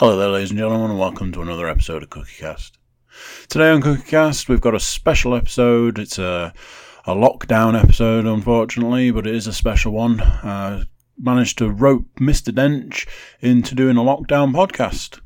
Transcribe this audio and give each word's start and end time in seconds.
Hello 0.00 0.16
there, 0.16 0.30
ladies 0.30 0.48
and 0.48 0.58
gentlemen, 0.58 0.92
and 0.92 0.98
welcome 0.98 1.30
to 1.30 1.42
another 1.42 1.68
episode 1.68 2.02
of 2.02 2.08
CookieCast. 2.08 2.70
Today 3.50 3.68
on 3.68 3.82
CookieCast, 3.82 4.48
we've 4.48 4.58
got 4.58 4.74
a 4.74 4.80
special 4.80 5.34
episode. 5.34 5.98
It's 5.98 6.18
a, 6.18 6.54
a 7.04 7.14
lockdown 7.14 7.78
episode, 7.78 8.24
unfortunately, 8.24 9.10
but 9.10 9.26
it 9.26 9.34
is 9.34 9.46
a 9.46 9.52
special 9.52 9.92
one. 9.92 10.22
Uh, 10.22 10.84
managed 11.18 11.58
to 11.58 11.68
rope 11.68 12.06
Mr. 12.18 12.50
Dench 12.50 13.06
into 13.42 13.74
doing 13.74 13.98
a 13.98 14.00
lockdown 14.00 14.54
podcast. 14.54 15.20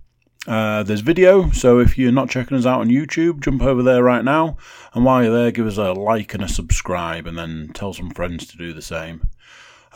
Uh, 0.49 0.83
there's 0.83 1.03
video, 1.03 1.53
so 1.53 1.79
if 1.79 1.97
you're 1.97 2.11
not 2.11 2.29
checking 2.29 2.57
us 2.57 2.67
out 2.67 2.81
on 2.81 2.89
YouTube, 2.89 3.45
jump 3.45 3.63
over 3.63 3.85
there 3.85 4.03
right 4.03 4.25
now. 4.25 4.57
And 4.93 5.05
while 5.05 5.23
you're 5.23 5.33
there, 5.33 5.53
give 5.53 5.69
us 5.69 5.77
a 5.77 5.93
like 5.93 6.35
and 6.35 6.43
a 6.43 6.49
subscribe, 6.49 7.29
and 7.29 7.39
then 7.39 7.71
tell 7.75 7.93
some 7.93 8.11
friends 8.11 8.49
to 8.49 8.57
do 8.57 8.73
the 8.73 8.83
same. 8.83 9.31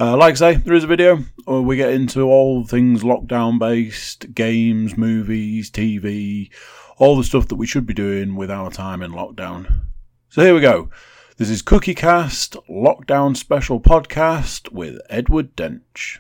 Uh, 0.00 0.16
like 0.16 0.32
I 0.32 0.36
say, 0.36 0.54
there 0.54 0.74
is 0.74 0.84
a 0.84 0.88
video. 0.88 1.24
Where 1.44 1.60
we 1.60 1.76
get 1.76 1.90
into 1.92 2.22
all 2.22 2.64
things 2.64 3.02
lockdown 3.02 3.58
based 3.58 4.32
games, 4.32 4.96
movies, 4.96 5.72
TV, 5.72 6.50
all 6.98 7.16
the 7.16 7.24
stuff 7.24 7.48
that 7.48 7.56
we 7.56 7.66
should 7.66 7.84
be 7.84 7.94
doing 7.94 8.36
with 8.36 8.50
our 8.50 8.70
time 8.70 9.02
in 9.02 9.10
lockdown. 9.10 9.80
So 10.28 10.42
here 10.44 10.54
we 10.54 10.60
go. 10.60 10.88
This 11.36 11.50
is 11.50 11.62
CookieCast 11.62 12.56
Lockdown 12.70 13.36
Special 13.36 13.80
Podcast 13.80 14.70
with 14.70 15.00
Edward 15.10 15.56
Dench. 15.56 16.18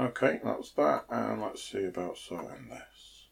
Okay, 0.00 0.40
that's 0.42 0.70
that, 0.72 1.04
and 1.10 1.42
let's 1.42 1.62
see 1.62 1.84
about 1.84 2.16
sorting 2.16 2.68
this. 2.70 3.28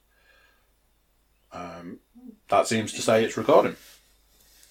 Um, 1.51 2.01
that 2.49 2.67
seems 2.67 2.93
to 2.93 3.01
say 3.01 3.25
it's 3.25 3.39
recording. 3.39 3.77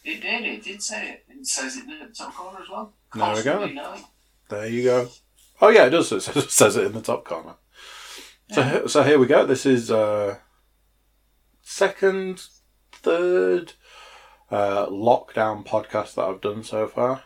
It 0.03 0.21
did, 0.21 0.45
it 0.45 0.63
did 0.63 0.81
say 0.81 1.09
it. 1.09 1.25
It 1.27 1.47
says 1.47 1.75
it 1.75 1.85
in 1.85 2.07
the 2.07 2.13
top 2.13 2.35
corner 2.35 2.59
as 2.61 2.69
well. 2.69 2.93
There 3.15 3.35
we 3.35 3.43
go. 3.43 3.95
There 4.49 4.67
you 4.67 4.83
go. 4.83 5.09
Oh 5.59 5.69
yeah, 5.69 5.85
it 5.85 5.89
does. 5.89 6.11
It 6.11 6.21
says, 6.21 6.75
it 6.77 6.85
in 6.85 6.93
the 6.93 7.01
top 7.01 7.25
corner. 7.25 7.55
So 8.51 8.87
so 8.87 9.03
here 9.03 9.17
we 9.19 9.25
go. 9.25 9.45
This 9.45 9.65
is 9.65 9.89
uh, 9.89 10.37
second, 11.61 12.45
third 12.91 13.73
uh, 14.51 14.85
lockdown 14.85 15.65
podcast 15.65 16.15
that 16.15 16.25
I've 16.25 16.41
done 16.41 16.63
so 16.63 16.87
far. 16.87 17.23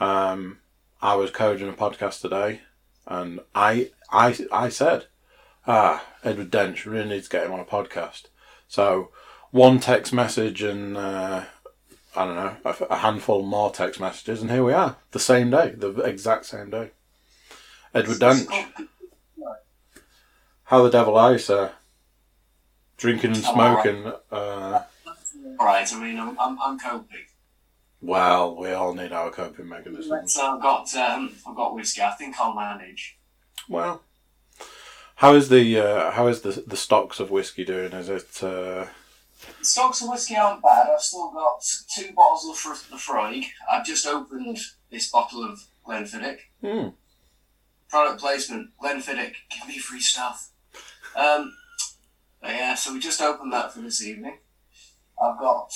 Um, 0.00 0.58
I 1.00 1.14
was 1.14 1.30
coding 1.30 1.68
a 1.68 1.72
podcast 1.72 2.20
today, 2.22 2.62
and 3.06 3.40
I 3.54 3.90
I 4.10 4.36
I 4.50 4.68
said, 4.68 5.06
ah, 5.66 6.04
Edward 6.24 6.50
Dench 6.50 6.84
really 6.84 7.08
needs 7.08 7.28
to 7.28 7.36
get 7.36 7.46
him 7.46 7.52
on 7.52 7.60
a 7.60 7.64
podcast. 7.64 8.26
So 8.68 9.10
one 9.50 9.80
text 9.80 10.12
message 10.12 10.62
and 10.62 10.96
uh, 10.96 11.44
I 12.16 12.24
don't 12.24 12.36
know 12.36 12.56
a, 12.64 12.84
a 12.90 12.96
handful 12.96 13.42
more 13.42 13.70
text 13.70 14.00
messages, 14.00 14.40
and 14.40 14.50
here 14.50 14.64
we 14.64 14.72
are, 14.72 14.96
the 15.12 15.18
same 15.18 15.50
day, 15.50 15.74
the 15.76 15.90
exact 16.02 16.46
same 16.46 16.70
day. 16.70 16.90
Edward 17.94 18.18
Dench. 18.18 18.46
How 20.64 20.82
the 20.82 20.90
devil 20.90 21.18
are 21.18 21.32
you, 21.32 21.38
sir? 21.38 21.72
Drinking 22.96 23.36
and 23.36 23.44
all 23.44 23.52
smoking. 23.52 24.12
Uh, 24.30 24.82
Right, 25.58 25.92
I 25.92 26.00
mean, 26.00 26.18
I'm, 26.18 26.38
I'm, 26.40 26.58
I'm 26.60 26.78
coping. 26.78 27.26
Well, 28.02 28.56
we 28.56 28.72
all 28.72 28.94
need 28.94 29.12
our 29.12 29.30
coping 29.30 29.68
mechanisms. 29.68 30.34
So 30.34 30.54
I've 30.56 30.60
got, 30.62 30.94
um, 30.96 31.34
I've 31.46 31.56
got 31.56 31.74
whiskey. 31.74 32.02
I 32.02 32.10
think 32.10 32.38
I'll 32.38 32.54
manage. 32.54 33.18
Well, 33.68 34.02
how 35.16 35.34
is 35.34 35.48
the 35.48 35.78
uh, 35.78 36.10
how 36.10 36.26
is 36.26 36.40
the 36.42 36.64
the 36.66 36.76
stocks 36.76 37.20
of 37.20 37.30
whiskey 37.30 37.64
doing? 37.64 37.92
Is 37.92 38.08
it 38.08 38.42
uh, 38.42 38.86
Stocks 39.60 40.02
of 40.02 40.08
whiskey 40.08 40.36
aren't 40.36 40.62
bad. 40.62 40.88
I've 40.92 41.00
still 41.00 41.30
got 41.32 41.64
two 41.94 42.12
bottles 42.14 42.48
of 42.48 42.56
Fr- 42.56 42.90
the 42.90 42.96
Freig. 42.96 43.44
I've 43.70 43.84
just 43.86 44.06
opened 44.06 44.58
this 44.90 45.10
bottle 45.10 45.44
of 45.44 45.60
Glenfiddich. 45.86 46.38
hmm, 46.60 46.88
Product 47.88 48.20
placement, 48.20 48.70
Glenfiddich, 48.82 49.34
give 49.50 49.68
me 49.68 49.78
free 49.78 50.00
stuff. 50.00 50.50
Um, 51.16 51.54
yeah, 52.42 52.74
so 52.74 52.92
we 52.92 53.00
just 53.00 53.20
opened 53.20 53.52
that 53.52 53.72
for 53.72 53.80
this 53.80 54.02
evening. 54.04 54.38
I've 55.22 55.38
got 55.38 55.72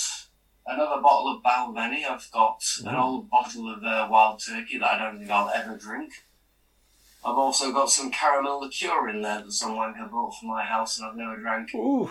another 0.66 1.00
bottle 1.00 1.28
of 1.36 1.42
Balvenie. 1.42 2.04
I've 2.04 2.28
got 2.32 2.62
an 2.80 2.86
Mm. 2.94 3.02
old 3.02 3.30
bottle 3.30 3.72
of 3.72 3.82
uh, 3.84 4.08
Wild 4.10 4.40
Turkey 4.44 4.78
that 4.78 4.94
I 4.94 4.98
don't 4.98 5.18
think 5.18 5.30
I'll 5.30 5.50
ever 5.50 5.76
drink. 5.76 6.12
I've 7.24 7.36
also 7.38 7.72
got 7.72 7.90
some 7.90 8.10
caramel 8.10 8.60
liqueur 8.60 9.08
in 9.08 9.22
there 9.22 9.42
that 9.42 9.52
some 9.52 9.72
wanker 9.76 10.08
brought 10.08 10.36
from 10.38 10.48
my 10.48 10.64
house 10.64 10.98
and 10.98 11.08
I've 11.08 11.16
never 11.16 11.36
drank. 11.36 11.74
ooh, 11.74 12.10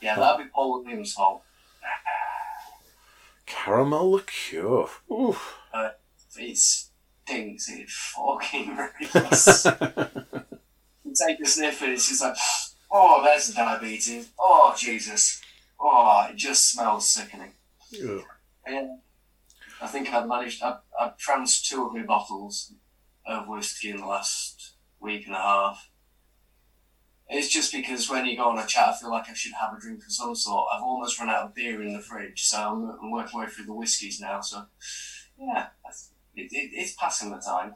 Yeah, 0.00 0.16
that'd 0.16 0.46
be 0.46 0.50
Paul 0.50 0.82
Williams' 0.82 1.12
fault. 1.12 1.42
caramel 3.46 4.12
liqueur? 4.12 4.86
Ooh. 5.10 5.36
It 6.36 6.56
stinks. 6.58 7.68
It 7.68 7.88
fucking 7.90 8.76
does. 9.12 9.66
you 11.04 11.12
take 11.26 11.40
a 11.40 11.46
sniff 11.46 11.82
and 11.82 11.92
it's 11.92 12.08
just 12.08 12.22
like, 12.22 12.36
oh, 12.90 13.22
there's 13.24 13.52
diabetes. 13.54 14.30
Oh, 14.38 14.74
Jesus. 14.78 15.42
Oh, 15.80 16.26
it 16.30 16.36
just 16.36 16.70
smells 16.70 17.08
sickening. 17.08 17.52
Ugh. 17.94 18.22
And 18.66 19.00
I 19.80 19.86
think 19.86 20.12
I've 20.12 20.26
managed, 20.26 20.62
I've, 20.62 20.80
I've 20.98 21.16
trounced 21.16 21.68
two 21.68 21.86
of 21.86 21.94
my 21.94 22.02
bottles 22.02 22.72
of 23.26 23.46
whiskey 23.48 23.90
in 23.90 23.98
the 23.98 24.06
last 24.06 24.74
week 25.00 25.26
and 25.26 25.34
a 25.34 25.38
half. 25.38 25.90
It's 27.28 27.48
just 27.48 27.72
because 27.72 28.08
when 28.08 28.24
you 28.24 28.36
go 28.36 28.48
on 28.48 28.58
a 28.58 28.66
chat, 28.66 28.88
I 28.88 28.96
feel 28.96 29.10
like 29.10 29.28
I 29.28 29.34
should 29.34 29.52
have 29.52 29.74
a 29.76 29.80
drink 29.80 30.02
of 30.04 30.12
some 30.12 30.34
sort. 30.34 30.66
I've 30.72 30.82
almost 30.82 31.18
run 31.20 31.28
out 31.28 31.44
of 31.44 31.54
beer 31.54 31.82
in 31.82 31.92
the 31.92 32.00
fridge, 32.00 32.42
so 32.44 32.56
I'm, 32.58 32.98
I'm 33.02 33.10
working 33.10 33.38
my 33.38 33.44
way 33.44 33.50
through 33.50 33.66
the 33.66 33.74
whiskies 33.74 34.18
now. 34.18 34.40
So, 34.40 34.64
yeah, 35.38 35.66
it, 36.34 36.48
it, 36.50 36.70
it's 36.72 36.94
passing 36.94 37.30
the 37.30 37.36
time. 37.38 37.74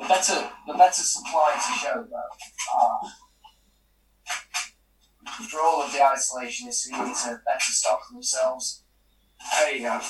The 0.00 0.06
better, 0.06 0.48
the 0.66 0.72
better 0.74 1.02
supply 1.02 1.52
to 1.54 1.78
show 1.78 2.06
though. 2.08 2.80
Uh, 2.80 3.08
for 5.50 5.60
all 5.60 5.82
of 5.82 5.92
the 5.92 5.98
isolationists 5.98 6.88
who 6.90 7.04
need 7.06 7.14
to 7.16 7.40
better 7.46 7.60
stock 7.70 8.00
themselves, 8.10 8.82
there 9.52 9.74
you 9.74 9.82
go. 9.82 10.00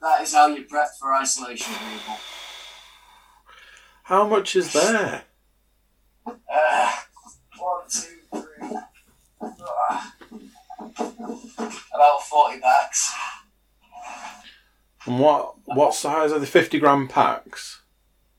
That 0.00 0.22
is 0.22 0.34
how 0.34 0.48
you 0.48 0.64
prep 0.64 0.88
for 1.00 1.14
isolation, 1.14 1.72
people. 1.74 2.16
How 4.04 4.26
much 4.28 4.54
is 4.56 4.72
there? 4.72 5.22
Uh, 6.26 6.92
one, 7.58 7.82
two, 7.88 8.16
three. 8.32 8.76
uh, 9.40 10.10
about 11.94 12.22
40 12.22 12.60
packs. 12.60 13.14
And 15.06 15.18
what 15.20 15.54
what 15.66 15.94
size 15.94 16.32
are 16.32 16.38
the 16.38 16.46
fifty 16.46 16.78
gram 16.78 17.08
packs? 17.08 17.82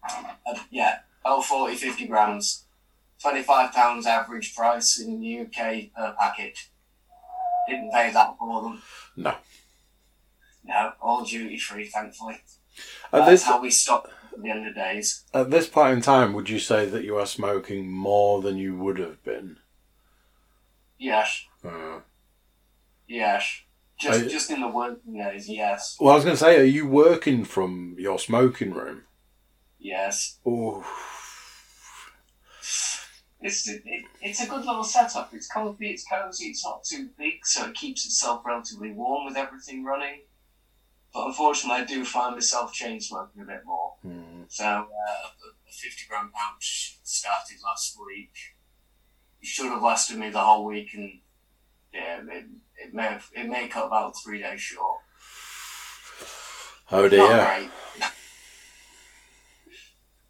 Uh, 0.10 0.24
yeah, 0.72 1.00
about 1.24 1.46
40, 1.46 1.76
50 1.76 2.08
grams. 2.08 2.65
£25 3.34 4.06
average 4.06 4.56
price 4.56 5.00
in 5.00 5.20
the 5.20 5.40
UK 5.42 5.92
per 5.96 6.16
packet. 6.20 6.58
Didn't 7.68 7.92
pay 7.92 8.12
that 8.12 8.36
for 8.38 8.62
them. 8.62 8.82
No. 9.18 9.36
No, 10.64 10.94
all 11.02 11.24
duty 11.26 11.58
free, 11.58 11.86
thankfully. 11.88 12.36
At 13.12 13.20
That's 13.20 13.30
this 13.30 13.44
how 13.44 13.62
we 13.62 13.72
stop 13.72 14.08
at 14.34 14.42
the 14.42 14.50
end 14.50 14.68
of 14.68 14.76
days. 14.76 15.24
at 15.34 15.50
this 15.50 15.68
point 15.68 15.94
in 15.94 16.02
time, 16.02 16.34
would 16.34 16.50
you 16.50 16.60
say 16.60 16.86
that 16.88 17.04
you 17.04 17.16
are 17.18 17.26
smoking 17.26 17.90
more 17.90 18.42
than 18.42 18.58
you 18.58 18.76
would 18.78 18.98
have 19.00 19.24
been? 19.24 19.58
Yes, 20.98 21.46
Uh, 21.64 22.00
yes. 23.08 23.62
Just, 24.00 24.26
I- 24.26 24.28
just 24.28 24.52
in 24.52 24.60
the 24.62 24.68
working 24.68 25.18
days, 25.18 25.48
yes, 25.50 25.96
well, 26.00 26.12
I 26.12 26.16
was 26.16 26.26
going 26.26 26.36
to 26.36 26.40
say, 26.44 26.60
are 26.60 26.64
you 26.64 26.86
working 26.86 27.46
from 27.46 27.96
your 27.98 28.20
smoking 28.20 28.74
room? 28.74 29.04
yes. 29.80 30.40
Oh, 30.46 30.84
It's 33.46 33.68
it, 33.68 33.84
it's 34.22 34.42
a 34.42 34.48
good 34.48 34.66
little 34.66 34.84
setup. 34.84 35.32
It's 35.32 35.48
comfy, 35.48 35.92
it's 35.92 36.04
cozy, 36.04 36.46
it's 36.46 36.66
not 36.66 36.84
too 36.84 37.10
big, 37.16 37.46
so 37.46 37.68
it 37.68 37.76
keeps 37.76 38.04
itself 38.04 38.42
relatively 38.44 38.92
warm 38.92 39.26
with 39.26 39.38
everything 39.38 39.84
running. 39.84 40.22
But 41.14 41.28
unfortunately, 41.28 41.84
I 41.84 41.86
do 41.86 42.04
find 42.04 42.36
myself 42.36 42.74
chain 42.74 43.00
smoking 43.00 43.44
a 43.44 43.46
bit 43.46 43.62
more. 43.64 43.94
hmm. 44.02 44.44
So 44.48 44.66
uh, 44.66 44.88
a 44.88 45.72
50 45.72 46.06
gram 46.10 46.32
pouch 46.34 46.98
started 47.04 47.58
last 47.64 47.96
week. 48.08 48.34
It 49.42 49.48
should 49.48 49.72
have 49.72 49.84
lasted 49.84 50.18
me 50.18 50.32
the 50.32 50.42
whole 50.42 50.66
week, 50.66 50.90
and 50.96 51.20
yeah, 51.94 52.22
it, 52.28 52.46
it 52.84 52.94
may 52.96 53.04
have, 53.04 53.30
it 53.32 53.48
may 53.48 53.68
cut 53.68 53.86
about 53.86 54.16
three 54.24 54.42
days 54.42 54.60
short. 54.60 55.02
oh 56.92 57.08
dear. 57.08 57.70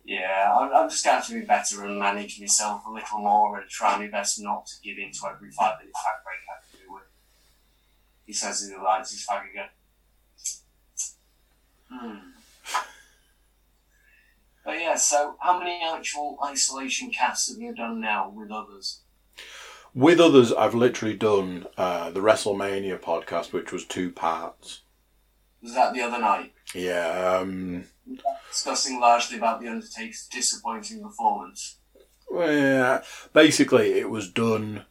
Yeah, 0.06 0.56
I'm, 0.56 0.72
I'm 0.72 0.90
just 0.90 1.04
going 1.04 1.20
to 1.20 1.28
to 1.28 1.34
be 1.34 1.46
better 1.46 1.84
and 1.84 1.98
manage 1.98 2.40
myself 2.40 2.86
a 2.86 2.92
little 2.92 3.20
more 3.20 3.60
and 3.60 3.68
try 3.68 3.98
my 3.98 4.08
best 4.08 4.40
not 4.40 4.68
to 4.68 4.74
give 4.84 5.00
in 5.00 5.12
to 5.12 5.20
every 5.34 5.50
five 5.52 5.80
minute 5.80 5.96
fag 5.96 6.24
break 6.24 6.40
I 6.48 6.62
can 6.62 6.88
do 6.88 6.94
with. 6.94 7.04
He 8.26 8.34
says 8.34 8.70
he 8.70 8.76
likes 8.76 9.12
his 9.12 9.26
fag 9.26 9.50
again. 9.50 9.70
Hmm. 11.90 12.30
But 14.64 14.80
yeah, 14.80 14.96
so 14.96 15.36
how 15.40 15.60
many 15.60 15.80
actual 15.84 16.38
isolation 16.44 17.12
casts 17.12 17.50
have 17.50 17.62
you 17.62 17.74
done 17.74 18.00
now 18.00 18.30
with 18.30 18.52
others? 18.52 19.02
With 19.94 20.20
others, 20.20 20.52
I've 20.52 20.76
literally 20.76 21.16
done 21.16 21.68
uh, 21.78 22.10
the 22.10 22.20
WrestleMania 22.20 23.00
podcast, 23.00 23.54
which 23.54 23.72
was 23.72 23.86
two 23.86 24.12
parts. 24.12 24.82
Was 25.62 25.74
that 25.76 25.94
the 25.94 26.02
other 26.02 26.20
night? 26.20 26.54
Yeah, 26.74 27.40
um, 27.40 27.86
Discussing 28.50 29.00
largely 29.00 29.38
about 29.38 29.60
The 29.62 29.68
Undertaker's 29.68 30.28
disappointing 30.32 31.02
performance. 31.02 31.78
well, 32.30 32.52
yeah, 32.52 33.04
basically 33.34 33.94
it 33.94 34.10
was 34.10 34.30
done. 34.30 34.86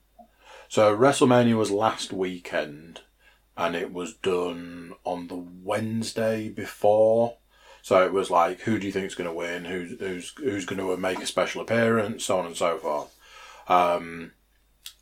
So 0.68 0.96
WrestleMania 0.96 1.56
was 1.56 1.70
last 1.70 2.12
weekend, 2.12 3.02
and 3.56 3.76
it 3.76 3.92
was 3.92 4.14
done 4.14 4.94
on 5.04 5.28
the 5.28 5.36
Wednesday 5.36 6.48
before. 6.48 7.38
So 7.82 8.04
it 8.04 8.12
was 8.12 8.30
like, 8.30 8.62
who 8.62 8.78
do 8.78 8.86
you 8.86 8.92
think's 8.92 9.14
going 9.14 9.28
to 9.28 9.34
win? 9.34 9.66
Who's 9.66 9.98
who's 10.00 10.32
who's 10.38 10.64
going 10.64 10.80
to 10.80 10.96
make 10.96 11.20
a 11.20 11.26
special 11.26 11.60
appearance? 11.60 12.24
So 12.24 12.38
on 12.38 12.46
and 12.46 12.56
so 12.56 12.78
forth. 12.78 13.14
Um, 13.68 14.32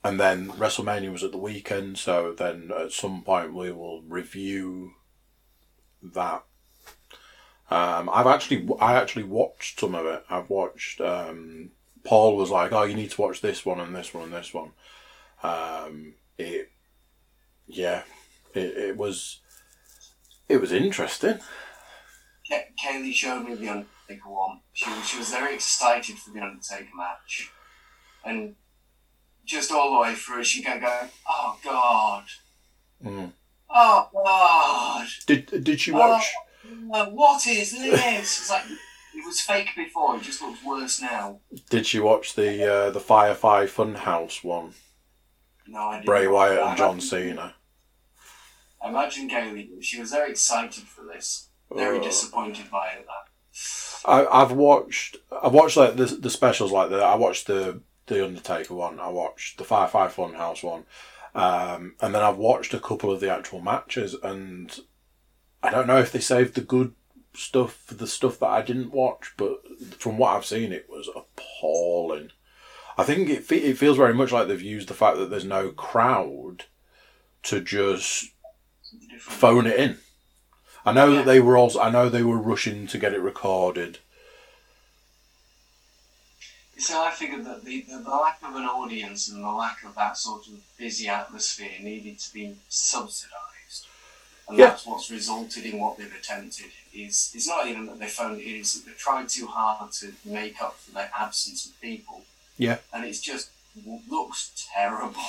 and 0.05 0.19
then 0.19 0.51
WrestleMania 0.51 1.13
was 1.13 1.23
at 1.23 1.31
the 1.31 1.39
weekend, 1.39 1.97
so 1.99 2.33
then 2.33 2.71
at 2.77 2.93
some 2.93 3.23
point 3.23 3.55
we 3.55 3.71
will 3.71 4.03
review 4.03 4.93
that. 6.03 6.45
Um, 7.73 8.11
I've 8.13 8.27
actually 8.27 8.69
I 8.81 8.95
actually 8.95 9.25
watched 9.25 9.81
some 9.81 9.95
of 9.95 10.05
it. 10.05 10.25
I've 10.29 10.51
watched. 10.51 11.01
Um, 11.01 11.71
Paul 12.05 12.37
was 12.37 12.51
like, 12.51 12.73
"Oh, 12.73 12.83
you 12.83 12.95
need 12.95 13.13
to 13.13 13.21
watch 13.21 13.41
this 13.41 13.65
one 13.65 13.81
and 13.81 13.97
this 13.97 14.13
one 14.13 14.25
and 14.25 14.33
this 14.33 14.53
one." 14.53 14.73
Um, 15.43 16.15
it, 16.37 16.71
yeah, 17.67 18.03
it, 18.55 18.77
it 18.77 18.97
was, 18.97 19.41
it 20.49 20.61
was 20.61 20.71
interesting. 20.71 21.39
Ke- 22.51 22.75
Kaylee 22.79 23.15
showed 23.15 23.45
me 23.45 23.55
the 23.55 23.69
Undertaker 23.69 24.29
one. 24.29 24.61
She 24.73 24.91
was, 24.91 25.09
she 25.09 25.19
was 25.19 25.31
very 25.31 25.55
excited 25.55 26.19
for 26.19 26.31
the 26.31 26.41
Undertaker 26.41 26.91
match. 26.95 27.51
And 28.25 28.55
just 29.45 29.73
all 29.73 29.95
the 29.95 30.01
way 30.01 30.15
through, 30.15 30.45
she 30.45 30.63
kept 30.63 30.83
going, 30.83 31.11
oh 31.29 31.59
God. 31.65 32.25
Mm. 33.05 33.33
Oh 33.71 34.09
God. 34.13 35.07
Did 35.27 35.65
did 35.65 35.87
you 35.87 35.95
watch? 35.95 36.33
Uh, 36.93 37.07
what 37.07 37.47
is 37.47 37.73
this? 37.73 38.41
It's 38.41 38.51
like, 38.51 38.65
it 39.15 39.27
was 39.27 39.41
fake 39.41 39.71
before, 39.77 40.17
it 40.17 40.23
just 40.23 40.41
looks 40.43 40.65
worse 40.65 41.01
now. 41.01 41.41
Did 41.71 41.93
you 41.93 42.03
watch 42.05 42.35
the 42.35 42.73
uh, 42.73 42.91
the 42.91 43.01
Firefly 43.01 43.67
Funhouse 43.67 44.43
one? 44.45 44.75
No, 45.67 45.79
I 45.81 45.93
didn't. 45.95 46.07
Bray 46.07 46.27
Wyatt 46.27 46.59
and 46.61 46.77
John 46.77 47.01
Cena. 47.01 47.55
I 48.83 48.89
imagine 48.89 49.29
Kaylee, 49.31 49.83
she 49.83 50.01
was 50.01 50.11
very 50.11 50.31
excited 50.31 50.85
for 50.85 51.05
this. 51.05 51.49
Very 51.75 51.99
Uh, 51.99 52.03
disappointed 52.03 52.71
by 52.71 52.89
it. 52.89 53.07
That. 53.07 54.09
I, 54.11 54.43
I've 54.43 54.53
watched 54.53 55.17
I've 55.43 55.53
watched 55.53 55.77
like 55.77 55.97
the 55.97 56.07
the 56.07 56.31
specials 56.31 56.73
like 56.73 56.91
that. 56.91 57.03
I 57.03 57.15
watched 57.15 57.47
the 57.47 57.81
the 58.07 58.25
Undertaker 58.25 58.75
one. 58.75 58.99
I 58.99 59.09
watched 59.09 59.59
the 59.59 59.65
Firefly 59.65 60.09
Funhouse 60.09 60.63
one, 60.65 60.85
um, 61.35 61.95
and 62.01 62.15
then 62.15 62.23
I've 62.23 62.37
watched 62.39 62.75
a 62.75 62.81
couple 62.81 63.11
of 63.13 63.21
the 63.21 63.31
actual 63.33 63.61
matches. 63.61 64.15
And 64.23 64.77
I 65.63 65.71
don't 65.71 65.87
know 65.87 65.99
if 65.99 66.11
they 66.13 66.21
saved 66.21 66.55
the 66.55 66.61
good 66.61 66.95
stuff 67.35 67.75
for 67.87 67.95
the 67.95 68.07
stuff 68.07 68.39
that 68.41 68.47
I 68.49 68.63
didn't 68.63 68.93
watch, 68.93 69.33
but 69.37 69.61
from 69.99 70.19
what 70.19 70.37
I've 70.37 70.45
seen, 70.45 70.73
it 70.73 70.89
was 70.91 71.09
appalling. 71.15 72.31
I 72.99 73.05
think 73.05 73.29
it 73.31 73.45
fe- 73.45 73.59
it 73.59 73.79
feels 73.79 73.97
very 73.97 74.13
much 74.15 74.33
like 74.33 74.49
they've 74.49 74.61
used 74.61 74.89
the 74.89 74.95
fact 74.95 75.17
that 75.19 75.31
there's 75.31 75.45
no 75.45 75.71
crowd 75.71 76.65
to 77.45 77.61
just 77.61 78.33
phone 79.19 79.67
it 79.67 79.79
in. 79.79 79.99
I 80.85 80.93
know 80.93 81.09
Yeah. 81.11 81.17
that 81.19 81.27
they 81.27 81.41
were 81.41 81.57
also. 81.57 81.81
I 81.81 81.91
know 81.91 82.09
they 82.09 82.23
were 82.25 82.37
rushing 82.39 82.87
to 82.89 82.99
get 82.99 83.15
it 83.15 83.21
recorded. 83.21 83.99
So 86.79 87.03
I 87.05 87.13
figured 87.13 87.45
that 87.45 87.65
the, 87.65 87.83
the, 87.83 87.99
the 87.99 88.11
lack 88.11 88.41
of 88.43 88.57
an 88.57 88.65
audience 88.65 89.29
and 89.29 89.43
the 89.45 89.51
lack 89.51 89.85
of 89.85 89.95
that 89.95 90.17
sort 90.17 90.49
of 90.49 90.55
busy 90.77 91.07
atmosphere 91.09 91.71
needed 91.81 92.19
to 92.19 92.33
be 92.35 92.57
subsidised. 92.69 93.31
And 94.53 94.59
Yeah. 94.59 94.67
that's 94.69 94.85
what's 94.85 95.11
resulted 95.11 95.65
in 95.65 95.79
what 95.79 95.97
they've 95.97 96.15
attempted. 96.15 96.67
Is 96.93 97.33
it's 97.35 97.47
not 97.49 97.67
even 97.69 97.87
that 97.87 97.99
they 97.99 98.07
phoned 98.07 98.39
it 98.39 98.47
in, 98.47 98.57
it's 98.61 98.75
that 98.75 98.85
they've 98.85 98.99
tried 98.99 99.31
too 99.31 99.47
hard 99.47 99.91
to 99.93 100.13
make 100.27 100.61
up 100.61 100.79
for 100.79 100.91
their 100.91 101.11
absence 101.19 101.65
of 101.65 101.81
people. 101.81 102.23
Yeah. 102.59 102.77
And 102.93 103.07
it's 103.07 103.21
just 103.21 103.49
looks 104.11 104.51
terrible. 104.75 105.23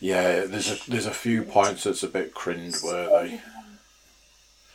Yeah, 0.00 0.44
there's 0.44 0.70
a 0.70 0.90
there's 0.90 1.06
a 1.06 1.14
few 1.14 1.44
points 1.44 1.84
that's 1.84 2.02
a 2.02 2.08
bit 2.08 2.34
cringe-worthy. 2.34 3.40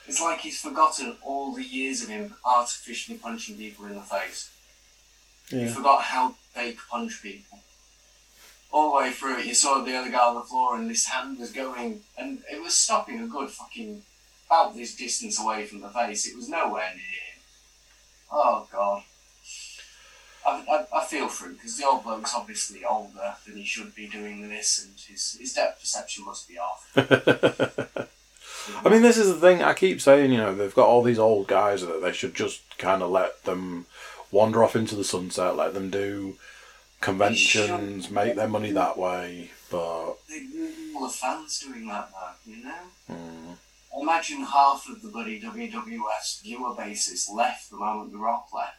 It's 0.08 0.20
like 0.20 0.40
he's 0.40 0.60
forgotten 0.60 1.18
all 1.22 1.54
the 1.54 1.64
years 1.64 2.02
of 2.02 2.10
him 2.10 2.34
artificially 2.44 3.20
punching 3.20 3.58
people 3.58 3.86
in 3.86 3.94
the 3.94 4.02
face. 4.02 4.50
You 5.50 5.60
Yeah. 5.60 5.74
forgot 5.74 6.04
how 6.06 6.30
to 6.30 6.36
fake 6.56 6.80
punch 6.90 7.22
people. 7.22 7.60
All 8.74 8.90
the 8.90 8.98
way 8.98 9.12
through 9.12 9.38
it, 9.38 9.46
you 9.46 9.54
saw 9.54 9.84
the 9.84 9.96
other 9.96 10.10
guy 10.10 10.18
on 10.18 10.34
the 10.34 10.42
floor 10.42 10.76
and 10.76 10.90
this 10.90 11.06
hand 11.06 11.38
was 11.38 11.52
going, 11.52 12.02
and 12.18 12.40
it 12.52 12.60
was 12.60 12.74
stopping 12.74 13.22
a 13.22 13.28
good 13.28 13.52
fucking, 13.52 14.02
about 14.48 14.76
this 14.76 14.96
distance 14.96 15.40
away 15.40 15.66
from 15.66 15.82
the 15.82 15.90
face. 15.90 16.28
It 16.28 16.36
was 16.36 16.50
nowhere 16.50 16.90
near 16.90 17.04
him. 17.04 17.42
Oh, 18.32 18.68
God. 18.72 19.04
I, 20.44 20.66
I, 20.92 21.02
I 21.02 21.06
feel 21.06 21.28
for 21.28 21.46
him, 21.46 21.54
because 21.54 21.78
the 21.78 21.86
old 21.86 22.04
bloke's 22.04 22.34
obviously 22.36 22.84
older 22.84 23.36
than 23.46 23.58
he 23.58 23.64
should 23.64 23.94
be 23.94 24.08
doing 24.08 24.50
this, 24.50 24.84
and 24.84 25.00
his, 25.08 25.38
his 25.40 25.54
depth 25.54 25.80
perception 25.80 26.26
must 26.26 26.50
be 26.50 26.58
off. 26.58 26.92
I 28.84 28.90
mean, 28.90 29.04
this 29.04 29.18
is 29.18 29.28
the 29.28 29.40
thing. 29.40 29.62
I 29.62 29.74
keep 29.76 30.02
saying, 30.02 30.32
you 30.32 30.38
know, 30.38 30.56
they've 30.56 30.74
got 30.74 30.88
all 30.88 31.04
these 31.04 31.20
old 31.20 31.48
guys 31.48 31.86
that 31.86 32.02
they 32.02 32.12
should 32.12 32.34
just 32.34 32.62
kind 32.80 33.04
of 33.04 33.12
let 33.12 33.44
them 33.44 33.86
wander 34.32 34.64
off 34.64 34.76
into 34.76 34.96
the 34.96 35.04
sunset, 35.04 35.56
let 35.56 35.76
them 35.76 35.92
do 35.92 36.38
conventions, 37.04 38.10
make 38.10 38.36
their 38.36 38.48
money 38.48 38.72
that 38.72 38.98
way. 38.98 39.52
But 39.70 39.80
All 39.80 40.16
the 41.02 41.10
fans 41.10 41.60
doing 41.60 41.88
that 41.88 42.10
now, 42.12 42.32
you 42.46 42.64
know? 42.64 42.74
mm, 43.12 43.58
Imagine 44.02 44.42
half 44.44 44.88
of 44.90 45.02
the 45.02 45.10
bloody 45.10 45.40
WWF's 45.42 46.42
viewer 46.44 46.74
base 46.76 47.08
is 47.08 47.30
left 47.30 47.70
the 47.70 47.78
moment 47.78 48.12
The 48.12 48.18
Rock 48.18 48.48
left. 48.54 48.78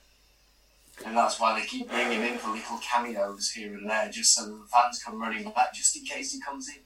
And 1.04 1.16
that's 1.16 1.40
why 1.40 1.58
they 1.58 1.66
keep 1.66 1.88
bringing 1.90 2.20
him 2.20 2.32
in 2.32 2.38
for 2.38 2.50
little 2.50 2.78
cameos 2.78 3.50
here 3.50 3.74
and 3.74 3.88
there, 3.90 4.08
just 4.10 4.32
so 4.34 4.46
the 4.46 4.64
fans 4.72 5.02
come 5.02 5.20
running 5.20 5.44
back, 5.50 5.74
just 5.74 5.96
in 5.96 6.04
case 6.04 6.32
he 6.32 6.40
comes 6.40 6.68
in. 6.68 6.82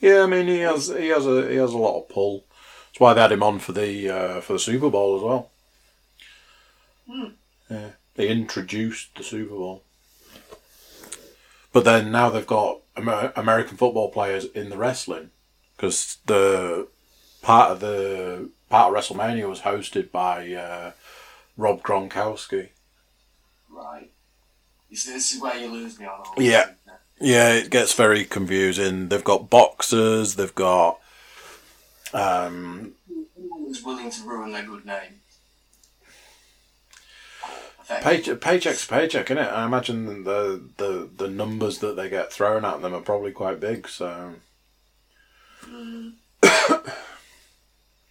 yeah, 0.00 0.22
I 0.22 0.26
mean, 0.26 0.46
he 0.48 0.58
has 0.58 0.88
he 0.88 1.08
has 1.08 1.26
a 1.26 1.48
he 1.48 1.56
has 1.56 1.72
a 1.72 1.78
lot 1.78 1.98
of 1.98 2.08
pull. 2.10 2.44
That's 2.88 3.00
why 3.00 3.14
they 3.14 3.22
had 3.22 3.32
him 3.32 3.42
on 3.42 3.58
for 3.58 3.72
the 3.72 4.10
uh, 4.10 4.40
for 4.42 4.52
the 4.54 4.58
Super 4.58 4.90
Bowl 4.90 5.16
as 5.16 5.22
well. 5.22 5.50
Hmm. 7.10 7.32
Yeah, 7.70 7.88
they 8.16 8.28
introduced 8.28 9.14
the 9.16 9.22
Super 9.24 9.54
Bowl. 9.54 9.82
But 11.72 11.84
then 11.84 12.12
now 12.12 12.28
they've 12.30 12.46
got 12.46 12.80
Amer- 12.96 13.32
American 13.36 13.76
football 13.76 14.10
players 14.10 14.44
in 14.44 14.68
the 14.68 14.76
wrestling 14.76 15.30
because 15.76 16.18
the 16.26 16.88
part 17.40 17.70
of 17.72 17.80
the 17.80 18.50
part 18.68 18.94
of 18.94 18.98
WrestleMania 19.02 19.48
was 19.48 19.60
hosted 19.60 20.10
by 20.10 20.52
uh, 20.52 20.92
Rob 21.56 21.82
Gronkowski. 21.82 22.68
Right. 23.70 24.10
You 24.90 24.96
see, 24.96 25.12
this 25.12 25.32
is 25.32 25.40
where 25.40 25.56
you 25.56 25.68
lose 25.70 25.98
me 25.98 26.04
on 26.06 26.20
all 26.20 26.34
Yeah. 26.42 26.68
it? 26.68 26.76
Yeah, 27.20 27.52
it 27.54 27.70
gets 27.70 27.94
very 27.94 28.24
confusing. 28.24 29.08
They've 29.08 29.22
got 29.24 29.48
boxers, 29.48 30.34
they've 30.34 30.54
got 30.54 30.98
um, 32.12 32.92
Anyone 33.38 33.60
who's 33.66 33.82
willing 33.82 34.10
to 34.10 34.22
ruin 34.24 34.52
their 34.52 34.64
good 34.64 34.84
name. 34.84 35.20
Paycheck, 38.00 38.40
paycheck's 38.40 38.86
paycheck, 38.86 39.26
innit? 39.26 39.52
I 39.52 39.64
imagine 39.64 40.24
the, 40.24 40.62
the 40.76 41.08
the 41.16 41.28
numbers 41.28 41.78
that 41.78 41.96
they 41.96 42.08
get 42.08 42.32
thrown 42.32 42.64
at 42.64 42.80
them 42.82 42.94
are 42.94 43.00
probably 43.00 43.32
quite 43.32 43.60
big. 43.60 43.88
So 43.88 44.34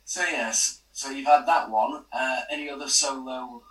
So, 0.06 0.24
yes, 0.24 0.82
so 0.92 1.10
you've 1.10 1.26
had 1.28 1.46
that 1.48 1.70
one. 1.70 2.04
Uh, 2.12 2.42
any 2.52 2.70
other 2.70 2.88
solo 2.90 3.64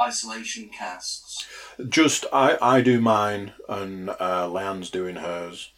isolation 0.00 0.68
casts? 0.76 1.46
just 1.88 2.26
I 2.32 2.56
I 2.60 2.80
do 2.80 3.00
mine 3.00 3.52
and 3.68 4.10
uh, 4.10 4.48
Leanne's 4.48 4.90
doing 4.90 5.16
hers. 5.16 5.70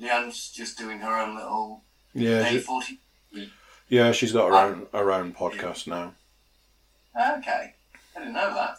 Leanne's 0.00 0.50
just 0.50 0.78
doing 0.78 1.00
her 1.00 1.18
own 1.20 1.34
little 1.36 1.82
Yeah, 2.14 2.42
day 2.50 2.58
40. 2.60 2.98
yeah, 3.88 4.12
she's 4.12 4.32
got 4.32 4.48
her 4.48 4.54
own 4.56 4.86
her 4.92 5.12
own 5.12 5.34
podcast 5.34 5.86
now. 5.86 6.14
Okay. 7.38 7.74
I 8.16 8.20
didn't 8.20 8.34
know 8.34 8.54
that. 8.54 8.78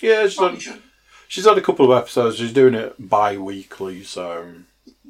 Yeah, 0.00 0.24
she's 0.24 0.36
Probably 0.36 0.56
had, 0.56 0.62
should. 0.62 0.82
she's 1.28 1.44
had 1.46 1.58
a 1.58 1.62
couple 1.62 1.90
of 1.90 1.96
episodes. 1.96 2.36
She's 2.36 2.52
doing 2.52 2.74
it 2.74 2.94
bi-weekly, 2.98 4.02
so 4.04 4.52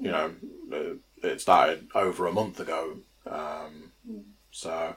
you 0.00 0.10
know 0.10 0.32
uh, 0.72 1.26
it 1.26 1.40
started 1.40 1.88
over 1.94 2.26
a 2.26 2.32
month 2.32 2.60
ago. 2.60 2.98
Um, 3.26 3.92
so 4.50 4.96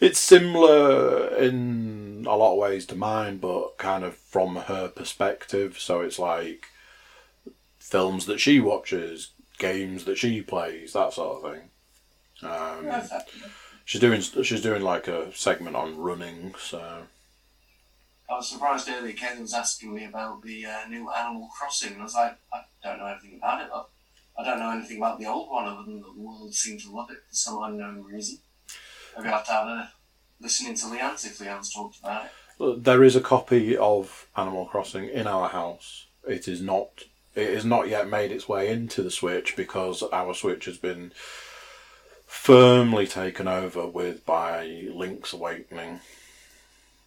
it's 0.00 0.18
similar 0.18 1.28
in 1.36 2.24
a 2.26 2.36
lot 2.36 2.52
of 2.52 2.58
ways 2.58 2.86
to 2.86 2.94
mine, 2.94 3.38
but 3.38 3.78
kind 3.78 4.04
of 4.04 4.14
from 4.14 4.56
her 4.56 4.88
perspective. 4.88 5.78
So 5.78 6.00
it's 6.00 6.18
like 6.18 6.66
films 7.78 8.26
that 8.26 8.40
she 8.40 8.60
watches, 8.60 9.32
games 9.58 10.04
that 10.04 10.18
she 10.18 10.40
plays, 10.42 10.92
that 10.94 11.12
sort 11.12 11.44
of 11.44 11.52
thing. 11.52 11.62
Um, 12.42 13.02
she's 13.84 14.00
doing 14.00 14.20
she's 14.20 14.62
doing 14.62 14.82
like 14.82 15.08
a 15.08 15.32
segment 15.34 15.76
on 15.76 15.98
running. 15.98 16.54
So 16.58 17.04
I 18.32 18.36
was 18.36 18.48
surprised 18.48 18.88
earlier 18.88 19.12
Ken 19.12 19.40
was 19.40 19.52
asking 19.52 19.94
me 19.94 20.06
about 20.06 20.42
the 20.42 20.64
uh, 20.64 20.88
new 20.88 21.10
Animal 21.10 21.50
Crossing, 21.56 21.92
and 21.92 22.00
I 22.00 22.04
was 22.04 22.14
like, 22.14 22.38
I, 22.52 22.62
don't 22.82 22.98
know 22.98 23.06
anything 23.06 23.36
about 23.36 23.62
it. 23.62 23.68
But 23.70 23.88
I 24.38 24.44
don't 24.44 24.58
know 24.58 24.70
anything 24.70 24.96
about 24.96 25.18
the 25.18 25.26
old 25.26 25.50
one 25.50 25.66
other 25.66 25.82
than 25.82 26.00
the 26.00 26.12
world 26.16 26.54
seemed 26.54 26.80
to 26.80 26.90
love 26.90 27.10
it 27.10 27.18
for 27.28 27.34
some 27.34 27.62
unknown 27.62 28.02
reason. 28.04 28.38
Maybe 29.16 29.28
I 29.28 29.32
have 29.32 29.46
to 29.46 29.52
have 29.52 29.66
a 29.66 29.92
listening 30.40 30.74
to 30.74 30.86
Leanne's 30.86 31.24
if 31.26 31.38
Leanne's 31.40 31.72
talked 31.72 32.00
about 32.00 32.24
it. 32.24 32.84
There 32.84 33.04
is 33.04 33.16
a 33.16 33.20
copy 33.20 33.76
of 33.76 34.26
Animal 34.36 34.66
Crossing 34.66 35.08
in 35.08 35.26
our 35.26 35.48
house. 35.48 36.06
It 36.26 36.48
is 36.48 36.62
not. 36.62 37.04
It 37.34 37.54
has 37.54 37.64
not 37.64 37.88
yet 37.88 38.08
made 38.08 38.30
its 38.30 38.48
way 38.48 38.68
into 38.68 39.02
the 39.02 39.10
Switch 39.10 39.56
because 39.56 40.02
our 40.12 40.34
Switch 40.34 40.66
has 40.66 40.78
been 40.78 41.12
firmly 42.26 43.06
taken 43.06 43.48
over 43.48 43.86
with 43.86 44.24
by 44.24 44.88
Link's 44.90 45.32
Awakening. 45.32 46.00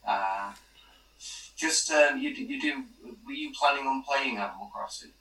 Uh, 0.07 0.53
just 1.55 1.91
um, 1.91 2.19
you, 2.19 2.29
you 2.29 2.59
do. 2.59 2.83
Were 3.25 3.31
you 3.31 3.51
planning 3.53 3.87
on 3.87 4.03
playing 4.03 4.37
Animal 4.37 4.69
Crossing? 4.73 5.11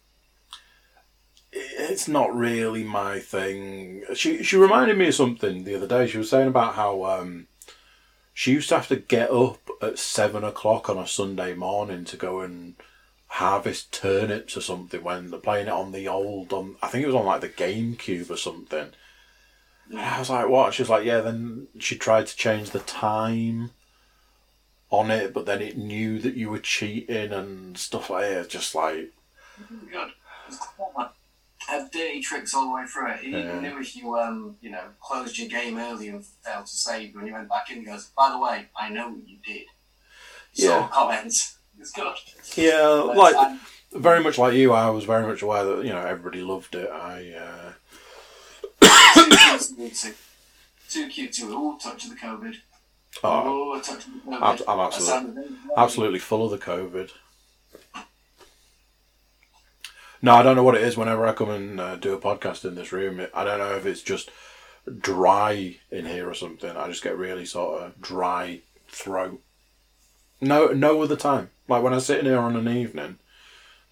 It's 1.52 2.08
not 2.08 2.34
really 2.34 2.82
my 2.82 3.20
thing. 3.20 4.02
She 4.14 4.42
she 4.42 4.56
reminded 4.56 4.98
me 4.98 5.08
of 5.08 5.14
something 5.14 5.64
the 5.64 5.76
other 5.76 5.86
day. 5.86 6.06
She 6.06 6.18
was 6.18 6.28
saying 6.28 6.48
about 6.48 6.74
how 6.74 7.04
um, 7.04 7.46
she 8.32 8.52
used 8.52 8.68
to 8.70 8.76
have 8.76 8.88
to 8.88 8.96
get 8.96 9.30
up 9.30 9.60
at 9.80 9.98
seven 9.98 10.42
o'clock 10.42 10.90
on 10.90 10.98
a 10.98 11.06
Sunday 11.06 11.54
morning 11.54 12.04
to 12.06 12.16
go 12.16 12.40
and 12.40 12.74
harvest 13.28 13.92
turnips 13.92 14.56
or 14.56 14.60
something 14.60 15.02
when 15.02 15.30
they're 15.30 15.40
playing 15.40 15.66
it 15.66 15.72
on 15.72 15.92
the 15.92 16.06
old 16.06 16.52
on 16.52 16.76
I 16.82 16.88
think 16.88 17.04
it 17.04 17.08
was 17.08 17.16
on 17.16 17.26
like 17.26 17.40
the 17.40 17.48
GameCube 17.48 18.30
or 18.30 18.36
something. 18.36 18.90
And 19.90 20.00
I 20.00 20.18
was 20.18 20.30
like, 20.30 20.48
what? 20.48 20.74
She 20.74 20.82
was 20.82 20.90
like, 20.90 21.04
yeah. 21.04 21.20
Then 21.20 21.68
she 21.78 21.96
tried 21.96 22.26
to 22.26 22.36
change 22.36 22.70
the 22.70 22.80
time 22.80 23.70
on 24.90 25.10
it, 25.10 25.32
but 25.34 25.46
then 25.46 25.60
it 25.60 25.76
knew 25.76 26.18
that 26.20 26.34
you 26.34 26.50
were 26.50 26.58
cheating 26.58 27.32
and 27.32 27.76
stuff 27.76 28.10
like 28.10 28.28
that. 28.28 28.48
Just 28.48 28.74
like 28.74 29.12
Good. 29.90 30.10
Had 31.66 31.90
dirty 31.90 32.20
tricks 32.20 32.52
all 32.54 32.66
the 32.68 32.74
way 32.74 32.84
through 32.86 33.10
it. 33.12 33.20
He 33.20 33.30
Yeah. 33.30 33.38
even 33.38 33.62
knew 33.62 33.80
if 33.80 33.96
you, 33.96 34.18
um, 34.18 34.56
you 34.60 34.70
know, 34.70 34.84
closed 35.00 35.38
your 35.38 35.48
game 35.48 35.78
early 35.78 36.08
and 36.08 36.24
failed 36.44 36.66
to 36.66 36.72
save 36.72 37.14
when 37.14 37.26
you 37.26 37.32
went 37.32 37.48
back 37.48 37.70
in. 37.70 37.78
He 37.78 37.84
goes, 37.84 38.06
"By 38.16 38.30
the 38.30 38.38
way, 38.38 38.66
I 38.78 38.90
know 38.90 39.08
what 39.08 39.26
you 39.26 39.38
did." 39.44 39.66
Yeah. 40.52 40.68
So 40.68 40.88
comments. 40.92 41.56
It's 41.80 41.90
good. 41.90 42.14
yeah, 42.54 43.02
But, 43.06 43.16
like 43.16 43.34
um, 43.34 43.60
very 43.92 44.22
much 44.22 44.36
like 44.38 44.54
you. 44.54 44.72
I 44.72 44.90
was 44.90 45.04
very 45.04 45.26
much 45.26 45.42
aware 45.42 45.64
that 45.64 45.84
you 45.84 45.92
know 45.92 46.04
everybody 46.04 46.42
loved 46.42 46.74
it. 46.74 46.88
I 46.90 47.32
uh, 47.32 47.72
too 49.14 49.76
cute 49.76 49.94
to 49.96 50.14
Too 50.90 51.08
cute 51.08 51.32
to 51.34 51.54
all 51.54 51.76
touch 51.78 52.04
of 52.04 52.10
the 52.10 52.16
COVID. 52.16 52.56
Oh, 53.22 53.72
Oh, 53.74 53.78
a 53.78 53.82
touch 53.82 54.06
of 54.06 54.12
the 54.12 54.30
COVID. 54.30 54.68
I'm, 54.68 54.78
I'm 54.78 54.86
absolutely 54.86 55.56
absolutely 55.76 56.18
full 56.18 56.44
of 56.44 56.50
the 56.50 56.64
COVID. 56.64 57.10
No, 60.22 60.34
I 60.34 60.42
don't 60.42 60.56
know 60.56 60.62
what 60.62 60.74
it 60.74 60.82
is. 60.82 60.96
Whenever 60.96 61.26
I 61.26 61.32
come 61.32 61.50
and 61.50 61.78
uh, 61.78 61.96
do 61.96 62.14
a 62.14 62.18
podcast 62.18 62.64
in 62.64 62.74
this 62.76 62.92
room, 62.92 63.20
it, 63.20 63.30
I 63.34 63.44
don't 63.44 63.58
know 63.58 63.76
if 63.76 63.84
it's 63.84 64.00
just 64.02 64.30
dry 64.98 65.76
in 65.90 66.06
here 66.06 66.28
or 66.28 66.34
something. 66.34 66.74
I 66.76 66.88
just 66.88 67.02
get 67.02 67.16
really 67.18 67.44
sort 67.44 67.82
of 67.82 68.00
dry 68.00 68.60
throat. 68.88 69.40
No, 70.40 70.68
no 70.68 71.02
other 71.02 71.16
time. 71.16 71.50
Like 71.68 71.82
when 71.82 71.94
I 71.94 71.98
sit 71.98 72.20
in 72.20 72.24
here 72.26 72.38
on 72.38 72.56
an 72.56 72.68
evening, 72.68 73.18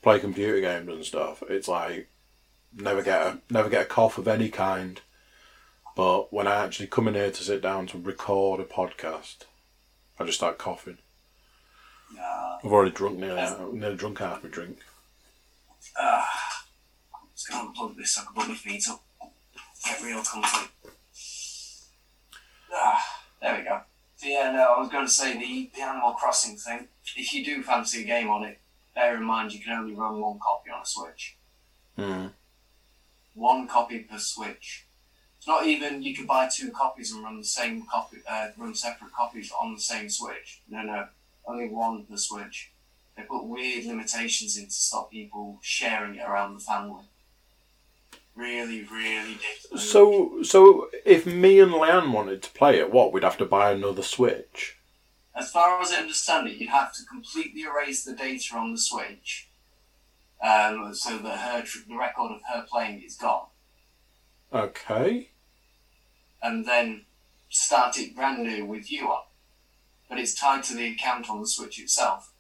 play 0.01 0.19
computer 0.19 0.61
games 0.61 0.89
and 0.89 1.05
stuff. 1.05 1.43
It's 1.49 1.69
like 1.69 2.09
never 2.75 3.03
get 3.03 3.21
a 3.27 3.39
never 3.51 3.69
get 3.69 3.83
a 3.83 3.87
cough 3.87 4.17
of 4.19 4.27
any 4.29 4.49
kind. 4.49 5.01
But 5.95 6.33
when 6.33 6.47
I 6.47 6.65
actually 6.65 6.87
come 6.87 7.09
in 7.09 7.15
here 7.15 7.31
to 7.31 7.45
sit 7.45 7.63
down 7.63 7.87
to 7.89 7.99
record 7.99 8.61
a 8.61 8.65
podcast, 8.65 9.45
I 10.19 10.25
just 10.25 10.39
start 10.39 10.59
coughing. 10.59 10.99
Nah. 12.15 12.59
I've 12.65 12.73
already 12.73 12.93
drunk 12.93 13.19
nearly, 13.19 13.43
nearly 13.73 13.97
drunk 13.97 14.19
half 14.19 14.43
my 14.43 14.51
drink. 14.51 14.79
Ah. 15.99 16.63
Just 17.35 17.51
gonna 17.51 17.71
unplug 17.71 17.97
this 17.97 18.13
so 18.13 18.23
I 18.23 18.25
can 18.25 18.35
put 18.35 18.49
my 18.49 18.55
feet 18.55 18.85
up. 18.89 19.03
Get 19.85 20.03
real 20.03 20.23
comfy. 20.23 20.69
Ah, 22.73 23.23
there 23.41 23.59
we 23.59 23.65
go. 23.65 23.81
So 24.17 24.29
yeah, 24.29 24.53
no, 24.53 24.75
I 24.75 24.79
was 24.79 24.89
going 24.89 25.05
to 25.05 25.11
say 25.13 25.37
the, 25.37 25.71
the 25.75 25.83
Animal 25.83 26.13
Crossing 26.13 26.57
thing. 26.57 26.87
If 27.17 27.35
you 27.35 27.45
do 27.45 27.63
fancy 27.63 28.03
a 28.03 28.05
game 28.05 28.31
on 28.31 28.45
it, 28.45 28.61
bear 28.95 29.17
in 29.17 29.25
mind 29.25 29.53
you 29.53 29.61
can 29.61 29.73
only 29.73 29.95
run 29.95 30.21
one 30.21 30.39
copy 30.39 30.71
on 30.71 30.83
a 30.83 30.87
Switch. 30.87 31.37
Mm. 31.99 32.31
One 33.35 33.67
copy 33.67 33.99
per 33.99 34.19
Switch. 34.19 34.87
It's 35.43 35.49
not 35.49 35.67
even 35.67 36.05
you 36.05 36.15
could 36.15 36.29
buy 36.29 36.49
two 36.49 36.71
copies 36.71 37.11
and 37.11 37.25
run 37.25 37.37
the 37.37 37.45
same 37.45 37.85
copy, 37.91 38.19
uh, 38.31 38.51
run 38.57 38.77
separate 38.77 39.13
copies 39.13 39.51
on 39.61 39.75
the 39.75 39.81
same 39.81 40.09
Switch. 40.09 40.61
No, 40.71 40.83
no, 40.83 41.09
only 41.45 41.69
one 41.69 42.05
per 42.05 42.17
Switch. 42.17 42.71
They 43.17 43.25
put 43.25 43.47
weird 43.47 43.87
limitations 43.87 44.57
in 44.57 44.67
to 44.67 44.71
stop 44.71 45.11
people 45.11 45.59
sharing 45.61 46.15
it 46.15 46.23
around 46.23 46.55
the 46.55 46.61
family. 46.61 47.07
Really, 48.37 48.85
really 48.85 49.33
ridiculous. 49.33 49.91
So, 49.91 50.45
so 50.45 50.89
if 51.05 51.27
me 51.27 51.59
and 51.59 51.73
Leanne 51.73 52.13
wanted 52.13 52.41
to 52.45 52.51
play 52.51 52.79
it, 52.79 52.93
what 52.93 53.13
we'd 53.13 53.25
have 53.25 53.39
to 53.39 53.45
buy 53.45 53.73
another 53.73 54.03
Switch. 54.03 54.79
As 55.35 55.51
far 55.51 55.83
as 55.83 55.91
I 55.91 55.97
understand 55.97 56.47
it, 56.47 56.59
you'd 56.59 56.71
have 56.71 56.93
to 56.93 57.05
completely 57.05 57.63
erase 57.63 58.05
the 58.05 58.15
data 58.15 58.55
on 58.55 58.71
the 58.71 58.79
Switch, 58.79 59.49
um, 60.41 60.95
so 60.95 61.19
that 61.19 61.37
her 61.37 61.65
the 61.89 61.97
record 61.97 62.31
of 62.31 62.43
her 62.49 62.65
playing 62.71 63.03
is 63.03 63.17
gone, 63.17 63.47
Okay. 64.53 65.32
And 66.43 66.67
then 66.67 67.03
start 67.49 67.99
it 67.99 68.15
brand 68.15 68.43
new 68.43 68.65
with 68.65 68.91
you 68.91 69.09
on. 69.09 69.23
But 70.09 70.19
it's 70.19 70.35
tied 70.35 70.65
to 70.65 70.75
the 70.75 70.89
account 70.89 71.31
on 71.31 71.41
the 71.41 71.47
Switch 71.47 71.81
itself, 71.81 72.33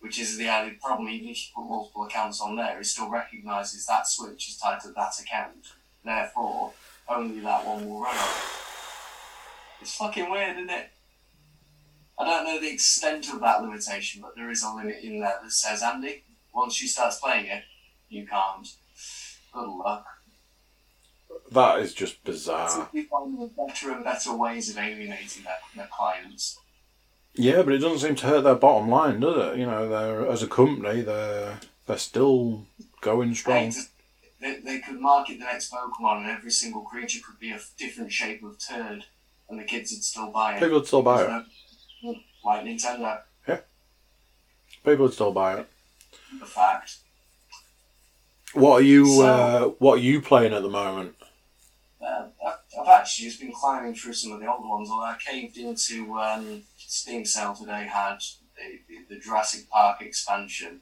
which 0.00 0.18
is 0.18 0.36
the 0.36 0.48
added 0.48 0.80
problem. 0.80 1.08
Even 1.08 1.30
if 1.30 1.48
you 1.48 1.52
put 1.56 1.68
multiple 1.68 2.04
accounts 2.04 2.40
on 2.40 2.56
there, 2.56 2.78
it 2.78 2.86
still 2.86 3.10
recognises 3.10 3.86
that 3.86 4.06
Switch 4.06 4.48
is 4.48 4.56
tied 4.56 4.80
to 4.80 4.90
that 4.90 5.18
account. 5.20 5.72
Therefore, 6.04 6.72
only 7.08 7.40
that 7.40 7.66
one 7.66 7.88
will 7.88 8.00
run 8.00 8.16
on 8.16 8.22
it. 8.22 8.42
It's 9.80 9.96
fucking 9.96 10.30
weird, 10.30 10.56
isn't 10.56 10.70
it? 10.70 10.90
I 12.18 12.24
don't 12.24 12.44
know 12.44 12.60
the 12.60 12.72
extent 12.72 13.32
of 13.32 13.40
that 13.40 13.62
limitation, 13.62 14.20
but 14.20 14.36
there 14.36 14.50
is 14.50 14.62
a 14.62 14.72
limit 14.72 15.02
in 15.02 15.18
there 15.18 15.40
that 15.42 15.50
says, 15.50 15.82
Andy, 15.82 16.22
once 16.54 16.74
she 16.74 16.86
starts 16.86 17.18
playing 17.18 17.46
it, 17.46 17.64
you 18.08 18.26
can't. 18.26 18.68
Good 19.52 19.68
luck. 19.68 20.06
That 21.52 21.80
is 21.80 21.92
just 21.94 22.14
So 22.14 22.20
bizarre. 22.24 22.88
we 22.92 23.02
find 23.02 23.50
better 23.56 23.92
and 23.92 24.04
better 24.04 24.34
ways 24.34 24.70
of 24.70 24.78
alienating 24.78 25.44
their, 25.44 25.56
their 25.76 25.88
clients. 25.90 26.58
Yeah, 27.34 27.62
but 27.62 27.74
it 27.74 27.78
doesn't 27.78 27.98
seem 28.06 28.14
to 28.16 28.26
hurt 28.26 28.44
their 28.44 28.54
bottom 28.54 28.88
line, 28.90 29.20
does 29.20 29.52
it? 29.52 29.58
You 29.58 29.66
know, 29.66 29.88
they're 29.88 30.26
as 30.30 30.42
a 30.42 30.46
company, 30.46 31.00
they're 31.02 31.60
they're 31.86 31.98
still 31.98 32.66
going 33.00 33.34
strong. 33.34 33.70
just- 33.70 33.88
they, 34.40 34.58
they 34.58 34.80
could 34.80 34.98
market 35.00 35.38
the 35.38 35.44
next 35.44 35.72
Pokemon 35.72 36.22
and 36.22 36.30
every 36.30 36.50
single 36.50 36.82
creature 36.82 37.20
could 37.24 37.38
be 37.38 37.52
a 37.52 37.60
different 37.78 38.12
shape 38.12 38.42
of 38.42 38.58
turd, 38.58 39.04
and 39.48 39.56
the 39.58 39.62
kids 39.64 39.92
would 39.92 40.02
still 40.02 40.32
buy 40.32 40.54
it. 40.56 40.58
People 40.60 40.78
would 40.78 40.86
still 40.88 41.02
buy 41.02 41.22
it. 42.02 42.16
Like 42.44 42.64
Nintendo, 42.64 43.20
Yeah. 43.46 43.60
People 44.84 45.04
would 45.04 45.14
still 45.14 45.32
buy 45.32 45.60
it. 45.60 45.68
the 46.40 46.46
fact. 46.46 46.96
What 48.54 48.80
are 48.80 48.84
you? 48.84 49.06
So- 49.06 49.22
uh, 49.26 49.64
what 49.78 49.98
are 49.98 50.02
you 50.02 50.20
playing 50.20 50.52
at 50.52 50.62
the 50.62 50.68
moment? 50.68 51.14
Uh, 52.02 52.26
I've, 52.80 52.88
actually 52.88 53.26
just 53.26 53.40
been 53.40 53.52
climbing 53.52 53.94
through 53.94 54.14
some 54.14 54.32
of 54.32 54.40
the 54.40 54.50
old 54.50 54.68
ones. 54.68 54.90
Although 54.90 55.04
I 55.04 55.16
caved 55.24 55.56
into 55.56 56.18
um, 56.18 56.62
Steam 56.76 57.24
sale 57.24 57.54
today 57.54 57.88
had 57.92 58.18
the, 58.56 58.80
the, 58.88 59.14
the 59.14 59.20
Jurassic 59.20 59.70
Park 59.70 60.02
expansion, 60.02 60.80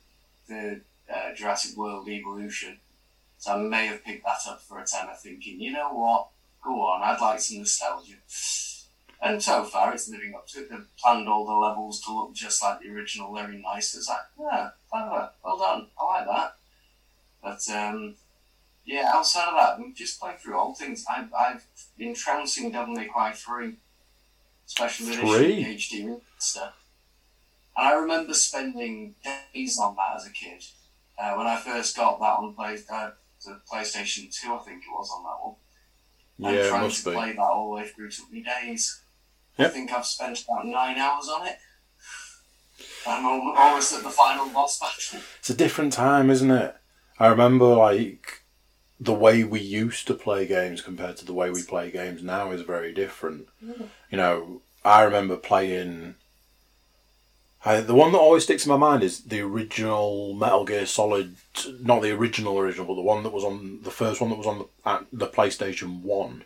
the 0.49 0.81
uh, 1.13 1.35
Jurassic 1.35 1.77
World 1.77 2.09
Evolution. 2.09 2.79
So 3.39 3.53
I 3.53 3.57
may 3.57 3.87
have 3.87 4.05
picked 4.05 4.25
that 4.25 4.41
up 4.49 4.61
for 4.63 4.79
a 4.79 4.87
tenner, 4.87 5.15
thinking, 5.17 5.61
you 5.61 5.73
know 5.73 5.93
what, 5.95 6.29
go 6.63 6.83
on, 6.83 7.03
I'd 7.03 7.21
like 7.21 7.41
some 7.41 7.59
nostalgia. 7.59 8.17
And 9.23 9.43
so 9.43 9.65
far, 9.65 9.93
it's 9.93 10.09
living 10.09 10.35
up 10.35 10.47
to 10.49 10.61
it. 10.61 10.71
They've 10.71 10.97
planned 10.99 11.29
all 11.29 11.47
the 11.47 11.53
levels 11.53 12.01
to 12.03 12.15
look 12.15 12.35
just 12.35 12.63
like 12.63 12.81
the 12.81 12.91
original, 12.91 13.35
very 13.35 13.59
nice. 13.59 13.95
It's 13.95 14.09
like, 14.09 14.19
yeah, 14.39 14.71
clever, 14.91 15.31
well 15.45 15.59
done, 15.59 15.87
I 15.99 16.05
like 16.05 16.27
that. 16.27 16.57
But 17.43 17.75
um, 17.75 18.15
yeah, 18.91 19.13
outside 19.15 19.49
of 19.49 19.55
that, 19.55 19.79
we've 19.79 19.95
just 19.95 20.19
play 20.19 20.35
through 20.37 20.59
old 20.59 20.77
things. 20.77 21.05
I've, 21.09 21.33
I've 21.33 21.65
been 21.97 22.13
trouncing 22.13 22.73
Devil 22.73 22.95
May 22.95 23.07
Cry 23.07 23.31
3 23.31 23.75
Special 24.67 25.07
Edition 25.07 25.29
Three? 25.29 25.65
HD 25.65 26.05
remaster. 26.07 26.73
And 27.77 27.87
I 27.89 27.93
remember 27.93 28.35
spending 28.35 29.15
days 29.55 29.79
on 29.79 29.95
that 29.95 30.17
as 30.17 30.27
a 30.27 30.31
kid. 30.31 30.65
Uh, 31.17 31.35
when 31.35 31.47
I 31.47 31.57
first 31.57 31.97
got 31.97 32.19
that 32.19 32.25
on 32.25 32.53
play, 32.55 32.79
uh, 32.93 33.11
the 33.45 33.61
PlayStation 33.73 34.29
2, 34.35 34.53
I 34.55 34.59
think 34.59 34.83
it 34.83 34.91
was 34.93 35.09
on 35.17 35.23
that 35.23 35.47
one. 35.47 35.55
And 36.43 36.57
Yeah, 36.57 36.69
trying 36.69 36.91
to 36.91 37.05
be. 37.05 37.13
play 37.13 37.33
that 37.33 37.41
all 37.41 37.71
the 37.71 37.77
way 37.83 37.89
through 37.89 38.11
took 38.11 38.33
me 38.33 38.43
days. 38.43 39.03
I 39.57 39.69
think 39.69 39.93
I've 39.93 40.07
spent 40.07 40.43
about 40.43 40.67
nine 40.67 40.99
hours 40.99 41.29
on 41.29 41.47
it. 41.47 41.59
I'm 43.07 43.25
almost 43.25 43.93
at 43.93 44.03
the 44.03 44.11
final 44.11 44.49
boss 44.49 44.81
battle. 44.81 45.21
It's 45.39 45.51
a 45.51 45.55
different 45.55 45.93
time, 45.93 46.29
isn't 46.29 46.51
it? 46.51 46.75
I 47.21 47.29
remember 47.29 47.67
like 47.67 48.40
the 49.01 49.15
way 49.15 49.43
we 49.43 49.61
used 49.61 50.07
to 50.07 50.15
play 50.15 50.47
games 50.47 50.83
compared 50.83 51.17
to 51.17 51.25
the 51.25 51.33
way 51.33 51.51
we 51.51 51.63
play 51.63 51.91
games 51.91 52.23
now 52.23 52.51
is 52.53 52.61
very 52.61 52.93
different. 52.93 53.49
Mm. 53.65 53.89
You 54.11 54.19
know, 54.19 54.63
I 54.85 55.03
remember 55.03 55.37
playing 55.37 56.17
I, 57.65 57.81
the 57.81 57.95
one 57.95 58.13
that 58.13 58.19
always 58.19 58.45
sticks 58.45 58.65
in 58.65 58.71
my 58.71 58.79
mind 58.79 59.03
is 59.03 59.21
the 59.21 59.41
original 59.41 60.33
Metal 60.33 60.65
Gear 60.65 60.87
Solid, 60.87 61.37
not 61.81 62.01
the 62.01 62.13
original 62.13 62.59
original, 62.59 62.87
but 62.87 62.95
the 62.95 63.03
one 63.03 63.23
that 63.23 63.33
was 63.33 63.45
on 63.45 63.81
the 63.83 63.91
first 63.91 64.21
one 64.21 64.31
that 64.31 64.39
was 64.39 64.47
on 64.47 64.61
the, 64.61 64.91
at 64.91 65.05
the 65.13 65.27
PlayStation 65.27 66.01
One. 66.01 66.45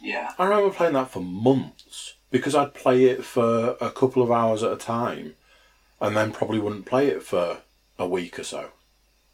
Yeah. 0.00 0.32
I 0.38 0.44
remember 0.44 0.72
playing 0.72 0.92
that 0.92 1.10
for 1.10 1.20
months 1.20 2.14
because 2.30 2.54
I'd 2.54 2.74
play 2.74 3.06
it 3.06 3.24
for 3.24 3.76
a 3.80 3.90
couple 3.90 4.22
of 4.22 4.30
hours 4.30 4.62
at 4.62 4.72
a 4.72 4.76
time, 4.76 5.34
and 6.00 6.16
then 6.16 6.30
probably 6.30 6.60
wouldn't 6.60 6.86
play 6.86 7.08
it 7.08 7.24
for 7.24 7.58
a 7.98 8.06
week 8.06 8.38
or 8.38 8.44
so 8.44 8.70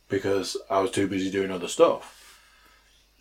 because 0.08 0.56
I 0.70 0.80
was 0.80 0.90
too 0.90 1.06
busy 1.06 1.30
doing 1.30 1.50
other 1.50 1.68
stuff. 1.68 2.23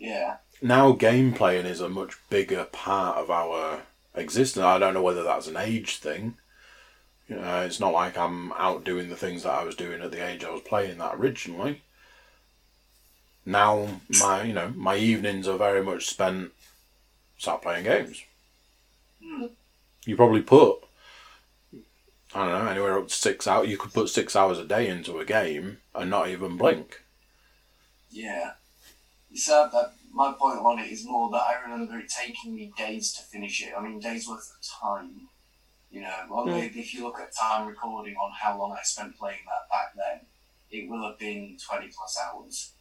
Yeah. 0.04 0.36
Now 0.60 0.92
game 0.92 1.32
playing 1.32 1.64
is 1.64 1.80
a 1.80 1.88
much 1.88 2.18
bigger 2.28 2.64
part 2.64 3.16
of 3.16 3.30
our 3.30 3.80
existence. 4.14 4.62
I 4.62 4.78
don't 4.78 4.92
know 4.92 5.02
whether 5.02 5.22
that's 5.22 5.46
an 5.46 5.56
age 5.56 5.96
thing. 5.96 6.34
You 7.26 7.36
know, 7.36 7.62
it's 7.62 7.80
not 7.80 7.94
like 7.94 8.18
I'm 8.18 8.52
out 8.52 8.84
doing 8.84 9.08
the 9.08 9.16
things 9.16 9.44
that 9.44 9.54
I 9.54 9.64
was 9.64 9.74
doing 9.74 10.02
at 10.02 10.10
the 10.10 10.26
age 10.26 10.44
I 10.44 10.50
was 10.50 10.60
playing 10.60 10.98
that 10.98 11.14
originally. 11.14 11.82
Now 13.46 14.00
my 14.20 14.42
you 14.42 14.52
know 14.52 14.72
my 14.76 14.96
evenings 14.96 15.48
are 15.48 15.56
very 15.56 15.82
much 15.82 16.06
spent 16.06 16.52
sat 17.38 17.62
playing 17.62 17.84
games. 17.84 18.22
Hmm. 19.24 19.46
You 20.04 20.16
probably 20.16 20.42
put 20.42 20.80
I 22.34 22.46
don't 22.46 22.64
know 22.64 22.70
anywhere 22.70 22.98
up 22.98 23.08
to 23.08 23.14
six 23.14 23.46
hours. 23.46 23.68
You 23.70 23.78
could 23.78 23.94
put 23.94 24.10
six 24.10 24.36
hours 24.36 24.58
a 24.58 24.64
day 24.66 24.86
into 24.86 25.18
a 25.18 25.24
game 25.24 25.78
and 25.94 26.10
not 26.10 26.28
even 26.28 26.58
blink. 26.58 27.00
Yeah. 28.10 28.52
So 29.34 29.68
that 29.72 29.94
my 30.12 30.32
point 30.38 30.58
on 30.60 30.78
it 30.78 30.90
is 30.92 31.04
more 31.04 31.28
that 31.30 31.42
I 31.42 31.60
remember 31.62 31.98
it 31.98 32.08
taking 32.08 32.54
me 32.54 32.72
days 32.76 33.12
to 33.14 33.22
finish 33.22 33.62
it. 33.62 33.72
I 33.76 33.82
mean, 33.82 33.98
days 33.98 34.28
worth 34.28 34.50
of 34.50 34.80
time. 34.80 35.28
You 35.90 36.02
know, 36.02 36.26
well, 36.28 36.46
Mm. 36.46 36.74
if 36.76 36.92
you 36.94 37.04
look 37.04 37.20
at 37.20 37.34
time 37.34 37.66
recording 37.68 38.16
on 38.16 38.32
how 38.32 38.58
long 38.58 38.72
I 38.72 38.82
spent 38.82 39.16
playing 39.16 39.40
that 39.46 39.68
back 39.70 39.94
then, 39.94 40.26
it 40.70 40.88
will 40.88 41.04
have 41.08 41.18
been 41.18 41.56
20 41.58 41.88
plus 41.88 42.18
hours. 42.18 42.72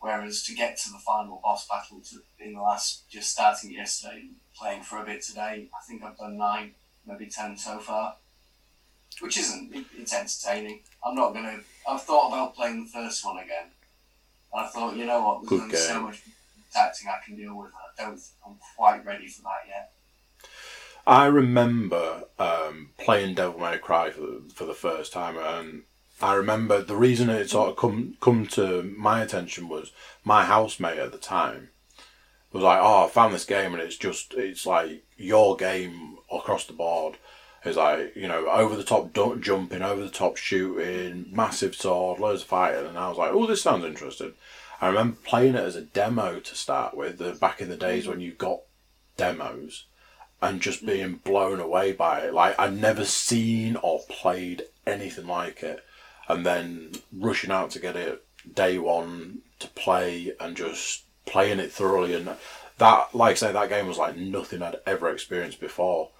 Whereas 0.00 0.42
to 0.44 0.54
get 0.54 0.76
to 0.78 0.90
the 0.90 0.98
final 0.98 1.40
boss 1.42 1.66
battle 1.68 2.00
to, 2.00 2.22
in 2.38 2.54
the 2.54 2.60
last, 2.60 3.08
just 3.08 3.30
starting 3.30 3.72
yesterday, 3.72 4.28
playing 4.56 4.82
for 4.82 4.98
a 5.02 5.04
bit 5.04 5.22
today, 5.22 5.68
I 5.72 5.84
think 5.86 6.02
I've 6.04 6.16
done 6.18 6.36
nine, 6.36 6.74
maybe 7.06 7.26
10 7.26 7.56
so 7.56 7.78
far. 7.80 8.16
Which 9.20 9.38
isn't, 9.38 9.74
it, 9.74 9.86
it's 9.96 10.14
entertaining. 10.14 10.82
I'm 11.04 11.16
not 11.16 11.32
going 11.32 11.44
to, 11.44 11.60
I've 11.88 12.02
thought 12.02 12.28
about 12.28 12.54
playing 12.54 12.84
the 12.84 12.90
first 12.90 13.24
one 13.24 13.38
again. 13.38 13.70
I 14.54 14.66
thought, 14.66 14.96
you 14.96 15.04
know 15.04 15.22
what, 15.22 15.40
there's 15.40 15.50
Good 15.50 15.62
only 15.62 15.76
so 15.76 16.02
much 16.02 16.22
acting 16.76 17.08
I 17.08 17.24
can 17.24 17.36
deal 17.36 17.56
with. 17.56 17.70
I 17.74 18.02
don't, 18.02 18.20
I'm 18.46 18.56
quite 18.76 19.04
ready 19.04 19.28
for 19.28 19.42
that 19.42 19.68
yet. 19.68 19.92
I 21.06 21.26
remember 21.26 22.24
um, 22.38 22.90
playing 22.98 23.34
Devil 23.34 23.60
May 23.60 23.78
Cry 23.78 24.10
for 24.10 24.20
the, 24.20 24.42
for 24.54 24.64
the 24.66 24.74
first 24.74 25.12
time, 25.12 25.38
and 25.38 25.84
I 26.20 26.34
remember 26.34 26.82
the 26.82 26.96
reason 26.96 27.30
it 27.30 27.48
sort 27.48 27.70
of 27.70 27.76
come 27.76 28.16
come 28.20 28.46
to 28.48 28.82
my 28.96 29.22
attention 29.22 29.68
was 29.68 29.92
my 30.24 30.44
housemate 30.44 30.98
at 30.98 31.12
the 31.12 31.18
time 31.18 31.70
was 32.52 32.62
like, 32.62 32.80
"Oh, 32.82 33.04
I 33.04 33.08
found 33.08 33.34
this 33.34 33.44
game, 33.44 33.72
and 33.72 33.82
it's 33.82 33.96
just 33.96 34.34
it's 34.34 34.66
like 34.66 35.04
your 35.16 35.56
game 35.56 36.18
across 36.30 36.66
the 36.66 36.72
board." 36.72 37.16
It's 37.68 37.76
like 37.76 38.16
you 38.16 38.26
know 38.26 38.48
over 38.48 38.74
the 38.74 38.84
top 38.84 39.12
jumping, 39.12 39.82
over 39.82 40.02
the 40.02 40.10
top 40.10 40.36
shooting, 40.36 41.26
massive 41.30 41.74
sword, 41.74 42.18
loads 42.18 42.42
of 42.42 42.48
fighting, 42.48 42.86
and 42.86 42.98
I 42.98 43.08
was 43.08 43.18
like, 43.18 43.30
"Oh, 43.32 43.46
this 43.46 43.62
sounds 43.62 43.84
interesting." 43.84 44.34
I 44.80 44.88
remember 44.88 45.18
playing 45.24 45.54
it 45.54 45.64
as 45.64 45.76
a 45.76 45.82
demo 45.82 46.38
to 46.38 46.54
start 46.54 46.96
with, 46.96 47.18
the, 47.18 47.32
back 47.32 47.60
in 47.60 47.68
the 47.68 47.76
days 47.76 48.06
when 48.06 48.20
you 48.20 48.32
got 48.32 48.60
demos 49.16 49.86
and 50.40 50.60
just 50.60 50.86
being 50.86 51.16
blown 51.16 51.58
away 51.58 51.92
by 51.92 52.20
it. 52.20 52.34
Like 52.34 52.58
I'd 52.58 52.80
never 52.80 53.04
seen 53.04 53.76
or 53.76 54.00
played 54.08 54.62
anything 54.86 55.26
like 55.26 55.62
it, 55.62 55.84
and 56.28 56.46
then 56.46 56.92
rushing 57.12 57.50
out 57.50 57.70
to 57.72 57.80
get 57.80 57.96
it 57.96 58.24
day 58.54 58.78
one 58.78 59.40
to 59.58 59.68
play 59.68 60.32
and 60.40 60.56
just 60.56 61.04
playing 61.26 61.58
it 61.58 61.72
thoroughly. 61.72 62.14
And 62.14 62.36
that, 62.78 63.14
like 63.14 63.32
I 63.32 63.34
say, 63.34 63.52
that 63.52 63.68
game 63.68 63.86
was 63.86 63.98
like 63.98 64.16
nothing 64.16 64.62
I'd 64.62 64.76
ever 64.86 65.10
experienced 65.10 65.60
before. 65.60 66.10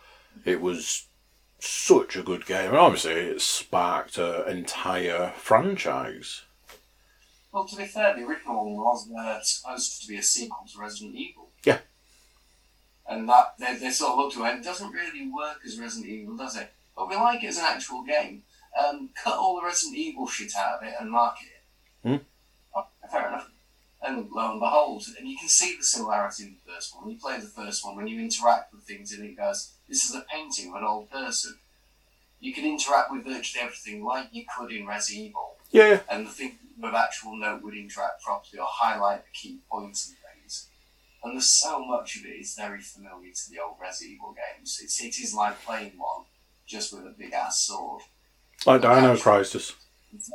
It 0.44 0.61
was 0.61 1.07
such 1.59 2.16
a 2.16 2.23
good 2.23 2.47
game, 2.47 2.68
and 2.68 2.77
obviously 2.77 3.12
it 3.12 3.40
sparked 3.40 4.18
an 4.18 4.49
entire 4.49 5.33
franchise. 5.37 6.42
Well, 7.53 7.66
to 7.66 7.77
be 7.77 7.87
fair, 7.87 8.14
the 8.14 8.25
original 8.25 8.64
one 8.64 8.77
was 8.77 9.09
uh, 9.18 9.40
supposed 9.42 10.03
to 10.03 10.09
be 10.09 10.16
a 10.16 10.23
sequel 10.23 10.66
to 10.73 10.81
Resident 10.81 11.16
Evil. 11.16 11.49
Yeah. 11.64 11.79
And 13.09 13.29
that 13.29 13.55
they, 13.59 13.77
they 13.77 13.90
sort 13.90 14.12
of 14.12 14.18
looked 14.18 14.37
at 14.37 14.42
it, 14.42 14.51
and 14.51 14.61
it 14.61 14.64
doesn't 14.64 14.92
really 14.92 15.31
work 15.31 15.59
as 15.66 15.79
Resident 15.79 16.11
Evil, 16.11 16.37
does 16.37 16.57
it? 16.57 16.71
But 16.97 17.09
we 17.09 17.16
like 17.16 17.42
it 17.42 17.49
as 17.49 17.59
an 17.59 17.64
actual 17.66 18.05
game. 18.05 18.42
Um, 18.79 19.11
cut 19.23 19.35
all 19.35 19.57
the 19.57 19.66
Resident 19.66 19.97
Evil 19.97 20.29
shit 20.29 20.55
out 20.57 20.83
of 20.83 20.87
it 20.87 20.94
and 21.01 21.11
market 21.11 21.47
it. 21.47 22.09
Hmm. 22.09 22.16
Oh, 22.77 22.87
fair 23.11 23.29
enough. 23.29 23.51
And 24.00 24.30
lo 24.30 24.52
and 24.52 24.61
behold, 24.61 25.04
and 25.18 25.28
you 25.28 25.37
can 25.37 25.48
see 25.48 25.76
the 25.76 25.82
similarity 25.82 26.44
in 26.44 26.54
the 26.54 26.72
first 26.72 26.94
one. 26.94 27.04
When 27.04 27.14
you 27.14 27.20
play 27.20 27.38
the 27.40 27.46
first 27.46 27.84
one, 27.84 27.96
when 27.96 28.06
you 28.06 28.20
interact 28.20 28.72
with 28.72 28.84
things 28.84 29.12
and 29.12 29.24
it 29.24 29.37
goes, 29.37 29.72
this 29.88 30.04
is 30.04 30.14
a 30.14 30.24
painting 30.30 30.70
of 30.70 30.76
an 30.76 30.84
old 30.84 31.11
person. 31.11 31.58
You 32.38 32.54
can 32.54 32.64
interact 32.64 33.11
with 33.11 33.24
virtually 33.24 33.64
everything 33.64 34.04
like 34.04 34.28
you 34.30 34.44
could 34.56 34.70
in 34.70 34.87
Resident 34.87 35.26
Evil 35.26 35.56
Yeah, 35.72 36.00
and 36.08 36.24
the 36.26 36.30
thing 36.30 36.58
with 36.80 36.94
actual 36.94 37.37
note 37.37 37.62
would 37.64 37.74
interact 37.74 38.22
properly 38.22 38.61
or 38.61 38.68
highlight 38.70 39.24
the 39.24 39.30
key 39.32 39.58
points 39.68 40.08
and 40.08 40.16
things. 40.16 40.68
And 41.24 41.34
there's 41.34 41.48
so 41.48 41.84
much 41.84 42.16
of 42.16 42.24
it 42.24 42.28
is 42.28 42.54
very 42.54 42.80
familiar 42.80 43.32
to 43.32 43.50
the 43.50 43.58
old 43.58 43.78
Resident 43.82 44.14
Evil 44.14 44.32
games. 44.34 44.78
It's, 44.80 45.02
it 45.02 45.18
is 45.18 45.34
like 45.34 45.61
playing 45.64 45.94
one, 45.96 46.26
just 46.66 46.92
with 46.92 47.04
a 47.04 47.14
big 47.18 47.32
ass 47.32 47.62
sword. 47.62 48.02
like 48.64 48.82
Dino 48.82 49.16
Crisis. 49.16 49.72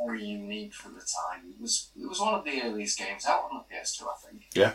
Very 0.06 0.24
unique 0.24 0.72
for 0.72 0.88
the 0.88 1.00
time. 1.00 1.42
It 1.50 1.60
was 1.60 1.88
it 2.00 2.08
was 2.08 2.20
one 2.20 2.34
of 2.34 2.44
the 2.44 2.62
earliest 2.62 2.98
games 2.98 3.26
out 3.26 3.48
on 3.50 3.62
the 3.68 3.74
PS2, 3.74 4.02
I 4.02 4.26
think. 4.26 4.42
Yeah. 4.54 4.74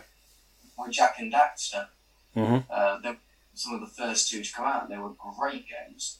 With 0.78 0.92
Jak 0.92 1.18
and 1.18 1.32
Daxter. 1.32 1.88
Mhm. 2.36 2.64
Uh, 2.70 3.14
some 3.54 3.74
of 3.74 3.80
the 3.80 3.86
first 3.86 4.30
two 4.30 4.42
to 4.42 4.52
come 4.52 4.66
out. 4.66 4.88
They 4.88 4.98
were 4.98 5.10
great 5.38 5.66
games. 5.68 6.18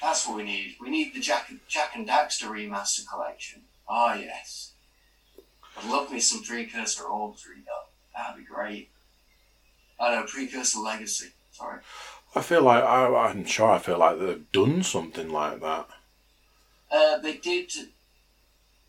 That's 0.00 0.26
what 0.26 0.36
we 0.38 0.44
need. 0.44 0.76
We 0.80 0.90
need 0.90 1.14
the 1.14 1.20
Jack, 1.20 1.52
Jak 1.68 1.94
and 1.94 2.08
Daxter 2.08 2.48
remaster 2.48 3.06
collection. 3.06 3.62
Ah, 3.88 4.14
yes. 4.14 4.72
I'd 5.76 5.90
love 5.90 6.10
me 6.10 6.20
some 6.20 6.42
Precursor 6.42 7.04
Orbs 7.04 7.44
redone. 7.44 7.88
That'd 8.14 8.44
be 8.44 8.50
great. 8.50 8.90
I 10.00 10.14
know, 10.14 10.24
Precursor 10.24 10.80
Legacy. 10.80 11.32
Sorry. 11.52 11.80
I 12.34 12.40
feel 12.40 12.62
like 12.62 12.82
I, 12.82 13.06
I'm 13.06 13.44
sure 13.44 13.70
I 13.70 13.78
feel 13.78 13.98
like 13.98 14.18
they've 14.18 14.50
done 14.52 14.82
something 14.82 15.28
like 15.30 15.60
that. 15.60 15.88
Uh, 16.92 17.16
they 17.18 17.38
did. 17.38 17.72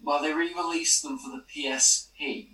Well, 0.01 0.21
they 0.21 0.33
re-released 0.33 1.01
them 1.03 1.17
for 1.17 1.29
the 1.29 1.43
PSP. 1.43 2.49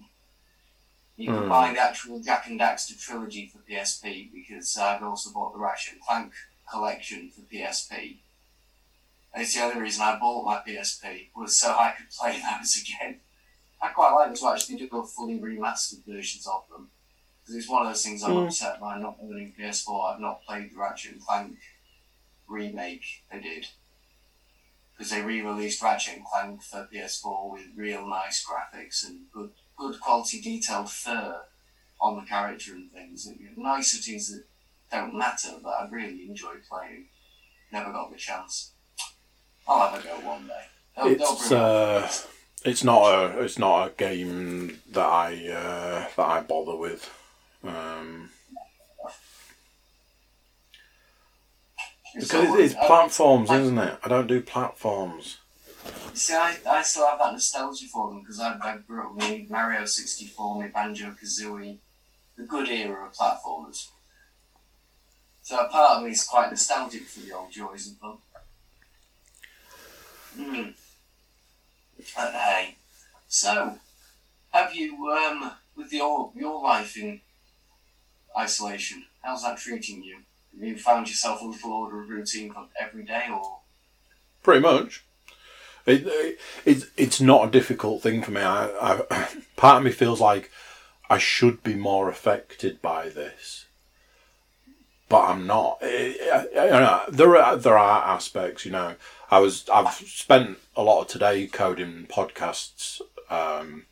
You 1.18 1.26
can 1.34 1.44
Hmm. 1.44 1.50
buy 1.50 1.74
the 1.74 1.80
actual 1.80 2.20
Jak 2.22 2.46
and 2.48 2.60
Daxter 2.60 2.98
trilogy 2.98 3.48
for 3.48 3.58
PSP 3.60 4.32
because 4.32 4.78
I've 4.78 5.02
also 5.04 5.32
bought 5.32 5.54
the 5.54 5.60
Ratchet 5.60 5.94
and 5.94 6.02
Clank 6.02 6.34
collection 6.72 7.32
for 7.32 7.42
PSP. 7.42 8.20
And 9.34 9.44
it's 9.44 9.56
the 9.56 9.62
only 9.64 9.82
reason 9.82 10.04
I 10.04 10.18
bought 10.20 10.46
my 10.46 10.62
PSP 10.66 11.30
was 11.36 11.58
so 11.58 11.72
I 11.72 11.92
could 11.98 12.10
play 12.12 12.40
those 12.42 12.78
again. 12.82 13.20
I 13.82 13.90
quite 13.90 14.14
like 14.14 14.36
to 14.36 14.48
actually 14.48 14.78
do 14.78 14.98
a 14.98 15.06
fully 15.06 15.40
remastered 15.40 16.06
versions 16.06 16.46
of 16.48 16.70
them 16.70 16.92
because 17.42 17.56
it's 17.56 17.70
one 17.70 17.86
of 17.86 17.90
those 17.90 18.04
things 18.04 18.24
I'm 18.24 18.32
Hmm. 18.38 18.46
upset 18.46 18.80
by 18.80 19.00
not 19.00 19.18
owning 19.22 19.54
PS4. 19.54 20.14
I've 20.14 20.20
not 20.20 20.44
played 20.46 20.72
the 20.72 20.78
Ratchet 20.78 21.14
and 21.14 21.26
Clank 21.26 21.58
remake 22.48 23.24
they 23.32 23.40
did 23.40 23.68
because 25.00 25.12
they 25.12 25.22
re-released 25.22 25.82
Ratchet 25.82 26.18
and 26.18 26.26
Clank 26.26 26.62
for 26.62 26.86
PS4 26.94 27.54
with 27.54 27.62
real 27.74 28.06
nice 28.06 28.46
graphics 28.46 29.08
and 29.08 29.22
good, 29.34 29.52
good 29.78 29.98
quality 30.02 30.42
detailed 30.42 30.92
fur 30.92 31.40
on 32.02 32.18
the 32.18 32.24
character 32.24 32.74
and 32.74 32.92
things. 32.92 33.26
And, 33.26 33.40
you 33.40 33.46
know, 33.46 33.64
niceties 33.64 34.30
that 34.30 34.44
don't 34.92 35.18
matter 35.18 35.52
but 35.64 35.70
I 35.70 35.88
really 35.90 36.28
enjoy 36.28 36.56
playing. 36.70 37.06
Never 37.72 37.94
got 37.94 38.12
the 38.12 38.18
chance. 38.18 38.74
I'll 39.66 39.90
have 39.90 40.04
a 40.04 40.04
go 40.06 40.16
one 40.28 40.48
day. 40.48 40.66
They'll, 40.98 41.16
they'll 41.16 41.34
It's 41.34 41.52
uh, 41.54 42.12
it's 42.66 42.84
not 42.84 43.04
a 43.04 43.42
it's 43.42 43.58
not 43.58 43.88
a 43.88 43.92
game 43.92 44.82
that 44.92 45.06
I 45.06 45.50
uh, 45.50 46.08
that 46.18 46.26
I 46.26 46.42
bother 46.42 46.76
with. 46.76 47.10
Um, 47.64 48.32
because 52.14 52.30
So, 52.30 52.58
it's, 52.58 52.74
it's 52.74 52.86
platforms, 52.86 53.50
I- 53.50 53.60
isn't 53.60 53.78
it? 53.78 54.00
I 54.04 54.08
don't 54.08 54.28
do 54.28 54.42
platforms. 54.42 55.38
See, 56.14 56.34
I, 56.34 56.58
I 56.70 56.82
still 56.82 57.08
have 57.08 57.20
that 57.20 57.32
nostalgia 57.34 57.86
for 57.88 58.10
them 58.10 58.20
because 58.22 58.40
I, 58.40 58.58
I 58.62 58.78
grew 58.78 59.04
up 59.08 59.16
with 59.16 59.50
Mario 59.50 59.86
64, 59.86 60.60
my 60.60 60.68
Banjo 60.68 61.12
Kazooie, 61.12 61.78
the 62.36 62.44
good 62.44 62.68
era 62.68 63.08
of 63.08 63.14
platformers. 63.14 63.88
So 65.42 65.58
a 65.60 65.70
part 65.70 65.98
of 65.98 66.04
me 66.04 66.12
is 66.12 66.24
quite 66.26 66.50
nostalgic 66.52 67.04
for 67.04 67.22
the 67.22 67.32
old 67.32 67.52
joys 67.52 67.96
them. 68.00 68.18
Hmm. 70.36 70.70
But 72.16 72.34
hey, 72.34 72.76
so 73.28 73.78
have 74.52 74.76
you, 74.76 75.10
um, 75.12 75.52
with 75.76 75.92
your 75.92 76.32
your 76.36 76.62
life 76.62 76.98
in 76.98 77.22
isolation, 78.38 79.06
how's 79.24 79.44
that 79.44 79.58
treating 79.58 80.04
you? 80.04 80.20
You 80.60 80.78
found 80.78 81.08
yourself 81.08 81.42
a 81.42 81.46
little 81.46 81.72
order 81.72 82.02
of 82.02 82.10
routine 82.10 82.52
for 82.52 82.68
every 82.80 83.06
day, 83.06 83.28
or 83.32 83.60
pretty 84.44 84.60
much. 84.60 85.06
It, 85.86 86.06
it, 86.06 86.40
it's 86.66 86.86
it's 86.98 87.22
not 87.22 87.48
a 87.48 87.52
difficult 87.52 88.04
thing 88.04 88.22
for 88.22 88.32
me. 88.32 88.42
I, 88.42 88.70
I, 88.82 89.30
part 89.56 89.78
of 89.78 89.84
me 89.84 89.92
feels 89.92 90.20
like 90.20 90.52
I 91.10 91.18
should 91.18 91.64
be 91.64 91.76
more 91.76 92.10
affected 92.10 92.82
by 92.82 93.08
this, 93.08 93.66
but 95.08 95.30
I'm 95.30 95.48
not. 95.48 95.78
I, 95.82 96.46
I, 96.58 97.06
there 97.10 97.38
are 97.38 97.56
there 97.56 97.78
are 97.78 98.16
aspects, 98.16 98.66
you 98.66 98.72
know. 98.72 98.96
I 99.32 99.40
was 99.40 99.68
I've 99.70 99.94
spent 99.94 100.58
a 100.76 100.84
lot 100.84 101.02
of 101.02 101.08
today 101.08 101.48
coding 101.48 102.06
podcasts, 102.10 103.00
um, 103.30 103.86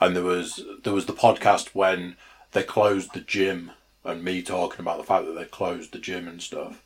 and 0.00 0.16
there 0.16 0.24
was 0.24 0.64
there 0.82 0.92
was 0.92 1.06
the 1.06 1.12
podcast 1.12 1.68
when 1.68 2.16
they 2.50 2.64
closed 2.64 3.14
the 3.14 3.20
gym 3.20 3.70
and 4.04 4.24
me 4.24 4.42
talking 4.42 4.80
about 4.80 4.98
the 4.98 5.04
fact 5.04 5.26
that 5.26 5.32
they 5.32 5.44
closed 5.44 5.92
the 5.92 5.98
gym 5.98 6.26
and 6.26 6.42
stuff. 6.42 6.82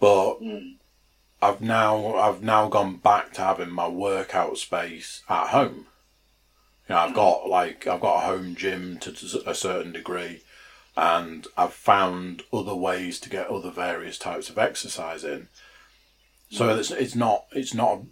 But 0.00 0.40
mm. 0.40 0.76
I've 1.40 1.60
now 1.60 2.14
I've 2.16 2.42
now 2.42 2.68
gone 2.68 2.96
back 2.96 3.32
to 3.34 3.42
having 3.42 3.70
my 3.70 3.88
workout 3.88 4.58
space 4.58 5.22
at 5.28 5.48
home. 5.48 5.86
You 6.88 6.94
know, 6.94 6.98
I've 6.98 7.14
got 7.14 7.48
like 7.48 7.86
I've 7.86 8.00
got 8.00 8.22
a 8.22 8.26
home 8.26 8.54
gym 8.54 8.98
to, 8.98 9.12
to 9.12 9.48
a 9.48 9.54
certain 9.54 9.92
degree, 9.92 10.42
and 10.96 11.46
I've 11.56 11.74
found 11.74 12.42
other 12.52 12.74
ways 12.74 13.20
to 13.20 13.30
get 13.30 13.48
other 13.48 13.70
various 13.70 14.18
types 14.18 14.50
of 14.50 14.58
exercise 14.58 15.24
in. 15.24 15.48
So 16.50 16.68
it's 16.70 16.90
it's 16.90 17.14
not 17.14 17.44
it's 17.52 17.74
not 17.74 18.02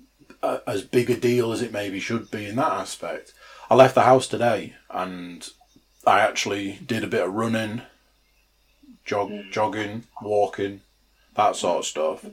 a, 0.42 0.60
as 0.66 0.82
big 0.82 1.10
a 1.10 1.16
deal 1.16 1.52
as 1.52 1.62
it 1.62 1.72
maybe 1.72 2.00
should 2.00 2.30
be 2.30 2.46
in 2.46 2.56
that 2.56 2.72
aspect. 2.72 3.32
I 3.70 3.74
left 3.74 3.94
the 3.94 4.02
house 4.02 4.28
today 4.28 4.74
and 4.90 5.48
I 6.06 6.20
actually 6.20 6.78
did 6.86 7.02
a 7.02 7.08
bit 7.08 7.24
of 7.24 7.34
running, 7.34 7.82
jog, 9.06 9.30
mm. 9.30 9.50
jogging, 9.50 10.04
walking, 10.20 10.82
that 11.34 11.56
sort 11.56 11.78
of 11.78 11.86
stuff. 11.86 12.26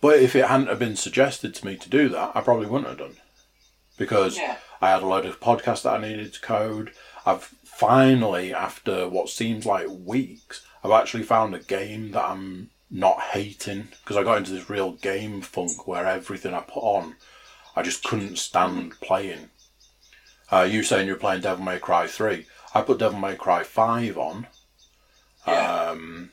But 0.00 0.18
if 0.20 0.34
it 0.34 0.46
hadn't 0.46 0.68
have 0.68 0.78
been 0.78 0.96
suggested 0.96 1.54
to 1.54 1.66
me 1.66 1.76
to 1.76 1.88
do 1.88 2.08
that, 2.08 2.32
I 2.34 2.40
probably 2.40 2.66
wouldn't 2.66 2.88
have 2.88 2.98
done. 2.98 3.16
Because 3.96 4.38
yeah. 4.38 4.56
I 4.80 4.90
had 4.90 5.02
a 5.02 5.06
load 5.06 5.26
of 5.26 5.40
podcasts 5.40 5.82
that 5.82 5.94
I 5.94 6.08
needed 6.08 6.32
to 6.32 6.40
code. 6.40 6.92
I've 7.26 7.44
finally, 7.64 8.54
after 8.54 9.08
what 9.08 9.28
seems 9.28 9.66
like 9.66 9.86
weeks, 9.88 10.64
I've 10.82 10.92
actually 10.92 11.24
found 11.24 11.54
a 11.54 11.60
game 11.60 12.12
that 12.12 12.24
I'm 12.24 12.70
not 12.90 13.20
hating. 13.20 13.88
Because 14.02 14.16
I 14.16 14.22
got 14.22 14.38
into 14.38 14.52
this 14.52 14.70
real 14.70 14.92
game 14.92 15.40
funk 15.42 15.86
where 15.86 16.06
everything 16.06 16.54
I 16.54 16.60
put 16.60 16.80
on, 16.80 17.16
I 17.74 17.82
just 17.82 18.04
couldn't 18.04 18.38
stand 18.38 19.00
playing. 19.00 19.50
Uh, 20.50 20.62
you 20.62 20.82
saying 20.82 21.06
you're 21.06 21.16
playing 21.16 21.42
Devil 21.42 21.64
May 21.64 21.78
Cry 21.78 22.06
3. 22.06 22.46
I 22.74 22.82
put 22.82 22.98
Devil 22.98 23.18
May 23.18 23.34
Cry 23.34 23.64
5 23.64 24.16
on. 24.16 24.46
Yeah. 25.48 25.90
Um, 25.90 26.30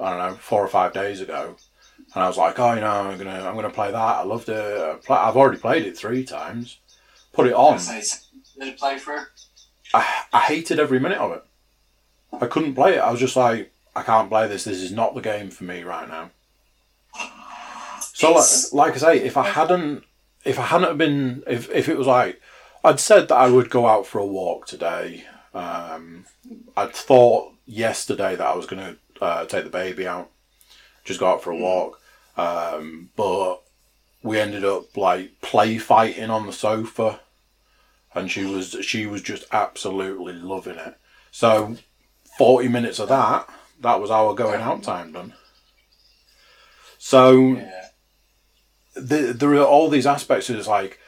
I 0.00 0.10
don't 0.10 0.18
know, 0.18 0.36
four 0.36 0.62
or 0.64 0.68
five 0.68 0.92
days 0.92 1.20
ago 1.20 1.56
and 2.14 2.24
I 2.24 2.28
was 2.28 2.36
like, 2.36 2.58
oh, 2.58 2.72
you 2.72 2.80
know, 2.80 2.90
I'm 2.90 3.18
gonna 3.18 3.48
I'm 3.48 3.54
gonna 3.54 3.70
play 3.70 3.90
that. 3.90 3.96
I 3.96 4.22
loved 4.24 4.48
it. 4.48 5.00
I've 5.08 5.36
already 5.36 5.58
played 5.58 5.86
it 5.86 5.96
three 5.96 6.24
times. 6.24 6.78
Put 7.32 7.46
it 7.46 7.54
on. 7.54 7.78
Did 7.78 8.68
it 8.68 8.78
play 8.78 8.98
through? 8.98 9.20
I 9.94 10.24
I 10.32 10.40
hated 10.40 10.80
every 10.80 10.98
minute 10.98 11.18
of 11.18 11.32
it. 11.32 11.44
I 12.40 12.46
couldn't 12.46 12.74
play 12.74 12.94
it. 12.94 12.98
I 12.98 13.10
was 13.10 13.20
just 13.20 13.36
like, 13.36 13.72
I 13.94 14.02
can't 14.02 14.28
play 14.28 14.48
this. 14.48 14.64
This 14.64 14.80
is 14.80 14.92
not 14.92 15.14
the 15.14 15.20
game 15.20 15.50
for 15.50 15.64
me 15.64 15.82
right 15.82 16.08
now. 16.08 16.30
So 18.02 18.32
like, 18.32 18.72
like 18.72 18.94
I 18.94 18.98
say, 18.98 19.24
if 19.24 19.36
I 19.36 19.48
hadn't 19.48 20.04
if 20.44 20.58
I 20.58 20.62
hadn't 20.62 20.98
been 20.98 21.44
if 21.46 21.70
if 21.70 21.88
it 21.88 21.96
was 21.96 22.08
like 22.08 22.40
I'd 22.82 22.98
said 22.98 23.28
that 23.28 23.36
I 23.36 23.50
would 23.50 23.70
go 23.70 23.86
out 23.86 24.06
for 24.06 24.18
a 24.18 24.26
walk 24.26 24.66
today. 24.66 25.24
Um, 25.52 26.26
I'd 26.76 26.94
thought 26.94 27.54
yesterday 27.66 28.36
that 28.36 28.46
I 28.46 28.54
was 28.54 28.66
going 28.66 28.96
to 28.96 29.24
uh, 29.24 29.44
take 29.46 29.64
the 29.64 29.70
baby 29.70 30.06
out, 30.06 30.30
just 31.04 31.20
go 31.20 31.26
out 31.26 31.42
for 31.42 31.50
a 31.50 31.56
walk. 31.56 32.00
Um, 32.36 33.10
but 33.16 33.62
we 34.22 34.38
ended 34.38 34.64
up 34.64 34.96
like 34.96 35.40
play 35.40 35.78
fighting 35.78 36.30
on 36.30 36.46
the 36.46 36.52
sofa, 36.52 37.20
and 38.14 38.30
she 38.30 38.44
was 38.44 38.76
she 38.82 39.06
was 39.06 39.22
just 39.22 39.44
absolutely 39.52 40.34
loving 40.34 40.76
it. 40.76 40.96
So 41.30 41.76
forty 42.38 42.68
minutes 42.68 42.98
of 42.98 43.08
that, 43.08 43.48
that 43.80 44.00
was 44.00 44.10
our 44.10 44.34
going 44.34 44.60
out 44.60 44.82
time 44.82 45.12
done. 45.12 45.34
So 46.98 47.54
yeah. 47.54 47.88
the, 48.94 49.32
there 49.32 49.54
are 49.54 49.64
all 49.64 49.88
these 49.88 50.06
aspects. 50.06 50.50
It's 50.50 50.68
like 50.68 50.98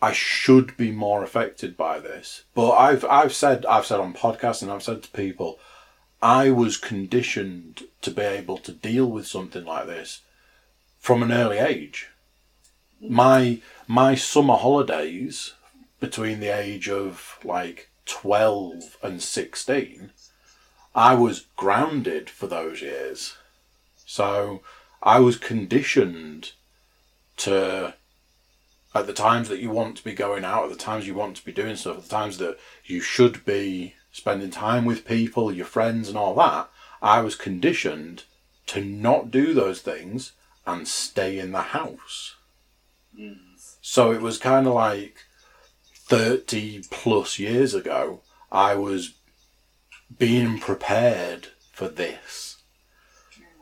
I 0.00 0.12
should 0.12 0.76
be 0.76 0.92
more 0.92 1.24
affected 1.24 1.76
by 1.76 1.98
this, 1.98 2.44
but 2.54 2.72
I've 2.72 3.04
I've 3.04 3.34
said 3.34 3.66
I've 3.66 3.86
said 3.86 4.00
on 4.00 4.14
podcasts 4.14 4.62
and 4.62 4.70
I've 4.70 4.82
said 4.82 5.02
to 5.02 5.10
people, 5.10 5.58
I 6.22 6.50
was 6.50 6.76
conditioned 6.76 7.84
to 8.02 8.10
be 8.10 8.22
able 8.22 8.58
to 8.58 8.72
deal 8.72 9.06
with 9.06 9.26
something 9.26 9.64
like 9.64 9.86
this 9.86 10.22
from 10.98 11.22
an 11.22 11.32
early 11.32 11.58
age. 11.58 12.08
My 13.00 13.60
my 13.86 14.14
summer 14.14 14.56
holidays 14.56 15.54
between 16.00 16.40
the 16.40 16.56
age 16.56 16.88
of 16.88 17.38
like 17.44 17.90
12 18.06 18.96
and 19.02 19.20
16 19.20 20.12
I 20.94 21.14
was 21.14 21.46
grounded 21.54 22.28
for 22.28 22.48
those 22.48 22.82
years. 22.82 23.36
So 24.04 24.62
I 25.00 25.20
was 25.20 25.36
conditioned 25.36 26.52
to 27.36 27.94
at 28.94 29.06
the 29.06 29.12
times 29.12 29.48
that 29.48 29.60
you 29.60 29.70
want 29.70 29.96
to 29.96 30.04
be 30.04 30.12
going 30.12 30.44
out, 30.44 30.64
at 30.64 30.70
the 30.70 30.76
times 30.76 31.06
you 31.06 31.14
want 31.14 31.36
to 31.36 31.44
be 31.44 31.52
doing 31.52 31.76
stuff, 31.76 31.98
at 31.98 32.02
the 32.04 32.08
times 32.08 32.38
that 32.38 32.58
you 32.84 33.00
should 33.00 33.44
be 33.44 33.94
spending 34.12 34.50
time 34.50 34.84
with 34.84 35.04
people, 35.04 35.52
your 35.52 35.66
friends, 35.66 36.08
and 36.08 36.16
all 36.16 36.34
that, 36.34 36.70
I 37.00 37.20
was 37.20 37.36
conditioned 37.36 38.24
to 38.66 38.84
not 38.84 39.30
do 39.30 39.54
those 39.54 39.80
things 39.80 40.32
and 40.66 40.88
stay 40.88 41.38
in 41.38 41.52
the 41.52 41.62
house. 41.62 42.36
Mm. 43.18 43.38
So 43.80 44.12
it 44.12 44.20
was 44.20 44.38
kind 44.38 44.66
of 44.66 44.74
like 44.74 45.24
30 46.08 46.84
plus 46.90 47.38
years 47.38 47.74
ago, 47.74 48.22
I 48.50 48.74
was 48.74 49.14
being 50.18 50.58
prepared 50.58 51.48
for 51.72 51.88
this. 51.88 52.56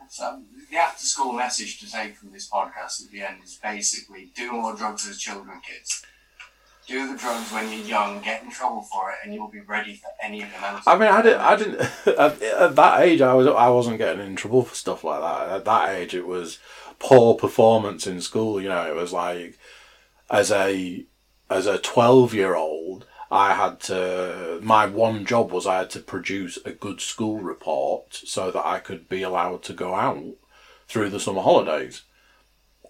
So 0.09 0.41
the 0.69 0.77
after 0.77 1.05
school 1.05 1.33
message 1.33 1.79
to 1.79 1.91
take 1.91 2.15
from 2.15 2.31
this 2.31 2.49
podcast 2.49 3.05
at 3.05 3.11
the 3.11 3.21
end 3.21 3.37
is 3.43 3.59
basically 3.61 4.31
do 4.35 4.51
more 4.51 4.75
drugs 4.75 5.07
as 5.07 5.17
children, 5.17 5.61
kids 5.65 6.05
do 6.87 7.11
the 7.11 7.17
drugs 7.17 7.51
when 7.51 7.69
you're 7.69 7.85
young, 7.85 8.21
get 8.21 8.43
in 8.43 8.49
trouble 8.49 8.81
for 8.81 9.11
it, 9.11 9.17
and 9.23 9.33
you'll 9.33 9.49
be 9.49 9.59
ready 9.59 9.95
for 9.95 10.09
any 10.23 10.41
amount. 10.41 10.83
I 10.87 10.97
mean, 10.97 11.09
I 11.09 11.21
didn't. 11.21 11.41
I 11.41 11.55
didn't. 11.55 11.79
At, 12.07 12.41
at, 12.41 12.75
that 12.75 13.01
age, 13.01 13.21
I 13.21 13.33
was. 13.33 13.45
I 13.47 13.67
wasn't 13.69 13.97
getting 13.97 14.25
in 14.25 14.35
trouble 14.35 14.63
for 14.63 14.73
stuff 14.73 15.03
like 15.03 15.19
that. 15.19 15.49
At 15.49 15.65
that 15.65 15.89
age, 15.89 16.15
it 16.15 16.25
was 16.25 16.59
poor 16.99 17.35
performance 17.35 18.07
in 18.07 18.21
school. 18.21 18.61
You 18.61 18.69
know, 18.69 18.87
it 18.87 18.95
was 18.95 19.11
like 19.11 19.59
as 20.31 20.49
a 20.49 21.05
as 21.49 21.67
a 21.67 21.77
twelve 21.77 22.33
year 22.33 22.55
old, 22.55 23.05
I 23.29 23.53
had 23.53 23.81
to. 23.81 24.59
My 24.63 24.85
one 24.85 25.25
job 25.25 25.51
was 25.51 25.67
I 25.67 25.79
had 25.79 25.89
to 25.91 25.99
produce 25.99 26.57
a 26.63 26.71
good 26.71 27.01
school 27.01 27.39
report 27.39 28.13
so 28.13 28.49
that 28.49 28.65
I 28.65 28.79
could 28.79 29.09
be 29.09 29.23
allowed 29.23 29.61
to 29.63 29.73
go 29.73 29.93
out 29.93 30.35
through 30.87 31.09
the 31.09 31.19
summer 31.19 31.41
holidays. 31.41 32.03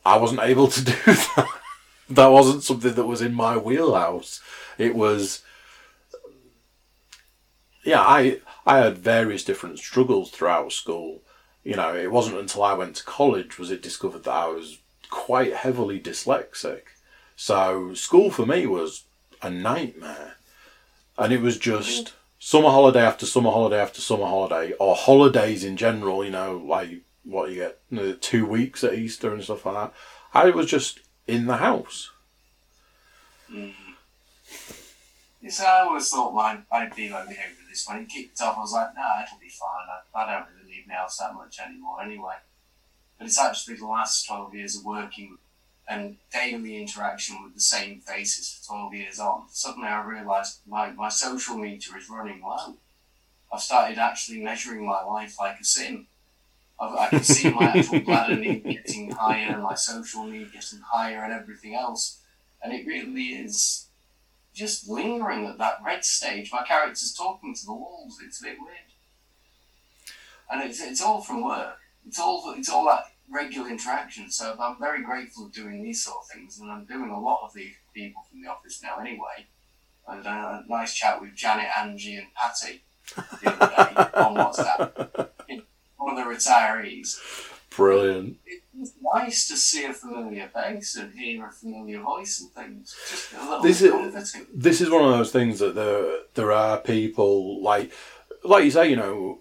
I 0.06 0.18
wasn't 0.18 0.42
able 0.42 0.68
to 0.68 0.84
do 0.86 0.94
that 1.06 1.48
that 2.10 2.28
wasn't 2.28 2.64
something 2.64 2.94
that 2.94 3.06
was 3.06 3.22
in 3.22 3.34
my 3.34 3.58
wheelhouse. 3.58 4.42
It 4.78 4.96
was, 4.96 5.44
yeah, 7.84 8.02
I 8.02 8.40
I 8.66 8.80
had 8.80 8.98
various 8.98 9.44
different 9.44 9.80
struggles 9.80 10.32
throughout 10.32 10.72
school. 10.72 11.22
You 11.64 11.76
know, 11.76 11.96
it 11.96 12.12
wasn't 12.12 12.38
until 12.38 12.64
I 12.64 12.74
went 12.74 12.96
to 12.98 13.04
college 13.04 13.60
was 13.60 13.72
it 13.72 13.82
discovered 13.82 14.24
that 14.24 14.32
I 14.32 14.48
was 14.48 14.80
quite 15.10 15.54
heavily 15.54 16.00
dyslexic. 16.00 16.84
So 17.36 17.94
school 17.94 18.32
for 18.32 18.46
me 18.46 18.66
was 18.68 19.04
a 19.42 19.50
nightmare, 19.50 20.36
and 21.18 21.34
it 21.34 21.42
was 21.42 21.58
just 21.58 22.06
mm-hmm. 22.06 22.16
summer 22.40 22.70
holiday 22.70 23.02
after 23.02 23.26
summer 23.26 23.52
holiday 23.52 23.80
after 23.80 24.02
summer 24.02 24.26
holiday, 24.26 24.74
or 24.80 24.96
holidays 24.96 25.64
in 25.64 25.76
general. 25.76 26.24
You 26.24 26.32
know, 26.32 26.58
like 26.58 27.02
what 27.28 27.50
you 27.50 27.56
get 27.56 27.80
you 27.90 27.98
know, 27.98 28.14
two 28.14 28.46
weeks 28.46 28.84
at 28.84 28.94
Easter 28.94 29.34
and 29.34 29.44
stuff 29.44 29.66
like 29.66 29.76
that. 29.76 29.94
I 30.34 30.50
was 30.50 30.68
just 30.68 31.00
in 31.28 31.46
the 31.46 31.58
house. 31.58 32.12
Mm. 33.52 33.74
Yes, 35.42 35.62
I 35.62 35.82
always 35.82 36.10
thought 36.10 36.34
mine, 36.34 36.66
I'd 36.72 36.96
be 36.96 37.10
like 37.10 37.28
behaving 37.28 37.58
with 37.60 37.70
this. 37.70 37.86
When 37.88 38.00
it 38.00 38.10
kicked 38.10 38.42
off, 38.42 38.58
I 38.58 38.62
was 38.62 38.74
like, 38.74 38.96
nah, 38.96 39.24
it'll 39.24 39.40
be 39.40 39.50
fine. 39.50 39.88
I, 40.16 40.24
I 40.24 40.34
don't 40.34 40.48
really 40.56 40.78
leave 40.78 40.88
my 40.88 40.96
house 40.96 41.18
that 41.18 41.34
much 41.36 41.60
anymore 41.60 42.02
anyway. 42.02 42.36
But 43.18 43.28
it's 43.28 43.40
actually 43.40 43.76
the 43.76 43.86
last 43.86 44.26
12 44.28 44.56
years 44.56 44.76
of 44.78 44.86
working 44.86 45.38
and 45.88 46.18
daily 46.34 46.82
interaction 46.82 47.42
with 47.44 47.54
the 47.54 47.62
same 47.62 48.02
faces 48.02 48.50
for 48.52 48.68
12 48.68 48.94
years 48.94 49.20
on. 49.20 49.44
Suddenly 49.50 49.88
I 49.88 50.04
realised 50.04 50.60
my, 50.68 50.92
my 50.92 51.10
social 51.10 51.58
meter 51.58 51.98
is 51.98 52.10
running 52.10 52.42
low. 52.42 52.76
I've 53.52 53.62
started 53.62 53.98
actually 53.98 54.42
measuring 54.42 54.86
my 54.86 55.04
life 55.04 55.38
like 55.40 55.60
a 55.60 55.64
sim. 55.64 56.08
I 56.80 57.08
can 57.10 57.24
see 57.24 57.50
my 57.50 57.66
actual 57.66 58.02
bladder 58.02 58.36
getting 58.36 59.12
higher, 59.12 59.58
my 59.58 59.74
social 59.74 60.26
need 60.26 60.52
getting 60.52 60.80
higher, 60.80 61.24
and 61.24 61.34
everything 61.34 61.74
else. 61.74 62.22
And 62.62 62.74
it 62.74 62.86
really 62.86 63.30
is 63.30 63.88
just 64.54 64.88
lingering 64.88 65.46
at 65.46 65.58
that 65.58 65.80
red 65.84 66.04
stage. 66.06 66.52
My 66.52 66.64
character's 66.64 67.14
talking 67.14 67.56
to 67.56 67.66
the 67.66 67.74
walls. 67.74 68.18
It's 68.24 68.42
a 68.42 68.46
bit 68.46 68.58
weird. 68.60 68.78
And 70.52 70.64
it's, 70.64 70.82
it's 70.82 71.02
all 71.02 71.22
from 71.22 71.44
work. 71.44 71.78
It's 72.08 72.20
all 72.20 72.54
it's 72.58 72.70
all 72.70 72.86
that 72.86 73.06
regular 73.30 73.70
interaction. 73.70 74.32
So 74.32 74.56
I'm 74.60 74.80
very 74.80 75.04
grateful 75.04 75.50
doing 75.50 75.84
these 75.84 76.04
sort 76.04 76.18
of 76.24 76.30
things, 76.30 76.60
and 76.60 76.72
I'm 76.72 76.86
doing 76.86 77.10
a 77.10 77.20
lot 77.20 77.42
of 77.44 77.54
the 77.54 77.72
people 77.94 78.24
from 78.30 78.42
the 78.42 78.50
office 78.50 78.82
now 78.82 78.98
anyway. 79.00 79.48
Had 80.08 80.26
a 80.26 80.30
uh, 80.30 80.62
nice 80.70 80.94
chat 80.94 81.20
with 81.20 81.36
Janet, 81.36 81.68
Angie, 81.78 82.16
and 82.16 82.28
Patty 82.34 82.84
the 83.44 83.52
other 83.52 83.68
day 83.68 84.20
on 84.22 84.36
WhatsApp. 84.36 85.30
One 86.08 86.18
of 86.18 86.24
the 86.26 86.34
retirees. 86.34 87.20
Brilliant. 87.76 88.38
It's 88.80 88.94
nice 89.14 89.46
to 89.50 89.58
see 89.58 89.84
a 89.84 89.94
familiar 89.94 90.48
face 90.48 90.96
and 90.96 91.14
hear 91.14 91.46
a 91.46 91.52
familiar 91.52 92.00
voice 92.00 92.40
and 92.40 92.50
things. 92.52 92.96
Just 93.10 93.34
a 93.34 93.44
little 93.44 93.62
This 93.62 93.82
is- 93.82 94.46
This 94.54 94.80
is 94.80 94.90
one 94.90 95.04
of 95.04 95.18
those 95.18 95.34
things 95.34 95.60
that 95.60 95.76
there 95.76 96.20
there 96.36 96.54
are 96.54 96.78
people 96.80 97.62
like 97.62 97.92
like 98.46 98.64
you 98.64 98.72
say, 98.72 98.90
you 98.90 98.96
know, 98.96 99.40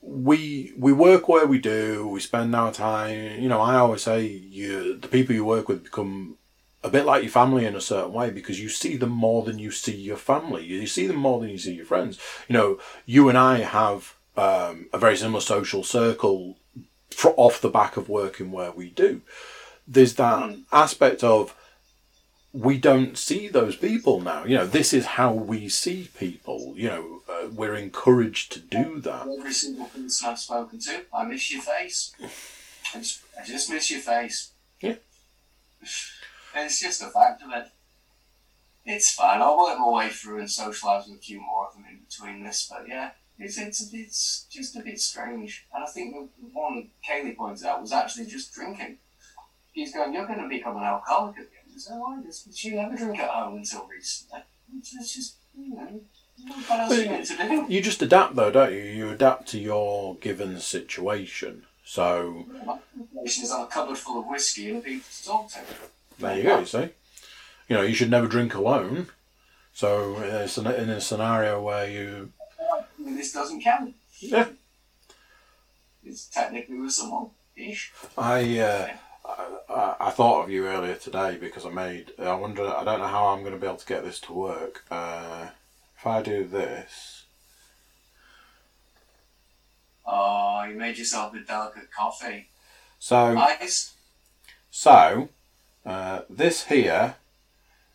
we 0.00 0.72
we 0.78 0.92
work 0.92 1.28
where 1.28 1.48
we 1.48 1.58
do, 1.58 2.06
we 2.06 2.20
spend 2.20 2.54
our 2.54 2.72
time. 2.72 3.40
You 3.42 3.48
know, 3.48 3.60
I 3.60 3.74
always 3.74 4.02
say 4.02 4.24
you 4.24 4.96
the 4.98 5.08
people 5.08 5.34
you 5.34 5.44
work 5.44 5.68
with 5.68 5.82
become 5.82 6.36
a 6.84 6.90
bit 6.90 7.06
like 7.06 7.24
your 7.24 7.32
family 7.32 7.64
in 7.66 7.74
a 7.74 7.80
certain 7.80 8.12
way 8.12 8.30
because 8.30 8.60
you 8.60 8.68
see 8.68 8.96
them 8.96 9.10
more 9.10 9.42
than 9.42 9.58
you 9.58 9.72
see 9.72 9.96
your 9.96 10.16
family. 10.16 10.64
You 10.64 10.86
see 10.86 11.08
them 11.08 11.16
more 11.16 11.40
than 11.40 11.48
you 11.50 11.58
see 11.58 11.74
your 11.74 11.86
friends. 11.86 12.20
You 12.48 12.52
know, 12.52 12.78
you 13.04 13.28
and 13.28 13.36
I 13.36 13.58
have 13.58 14.14
um, 14.38 14.86
a 14.92 14.98
very 14.98 15.16
similar 15.16 15.40
social 15.40 15.82
circle 15.82 16.56
off 17.36 17.60
the 17.60 17.68
back 17.68 17.96
of 17.96 18.08
working 18.08 18.52
where 18.52 18.70
we 18.70 18.90
do. 18.90 19.22
There's 19.86 20.14
that 20.14 20.56
aspect 20.72 21.24
of 21.24 21.54
we 22.52 22.78
don't 22.78 23.18
see 23.18 23.48
those 23.48 23.76
people 23.76 24.20
now. 24.20 24.44
You 24.44 24.56
know, 24.58 24.66
this 24.66 24.92
is 24.92 25.06
how 25.06 25.32
we 25.32 25.68
see 25.68 26.08
people. 26.18 26.74
You 26.76 26.88
know, 26.88 27.22
uh, 27.28 27.48
we're 27.52 27.74
encouraged 27.74 28.52
to 28.52 28.60
do 28.60 29.00
that. 29.00 29.26
Every 29.26 29.52
single 29.52 29.86
person 29.86 30.28
I've 30.28 30.38
spoken 30.38 30.78
to, 30.80 31.02
I 31.12 31.24
miss 31.24 31.52
your 31.52 31.62
face. 31.62 32.12
I 32.94 32.98
just, 32.98 33.20
I 33.38 33.44
just 33.44 33.70
miss 33.70 33.90
your 33.90 34.00
face. 34.00 34.52
Yeah. 34.80 34.96
It's 36.54 36.80
just 36.80 37.02
a 37.02 37.08
fact 37.08 37.42
of 37.42 37.50
it. 37.52 37.68
It's 38.84 39.12
fine. 39.12 39.42
I'll 39.42 39.58
work 39.58 39.78
my 39.78 39.90
way 39.90 40.08
through 40.08 40.38
and 40.38 40.48
socialise 40.48 41.08
with 41.08 41.18
a 41.18 41.22
few 41.22 41.40
more 41.40 41.66
of 41.66 41.74
them 41.74 41.84
in 41.90 41.98
between 41.98 42.42
this, 42.42 42.66
but 42.70 42.88
yeah, 42.88 43.10
it's 43.38 43.58
it's 43.58 43.92
it's 43.92 44.46
just 44.50 44.76
a 44.76 44.80
bit 44.80 45.00
strange. 45.00 45.66
And 45.74 45.84
I 45.84 45.86
think 45.86 46.14
the 46.14 46.28
one 46.52 46.90
Kaylee 47.08 47.36
pointed 47.36 47.66
out 47.66 47.80
was 47.80 47.92
actually 47.92 48.26
just 48.26 48.52
drinking. 48.52 48.98
He's 49.72 49.94
going, 49.94 50.12
you're 50.12 50.26
going 50.26 50.40
to 50.40 50.48
become 50.48 50.76
an 50.76 50.82
alcoholic 50.82 51.38
at 51.38 51.50
the 51.50 51.56
end. 51.56 51.68
Oh, 51.68 51.74
I 51.74 51.78
said, 51.78 51.98
why? 51.98 52.16
Because 52.20 52.64
you 52.64 52.74
never 52.74 52.96
drink 52.96 53.18
at 53.20 53.30
home 53.30 53.58
until 53.58 53.86
recently. 53.86 54.40
It's, 54.76 54.94
it's 54.96 55.14
just, 55.14 55.36
you 55.56 55.74
know, 55.74 56.00
what 56.66 56.80
else 56.80 56.98
you 56.98 57.08
meant 57.08 57.26
to 57.26 57.36
do? 57.36 57.66
You 57.68 57.80
just 57.80 58.02
adapt, 58.02 58.34
though, 58.34 58.50
don't 58.50 58.72
you? 58.72 58.80
You 58.80 59.10
adapt 59.10 59.48
to 59.50 59.58
your 59.58 60.16
given 60.16 60.58
situation. 60.58 61.64
So 61.84 62.44
on 62.66 63.62
a 63.62 63.66
cupboard 63.66 63.96
full 63.96 64.20
of 64.20 64.26
whiskey 64.26 64.70
and 64.70 64.84
people 64.84 65.48
to. 65.48 65.58
there 66.18 66.36
you 66.36 66.42
go. 66.42 66.58
You 66.58 66.66
see, 66.66 66.88
you 67.68 67.76
know, 67.76 67.82
you 67.82 67.94
should 67.94 68.10
never 68.10 68.26
drink 68.26 68.54
alone. 68.54 69.08
So 69.72 70.18
it's 70.18 70.58
in 70.58 70.66
a 70.66 71.00
scenario 71.00 71.62
where 71.62 71.88
you, 71.88 72.32
This 73.16 73.32
doesn't 73.32 73.62
count. 73.62 73.94
yeah, 74.20 74.48
It's 76.04 76.26
technically 76.26 76.78
with 76.78 76.92
someone. 76.92 77.30
Ish. 77.56 77.92
I, 78.16 78.58
uh, 78.60 78.88
I, 79.68 79.94
I 80.00 80.10
thought 80.10 80.44
of 80.44 80.50
you 80.50 80.66
earlier 80.66 80.94
today 80.94 81.36
because 81.36 81.66
I 81.66 81.70
made. 81.70 82.12
I 82.18 82.34
wonder. 82.34 82.66
I 82.68 82.84
don't 82.84 83.00
know 83.00 83.06
how 83.08 83.26
I'm 83.28 83.40
going 83.40 83.52
to 83.54 83.58
be 83.60 83.66
able 83.66 83.78
to 83.78 83.86
get 83.86 84.04
this 84.04 84.20
to 84.20 84.32
work. 84.32 84.84
Uh, 84.90 85.48
if 85.98 86.06
I 86.06 86.22
do 86.22 86.44
this, 86.44 87.24
Oh, 90.06 90.64
you 90.68 90.74
made 90.76 90.96
yourself 90.98 91.34
a 91.34 91.40
delicate 91.40 91.90
coffee. 91.92 92.48
so 92.98 93.34
Nice. 93.34 93.94
so 94.70 95.28
uh, 95.84 96.20
this 96.30 96.64
here 96.66 97.16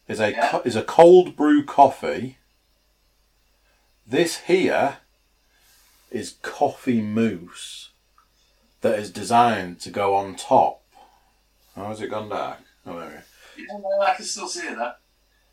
is 0.07 0.19
a 0.19 0.31
Yeah. 0.31 0.49
co- 0.51 0.61
is 0.65 0.75
a 0.75 0.83
cold 0.83 1.35
brew 1.35 1.63
coffee. 1.65 2.37
This 4.05 4.39
here 4.41 4.97
is 6.13 6.35
coffee 6.41 7.01
mousse 7.01 7.89
that 8.81 8.99
is 8.99 9.11
designed 9.11 9.79
to 9.81 9.89
go 9.89 10.15
on 10.15 10.35
top. 10.35 10.81
Oh, 11.75 11.85
has 11.85 12.01
it 12.01 12.11
gone 12.11 12.29
dark? 12.29 12.59
Oh, 12.85 12.99
there 12.99 13.07
we 13.57 13.65
go. 13.65 13.81
Yeah, 13.97 14.05
I 14.05 14.13
can 14.13 14.25
still 14.25 14.47
see 14.47 14.67
that. 14.67 14.99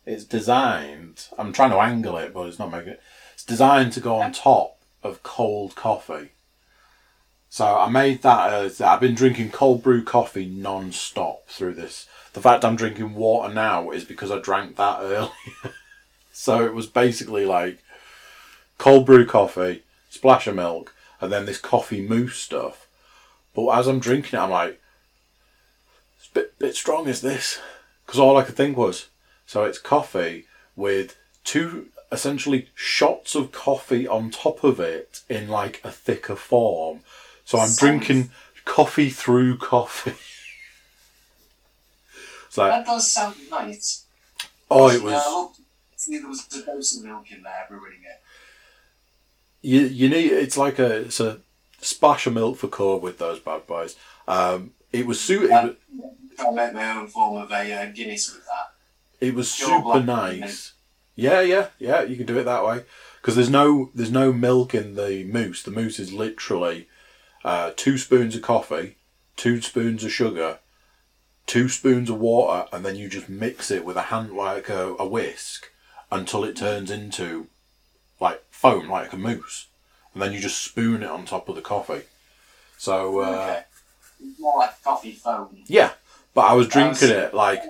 It's 0.05 0.23
designed. 0.23 1.27
I'm 1.37 1.51
trying 1.51 1.71
to 1.71 1.77
angle 1.79 2.17
it, 2.17 2.33
but 2.33 2.47
it's 2.47 2.59
not 2.59 2.71
making 2.71 2.93
it. 2.93 3.01
It's 3.33 3.43
designed 3.43 3.93
to 3.93 3.99
go 3.99 4.15
on 4.17 4.31
top 4.31 4.77
of 5.03 5.23
cold 5.23 5.75
coffee. 5.75 6.29
So 7.49 7.65
I 7.65 7.89
made 7.89 8.21
that. 8.21 8.53
As, 8.53 8.81
I've 8.81 9.01
been 9.01 9.15
drinking 9.15 9.51
cold 9.51 9.83
brew 9.83 10.03
coffee 10.03 10.45
non-stop 10.45 11.47
through 11.47 11.73
this. 11.73 12.07
The 12.33 12.41
fact 12.41 12.63
I'm 12.63 12.75
drinking 12.75 13.15
water 13.15 13.53
now 13.53 13.89
is 13.91 14.03
because 14.03 14.31
I 14.31 14.39
drank 14.39 14.75
that 14.77 14.99
earlier. 15.01 15.31
so 16.31 16.65
it 16.65 16.73
was 16.73 16.87
basically 16.87 17.45
like 17.45 17.79
cold 18.77 19.05
brew 19.05 19.25
coffee, 19.25 19.83
splash 20.11 20.45
of 20.45 20.55
milk, 20.55 20.93
and 21.19 21.31
then 21.31 21.45
this 21.45 21.57
coffee 21.57 22.01
mousse 22.07 22.37
stuff. 22.37 22.85
But 23.55 23.69
as 23.69 23.87
I'm 23.87 23.99
drinking 23.99 24.37
it, 24.39 24.43
I'm 24.43 24.49
like, 24.51 24.79
it's 26.17 26.27
a 26.27 26.33
bit, 26.33 26.59
bit 26.59 26.75
strong, 26.75 27.07
is 27.07 27.21
this? 27.21 27.59
Because 28.05 28.19
all 28.19 28.37
I 28.37 28.43
could 28.43 28.55
think 28.55 28.77
was, 28.77 29.07
so 29.45 29.63
it's 29.63 29.79
coffee 29.79 30.45
with 30.75 31.15
two 31.43 31.87
essentially 32.11 32.69
shots 32.75 33.35
of 33.35 33.51
coffee 33.51 34.05
on 34.07 34.29
top 34.31 34.63
of 34.65 34.79
it 34.79 35.21
in 35.29 35.47
like 35.47 35.79
a 35.83 35.91
thicker 35.91 36.35
form. 36.35 36.99
So 37.45 37.57
I'm 37.57 37.67
Sounds- 37.69 37.79
drinking 37.79 38.31
coffee 38.65 39.09
through 39.09 39.57
coffee. 39.57 40.11
it's 42.47 42.57
like, 42.57 42.71
That 42.71 42.85
does 42.85 43.11
sound 43.11 43.35
nice. 43.49 44.05
oh, 44.69 44.89
it 44.89 45.01
Yeah, 45.01 45.09
I 45.09 45.11
was. 45.13 45.59
see, 45.95 46.17
there 46.17 46.27
was 46.27 46.47
a 46.53 46.65
dose 46.65 46.97
of 46.97 47.03
milk 47.05 47.31
in 47.31 47.43
there 47.43 47.65
brewing 47.69 48.01
it. 48.03 48.21
You 49.61 49.81
you 49.81 50.09
need 50.09 50.31
it's 50.31 50.57
like 50.57 50.79
a 50.79 51.01
it's 51.01 51.19
a 51.19 51.39
splash 51.79 52.27
of 52.27 52.33
milk 52.33 52.57
for 52.57 52.67
core 52.67 52.99
with 52.99 53.17
those 53.17 53.39
bad 53.39 53.67
boys. 53.67 53.95
Um, 54.27 54.71
it 54.91 55.05
was 55.05 55.19
su- 55.19 55.49
it 55.51 55.77
I 56.39 56.51
make 56.51 56.73
my 56.73 56.97
own 56.97 57.07
form 57.07 57.41
of 57.41 57.51
a 57.51 57.73
uh, 57.73 57.85
Guinness 57.91 58.33
with 58.33 58.45
that. 58.45 58.73
it 59.25 59.33
was 59.35 59.59
Your 59.59 59.69
super 59.69 59.99
nice. 59.99 60.73
Yeah, 61.15 61.41
yeah, 61.41 61.67
yeah. 61.77 62.01
You 62.01 62.15
can 62.15 62.25
do 62.25 62.39
it 62.39 62.43
that 62.45 62.65
way 62.65 62.83
because 63.21 63.35
there's 63.35 63.49
no 63.49 63.91
there's 63.93 64.11
no 64.11 64.33
milk 64.33 64.73
in 64.73 64.95
the 64.95 65.23
mousse. 65.25 65.61
The 65.63 65.71
mousse 65.71 65.99
is 65.99 66.13
literally 66.13 66.87
uh, 67.43 67.71
two 67.75 67.97
spoons 67.97 68.35
of 68.35 68.41
coffee, 68.41 68.97
two 69.35 69.61
spoons 69.61 70.03
of 70.03 70.11
sugar, 70.11 70.59
two 71.45 71.69
spoons 71.69 72.09
of 72.09 72.19
water, 72.19 72.67
and 72.71 72.83
then 72.85 72.95
you 72.95 73.09
just 73.09 73.29
mix 73.29 73.69
it 73.69 73.85
with 73.85 73.97
a 73.97 74.03
hand 74.03 74.31
like 74.33 74.69
a, 74.69 74.95
a 74.97 75.07
whisk 75.07 75.69
until 76.11 76.43
it 76.43 76.55
turns 76.55 76.89
into 76.89 77.47
like 78.21 78.41
foam, 78.51 78.89
like 78.89 79.11
a 79.11 79.17
mousse, 79.17 79.67
and 80.13 80.21
then 80.21 80.31
you 80.31 80.39
just 80.39 80.61
spoon 80.61 81.03
it 81.03 81.09
on 81.09 81.25
top 81.25 81.49
of 81.49 81.55
the 81.55 81.61
coffee. 81.61 82.03
So 82.77 83.19
uh, 83.19 83.25
okay. 83.25 83.63
More 84.39 84.59
like 84.59 84.81
coffee 84.83 85.13
foam. 85.13 85.57
yeah, 85.65 85.91
but 86.33 86.41
I 86.41 86.53
was 86.53 86.67
drinking 86.67 86.95
see. 86.95 87.11
it 87.11 87.33
like 87.33 87.61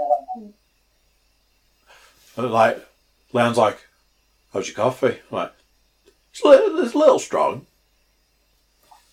like 2.37 2.85
Leon's 3.33 3.57
like, 3.57 3.79
"How's 4.53 4.67
your 4.67 4.75
coffee?" 4.75 5.19
I'm 5.31 5.37
like, 5.37 5.53
it's 6.31 6.43
a 6.43 6.47
little, 6.47 6.79
it's 6.79 6.93
a 6.93 6.97
little 6.97 7.19
strong. 7.19 7.65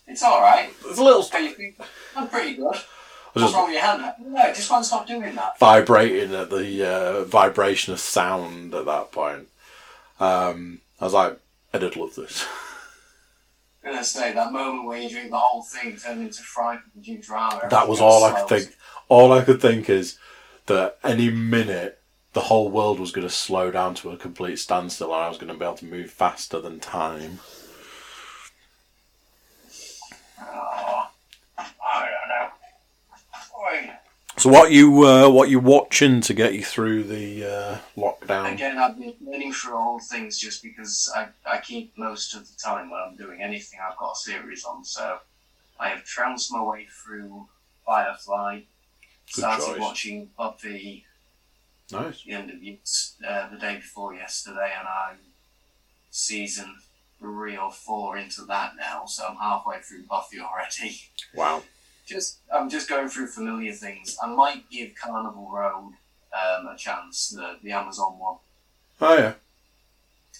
It's 0.07 0.23
alright. 0.23 0.71
It's 0.87 0.99
a 0.99 1.05
little. 1.05 1.23
Think, 1.23 1.81
I'm 2.17 2.29
pretty 2.29 2.57
good. 2.57 2.65
What's 2.65 2.87
was 3.35 3.45
just 3.45 3.55
wrong 3.55 3.67
with 3.67 3.75
your 3.75 3.83
hand? 3.83 4.15
No, 4.27 4.47
it 4.47 4.57
just 4.57 4.71
won't 4.71 4.85
stop 4.87 5.07
doing 5.07 5.35
that. 5.35 5.59
vibrating 5.59 6.35
at 6.35 6.51
the 6.51 6.85
uh, 6.85 7.25
vibration 7.25 7.93
of 7.93 8.01
sound 8.01 8.75
at 8.75 8.87
that 8.87 9.13
point. 9.13 9.49
Um, 10.19 10.81
I 11.01 11.05
was 11.05 11.15
like, 11.15 11.39
I 11.73 11.79
did 11.79 11.97
love 11.97 12.15
this. 12.15 12.47
I'm 13.85 13.93
gonna 13.93 14.05
say 14.05 14.33
that 14.33 14.53
moment 14.53 14.87
where 14.87 15.01
you 15.01 15.09
drink 15.09 15.31
the 15.31 15.39
whole 15.39 15.63
thing 15.63 15.97
turned 15.97 16.23
into 16.23 16.43
fried 16.43 16.81
due 17.01 17.19
drama. 17.19 17.69
That 17.71 17.89
was 17.89 18.01
all 18.01 18.25
I 18.25 18.41
could 18.41 18.49
think. 18.49 18.77
All 19.09 19.33
I 19.33 19.43
could 19.43 19.63
think 19.63 19.89
is 19.89 20.19
that 20.67 20.99
any 21.03 21.31
minute 21.31 22.01
the 22.35 22.41
whole 22.43 22.69
world 22.69 23.01
was 23.01 23.11
going 23.11 23.27
to 23.27 23.33
slow 23.33 23.71
down 23.71 23.95
to 23.97 24.11
a 24.11 24.17
complete 24.17 24.59
standstill, 24.59 25.15
and 25.15 25.25
I 25.25 25.29
was 25.29 25.39
going 25.39 25.53
to 25.53 25.59
be 25.59 25.65
able 25.65 25.77
to 25.79 25.87
move 25.87 26.11
faster 26.11 26.61
than 26.61 26.79
time. 26.79 27.39
Oh, 30.41 31.09
I 31.59 32.07
don't 32.07 32.29
know. 32.29 32.49
Oi. 33.61 33.91
So 34.39 34.51
what 34.51 34.71
you 34.71 35.05
uh, 35.05 35.29
what 35.29 35.51
you 35.51 35.59
watching 35.59 36.21
to 36.21 36.33
get 36.33 36.55
you 36.55 36.63
through 36.63 37.05
the 37.05 37.45
uh, 37.45 37.79
lockdown? 37.97 38.53
Again, 38.53 38.79
I've 38.79 38.97
been 38.97 39.15
learning 39.21 39.53
through 39.53 39.75
all 39.77 39.99
things 39.99 40.39
just 40.39 40.63
because 40.63 41.11
I, 41.15 41.29
I 41.45 41.59
keep 41.59 41.99
most 41.99 42.35
of 42.35 42.49
the 42.49 42.57
time 42.57 42.89
when 42.89 43.01
I'm 43.01 43.17
doing 43.17 43.43
anything, 43.43 43.81
I've 43.81 43.99
got 43.99 44.13
a 44.13 44.17
series 44.17 44.65
on. 44.65 44.85
So 44.85 45.19
I 45.81 45.89
have 45.89 46.05
trounced 46.05 46.53
my 46.53 46.63
way 46.63 46.87
through 46.87 47.49
Firefly, 47.85 48.61
Good 49.35 49.41
started 49.41 49.67
choice. 49.67 49.81
watching 49.81 50.31
Buffy 50.39 51.05
Nice. 51.91 52.23
the 52.23 52.33
end 52.33 52.51
of 52.51 52.57
uh, 53.27 53.51
the 53.51 53.59
day 53.59 53.77
before 53.77 54.15
yesterday, 54.15 54.73
and 54.79 54.87
I'm 54.87 55.17
season 56.13 56.77
three 57.19 57.57
or 57.57 57.73
four 57.73 58.17
into 58.17 58.43
that 58.43 58.75
now, 58.79 59.05
so 59.07 59.27
I'm 59.27 59.37
halfway 59.37 59.81
through 59.81 60.05
Buffy 60.05 60.39
already. 60.39 61.01
Wow. 61.35 61.63
Just 62.09 62.39
I'm 62.53 62.71
just 62.71 62.89
going 62.89 63.09
through 63.09 63.27
familiar 63.29 63.73
things. 63.73 64.17
I 64.23 64.27
might 64.29 64.69
give 64.71 64.95
Carnival 65.01 65.51
Row 65.53 65.91
um, 66.33 66.67
a 66.67 66.75
chance, 66.77 67.29
the 67.31 67.57
the 67.63 67.73
Amazon 67.73 68.19
one. 68.19 68.39
Oh 69.01 69.17
yeah. 69.19 69.35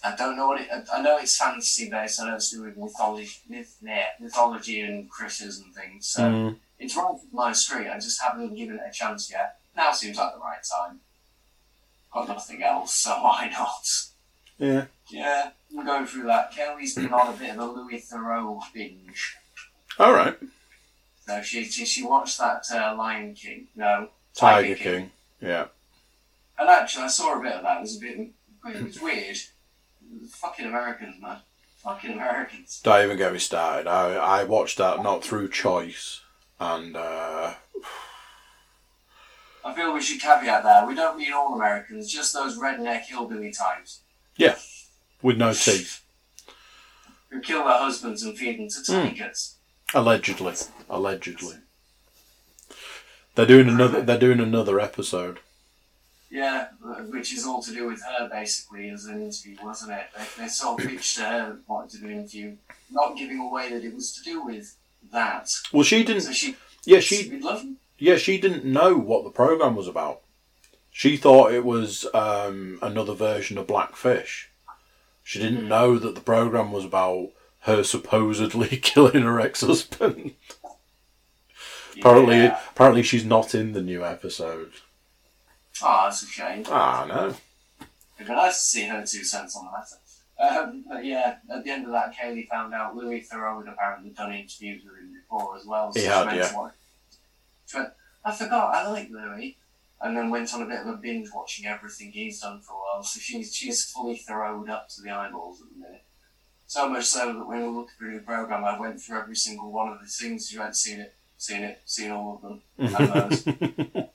I 0.03 0.15
don't 0.17 0.37
know 0.37 0.47
what 0.49 0.61
it. 0.61 0.69
I- 0.73 0.99
I 0.99 1.03
know 1.03 1.19
it's 1.19 1.37
fantasy 1.37 1.91
based. 1.91 2.21
I 2.21 2.29
know 2.29 2.37
it's 2.37 2.51
to 2.51 2.57
do 2.57 2.63
with 2.63 2.77
mythology, 2.77 3.31
myth, 3.49 3.77
yeah, 3.83 4.07
mythology 4.21 4.81
and 4.81 5.11
critters 5.11 5.59
and 5.61 5.75
things. 5.75 6.07
So 6.07 6.23
Mm. 6.23 6.57
it's 6.79 6.97
right 6.97 7.05
up 7.11 7.21
my 7.33 7.53
street. 7.53 7.89
I 7.89 7.99
just 7.99 8.21
haven't 8.23 8.55
given 8.55 8.77
it 8.77 8.83
a 8.89 8.93
chance 8.93 9.31
yet. 9.31 9.59
Now 9.77 9.93
seems 9.93 10.17
like 10.17 10.33
the 10.35 10.41
right 10.41 10.63
time. 10.63 11.01
Got 12.13 12.29
nothing 12.29 12.63
else, 12.63 12.95
so 12.95 13.11
why 13.23 13.51
not? 13.53 13.87
Yeah. 14.59 14.85
Yeah, 15.11 15.51
I'm 15.77 15.85
going 15.85 16.07
through 16.07 16.25
that. 16.25 16.53
Kelly's 16.53 16.95
been 16.95 17.13
on 17.13 17.35
a 17.35 17.37
bit 17.37 17.51
of 17.51 17.59
a 17.59 17.65
Louis 17.65 18.01
Theroux 18.11 18.61
binge. 18.73 19.37
All 19.99 20.13
right. 20.13 20.37
So 21.29 21.43
she 21.43 21.65
she, 21.65 21.85
she 21.85 22.03
watched 22.03 22.39
that 22.39 22.65
uh, 22.73 22.95
Lion 22.97 23.35
King. 23.35 23.67
No, 23.77 24.09
Tiger 24.35 24.75
King. 24.75 25.11
Yeah. 25.43 25.67
And 26.59 26.71
actually, 26.71 27.05
I 27.05 27.09
saw 27.09 27.39
a 27.39 27.43
bit 27.43 27.53
of 27.53 27.63
that. 27.65 27.77
It 27.77 27.81
was 27.83 27.97
a 27.99 28.01
bit. 28.01 28.31
It 28.67 28.83
was 28.83 28.99
weird. 28.99 29.37
Fucking 30.31 30.65
Americans, 30.65 31.21
man. 31.21 31.37
Fucking 31.85 32.13
Americans. 32.13 32.81
Don't 32.83 33.05
even 33.05 33.19
get 33.19 33.35
me 33.35 33.39
started. 33.39 33.87
I 33.87 34.15
I 34.15 34.45
watched 34.45 34.79
that 34.79 35.03
not 35.03 35.23
through 35.23 35.51
choice, 35.51 36.23
and 36.59 36.97
uh, 36.97 37.53
I 39.67 39.75
feel 39.75 39.93
we 39.93 40.01
should 40.01 40.21
caveat 40.23 40.63
there. 40.65 40.87
We 40.87 40.95
don't 40.95 41.19
mean 41.19 41.35
all 41.35 41.55
Americans, 41.55 42.11
just 42.11 42.33
those 42.33 42.59
redneck 42.59 43.03
hillbilly 43.03 43.53
types 43.53 44.01
Yeah, 44.39 44.57
with 45.21 45.37
no 45.37 45.53
teeth, 45.53 46.03
who 47.29 47.41
kill 47.43 47.65
their 47.67 47.77
husbands 47.79 48.23
and 48.23 48.37
feed 48.37 48.59
them 48.59 48.69
to 48.71 48.93
Hmm. 48.93 49.09
tigers. 49.15 49.57
Allegedly. 49.95 50.55
Allegedly. 50.89 51.57
They're 53.35 53.47
doing 53.47 53.69
another. 53.69 54.03
They're 54.03 54.19
doing 54.19 54.41
another 54.41 54.81
episode. 54.81 55.39
Yeah, 56.31 56.69
which 57.09 57.33
is 57.33 57.47
all 57.47 57.63
to 57.63 57.73
do 57.73 57.87
with 57.87 58.03
her 58.03 58.29
basically 58.29 58.91
as 58.91 59.07
an 59.07 59.23
interview, 59.23 59.57
wasn't 59.63 59.93
it? 59.93 60.07
They, 60.17 60.43
they 60.43 60.49
sort 60.49 60.83
of 60.83 60.91
pitched 60.91 61.17
to 61.17 61.25
her 61.25 61.59
wanting 61.67 61.91
to 61.91 61.99
do 61.99 62.07
an 62.07 62.19
interview, 62.19 62.57
not 62.91 63.17
giving 63.17 63.39
away 63.39 63.73
that 63.73 63.85
it 63.85 63.95
was 63.95 64.13
to 64.13 64.23
do 64.23 64.45
with 64.45 64.77
that. 65.13 65.51
Well, 65.73 65.85
she 65.85 66.05
didn't. 66.05 66.23
So 66.23 66.33
she, 66.33 66.57
Yeah, 66.85 67.01
she. 67.01 67.41
love 67.41 67.65
Yeah, 67.99 68.17
she 68.17 68.39
didn't 68.39 68.65
know 68.65 68.99
what 68.99 69.25
the 69.25 69.31
program 69.31 69.75
was 69.75 69.89
about. 69.89 70.21
She 70.91 71.17
thought 71.17 71.53
it 71.53 71.65
was 71.65 72.07
um, 72.13 72.79
another 72.83 73.15
version 73.15 73.57
of 73.57 73.67
Blackfish. 73.69 74.51
She 75.23 75.39
didn't 75.39 75.69
know 75.69 75.99
that 75.99 76.15
the 76.15 76.21
program 76.21 76.73
was 76.73 76.85
about 76.85 77.31
her 77.61 77.83
supposedly 77.83 78.69
killing 78.83 79.23
her 79.23 79.41
ex-husband. 79.41 80.35
Apparently, 81.97 82.37
Yeah. 82.37 82.61
apparently 82.71 83.03
she's 83.03 83.25
not 83.25 83.55
in 83.55 83.73
the 83.73 83.83
new 83.83 84.05
episode. 84.05 84.73
Oh, 85.83 86.03
that's 86.05 86.23
a 86.23 86.27
shame. 86.27 86.65
Ah, 86.69 87.05
no. 87.09 87.35
It'd 88.17 88.29
be 88.29 88.35
nice 88.35 88.57
to 88.59 88.63
see 88.65 88.83
her 88.85 89.01
two 89.07 89.25
cents 89.25 89.57
on 89.57 89.67
the 89.67 89.71
matter. 89.73 89.97
Um, 90.41 90.85
but 90.89 91.05
yeah, 91.05 91.37
at 91.53 91.65
the 91.65 91.71
end 91.71 91.87
of 91.87 91.93
that, 91.93 92.15
Kaylee 92.15 92.47
found 92.49 92.73
out 92.73 92.95
Louis 92.95 93.27
Theroux 93.29 93.65
had 93.65 93.73
apparently 93.73 94.11
done 94.11 94.33
interviews 94.33 94.83
with 94.85 94.95
him 94.99 95.13
before 95.13 95.57
as 95.57 95.67
well. 95.67 95.93
He 95.93 96.05
had, 96.05 96.35
yeah. 96.37 96.49
She 97.67 97.77
went, 97.77 97.89
I 98.25 98.33
forgot, 98.33 98.75
I 98.75 98.89
like 98.89 99.11
Louis. 99.11 99.57
And 100.01 100.17
then 100.17 100.31
went 100.31 100.55
on 100.55 100.63
a 100.63 100.67
bit 100.67 100.79
of 100.81 100.87
a 100.87 100.97
binge 100.97 101.29
watching 101.35 101.67
everything 101.67 102.13
he's 102.13 102.41
done 102.41 102.61
for 102.61 102.75
a 102.75 102.77
while. 102.77 103.03
So 103.03 103.19
she's, 103.19 103.53
she's 103.53 103.85
fully 103.91 104.23
Therouxed 104.29 104.69
up 104.71 104.89
to 104.91 105.03
the 105.03 105.11
eyeballs 105.11 105.61
at 105.61 105.69
the 105.75 105.81
minute. 105.81 106.05
So 106.69 106.87
much 106.87 107.07
so 107.07 107.33
that 107.33 107.47
when 107.47 107.61
we 107.61 107.65
were 107.65 107.71
looking 107.71 107.95
through 107.99 108.15
the 108.19 108.21
programme, 108.21 108.63
I 108.63 108.79
went 108.79 109.01
through 109.01 109.19
every 109.19 109.37
single 109.37 109.73
one 109.73 109.89
of 109.89 110.01
the 110.01 110.07
things. 110.07 110.51
She 110.51 110.59
went, 110.59 110.77
seen 110.77 111.01
it, 111.01 111.15
seen 111.39 111.63
it, 111.63 111.81
seen 111.87 112.11
all 112.11 112.35
of 112.35 112.43
them. 112.43 112.61
And 112.77 113.09
those. 113.09 113.43
Fucking 113.43 114.13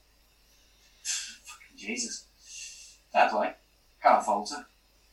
Jesus. 1.75 2.27
That's 3.11 3.33
like, 3.33 3.57
can't 4.03 4.23
falter. 4.23 4.67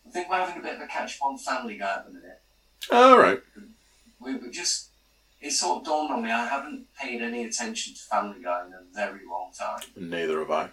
I 0.06 0.10
think 0.10 0.28
we're 0.28 0.36
having 0.36 0.58
a 0.58 0.62
bit 0.62 0.74
of 0.74 0.82
a 0.82 0.86
catch 0.86 1.16
up 1.16 1.28
on 1.28 1.38
Family 1.38 1.78
Guy 1.78 1.90
at 1.90 2.06
the 2.06 2.12
minute. 2.12 2.42
All 2.92 3.18
right. 3.18 3.40
We 4.20 4.36
were 4.36 4.50
just, 4.50 4.88
it 5.40 5.52
sort 5.52 5.78
of 5.78 5.86
dawned 5.86 6.12
on 6.12 6.22
me, 6.22 6.30
I 6.30 6.46
haven't 6.46 6.88
paid 6.94 7.22
any 7.22 7.44
attention 7.44 7.94
to 7.94 8.00
Family 8.00 8.42
Guy 8.42 8.66
in 8.66 8.74
a 8.74 8.82
very 8.94 9.20
long 9.26 9.50
time. 9.58 9.80
Neither 9.96 10.40
have 10.40 10.50
I. 10.50 10.64
I 10.64 10.68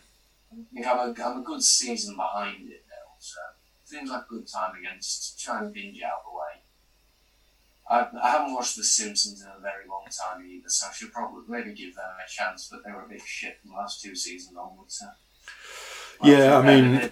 think 0.74 0.86
I'm 0.86 0.98
a, 0.98 1.16
I'm 1.24 1.40
a 1.40 1.44
good 1.44 1.64
season 1.64 2.18
behind 2.18 2.70
it 2.70 2.84
now, 2.90 3.14
so 3.20 3.40
seems 3.88 4.10
like 4.10 4.24
a 4.24 4.30
good 4.30 4.48
time 4.48 4.76
again 4.78 4.98
just 4.98 5.40
to 5.40 5.46
try 5.46 5.60
and 5.60 5.74
binge 5.74 6.02
out 6.02 6.24
the 6.26 6.36
way. 6.38 6.62
I, 7.90 8.08
I 8.22 8.32
haven't 8.32 8.54
watched 8.54 8.76
The 8.76 8.84
Simpsons 8.84 9.42
in 9.42 9.48
a 9.48 9.62
very 9.62 9.88
long 9.90 10.04
time 10.06 10.46
either, 10.46 10.68
so 10.68 10.88
I 10.90 10.94
should 10.94 11.14
probably 11.14 11.44
maybe 11.48 11.74
give 11.74 11.96
them 11.96 12.04
a 12.06 12.30
chance, 12.30 12.68
but 12.70 12.84
they 12.84 12.92
were 12.92 13.06
a 13.06 13.10
bit 13.10 13.22
shit 13.26 13.60
from 13.62 13.72
the 13.72 13.78
last 13.78 14.02
two 14.02 14.14
seasons 14.14 14.58
onwards. 14.58 14.96
So. 15.00 15.08
Yeah, 16.22 16.58
I 16.58 16.62
mean- 16.64 17.10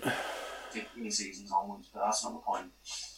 15 0.71 1.09
seasons 1.09 1.51
onwards, 1.53 1.87
but 1.93 2.01
that's 2.03 2.25
not 2.25 2.33
the 2.33 2.39
point. 2.39 2.65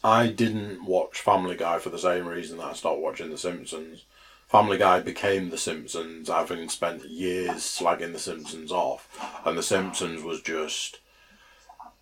I 0.03 0.27
didn't 0.27 0.85
watch 0.85 1.19
Family 1.19 1.55
Guy 1.55 1.79
for 1.79 1.89
the 1.89 1.97
same 1.97 2.27
reason 2.27 2.59
that 2.59 2.65
I 2.67 2.73
stopped 2.73 3.01
watching 3.01 3.31
The 3.31 3.37
Simpsons. 3.39 4.05
Family 4.47 4.77
Guy 4.77 4.99
became 4.99 5.49
The 5.49 5.57
Simpsons, 5.57 6.29
having 6.29 6.69
spent 6.69 7.05
years 7.05 7.63
slagging 7.63 8.13
The 8.13 8.19
Simpsons 8.19 8.71
off, 8.71 9.09
and 9.43 9.57
The 9.57 9.63
Simpsons 9.63 10.21
was 10.21 10.41
just. 10.41 10.99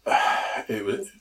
It 0.68 0.86
was. 0.86 1.12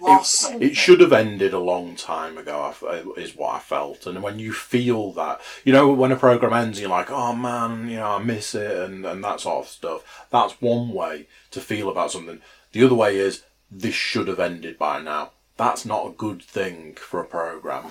It, 0.00 0.62
it 0.62 0.76
should 0.76 1.00
have 1.00 1.12
ended 1.12 1.52
a 1.52 1.58
long 1.58 1.96
time 1.96 2.38
ago, 2.38 2.74
is 3.16 3.34
what 3.36 3.54
I 3.54 3.58
felt. 3.58 4.06
And 4.06 4.22
when 4.22 4.38
you 4.38 4.52
feel 4.52 5.12
that, 5.12 5.40
you 5.64 5.72
know, 5.72 5.92
when 5.92 6.12
a 6.12 6.16
program 6.16 6.52
ends, 6.52 6.80
you're 6.80 6.90
like, 6.90 7.10
oh 7.10 7.34
man, 7.34 7.88
you 7.88 7.96
know, 7.96 8.12
I 8.12 8.18
miss 8.22 8.54
it, 8.54 8.76
and, 8.76 9.04
and 9.06 9.22
that 9.24 9.40
sort 9.40 9.64
of 9.64 9.70
stuff. 9.70 10.26
That's 10.30 10.60
one 10.60 10.90
way 10.92 11.26
to 11.50 11.60
feel 11.60 11.88
about 11.88 12.10
something. 12.12 12.40
The 12.72 12.84
other 12.84 12.94
way 12.94 13.16
is, 13.16 13.42
this 13.70 13.94
should 13.94 14.28
have 14.28 14.40
ended 14.40 14.78
by 14.78 15.00
now. 15.00 15.30
That's 15.56 15.84
not 15.84 16.06
a 16.06 16.10
good 16.10 16.42
thing 16.42 16.94
for 16.94 17.20
a 17.20 17.24
program. 17.26 17.86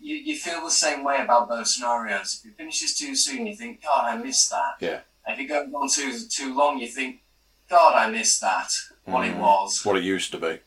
You, 0.00 0.16
you 0.16 0.36
feel 0.36 0.64
the 0.64 0.70
same 0.70 1.04
way 1.04 1.18
about 1.20 1.48
those 1.48 1.74
scenarios. 1.74 2.40
If 2.44 2.50
it 2.50 2.56
finishes 2.56 2.96
too 2.96 3.14
soon, 3.14 3.46
you 3.46 3.54
think, 3.54 3.82
God, 3.82 4.04
I 4.04 4.16
missed 4.16 4.50
that. 4.50 4.74
Yeah. 4.80 5.00
If 5.28 5.38
it 5.38 5.44
goes 5.46 5.72
on 5.72 5.88
too 5.88 6.18
too 6.28 6.56
long, 6.56 6.78
you 6.78 6.88
think, 6.88 7.20
God, 7.70 7.94
I 7.94 8.10
missed 8.10 8.40
that. 8.40 8.72
What 9.04 9.26
it 9.26 9.34
Mm. 9.34 9.38
was, 9.38 9.84
What 9.84 9.96
it 9.96 10.02
used 10.02 10.32
to 10.32 10.38
be. 10.38 10.58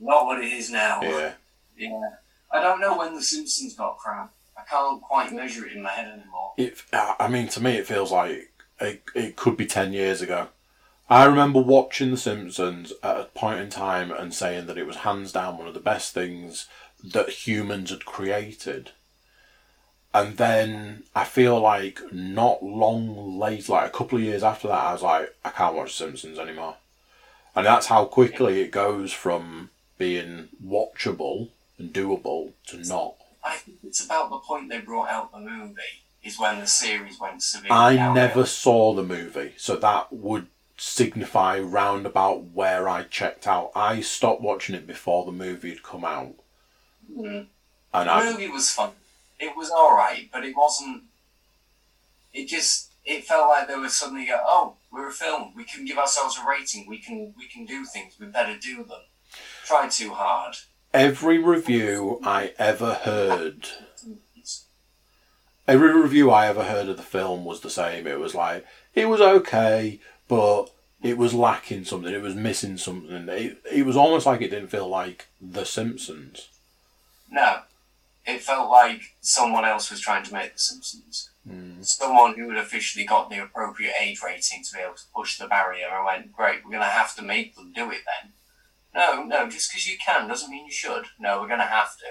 Not 0.00 0.26
what 0.26 0.42
it 0.42 0.52
is 0.52 0.70
now. 0.70 1.00
Yeah. 1.02 1.32
Yeah. 1.76 2.10
I 2.50 2.60
don't 2.60 2.80
know 2.80 2.96
when 2.98 3.14
The 3.14 3.22
Simpsons 3.22 3.74
got 3.74 3.98
crap. 3.98 4.32
I 4.56 4.62
can't 4.68 5.00
quite 5.00 5.32
measure 5.32 5.66
it 5.66 5.72
in 5.72 5.82
my 5.82 5.90
head 5.90 6.08
anymore. 6.08 6.52
It, 6.56 6.82
I 6.92 7.28
mean, 7.28 7.48
to 7.48 7.62
me, 7.62 7.76
it 7.76 7.86
feels 7.86 8.10
like 8.10 8.50
it, 8.80 9.02
it 9.14 9.36
could 9.36 9.56
be 9.56 9.66
10 9.66 9.92
years 9.92 10.20
ago. 10.20 10.48
I 11.10 11.24
remember 11.24 11.60
watching 11.60 12.10
The 12.10 12.16
Simpsons 12.16 12.92
at 13.02 13.20
a 13.20 13.24
point 13.24 13.60
in 13.60 13.70
time 13.70 14.10
and 14.10 14.34
saying 14.34 14.66
that 14.66 14.76
it 14.76 14.86
was 14.86 14.96
hands 14.96 15.32
down 15.32 15.56
one 15.56 15.68
of 15.68 15.74
the 15.74 15.80
best 15.80 16.12
things 16.12 16.66
that 17.02 17.46
humans 17.46 17.90
had 17.90 18.04
created. 18.04 18.90
And 20.12 20.36
then 20.36 21.04
I 21.14 21.24
feel 21.24 21.60
like 21.60 22.00
not 22.12 22.62
long 22.62 23.38
later, 23.38 23.72
like 23.72 23.86
a 23.86 23.96
couple 23.96 24.18
of 24.18 24.24
years 24.24 24.42
after 24.42 24.68
that, 24.68 24.82
I 24.82 24.92
was 24.92 25.02
like, 25.02 25.34
I 25.44 25.50
can't 25.50 25.76
watch 25.76 25.96
The 25.96 26.04
Simpsons 26.04 26.38
anymore. 26.38 26.76
And 27.54 27.64
that's 27.64 27.86
how 27.86 28.04
quickly 28.04 28.60
it 28.60 28.70
goes 28.70 29.12
from 29.12 29.70
being 29.98 30.48
watchable 30.64 31.48
and 31.78 31.92
doable 31.92 32.52
to 32.68 32.78
not. 32.78 33.14
I 33.44 33.56
think 33.56 33.78
it's 33.84 34.04
about 34.04 34.30
the 34.30 34.38
point 34.38 34.68
they 34.68 34.78
brought 34.80 35.08
out 35.08 35.32
the 35.32 35.38
movie 35.40 35.74
is 36.22 36.38
when 36.38 36.58
the 36.60 36.66
series 36.66 37.18
went 37.20 37.42
severely 37.42 37.70
I 37.70 37.94
downhill. 37.96 38.14
never 38.14 38.46
saw 38.46 38.92
the 38.94 39.02
movie, 39.04 39.52
so 39.56 39.76
that 39.76 40.12
would 40.12 40.46
signify 40.76 41.58
roundabout 41.58 42.44
where 42.52 42.88
I 42.88 43.02
checked 43.04 43.46
out. 43.46 43.70
I 43.74 44.00
stopped 44.00 44.40
watching 44.40 44.74
it 44.74 44.86
before 44.86 45.24
the 45.24 45.32
movie 45.32 45.70
had 45.70 45.82
come 45.82 46.04
out, 46.04 46.34
Mm. 47.10 47.46
and 47.94 48.08
The 48.08 48.12
I 48.12 48.30
movie 48.30 48.48
was 48.48 48.70
fun. 48.72 48.90
It 49.40 49.56
was 49.56 49.70
alright, 49.70 50.28
but 50.32 50.44
it 50.44 50.54
wasn't. 50.56 51.04
It 52.32 52.46
just 52.46 52.90
it 53.04 53.24
felt 53.24 53.48
like 53.48 53.68
they 53.68 53.76
were 53.76 53.88
suddenly 53.88 54.26
go, 54.26 54.38
oh, 54.44 54.74
we're 54.92 55.08
a 55.08 55.12
film. 55.12 55.52
We 55.56 55.64
can 55.64 55.84
give 55.86 55.96
ourselves 55.96 56.36
a 56.38 56.46
rating. 56.46 56.86
We 56.86 56.98
can 56.98 57.34
we 57.38 57.46
can 57.48 57.64
do 57.64 57.84
things. 57.84 58.14
We 58.20 58.26
better 58.26 58.58
do 58.58 58.84
them. 58.84 59.00
Try 59.68 59.86
too 59.88 60.14
hard. 60.14 60.56
every 60.94 61.36
review 61.36 62.20
I 62.24 62.54
ever 62.58 62.94
heard, 62.94 63.68
every 65.66 65.92
review 65.94 66.30
I 66.30 66.46
ever 66.46 66.64
heard 66.64 66.88
of 66.88 66.96
the 66.96 67.02
film 67.02 67.44
was 67.44 67.60
the 67.60 67.68
same. 67.68 68.06
It 68.06 68.18
was 68.18 68.34
like 68.34 68.64
it 68.94 69.10
was 69.10 69.20
okay, 69.20 70.00
but 70.26 70.70
it 71.02 71.18
was 71.18 71.34
lacking 71.34 71.84
something. 71.84 72.14
It 72.14 72.22
was 72.22 72.34
missing 72.34 72.78
something. 72.78 73.28
It, 73.28 73.58
it 73.70 73.84
was 73.84 73.94
almost 73.94 74.24
like 74.24 74.40
it 74.40 74.48
didn't 74.48 74.70
feel 74.70 74.88
like 74.88 75.26
The 75.38 75.66
Simpsons. 75.66 76.48
No, 77.30 77.60
it 78.26 78.40
felt 78.40 78.70
like 78.70 79.02
someone 79.20 79.66
else 79.66 79.90
was 79.90 80.00
trying 80.00 80.24
to 80.24 80.32
make 80.32 80.54
The 80.54 80.60
Simpsons. 80.60 81.28
Hmm. 81.46 81.82
Someone 81.82 82.36
who 82.36 82.48
had 82.48 82.58
officially 82.58 83.04
got 83.04 83.28
the 83.28 83.42
appropriate 83.42 83.92
age 84.00 84.20
rating 84.24 84.64
to 84.64 84.74
be 84.74 84.80
able 84.80 84.94
to 84.94 85.04
push 85.14 85.36
the 85.36 85.46
barrier 85.46 85.88
and 85.92 86.06
went, 86.06 86.32
great, 86.32 86.64
we're 86.64 86.70
going 86.70 86.82
to 86.82 86.88
have 86.88 87.14
to 87.16 87.22
make 87.22 87.54
them 87.54 87.74
do 87.74 87.90
it 87.90 88.00
then. 88.22 88.32
No, 88.94 89.22
no, 89.24 89.48
just 89.48 89.70
because 89.70 89.86
you 89.86 89.96
can 90.04 90.26
doesn't 90.28 90.50
mean 90.50 90.66
you 90.66 90.72
should. 90.72 91.04
No, 91.18 91.40
we're 91.40 91.46
going 91.48 91.60
to 91.60 91.66
have 91.66 91.96
to. 91.98 92.04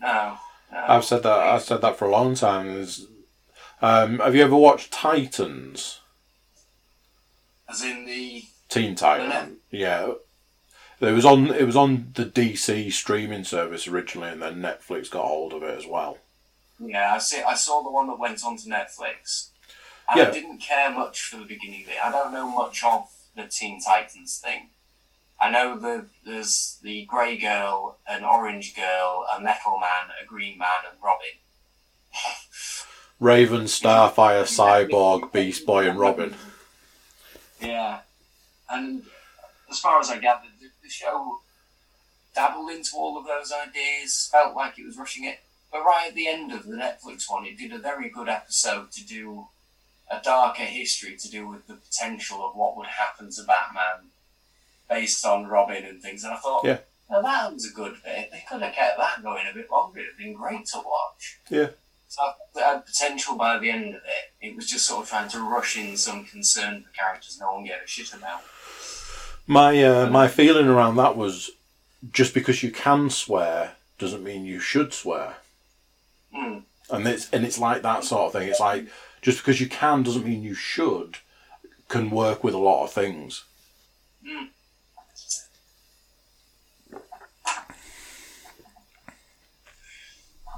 No, 0.00 0.38
no. 0.72 0.84
I've 0.88 1.04
said 1.04 1.22
that. 1.22 1.38
I've 1.38 1.62
said 1.62 1.80
that 1.82 1.96
for 1.96 2.06
a 2.06 2.10
long 2.10 2.34
time. 2.34 2.66
There's, 2.74 3.06
Um, 3.80 4.18
have 4.18 4.34
you 4.34 4.42
ever 4.42 4.56
watched 4.56 4.92
Titans? 4.92 6.00
As 7.68 7.82
in 7.82 8.04
the 8.06 8.44
Teen 8.68 8.90
net- 8.90 8.98
Titan. 8.98 9.56
Yeah. 9.70 10.12
It 11.00 11.12
was 11.12 11.24
on 11.26 11.50
it 11.54 11.64
was 11.64 11.76
on 11.76 12.10
the 12.14 12.24
DC 12.24 12.90
streaming 12.92 13.44
service 13.44 13.86
originally 13.86 14.30
and 14.30 14.40
then 14.40 14.56
Netflix 14.62 15.10
got 15.10 15.26
hold 15.26 15.52
of 15.52 15.62
it 15.62 15.76
as 15.78 15.86
well. 15.86 16.18
yeah, 16.78 17.12
I 17.14 17.18
see. 17.18 17.42
I 17.42 17.54
saw 17.54 17.82
the 17.82 17.90
one 17.90 18.06
that 18.06 18.18
went 18.18 18.42
onto 18.44 18.68
Netflix, 18.68 19.48
and 20.08 20.18
Yeah. 20.18 20.28
I 20.28 20.30
didn't 20.30 20.58
care 20.58 20.90
much 20.90 21.20
for 21.22 21.36
the 21.36 21.44
beginning 21.44 21.84
of 21.84 21.90
it. 21.90 22.02
I 22.02 22.10
don't 22.10 22.32
know 22.32 22.48
much 22.48 22.82
of 22.82 23.08
the 23.34 23.46
Teen 23.46 23.80
Titans 23.80 24.38
thing. 24.38 24.70
I 25.40 25.50
know 25.50 25.78
that 25.78 26.06
there's 26.24 26.78
the 26.82 27.04
Grey 27.04 27.36
Girl, 27.36 27.98
an 28.08 28.24
Orange 28.24 28.74
Girl, 28.74 29.26
a 29.36 29.40
Metal 29.40 29.78
Man, 29.78 30.10
a 30.22 30.26
Green 30.26 30.58
Man, 30.58 30.68
and 30.90 30.98
Robin. 31.02 31.26
Raven, 33.20 33.64
Starfire, 33.64 34.44
Cyborg, 34.44 35.32
Beast 35.32 35.66
Boy 35.66 35.88
and 35.88 35.98
Robin. 35.98 36.34
Yeah, 37.60 38.00
and 38.70 39.02
as 39.70 39.78
far 39.78 40.00
as 40.00 40.10
I 40.10 40.18
gathered, 40.18 40.50
the, 40.60 40.68
the 40.82 40.88
show 40.88 41.38
dabbled 42.34 42.70
into 42.70 42.96
all 42.96 43.18
of 43.18 43.26
those 43.26 43.52
ideas, 43.52 44.28
felt 44.30 44.54
like 44.54 44.78
it 44.78 44.86
was 44.86 44.98
rushing 44.98 45.24
it. 45.24 45.40
But 45.72 45.84
right 45.84 46.08
at 46.08 46.14
the 46.14 46.28
end 46.28 46.52
of 46.52 46.64
the 46.64 46.76
Netflix 46.76 47.30
one, 47.30 47.44
it 47.44 47.58
did 47.58 47.72
a 47.72 47.78
very 47.78 48.08
good 48.08 48.28
episode 48.28 48.92
to 48.92 49.06
do 49.06 49.46
a 50.10 50.20
darker 50.22 50.62
history 50.62 51.16
to 51.16 51.30
do 51.30 51.48
with 51.48 51.66
the 51.66 51.74
potential 51.74 52.46
of 52.46 52.54
what 52.54 52.76
would 52.76 52.86
happen 52.86 53.30
to 53.30 53.42
Batman 53.42 54.10
based 54.88 55.24
on 55.24 55.46
Robin 55.46 55.84
and 55.84 56.00
things. 56.02 56.24
And 56.24 56.34
I 56.34 56.36
thought, 56.36 56.64
Yeah. 56.64 56.78
now 57.10 57.22
that 57.22 57.52
was 57.52 57.70
a 57.70 57.72
good 57.74 57.94
bit. 58.04 58.30
They 58.30 58.44
could 58.48 58.62
have 58.62 58.74
kept 58.74 58.98
that 58.98 59.22
going 59.22 59.46
a 59.50 59.54
bit 59.54 59.70
longer. 59.70 60.00
It'd 60.00 60.16
been 60.16 60.34
great 60.34 60.66
to 60.66 60.78
watch. 60.78 61.38
Yeah. 61.50 61.68
So 62.08 62.22
I 62.22 62.32
it 62.58 62.62
had 62.64 62.86
potential 62.86 63.36
by 63.36 63.58
the 63.58 63.70
end 63.70 63.88
of 63.88 64.02
it. 64.02 64.32
It 64.46 64.56
was 64.56 64.66
just 64.70 64.86
sort 64.86 65.02
of 65.02 65.08
trying 65.08 65.28
to 65.30 65.40
rush 65.40 65.76
in 65.76 65.96
some 65.96 66.24
concern 66.24 66.82
for 66.82 66.90
characters 66.90 67.38
no 67.40 67.54
one 67.54 67.64
gave 67.64 67.82
a 67.84 67.86
shit 67.86 68.12
about. 68.14 68.42
My 69.46 69.82
uh, 69.82 70.08
my 70.08 70.28
feeling 70.28 70.66
around 70.66 70.96
that 70.96 71.16
was 71.16 71.50
just 72.12 72.34
because 72.34 72.62
you 72.62 72.70
can 72.70 73.10
swear 73.10 73.72
doesn't 73.98 74.22
mean 74.24 74.44
you 74.44 74.60
should 74.60 74.92
swear. 74.92 75.36
Hmm. 76.34 76.58
And 76.90 77.06
it's 77.06 77.28
and 77.30 77.44
it's 77.44 77.58
like 77.58 77.82
that 77.82 78.04
sort 78.04 78.26
of 78.26 78.32
thing. 78.32 78.48
It's 78.48 78.60
like 78.60 78.86
just 79.22 79.38
because 79.38 79.60
you 79.60 79.68
can 79.68 80.02
doesn't 80.02 80.24
mean 80.24 80.42
you 80.42 80.54
should 80.54 81.18
can 81.88 82.10
work 82.10 82.42
with 82.42 82.54
a 82.54 82.58
lot 82.58 82.84
of 82.84 82.92
things. 82.92 83.44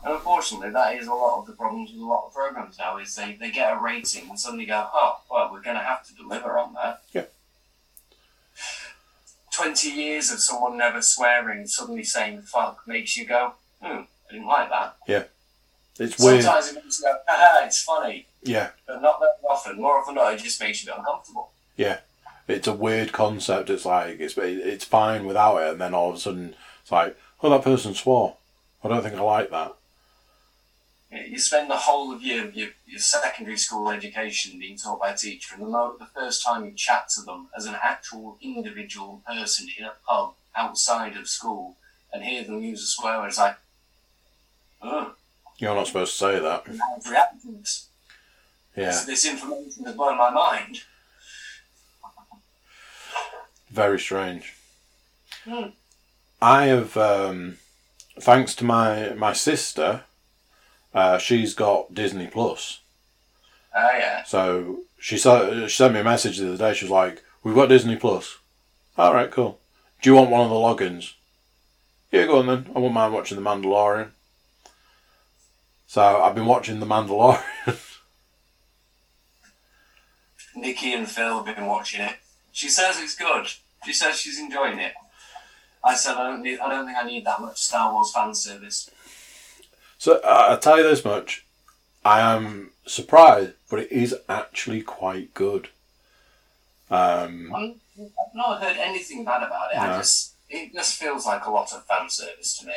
And 0.05 0.15
unfortunately, 0.15 0.71
that 0.71 0.95
is 0.97 1.07
a 1.09 1.13
lot 1.15 1.41
of 1.41 1.47
the 1.47 1.53
problems 1.53 1.91
with 1.93 2.01
a 2.01 2.05
lot 2.05 2.27
of 2.27 2.33
programs 2.35 2.79
now. 2.79 2.99
Is 2.99 3.15
they, 3.17 3.37
they 3.41 3.51
get 3.51 3.73
a 3.73 3.81
rating 3.81 4.29
and 4.29 4.39
suddenly 4.39 4.67
go, 4.67 4.87
oh, 4.93 5.21
well, 5.31 5.51
we're 5.53 5.63
going 5.63 5.77
to 5.77 5.83
have 5.83 6.07
to 6.07 6.15
deliver 6.15 6.59
on 6.59 6.75
that. 6.75 7.03
Yeah. 7.13 7.25
Twenty 9.53 9.89
years 9.91 10.31
of 10.31 10.41
someone 10.41 10.77
never 10.79 11.03
swearing, 11.03 11.67
suddenly 11.67 12.05
saying 12.05 12.43
"fuck" 12.43 12.87
makes 12.87 13.17
you 13.17 13.27
go, 13.27 13.55
hmm, 13.83 13.87
I 14.29 14.33
didn't 14.33 14.47
like 14.47 14.71
that. 14.71 14.97
Yeah. 15.09 15.25
It's 15.99 16.17
weird. 16.19 16.45
Sometimes 16.45 16.69
it 16.69 16.75
makes 16.77 17.01
you 17.01 17.07
go, 17.07 17.17
haha, 17.27 17.67
it's 17.67 17.83
funny, 17.83 18.27
Yeah, 18.45 18.71
but 18.87 19.03
not 19.03 19.19
very 19.19 19.33
often. 19.51 19.81
More 19.81 19.99
often 19.99 20.15
than 20.15 20.23
not, 20.25 20.35
it 20.35 20.41
just 20.45 20.61
makes 20.61 20.85
you 20.85 20.93
a 20.93 20.95
bit 20.95 21.01
uncomfortable. 21.01 21.51
yeah. 21.77 21.99
It's 22.47 22.67
a 22.69 22.73
weird 22.73 23.13
concept. 23.13 23.69
It's 23.69 23.85
like 23.85 24.21
it's 24.21 24.39
it's 24.39 24.85
fine 24.85 25.27
without 25.27 25.59
it, 25.59 25.73
and 25.73 25.81
then 25.83 25.93
all 25.93 26.09
of 26.11 26.17
a 26.17 26.19
sudden 26.19 26.55
it's 26.81 26.91
like, 26.91 27.15
oh, 27.43 27.51
that 27.51 27.63
person 27.63 27.93
swore. 27.95 28.37
I 28.83 28.89
don't 28.89 29.03
think 29.03 29.17
I 29.17 29.21
like 29.21 29.51
that. 29.51 29.75
You 31.11 31.39
spend 31.39 31.71
the 31.71 31.77
whole 31.77 32.13
of 32.13 32.23
your, 32.23 32.51
your, 32.51 32.69
your 32.87 32.99
secondary 33.01 33.57
school 33.57 33.91
education 33.91 34.59
being 34.59 34.77
taught 34.77 35.01
by 35.01 35.11
a 35.11 35.17
teacher, 35.17 35.55
and 35.55 35.65
the, 35.65 35.69
mo- 35.69 35.97
the 35.99 36.05
first 36.07 36.45
time 36.45 36.65
you 36.67 36.73
chat 36.73 37.09
to 37.11 37.23
them 37.23 37.49
as 37.57 37.65
an 37.65 37.77
actual 37.83 38.37
individual 38.43 39.23
person 39.27 39.69
in 39.79 39.85
a 39.87 39.93
pub 40.07 40.35
outside 40.55 41.17
of 41.17 41.27
school 41.27 41.77
and 42.13 42.23
hear 42.25 42.45
them 42.45 42.61
use 42.63 42.83
a 42.83 42.87
swear 42.87 43.19
word, 43.21 43.29
it's 43.29 43.39
like, 43.39 43.57
oh, 44.83 45.15
You're 45.59 45.75
not 45.75 45.87
supposed 45.87 46.13
to 46.13 46.19
say 46.19 46.39
that. 46.41 46.67
and 46.67 46.79
how 46.79 46.97
to 47.03 47.11
react 47.11 47.41
to 47.43 47.53
this. 47.53 47.89
Yeah, 48.77 48.87
This, 48.87 49.05
this 49.05 49.27
information 49.27 49.85
has 49.87 49.95
blown 49.95 50.19
my 50.19 50.31
mind. 50.31 50.83
very 53.71 53.99
strange. 53.99 54.55
Hmm. 55.45 55.69
I 56.41 56.67
have, 56.67 56.97
um, 56.97 57.57
thanks 58.21 58.55
to 58.57 58.65
my 58.65 59.11
my 59.15 59.33
sister, 59.33 60.03
uh, 60.95 61.19
she's 61.19 61.55
got 61.55 61.95
Disney 61.95 62.27
Plus. 62.27 62.81
Ah, 63.75 63.97
yeah. 63.97 64.25
So 64.25 64.81
she 64.99 65.19
saw, 65.19 65.67
she 65.67 65.77
sent 65.77 65.95
me 65.95 66.01
a 66.01 66.05
message 66.05 66.39
the 66.39 66.49
other 66.49 66.57
day. 66.57 66.75
She 66.75 66.85
was 66.85 66.93
like, 66.93 67.23
"We've 67.43 67.55
got 67.55 67.69
Disney 67.69 67.97
Plus." 67.97 68.39
All 68.97 69.15
right, 69.15 69.31
cool. 69.31 69.59
Do 70.03 70.11
you 70.11 70.17
want 70.17 70.31
one 70.31 70.41
of 70.43 70.51
the 70.51 70.57
logins? 70.57 71.15
Yeah, 72.11 72.27
go 72.27 72.39
on 72.39 72.47
then. 72.47 72.71
I 72.75 72.79
won't 72.79 72.95
mind 72.95 73.13
watching 73.13 73.37
The 73.37 73.49
Mandalorian. 73.49 74.11
So 75.87 76.03
I've 76.03 76.35
been 76.35 76.47
watching 76.47 76.81
The 76.81 76.87
Mandalorian. 76.87 77.43
Nikki 80.57 80.93
and 80.95 81.09
Phil 81.09 81.45
have 81.45 81.57
been 81.57 81.67
watching 81.67 82.01
it. 82.01 82.17
She 82.53 82.69
says 82.69 83.01
it's 83.01 83.15
good. 83.15 83.47
She 83.85 83.93
says 83.93 84.19
she's 84.19 84.41
enjoying 84.41 84.79
it. 84.79 84.93
I 85.85 85.95
said 85.95 86.17
I 86.17 86.31
don't 86.31 86.43
need. 86.43 86.59
I 86.59 86.69
don't 86.69 86.87
think 86.87 86.99
I 86.99 87.07
need 87.07 87.25
that 87.25 87.41
much 87.41 87.59
Star 87.59 87.93
Wars 87.93 88.13
fan 88.13 88.35
service. 88.35 88.91
So 89.99 90.21
I'll 90.25 90.59
tell 90.59 90.79
you 90.79 90.85
this 90.85 91.05
much: 91.05 91.45
I 92.05 92.21
am 92.21 92.71
surprised, 92.87 93.53
but 93.69 93.81
it 93.81 93.93
is 93.93 94.15
actually 94.29 94.83
quite 94.83 95.35
good. 95.35 95.69
Um, 96.91 97.53
I've 97.55 98.35
not 98.35 98.63
heard 98.63 98.77
anything 98.79 99.25
bad 99.25 99.43
about 99.43 99.73
it. 99.75 99.79
I 99.79 99.99
just 99.99 100.35
it 100.49 100.73
just 100.73 100.95
feels 100.97 101.27
like 101.27 101.45
a 101.47 101.51
lot 101.51 101.73
of 101.73 101.85
fan 101.87 102.09
service 102.09 102.57
to 102.59 102.67
me. 102.67 102.73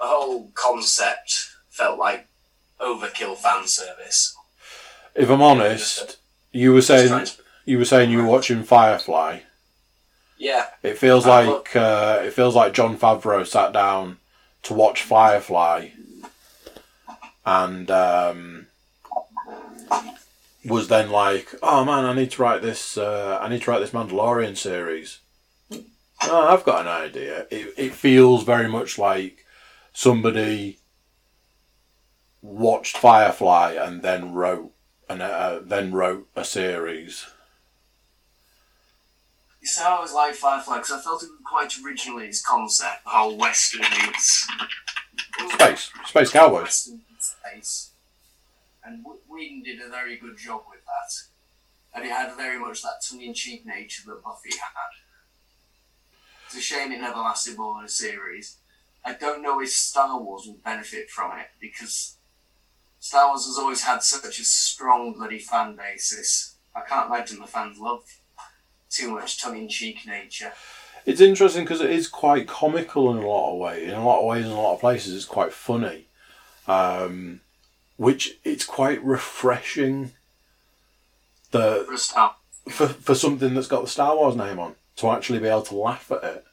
The 0.00 0.06
whole 0.08 0.50
concept 0.54 1.50
felt 1.70 1.98
like 1.98 2.26
overkill 2.80 3.36
fan 3.36 3.66
service. 3.68 4.36
if 5.14 5.30
I'm 5.30 5.42
honest, 5.42 6.16
you 6.50 6.72
were 6.72 6.82
saying 6.82 7.26
you 7.64 7.78
were 7.78 7.84
saying 7.84 8.10
you 8.10 8.18
were 8.18 8.24
watching 8.28 8.64
Firefly. 8.64 9.40
yeah, 10.38 10.66
It 10.82 10.98
feels 10.98 11.26
like 11.26 11.76
uh, 11.76 12.22
it 12.24 12.32
feels 12.32 12.56
like 12.56 12.72
Jon 12.72 12.96
Favreau 12.96 13.46
sat 13.46 13.72
down 13.72 14.16
to 14.62 14.74
watch 14.74 15.02
Firefly, 15.02 15.90
and 17.44 17.90
um, 17.90 18.66
was 20.64 20.88
then 20.88 21.10
like, 21.10 21.54
"Oh 21.62 21.84
man, 21.84 22.04
I 22.04 22.14
need 22.14 22.30
to 22.32 22.42
write 22.42 22.62
this. 22.62 22.96
Uh, 22.96 23.38
I 23.40 23.48
need 23.48 23.62
to 23.62 23.70
write 23.70 23.80
this 23.80 23.90
Mandalorian 23.90 24.56
series." 24.56 25.18
Oh, 26.24 26.48
I've 26.48 26.64
got 26.64 26.82
an 26.82 26.88
idea. 26.88 27.46
It 27.50 27.74
it 27.76 27.94
feels 27.94 28.44
very 28.44 28.68
much 28.68 28.98
like 28.98 29.44
somebody 29.92 30.78
watched 32.40 32.96
Firefly 32.96 33.76
and 33.78 34.02
then 34.02 34.32
wrote 34.32 34.72
and 35.08 35.22
uh, 35.22 35.60
then 35.62 35.92
wrote 35.92 36.28
a 36.34 36.44
series. 36.44 37.26
So 39.64 39.84
I 39.84 40.00
was 40.00 40.12
like 40.12 40.34
Firefly 40.34 40.78
because 40.78 40.90
I 40.92 41.00
felt 41.00 41.22
it 41.22 41.30
was 41.30 41.38
quite 41.44 41.72
original 41.84 42.18
in 42.18 42.24
its 42.24 42.44
concept. 42.44 43.04
The 43.04 43.10
whole 43.10 43.36
Western 43.36 43.80
meets 43.80 44.48
Space, 45.52 45.90
space 46.06 46.30
cowboys. 46.30 46.62
Western 46.62 47.00
space, 47.18 47.90
and 48.84 49.04
Whedon 49.28 49.62
did 49.62 49.80
a 49.80 49.88
very 49.88 50.16
good 50.16 50.36
job 50.36 50.62
with 50.68 50.80
that. 50.84 51.14
And 51.94 52.04
it 52.04 52.10
had 52.10 52.36
very 52.36 52.58
much 52.58 52.82
that 52.82 53.02
tongue-in-cheek 53.08 53.64
nature 53.66 54.02
that 54.06 54.22
Buffy 54.22 54.50
had. 54.50 54.90
It's 56.46 56.56
a 56.56 56.60
shame 56.60 56.92
it 56.92 57.00
never 57.00 57.20
lasted 57.20 57.56
more 57.56 57.76
than 57.76 57.84
a 57.84 57.88
series. 57.88 58.56
I 59.04 59.14
don't 59.14 59.42
know 59.42 59.60
if 59.60 59.70
Star 59.70 60.20
Wars 60.20 60.46
will 60.46 60.58
benefit 60.64 61.10
from 61.10 61.38
it 61.38 61.48
because 61.60 62.16
Star 62.98 63.28
Wars 63.28 63.46
has 63.46 63.58
always 63.58 63.82
had 63.82 64.02
such 64.02 64.38
a 64.38 64.44
strong 64.44 65.12
bloody 65.12 65.38
fan 65.38 65.76
basis. 65.76 66.56
I 66.74 66.80
can't 66.80 67.08
imagine 67.08 67.40
the 67.40 67.46
fans 67.46 67.78
love 67.78 68.04
too 68.92 69.10
much 69.10 69.40
tongue-in-cheek 69.40 70.06
nature. 70.06 70.52
It's 71.04 71.20
interesting 71.20 71.64
because 71.64 71.80
it 71.80 71.90
is 71.90 72.06
quite 72.06 72.46
comical 72.46 73.10
in 73.10 73.16
a 73.22 73.26
lot 73.26 73.52
of 73.54 73.58
ways. 73.58 73.88
In 73.88 73.94
a 73.94 74.04
lot 74.04 74.20
of 74.20 74.26
ways, 74.26 74.44
in 74.46 74.52
a 74.52 74.60
lot 74.60 74.74
of 74.74 74.80
places, 74.80 75.14
it's 75.14 75.24
quite 75.24 75.52
funny, 75.52 76.06
um, 76.68 77.40
which 77.96 78.38
it's 78.44 78.64
quite 78.64 79.02
refreshing. 79.04 80.12
The 81.50 81.84
For 81.86 81.94
a 81.94 81.98
start, 81.98 82.36
for 82.70 82.86
for 82.88 83.14
something 83.14 83.54
that's 83.54 83.66
got 83.66 83.82
the 83.82 83.88
Star 83.90 84.14
Wars 84.16 84.36
name 84.36 84.58
on 84.58 84.76
to 84.96 85.10
actually 85.10 85.40
be 85.40 85.48
able 85.48 85.62
to 85.62 85.74
laugh 85.74 86.10
at 86.12 86.22
it, 86.24 86.44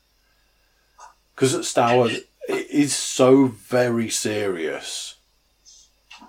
because 1.36 1.68
Star 1.68 1.96
Wars 1.96 2.18
it 2.48 2.70
is 2.72 2.96
so 2.96 3.46
very 3.46 4.10
serious, 4.10 5.16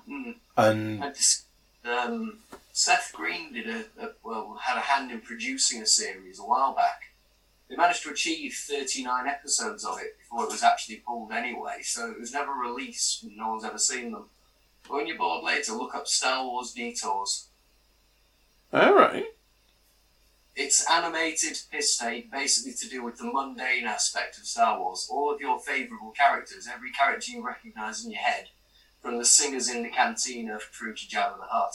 Mm. 0.08 0.34
and 0.56 1.04
I 1.04 1.08
just, 1.10 1.46
um, 1.84 2.38
Seth 2.72 3.12
Green 3.14 3.52
did 3.52 3.66
a, 3.68 3.84
a 4.00 4.10
well 4.22 4.58
had 4.62 4.76
a 4.76 4.80
hand 4.80 5.10
in 5.10 5.20
producing 5.20 5.82
a 5.82 5.86
series 5.86 6.38
a 6.38 6.42
while 6.42 6.74
back. 6.74 7.02
They 7.68 7.76
managed 7.76 8.02
to 8.04 8.10
achieve 8.10 8.54
thirty 8.54 9.02
nine 9.04 9.26
episodes 9.26 9.84
of 9.84 9.98
it 10.00 10.18
before 10.18 10.44
it 10.44 10.50
was 10.50 10.62
actually 10.62 10.96
pulled 10.96 11.32
anyway, 11.32 11.78
so 11.82 12.10
it 12.10 12.18
was 12.18 12.32
never 12.32 12.52
released. 12.52 13.22
and 13.22 13.36
No 13.36 13.50
one's 13.50 13.64
ever 13.64 13.78
seen 13.78 14.12
them. 14.12 14.24
But 14.82 14.92
When 14.94 15.06
you're 15.06 15.18
bored 15.18 15.44
later, 15.44 15.72
look 15.72 15.94
up 15.94 16.06
Star 16.06 16.44
Wars 16.44 16.72
Detours. 16.72 17.46
All 18.72 18.94
right. 18.94 19.26
It's 20.56 20.88
animated 20.90 21.58
piss 21.70 21.96
take, 21.96 22.30
basically 22.30 22.72
to 22.74 22.88
do 22.88 23.02
with 23.04 23.18
the 23.18 23.24
mundane 23.32 23.86
aspect 23.86 24.36
of 24.36 24.44
Star 24.46 24.78
Wars. 24.80 25.08
All 25.10 25.32
of 25.32 25.40
your 25.40 25.58
favourable 25.58 26.10
characters, 26.10 26.68
every 26.72 26.90
character 26.90 27.30
you 27.32 27.46
recognise 27.46 28.04
in 28.04 28.10
your 28.10 28.20
head, 28.20 28.48
from 29.02 29.18
the 29.18 29.24
singers 29.24 29.68
in 29.68 29.82
the 29.82 29.88
cantina 29.88 30.58
through 30.58 30.94
to 30.94 31.06
Jabba 31.06 31.38
the 31.38 31.46
Hutt, 31.48 31.74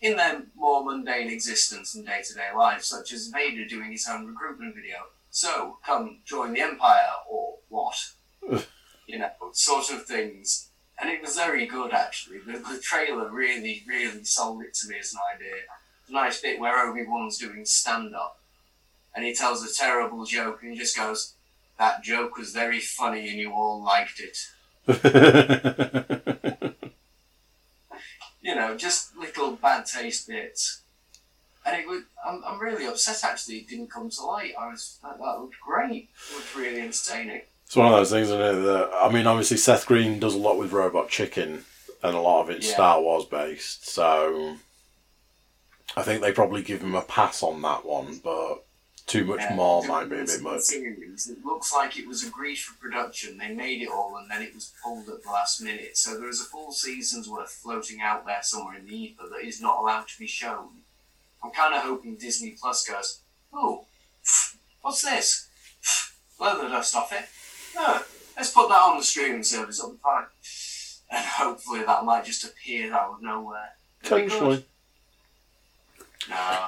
in 0.00 0.16
their 0.16 0.42
more 0.54 0.84
mundane 0.84 1.30
existence 1.30 1.94
and 1.94 2.06
day 2.06 2.22
to 2.26 2.34
day 2.34 2.48
life, 2.56 2.82
such 2.82 3.12
as 3.12 3.28
Vader 3.28 3.66
doing 3.66 3.92
his 3.92 4.08
own 4.08 4.26
recruitment 4.26 4.74
video. 4.74 4.96
So, 5.30 5.78
come 5.84 6.18
join 6.24 6.54
the 6.54 6.60
Empire, 6.60 7.12
or 7.28 7.56
what? 7.68 7.96
you 9.06 9.18
know, 9.18 9.30
sort 9.52 9.90
of 9.90 10.06
things. 10.06 10.70
And 10.98 11.10
it 11.10 11.20
was 11.20 11.36
very 11.36 11.66
good, 11.66 11.92
actually. 11.92 12.38
The, 12.38 12.52
the 12.52 12.80
trailer 12.82 13.28
really, 13.30 13.84
really 13.86 14.24
sold 14.24 14.62
it 14.62 14.72
to 14.74 14.88
me 14.88 14.96
as 14.98 15.12
an 15.12 15.20
idea. 15.34 15.62
A 16.08 16.12
nice 16.12 16.40
bit 16.40 16.58
where 16.58 16.78
Obi 16.78 17.04
Wan's 17.06 17.36
doing 17.36 17.66
stand 17.66 18.14
up, 18.14 18.38
and 19.14 19.24
he 19.24 19.34
tells 19.34 19.62
a 19.62 19.74
terrible 19.74 20.24
joke, 20.24 20.60
and 20.62 20.72
he 20.72 20.78
just 20.78 20.96
goes, 20.96 21.34
That 21.78 22.02
joke 22.02 22.38
was 22.38 22.52
very 22.52 22.80
funny, 22.80 23.28
and 23.28 23.38
you 23.38 23.52
all 23.52 23.82
liked 23.82 24.20
it. 24.20 24.38
you 28.46 28.54
know, 28.54 28.76
just 28.76 29.16
little 29.16 29.56
bad 29.56 29.84
taste 29.84 30.28
bits. 30.28 30.82
And 31.66 31.80
it 31.80 31.88
was, 31.88 32.02
I'm, 32.24 32.44
I'm 32.46 32.60
really 32.60 32.86
upset 32.86 33.24
actually 33.24 33.56
it 33.56 33.68
didn't 33.68 33.90
come 33.90 34.08
to 34.08 34.24
light. 34.24 34.52
I 34.56 34.68
was, 34.68 35.00
that, 35.02 35.18
that 35.18 35.40
looked 35.40 35.56
great. 35.60 36.10
It 36.30 36.34
looked 36.34 36.54
really 36.54 36.80
entertaining. 36.80 37.42
It's 37.64 37.74
one 37.74 37.86
of 37.86 37.92
those 37.98 38.12
things, 38.12 38.28
isn't 38.28 38.40
it? 38.40 38.62
That, 38.62 38.90
I 38.94 39.10
mean, 39.12 39.26
obviously, 39.26 39.56
Seth 39.56 39.86
Green 39.86 40.20
does 40.20 40.36
a 40.36 40.38
lot 40.38 40.58
with 40.58 40.70
Robot 40.70 41.08
Chicken, 41.08 41.64
and 42.04 42.14
a 42.14 42.20
lot 42.20 42.42
of 42.42 42.50
it's 42.50 42.68
Yeah. 42.68 42.74
Star 42.74 43.02
Wars 43.02 43.24
based. 43.24 43.88
So 43.88 44.54
I 45.96 46.04
think 46.04 46.22
they 46.22 46.30
probably 46.30 46.62
give 46.62 46.82
him 46.82 46.94
a 46.94 47.02
pass 47.02 47.42
on 47.42 47.60
that 47.62 47.84
one, 47.84 48.20
but 48.22 48.64
too 49.06 49.24
much 49.24 49.40
Yeah, 49.40 49.54
more 49.54 49.82
the- 49.82 49.88
might 49.88 50.08
be 50.08 50.18
a 50.18 50.24
bit 50.24 50.42
much. 50.42 50.62
Series, 50.62 51.28
it 51.28 51.44
looks 51.44 51.72
like 51.72 51.96
it 51.96 52.06
was 52.08 52.24
agreed 52.24 52.56
for 52.56 52.74
production. 52.74 53.38
They 53.38 53.54
made 53.54 53.82
it 53.82 53.88
all, 53.88 54.16
and 54.16 54.28
then 54.30 54.42
it 54.42 54.54
was 54.54 54.72
pulled 54.82 55.08
at 55.08 55.22
the 55.22 55.30
last 55.30 55.60
minute. 55.60 55.96
So 55.96 56.18
there 56.18 56.28
is 56.28 56.40
a 56.40 56.44
full 56.44 56.72
season's 56.72 57.28
worth 57.28 57.50
floating 57.52 58.00
out 58.00 58.26
there 58.26 58.42
somewhere 58.42 58.76
in 58.76 58.86
the 58.86 58.94
ether 58.96 59.28
that 59.30 59.44
is 59.46 59.60
not 59.60 59.78
allowed 59.78 60.08
to 60.08 60.18
be 60.18 60.26
shown. 60.26 60.82
I'm 61.42 61.52
kind 61.52 61.74
of 61.74 61.82
hoping 61.82 62.16
Disney 62.16 62.56
Plus 62.60 62.84
goes, 62.86 63.20
oh, 63.52 63.84
what's 64.82 65.02
this? 65.02 65.48
Blow 66.38 66.60
the 66.60 66.68
dust 66.68 66.96
off 66.96 67.12
it. 67.12 67.26
No, 67.76 68.00
let's 68.36 68.50
put 68.50 68.68
that 68.68 68.80
on 68.82 68.98
the 68.98 69.04
streaming 69.04 69.44
service. 69.44 69.78
It'll 69.78 69.92
be 69.92 69.98
fine. 70.02 70.24
And 71.10 71.24
hopefully 71.24 71.84
that 71.84 72.04
might 72.04 72.24
just 72.24 72.44
appear 72.44 72.92
out 72.92 73.12
of 73.14 73.22
nowhere. 73.22 73.70
It'll 74.02 74.16
be 74.16 74.22
good. 74.22 74.30
Potentially. 74.32 74.66
No, 76.28 76.66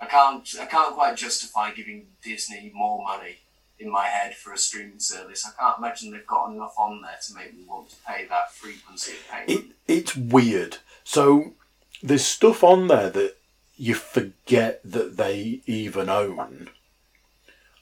I 0.00 0.06
can't. 0.06 0.48
I 0.60 0.66
can't 0.66 0.94
quite 0.94 1.16
justify 1.16 1.72
giving 1.72 2.06
Disney 2.22 2.70
more 2.74 3.02
money 3.02 3.38
in 3.78 3.90
my 3.90 4.06
head 4.06 4.34
for 4.34 4.52
a 4.52 4.58
streaming 4.58 4.98
service. 4.98 5.46
I 5.46 5.60
can't 5.60 5.78
imagine 5.78 6.10
they've 6.10 6.26
got 6.26 6.50
enough 6.50 6.74
on 6.78 7.02
there 7.02 7.18
to 7.26 7.34
make 7.34 7.56
me 7.56 7.64
want 7.66 7.90
to 7.90 7.96
pay 8.06 8.26
that 8.26 8.52
frequency 8.52 9.12
of 9.12 9.48
It, 9.48 9.64
it's 9.86 10.16
weird. 10.16 10.78
So 11.04 11.54
there's 12.02 12.24
stuff 12.24 12.64
on 12.64 12.88
there 12.88 13.10
that 13.10 13.36
you 13.76 13.94
forget 13.94 14.80
that 14.84 15.16
they 15.16 15.60
even 15.66 16.08
own. 16.08 16.70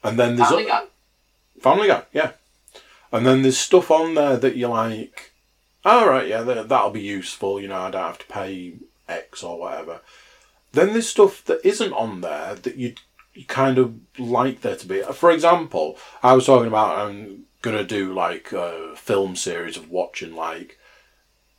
And 0.03 0.19
then 0.19 0.37
there's 0.37 0.51
Family 0.51 0.67
Guy. 0.67 0.85
Family 1.61 1.89
Guy, 1.89 2.03
yeah. 2.13 2.33
And 3.11 3.27
then 3.27 3.43
there's 3.43 3.59
stuff 3.59 3.91
on 3.91 4.15
there 4.15 4.37
that 4.37 4.57
you're 4.57 4.69
like, 4.69 5.33
all 5.85 6.09
right, 6.09 6.29
yeah, 6.29 6.43
that'll 6.43 6.91
be 6.91 7.01
useful. 7.01 7.61
You 7.61 7.69
know, 7.69 7.81
I 7.81 7.91
don't 7.91 8.03
have 8.03 8.19
to 8.19 8.27
pay 8.27 8.75
X 9.09 9.43
or 9.43 9.59
whatever. 9.59 10.01
Then 10.77 10.93
there's 10.93 11.09
stuff 11.09 11.43
that 11.47 11.65
isn't 11.65 11.95
on 11.95 12.21
there 12.21 12.55
that 12.55 12.77
you 12.77 12.95
kind 13.49 13.79
of 13.79 13.95
like 14.19 14.61
there 14.61 14.77
to 14.77 14.87
be. 14.87 15.01
For 15.15 15.31
example, 15.31 15.99
I 16.23 16.35
was 16.35 16.45
talking 16.45 16.69
about 16.69 16.99
I'm 16.99 17.47
gonna 17.63 17.83
do 17.83 18.13
like 18.13 18.53
a 18.53 18.95
film 18.95 19.37
series 19.37 19.79
of 19.79 19.91
watching 19.91 20.35
like 20.35 20.79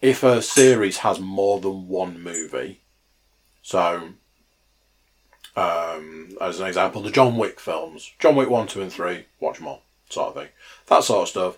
if 0.02 0.22
a 0.22 0.44
series 0.44 1.00
has 1.00 1.20
more 1.20 1.60
than 1.60 1.88
one 1.88 2.22
movie. 2.22 2.82
So, 3.64 4.10
um, 5.56 6.38
as 6.40 6.60
an 6.60 6.68
example, 6.68 7.02
the 7.02 7.10
John 7.10 7.38
Wick 7.38 7.60
films, 7.60 8.14
John 8.20 8.36
Wick 8.36 8.52
one, 8.52 8.68
two, 8.68 8.84
and 8.84 8.94
three, 8.94 9.26
watch 9.40 9.58
them 9.58 9.68
all, 9.68 9.82
sort 10.12 10.28
of 10.28 10.44
thing. 10.44 10.52
That 10.86 11.04
sort 11.04 11.24
of 11.24 11.30
stuff. 11.30 11.58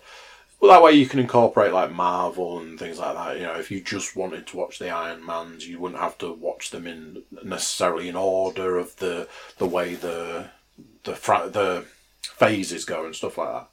Well, 0.60 0.70
that 0.70 0.82
way 0.82 0.92
you 0.92 1.06
can 1.06 1.18
incorporate 1.18 1.72
like 1.72 1.90
Marvel 1.90 2.58
and 2.58 2.78
things 2.78 2.98
like 2.98 3.14
that. 3.14 3.36
You 3.38 3.44
know, 3.44 3.54
if 3.54 3.70
you 3.70 3.80
just 3.80 4.14
wanted 4.14 4.46
to 4.48 4.56
watch 4.58 4.78
the 4.78 4.90
Iron 4.90 5.24
Mans, 5.24 5.66
you 5.66 5.80
wouldn't 5.80 6.00
have 6.00 6.18
to 6.18 6.32
watch 6.32 6.70
them 6.70 6.86
in 6.86 7.22
necessarily 7.42 8.08
in 8.08 8.16
order 8.16 8.76
of 8.78 8.96
the 8.96 9.26
the 9.58 9.66
way 9.66 9.94
the 9.94 10.50
the 11.04 11.16
fra- 11.16 11.48
the 11.48 11.86
phases 12.22 12.84
go 12.84 13.06
and 13.06 13.16
stuff 13.16 13.38
like 13.38 13.66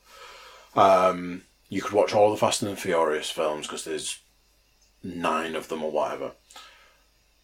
that. 0.76 0.82
Um, 0.82 1.42
you 1.70 1.82
could 1.82 1.94
watch 1.94 2.14
all 2.14 2.32
the 2.32 2.38
Fast 2.38 2.62
and 2.62 2.72
the 2.72 2.76
Furious 2.78 3.30
films 3.30 3.68
because 3.68 3.84
there's 3.84 4.20
nine 5.04 5.56
of 5.56 5.68
them 5.68 5.84
or 5.84 5.92
whatever. 5.92 6.32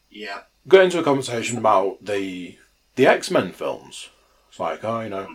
Yeah, 0.09 0.41
Get 0.67 0.83
into 0.85 0.99
a 0.99 1.03
conversation 1.03 1.57
about 1.57 1.97
the 2.05 2.57
the 2.95 3.05
X 3.07 3.29
Men 3.29 3.51
films. 3.51 4.09
It's 4.49 4.59
like, 4.59 4.83
oh, 4.83 5.01
you 5.01 5.09
know, 5.09 5.27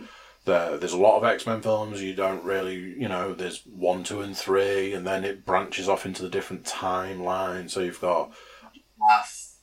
there, 0.49 0.77
there's 0.77 0.93
a 0.93 0.97
lot 0.97 1.17
of 1.17 1.23
X 1.23 1.45
Men 1.45 1.61
films. 1.61 2.01
You 2.01 2.13
don't 2.13 2.43
really, 2.43 2.75
you 2.75 3.07
know, 3.07 3.33
there's 3.33 3.61
one, 3.65 4.03
two, 4.03 4.21
and 4.21 4.35
three, 4.35 4.93
and 4.93 5.05
then 5.07 5.23
it 5.23 5.45
branches 5.45 5.87
off 5.87 6.05
into 6.05 6.21
the 6.21 6.29
different 6.29 6.65
timelines. 6.65 7.71
So 7.71 7.79
you've 7.79 8.01
got 8.01 8.31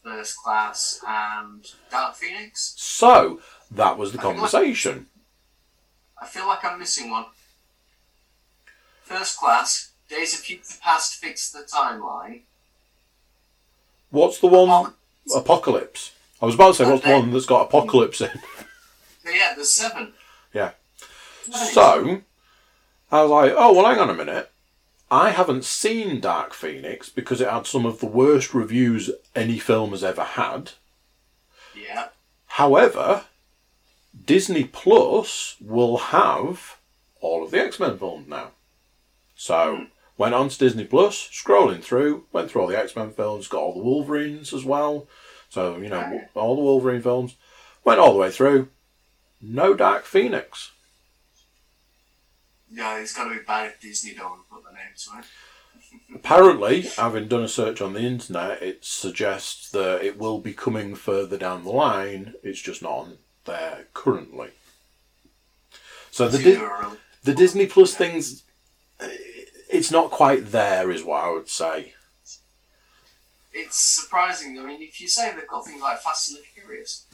First 0.06 0.36
Class, 0.36 1.00
and 1.06 1.66
Dark 1.90 2.14
Phoenix. 2.14 2.74
so 2.76 3.40
that 3.72 3.98
was 3.98 4.12
the 4.12 4.18
conversation. 4.18 5.06
I 6.22 6.26
feel 6.26 6.46
like 6.46 6.64
I'm 6.64 6.78
missing 6.78 7.10
one. 7.10 7.26
First 9.02 9.38
Class, 9.38 9.90
Days 10.08 10.34
of 10.34 10.40
Future 10.40 10.78
Past 10.80 11.16
fixed 11.16 11.52
the 11.52 11.60
timeline. 11.60 12.42
What's 14.10 14.38
the 14.38 14.46
one? 14.46 14.68
Oh, 14.70 14.94
Apocalypse. 15.34 16.12
I 16.40 16.46
was 16.46 16.54
about 16.54 16.68
to 16.68 16.74
say, 16.74 16.90
what's 16.90 17.04
the 17.04 17.10
one 17.10 17.32
that's 17.32 17.46
got 17.46 17.66
Apocalypse 17.66 18.20
in? 18.20 18.30
yeah, 19.26 19.54
there's 19.56 19.72
seven. 19.72 20.12
Yeah. 20.56 20.70
So, 21.74 22.22
I 23.12 23.22
was 23.22 23.30
like, 23.30 23.52
oh, 23.54 23.74
well, 23.74 23.84
hang 23.84 23.98
on 23.98 24.08
a 24.08 24.14
minute. 24.14 24.50
I 25.10 25.30
haven't 25.30 25.66
seen 25.66 26.18
Dark 26.18 26.54
Phoenix 26.54 27.10
because 27.10 27.42
it 27.42 27.50
had 27.50 27.66
some 27.66 27.84
of 27.84 28.00
the 28.00 28.06
worst 28.06 28.54
reviews 28.54 29.10
any 29.34 29.58
film 29.58 29.90
has 29.90 30.02
ever 30.02 30.24
had. 30.24 30.72
Yeah. 31.76 32.08
However, 32.46 33.26
Disney 34.24 34.64
Plus 34.64 35.56
will 35.60 35.98
have 35.98 36.78
all 37.20 37.44
of 37.44 37.50
the 37.50 37.60
X 37.60 37.78
Men 37.78 37.98
films 37.98 38.26
now. 38.26 38.52
So, 39.34 39.76
hmm. 39.76 39.84
went 40.16 40.34
on 40.34 40.48
to 40.48 40.58
Disney 40.58 40.84
Plus, 40.84 41.28
scrolling 41.28 41.82
through, 41.82 42.24
went 42.32 42.50
through 42.50 42.62
all 42.62 42.68
the 42.68 42.78
X 42.78 42.96
Men 42.96 43.10
films, 43.10 43.46
got 43.46 43.60
all 43.60 43.74
the 43.74 43.84
Wolverines 43.84 44.54
as 44.54 44.64
well. 44.64 45.06
So, 45.50 45.76
you 45.76 45.90
know, 45.90 46.22
all 46.34 46.56
the 46.56 46.62
Wolverine 46.62 47.02
films. 47.02 47.36
Went 47.84 48.00
all 48.00 48.14
the 48.14 48.18
way 48.18 48.30
through. 48.30 48.70
No 49.48 49.74
Dark 49.74 50.04
Phoenix. 50.04 50.72
Yeah, 52.70 52.98
it's 52.98 53.14
got 53.14 53.24
to 53.24 53.30
be 53.30 53.44
bad 53.46 53.68
if 53.68 53.80
Disney 53.80 54.14
don't 54.14 54.48
put 54.50 54.64
the 54.64 54.72
name 54.72 54.92
to 54.96 55.18
it. 55.20 56.16
Apparently, 56.16 56.82
having 56.82 57.28
done 57.28 57.44
a 57.44 57.48
search 57.48 57.80
on 57.80 57.92
the 57.92 58.00
internet, 58.00 58.60
it 58.60 58.84
suggests 58.84 59.70
that 59.70 60.04
it 60.04 60.18
will 60.18 60.38
be 60.40 60.52
coming 60.52 60.96
further 60.96 61.38
down 61.38 61.62
the 61.62 61.70
line. 61.70 62.34
It's 62.42 62.60
just 62.60 62.82
not 62.82 62.90
on 62.90 63.18
there 63.44 63.86
currently. 63.94 64.50
So 66.10 66.28
the 66.28 66.38
Di- 66.38 66.52
either 66.54 66.66
a 66.66 66.80
really- 66.80 66.98
the 67.22 67.34
Disney 67.34 67.66
Plus 67.66 67.94
things, 67.94 68.42
eh, 68.98 69.16
it's 69.70 69.92
not 69.92 70.10
quite 70.10 70.50
there, 70.50 70.90
is 70.90 71.04
what 71.04 71.22
I 71.22 71.30
would 71.30 71.48
say. 71.48 71.94
It's 73.52 73.76
surprising. 73.78 74.58
I 74.58 74.64
mean, 74.64 74.82
if 74.82 75.00
you 75.00 75.06
say 75.08 75.32
they've 75.32 75.46
got 75.46 75.64
things 75.64 75.80
like 75.80 76.00
Fast 76.02 76.30
and 76.30 76.38
the 76.38 76.42
Furious, 76.42 77.04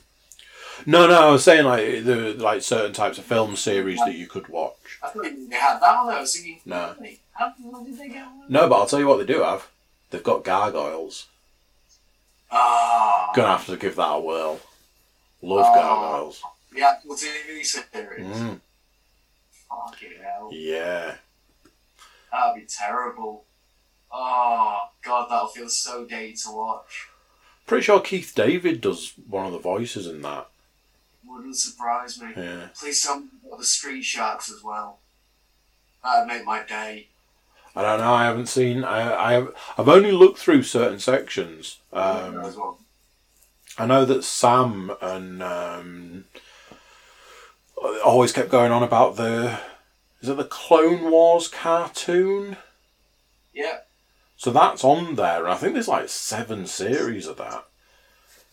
No, 0.87 1.07
no, 1.07 1.29
I 1.29 1.31
was 1.31 1.45
saying 1.45 1.65
like 1.65 2.05
the 2.05 2.35
like 2.39 2.63
certain 2.63 2.93
types 2.93 3.19
of 3.19 3.25
film 3.25 3.57
series 3.57 3.99
that 4.01 4.15
you 4.15 4.27
could 4.27 4.49
watch. 4.49 4.99
I 5.03 5.09
thought 5.09 5.23
they 5.25 5.57
had 5.57 5.79
that 5.81 6.05
one. 6.05 6.15
I 6.15 6.21
was 6.21 6.35
thinking, 6.37 6.61
No. 6.65 6.95
How 7.35 7.53
did 7.85 7.99
they 7.99 8.09
get 8.09 8.27
one? 8.27 8.45
No, 8.49 8.69
but 8.69 8.77
I'll 8.77 8.87
tell 8.87 8.99
you 8.99 9.07
what 9.07 9.19
they 9.19 9.33
do 9.33 9.43
have. 9.43 9.69
They've 10.11 10.23
got 10.23 10.45
gargoyles. 10.45 11.27
Ah, 12.51 13.31
Gonna 13.35 13.49
have 13.57 13.67
to 13.67 13.77
give 13.77 13.97
that 13.97 14.09
a 14.11 14.21
whirl. 14.21 14.61
Love 15.41 15.67
Oh. 15.69 15.75
gargoyles. 15.75 16.43
the 16.73 16.83
actual 16.83 17.15
TV 17.17 17.63
series. 17.65 18.27
Mm, 18.27 18.61
Fucking 19.69 20.13
hell. 20.23 20.51
yeah. 20.53 21.17
That'd 22.31 22.63
be 22.63 22.67
terrible. 22.67 23.45
Oh, 24.11 24.79
God, 25.03 25.29
that'll 25.31 25.49
feel 25.49 25.69
so 25.69 26.05
dated 26.07 26.37
to 26.45 26.51
watch. 26.51 27.09
Pretty 27.67 27.85
sure 27.85 28.01
Keith 28.01 28.33
David 28.35 28.81
does 28.81 29.13
one 29.29 29.47
of 29.47 29.53
the 29.53 29.59
voices 29.59 30.07
in 30.07 30.23
that. 30.23 30.49
Wouldn't 31.33 31.57
surprise 31.57 32.21
me. 32.21 32.29
Yeah. 32.37 32.69
Please 32.79 33.03
tell 33.03 33.21
me 33.21 33.29
about 33.47 33.59
the 33.59 33.65
Street 33.65 34.03
Sharks 34.03 34.51
as 34.51 34.63
well. 34.63 34.99
That'd 36.05 36.29
make 36.29 36.45
my 36.45 36.63
day. 36.63 37.09
I 37.75 37.83
don't 37.83 38.01
know. 38.01 38.13
I 38.13 38.25
haven't 38.25 38.49
seen. 38.49 38.85
I 38.85 39.15
I 39.15 39.33
have. 39.33 39.55
I've 39.79 39.89
only 39.89 40.13
looked 40.13 40.39
through 40.39 40.65
certain 40.65 40.99
sections. 40.99 41.79
Um, 41.93 42.39
as 42.41 42.57
well. 42.57 42.79
I 43.79 43.87
know 43.87 44.05
that 44.05 44.25
Sam 44.25 44.93
and 45.01 45.43
um, 45.43 46.25
always 48.05 48.33
kept 48.33 48.51
going 48.51 48.73
on 48.73 48.83
about 48.83 49.17
the. 49.17 49.59
Is 50.21 50.29
it 50.29 50.37
the 50.37 50.45
Clone 50.45 51.11
Wars 51.11 51.49
cartoon? 51.49 52.59
Yeah. 53.55 53.79
So 54.37 54.51
that's 54.51 54.85
on 54.85 55.15
there, 55.15 55.45
and 55.45 55.53
I 55.53 55.57
think 55.57 55.73
there's 55.73 55.89
like 55.89 56.09
seven 56.11 56.67
series 56.67 57.27
of 57.27 57.39
that. 57.39 57.65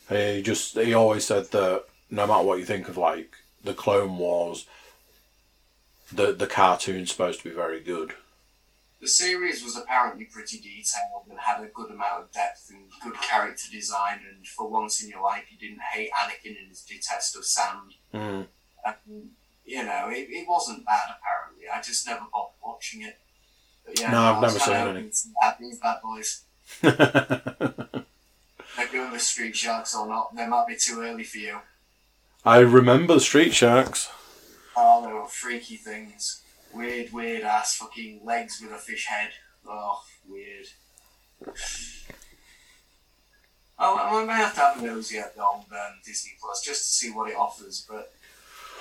He 0.08 0.42
just 0.42 0.78
he 0.78 0.94
always 0.94 1.26
said 1.26 1.52
that 1.52 1.84
no 2.10 2.28
matter 2.28 2.44
what 2.44 2.60
you 2.60 2.66
think 2.66 2.90
of 2.90 2.98
like 2.98 3.36
the 3.64 3.74
Clone 3.74 4.18
Wars, 4.18 4.66
the 6.12 6.34
the 6.34 6.48
cartoon's 6.48 7.12
supposed 7.12 7.40
to 7.42 7.50
be 7.50 7.56
very 7.56 7.80
good. 7.80 8.14
The 9.02 9.08
series 9.08 9.64
was 9.64 9.78
apparently 9.78 10.26
pretty 10.26 10.58
detailed 10.58 11.28
and 11.30 11.40
had 11.40 11.64
a 11.64 11.68
good 11.68 11.90
amount 11.90 12.24
of 12.24 12.32
depth 12.34 12.70
and 12.70 12.82
good 13.02 13.18
character 13.22 13.72
design. 13.72 14.20
And 14.30 14.46
for 14.46 14.70
once 14.70 15.02
in 15.02 15.10
your 15.10 15.22
life, 15.22 15.46
you 15.50 15.58
didn't 15.58 15.80
hate 15.94 16.10
Anakin 16.12 16.58
and 16.60 16.68
his 16.68 16.82
detest 16.82 17.38
of 17.38 17.46
sand. 17.46 17.94
Mm. 18.14 18.48
And, 18.86 19.30
you 19.64 19.86
know, 19.86 20.10
it, 20.10 20.28
it 20.30 20.46
wasn't 20.50 20.86
bad. 20.86 21.16
Apparently, 21.18 21.70
I 21.74 21.82
just 21.82 22.06
never 22.08 22.26
bothered 22.30 22.56
watching 22.62 23.04
it. 23.04 23.18
But 23.86 24.02
yeah, 24.02 24.12
No, 24.12 24.22
I've 24.22 24.42
never 24.42 24.60
seen 24.60 24.74
any. 24.74 24.86
hoping 24.86 25.12
These 25.70 25.80
bad 25.80 25.98
boys. 26.04 26.42
They're 26.82 28.04
going 28.92 29.12
with 29.12 29.22
Street 29.22 29.56
Sharks 29.56 29.96
or 29.96 30.08
not. 30.08 30.36
They 30.36 30.46
might 30.46 30.68
be 30.68 30.76
too 30.76 31.02
early 31.02 31.24
for 31.24 31.38
you. 31.38 31.58
I 32.46 32.60
remember 32.60 33.16
the 33.16 33.20
Street 33.20 33.54
Sharks. 33.54 34.10
Oh, 34.76 35.06
they 35.06 35.12
were 35.14 35.28
freaky 35.28 35.76
things. 35.76 36.42
Weird, 36.74 37.12
weird 37.12 37.44
ass 37.44 37.76
fucking 37.76 38.22
legs 38.24 38.62
with 38.62 38.72
a 38.72 38.78
fish 38.78 39.08
head. 39.08 39.32
Oh, 39.68 40.02
weird. 40.28 40.66
Oh, 43.82 43.98
I 43.98 44.26
might 44.26 44.36
have 44.36 44.54
to 44.56 44.60
have 44.60 44.84
a 44.84 45.18
at 45.20 45.36
the 45.36 45.44
old 45.44 45.66
um, 45.72 46.00
Disney 46.06 46.32
Plus 46.42 46.62
just 46.62 46.86
to 46.86 46.92
see 46.92 47.12
what 47.12 47.30
it 47.30 47.36
offers, 47.36 47.86
but 47.90 48.14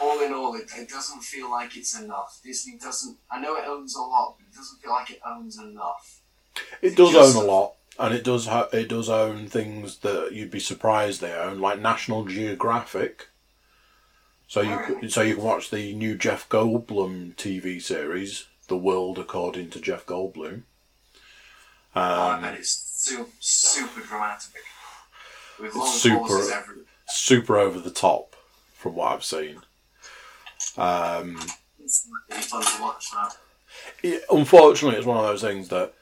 all 0.01 0.21
in 0.23 0.33
all, 0.33 0.55
it, 0.57 0.71
it 0.77 0.89
doesn't 0.89 1.23
feel 1.23 1.51
like 1.51 1.77
it's 1.77 1.99
enough. 1.99 2.41
Disney 2.45 2.79
doesn't. 2.79 3.17
I 3.31 3.41
know 3.41 3.57
it 3.57 3.65
owns 3.67 3.95
a 3.97 4.01
lot, 4.01 4.37
but 4.39 4.47
it 4.47 4.55
doesn't 4.55 4.81
feel 4.81 4.93
like 4.93 5.11
it 5.11 5.21
owns 5.27 5.59
enough. 5.59 6.21
It 6.83 6.97
does 6.97 7.13
Just- 7.13 7.37
own 7.37 7.45
a 7.45 7.47
lot, 7.47 7.75
and 7.99 8.15
it 8.15 8.25
does 8.25 8.47
ha- 8.47 8.69
it 8.73 8.89
does 8.89 9.09
own 9.09 9.47
things 9.49 9.99
that 9.99 10.33
you'd 10.33 10.51
be 10.51 10.61
surprised 10.61 11.21
they 11.21 11.33
own, 11.33 11.61
like 11.61 11.81
National 11.81 12.25
Geographic. 12.25 13.29
So 14.49 14.63
you 14.63 14.79
could, 14.79 15.13
so 15.13 15.21
you 15.21 15.35
can 15.35 15.45
watch 15.45 15.69
the 15.71 15.95
new 15.95 16.17
Jeff 16.17 16.49
Goldblum 16.49 17.35
TV 17.37 17.81
series, 17.83 18.47
The 18.69 18.79
World 18.79 19.19
According 19.19 19.69
to 19.71 19.81
Jeff 19.81 20.07
Goldblum. 20.07 20.63
oh, 21.95 22.31
Um, 22.33 22.45
it's 22.45 22.71
super, 22.71 23.29
super 23.41 24.01
dramatic. 24.01 24.55
With 25.61 25.75
long 25.75 25.87
super- 25.93 26.85
super 27.09 27.59
over 27.59 27.79
the 27.79 27.91
top, 27.91 28.37
from 28.75 28.95
what 28.95 29.13
I've 29.13 29.25
seen. 29.25 29.61
Um, 30.79 31.39
It's 31.79 32.07
fun 32.47 32.63
to 32.63 32.83
watch 32.83 33.11
that. 33.13 33.37
it, 34.03 34.25
unfortunately, 34.31 34.97
it's 34.97 35.07
one 35.07 35.19
of 35.19 35.25
those 35.25 35.43
things 35.43 35.69
that 35.69 35.93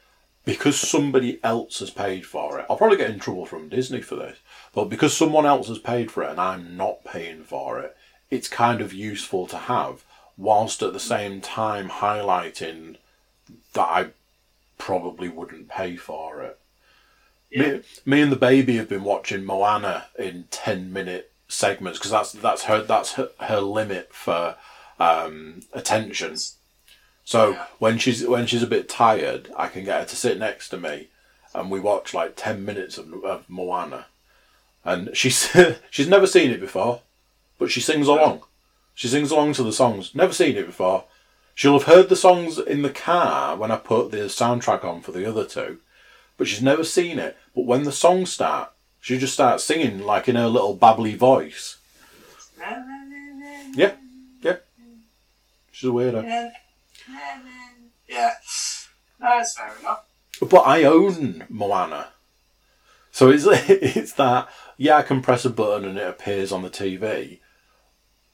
because 0.45 0.79
somebody 0.79 1.39
else 1.43 1.79
has 1.79 1.89
paid 1.89 2.25
for 2.25 2.59
it, 2.59 2.65
I'll 2.69 2.77
probably 2.77 2.97
get 2.97 3.09
in 3.11 3.19
trouble 3.19 3.45
from 3.45 3.67
Disney 3.67 4.01
for 4.01 4.15
this, 4.15 4.37
but 4.73 4.85
because 4.85 5.15
someone 5.15 5.45
else 5.45 5.67
has 5.67 5.79
paid 5.79 6.11
for 6.11 6.23
it 6.23 6.29
and 6.29 6.39
I'm 6.39 6.77
not 6.77 7.03
paying 7.03 7.43
for 7.43 7.79
it, 7.79 7.95
it's 8.29 8.47
kind 8.47 8.81
of 8.81 8.93
useful 8.93 9.47
to 9.47 9.57
have, 9.57 10.03
whilst 10.37 10.81
at 10.83 10.93
the 10.93 10.99
same 10.99 11.41
time 11.41 11.89
highlighting 11.89 12.97
that 13.73 13.87
I 13.87 14.07
probably 14.77 15.29
wouldn't 15.29 15.69
pay 15.69 15.95
for 15.95 16.41
it. 16.43 16.59
Yeah. 17.49 17.67
Me, 17.67 17.81
me 18.05 18.21
and 18.21 18.31
the 18.31 18.35
baby 18.35 18.75
have 18.77 18.89
been 18.89 19.03
watching 19.03 19.45
Moana 19.45 20.07
in 20.19 20.45
ten 20.51 20.91
minute 20.91 21.31
segments 21.47 21.97
because 21.97 22.11
that's 22.11 22.31
that's 22.33 22.63
her 22.63 22.81
that's 22.83 23.13
her, 23.13 23.29
her 23.39 23.61
limit 23.61 24.13
for 24.13 24.55
um, 24.99 25.61
attention. 25.73 26.35
So 27.23 27.51
Yeah. 27.51 27.65
when 27.79 27.97
she's 27.97 28.25
when 28.27 28.47
she's 28.47 28.63
a 28.63 28.67
bit 28.67 28.89
tired, 28.89 29.49
I 29.57 29.67
can 29.69 29.85
get 29.85 29.99
her 30.01 30.05
to 30.07 30.15
sit 30.15 30.37
next 30.37 30.69
to 30.69 30.77
me, 30.77 31.07
and 31.53 31.71
we 31.71 31.79
watch 31.79 32.13
like 32.13 32.33
ten 32.35 32.65
minutes 32.65 32.97
of, 32.97 33.13
of 33.23 33.49
Moana, 33.49 34.07
and 34.83 35.15
she's 35.15 35.55
she's 35.89 36.07
never 36.09 36.27
seen 36.27 36.51
it 36.51 36.59
before, 36.59 37.01
but 37.57 37.71
she 37.71 37.81
sings 37.81 38.07
along. 38.07 38.43
She 38.93 39.07
sings 39.07 39.31
along 39.31 39.53
to 39.53 39.63
the 39.63 39.73
songs. 39.73 40.15
Never 40.15 40.33
seen 40.33 40.57
it 40.57 40.65
before. 40.65 41.05
She'll 41.53 41.73
have 41.73 41.87
heard 41.87 42.09
the 42.09 42.15
songs 42.15 42.59
in 42.59 42.81
the 42.81 42.89
car 42.89 43.55
when 43.55 43.71
I 43.71 43.77
put 43.77 44.11
the 44.11 44.17
soundtrack 44.25 44.83
on 44.83 45.01
for 45.01 45.11
the 45.11 45.27
other 45.27 45.45
two, 45.45 45.79
but 46.37 46.47
she's 46.47 46.61
never 46.61 46.83
seen 46.83 47.17
it. 47.19 47.35
But 47.55 47.65
when 47.65 47.83
the 47.83 47.91
songs 47.91 48.31
start, 48.31 48.71
she 48.99 49.17
just 49.17 49.33
starts 49.33 49.63
singing 49.63 50.03
like 50.03 50.27
in 50.27 50.35
her 50.35 50.47
little 50.47 50.77
babbly 50.77 51.15
voice. 51.15 51.77
Yeah, 53.75 53.93
yeah. 54.41 54.57
She's 55.71 55.89
a 55.89 55.93
weirdo. 55.93 56.23
Yeah. 56.23 56.49
It's 59.21 59.53
fair 59.57 59.73
enough. 59.79 60.05
But 60.41 60.61
I 60.61 60.83
own 60.83 61.45
Moana. 61.49 62.09
So 63.11 63.29
it's 63.29 63.45
it's 63.49 64.13
that 64.13 64.47
yeah 64.77 64.97
I 64.97 65.01
can 65.01 65.21
press 65.21 65.45
a 65.45 65.49
button 65.49 65.89
and 65.89 65.97
it 65.97 66.07
appears 66.07 66.51
on 66.51 66.61
the 66.61 66.69
TV, 66.69 67.39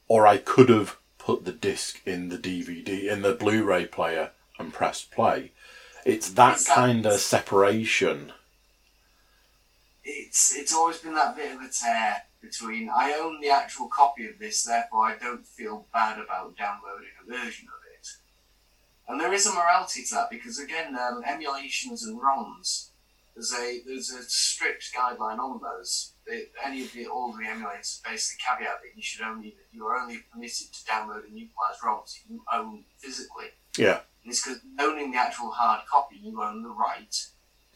or 0.07 0.27
I 0.27 0.37
could 0.37 0.69
have 0.69 0.97
put 1.17 1.45
the 1.45 1.51
disc 1.51 2.01
in 2.05 2.29
the 2.29 2.37
DVD 2.37 3.09
in 3.11 3.21
the 3.21 3.33
Blu-ray 3.33 3.85
player 3.85 4.31
and 4.59 4.73
pressed 4.73 5.11
play. 5.11 5.51
It's 6.05 6.29
that 6.31 6.55
It's 6.55 6.65
that- 6.65 6.75
kind 6.75 7.05
of 7.05 7.19
separation. 7.19 8.33
It's 10.03 10.53
it's 10.55 10.73
always 10.73 10.97
been 10.97 11.15
that 11.15 11.35
bit 11.35 11.55
of 11.55 11.61
a 11.61 11.69
tear 11.69 12.23
between 12.41 12.89
I 12.89 13.13
own 13.13 13.39
the 13.39 13.49
actual 13.49 13.87
copy 13.87 14.27
of 14.27 14.37
this, 14.37 14.63
therefore 14.63 15.07
I 15.07 15.17
don't 15.17 15.47
feel 15.47 15.87
bad 15.93 16.19
about 16.19 16.57
downloading 16.57 17.11
a 17.21 17.25
version 17.25 17.67
of 17.69 17.79
it. 17.97 18.07
And 19.07 19.19
there 19.19 19.31
is 19.33 19.45
a 19.45 19.53
morality 19.53 20.03
to 20.03 20.15
that 20.15 20.29
because 20.29 20.59
again, 20.59 20.97
um, 20.97 21.23
emulations 21.25 22.03
and 22.03 22.19
ROMs, 22.19 22.89
there's 23.33 23.53
a 23.53 23.79
there's 23.85 24.09
a 24.09 24.23
strict 24.23 24.91
guideline 24.93 25.39
on 25.39 25.61
those. 25.61 26.11
They, 26.25 26.45
any 26.63 26.83
of 26.83 26.93
the 26.93 27.07
all 27.07 27.33
the 27.33 27.43
emulators 27.43 28.01
basically 28.03 28.43
caveat 28.47 28.79
that 28.81 28.95
you 28.95 29.01
should 29.01 29.21
only 29.21 29.55
you 29.73 29.85
are 29.87 29.97
only 29.97 30.19
permitted 30.31 30.71
to 30.71 30.85
download 30.85 31.25
and 31.27 31.37
utilize 31.37 31.79
ROMs 31.83 32.13
that 32.13 32.29
you 32.29 32.43
own 32.53 32.85
physically. 32.97 33.47
Yeah, 33.77 33.99
And 34.23 34.31
it's 34.31 34.43
because 34.43 34.61
owning 34.79 35.11
the 35.11 35.17
actual 35.17 35.49
hard 35.51 35.81
copy, 35.89 36.17
you 36.21 36.41
own 36.41 36.61
the 36.61 36.69
right 36.69 37.13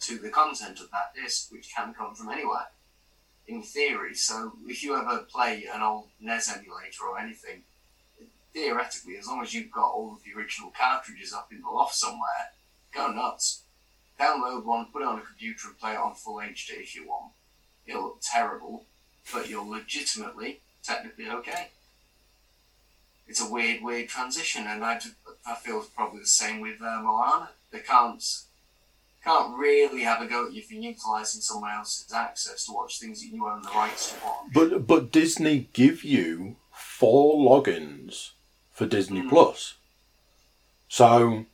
to 0.02 0.18
the 0.18 0.30
content 0.30 0.80
of 0.80 0.92
that 0.92 1.14
disc, 1.16 1.52
which 1.52 1.74
can 1.76 1.94
come 1.94 2.14
from 2.14 2.30
anywhere, 2.30 2.68
in 3.48 3.64
theory. 3.64 4.14
So 4.14 4.54
if 4.68 4.84
you 4.84 4.96
ever 4.96 5.26
play 5.30 5.66
an 5.74 5.82
old 5.82 6.10
NES 6.22 6.56
emulator 6.56 7.04
or 7.10 7.20
anything, 7.20 7.64
theoretically, 8.54 9.18
as 9.18 9.28
long 9.28 9.42
as 9.42 9.54
you've 9.54 9.72
got 9.72 9.92
all 9.92 10.14
of 10.14 10.24
the 10.24 10.40
original 10.40 10.72
cartridges 10.78 11.34
up 11.34 11.50
in 11.52 11.62
the 11.62 11.70
loft 11.70 11.96
somewhere, 11.96 12.54
go 12.94 13.12
nuts. 13.12 13.64
Download 14.20 14.66
one, 14.66 14.88
put 14.92 15.04
it 15.04 15.08
on 15.08 15.20
a 15.20 15.22
computer 15.22 15.68
and 15.68 15.80
play 15.80 15.94
it 15.94 15.98
on 15.98 16.16
full 16.16 16.38
HD 16.38 16.82
if 16.82 16.96
you 16.96 17.08
want. 17.08 17.34
It'll 17.88 18.04
look 18.04 18.20
terrible, 18.22 18.86
but 19.34 19.50
you're 19.50 19.66
legitimately, 19.66 20.60
technically 20.84 21.30
okay 21.30 21.70
it's 23.28 23.42
a 23.42 23.52
weird, 23.52 23.84
weird 23.84 24.08
transition, 24.08 24.66
and 24.68 24.84
I, 24.84 25.00
I 25.46 25.56
feel 25.56 25.80
it's 25.80 25.88
probably 25.90 26.22
the 26.22 26.26
same 26.26 26.62
with 26.62 26.82
uh, 26.82 27.02
Moana. 27.02 27.50
They 27.72 27.80
can't 27.80 28.24
can't 29.24 29.58
really 29.58 30.04
have 30.04 30.22
a 30.22 30.26
go 30.26 30.48
at 30.48 30.54
you 30.54 30.62
for 30.62 30.76
utilising 30.76 31.42
someone 31.42 31.72
else's 31.72 32.14
access 32.14 32.66
to 32.66 32.72
watch 32.72 33.00
things 33.00 33.20
that 33.22 33.28
you 33.28 33.46
own 33.46 33.62
the 33.62 33.70
rights 33.70 34.14
to 34.14 34.26
watch. 34.26 34.36
but 34.54 34.88
but 34.88 35.12
Disney 35.12 35.68
give 35.74 36.04
you 36.04 36.56
four 36.72 37.36
logins 37.36 38.32
for 38.72 38.86
Disney 38.86 39.22
Mm. 39.22 39.30
Plus. 39.30 39.74
So 40.88 41.46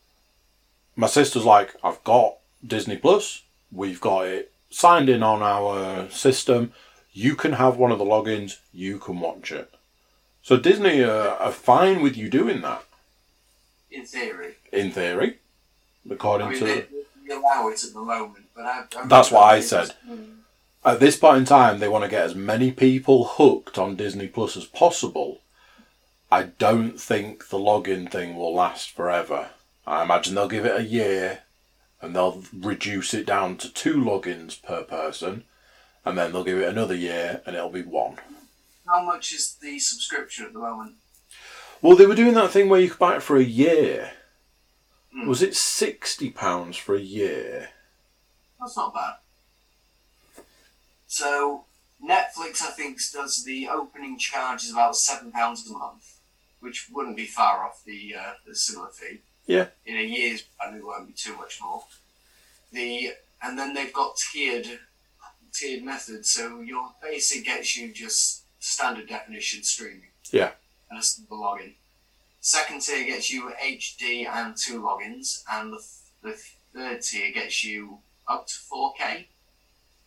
my 0.96 1.08
sister's 1.08 1.46
like, 1.46 1.74
I've 1.84 2.04
got 2.04 2.38
Disney 2.66 2.98
Plus. 2.98 3.42
We've 3.72 4.00
got 4.00 4.28
it 4.28 4.53
signed 4.74 5.10
in 5.10 5.24
on 5.24 5.42
our 5.42 6.10
system. 6.10 6.74
You 7.12 7.36
can 7.36 7.54
have 7.54 7.78
one 7.78 7.92
of 7.92 8.00
the 8.00 8.06
logins. 8.06 8.58
You 8.74 8.98
can 9.00 9.20
watch 9.20 9.52
it. 9.52 9.72
So 10.42 10.58
Disney 10.58 11.04
uh, 11.04 11.36
are 11.36 11.52
fine 11.52 12.02
with 12.02 12.18
you 12.18 12.30
doing 12.30 12.62
that, 12.62 12.84
In 13.90 14.06
theory, 14.06 14.56
in 14.74 14.92
theory, 14.92 15.38
I 16.10 16.14
according 16.14 16.50
mean 16.50 16.60
to. 16.60 16.66
they, 16.66 16.86
they 17.28 17.34
allow 17.36 17.70
it 17.70 17.82
at 17.84 17.94
the 17.94 18.02
moment, 18.02 18.46
but 18.54 18.66
I, 18.66 18.84
I 18.98 19.06
That's 19.06 19.32
what 19.32 19.44
I 19.44 19.62
said. 19.62 19.94
At 20.84 21.00
this 21.00 21.16
point 21.16 21.38
in 21.38 21.46
time, 21.46 21.80
they 21.80 21.88
want 21.88 22.04
to 22.04 22.10
get 22.10 22.26
as 22.26 22.36
many 22.36 22.72
people 22.72 23.24
hooked 23.24 23.78
on 23.78 23.96
Disney 23.96 24.28
Plus 24.28 24.58
as 24.58 24.66
possible. 24.66 25.40
I 26.30 26.44
don't 26.44 27.00
think 27.00 27.48
the 27.48 27.58
login 27.58 28.12
thing 28.12 28.36
will 28.36 28.54
last 28.54 28.92
forever. 28.92 29.52
I 29.88 30.04
imagine 30.04 30.36
they'll 30.36 30.50
give 30.50 30.66
it 30.66 30.78
a 30.78 30.84
year 30.84 31.43
and 32.04 32.14
they'll 32.14 32.44
reduce 32.54 33.14
it 33.14 33.26
down 33.26 33.56
to 33.58 33.74
two 33.74 33.96
logins 33.96 34.62
per 34.62 34.84
person, 34.84 35.46
and 36.04 36.18
then 36.18 36.34
they'll 36.34 36.44
give 36.44 36.60
it 36.60 36.68
another 36.68 36.94
year 36.94 37.42
and 37.46 37.56
it'll 37.56 37.70
be 37.70 37.82
one. 37.82 38.18
How 38.86 39.02
much 39.02 39.34
is 39.34 39.56
the 39.62 39.80
subscription 39.80 40.46
at 40.46 40.52
the 40.52 40.60
moment? 40.60 40.96
Well, 41.82 41.96
they 41.96 42.06
were 42.06 42.16
doing 42.16 42.34
that 42.34 42.52
thing 42.52 42.68
where 42.68 42.82
you 42.82 42.90
could 42.90 43.00
buy 43.00 43.16
it 43.16 43.24
for 43.24 43.38
a 43.38 43.44
year. 43.44 44.12
Hmm. 45.14 45.28
Was 45.28 45.42
it 45.42 45.56
sixty 45.56 46.30
pounds 46.30 46.76
for 46.76 46.94
a 46.94 47.00
year? 47.00 47.70
That's 48.60 48.76
not 48.76 48.94
bad. 48.94 49.14
So 51.08 51.66
Netflix, 52.04 52.62
I 52.62 52.72
think, 52.76 53.00
does 53.14 53.46
the 53.46 53.70
opening 53.70 54.18
charge 54.18 54.64
is 54.64 54.72
about 54.72 54.98
seven 54.98 55.32
pounds 55.32 55.70
a 55.70 55.74
month, 55.74 56.20
which 56.60 56.90
wouldn't 56.92 57.16
be 57.16 57.26
far 57.26 57.66
off 57.66 57.82
the 57.86 58.16
uh, 58.20 58.34
the 58.46 58.56
similar 58.56 58.90
fee. 58.90 59.22
Yeah. 59.46 59.68
In 59.86 59.98
a 59.98 60.02
year's 60.02 60.42
plan, 60.42 60.76
it 60.76 60.86
won't 60.86 61.08
be 61.08 61.14
too 61.14 61.36
much 61.38 61.60
more. 61.62 61.84
The 62.72 63.14
and 63.42 63.58
then 63.60 63.74
they've 63.74 63.94
got 63.94 64.16
tiered 64.18 64.80
tiered 65.54 65.84
methods. 65.84 66.32
So 66.32 66.62
your 66.62 66.92
basic 67.02 67.46
gets 67.46 67.78
you 67.78 67.92
just 67.94 68.44
standard 68.60 69.08
definition 69.08 69.64
streaming. 69.64 70.12
Yeah. 70.32 70.52
And 70.90 71.00
a 71.00 71.04
simple 71.04 71.40
login. 71.40 71.74
Second 72.40 72.82
tier 72.82 73.06
gets 73.06 73.32
you 73.32 73.52
HD 73.64 74.28
and 74.28 74.56
two 74.56 74.82
logins, 74.82 75.44
and 75.50 75.74
the, 75.74 75.84
the 76.22 76.42
third 76.74 77.02
tier 77.02 77.32
gets 77.32 77.64
you 77.64 78.00
up 78.28 78.48
to 78.48 78.54
4K 78.54 79.26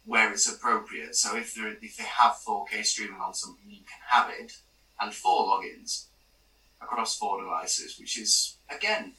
where 0.05 0.33
it's 0.33 0.51
appropriate. 0.51 1.15
So 1.17 1.37
if 1.37 1.55
they 1.55 1.75
if 1.83 1.97
they 1.97 2.05
have 2.05 2.37
4K 2.47 2.85
streaming 2.85 3.21
on 3.21 3.35
something, 3.35 3.69
you 3.69 3.79
can 3.79 4.01
have 4.09 4.31
it, 4.31 4.53
and 5.01 5.13
four 5.13 5.47
logins 5.47 6.05
across 6.81 7.19
four 7.19 7.41
devices, 7.41 7.99
which 7.99 8.19
is 8.19 8.57
again 8.71 9.13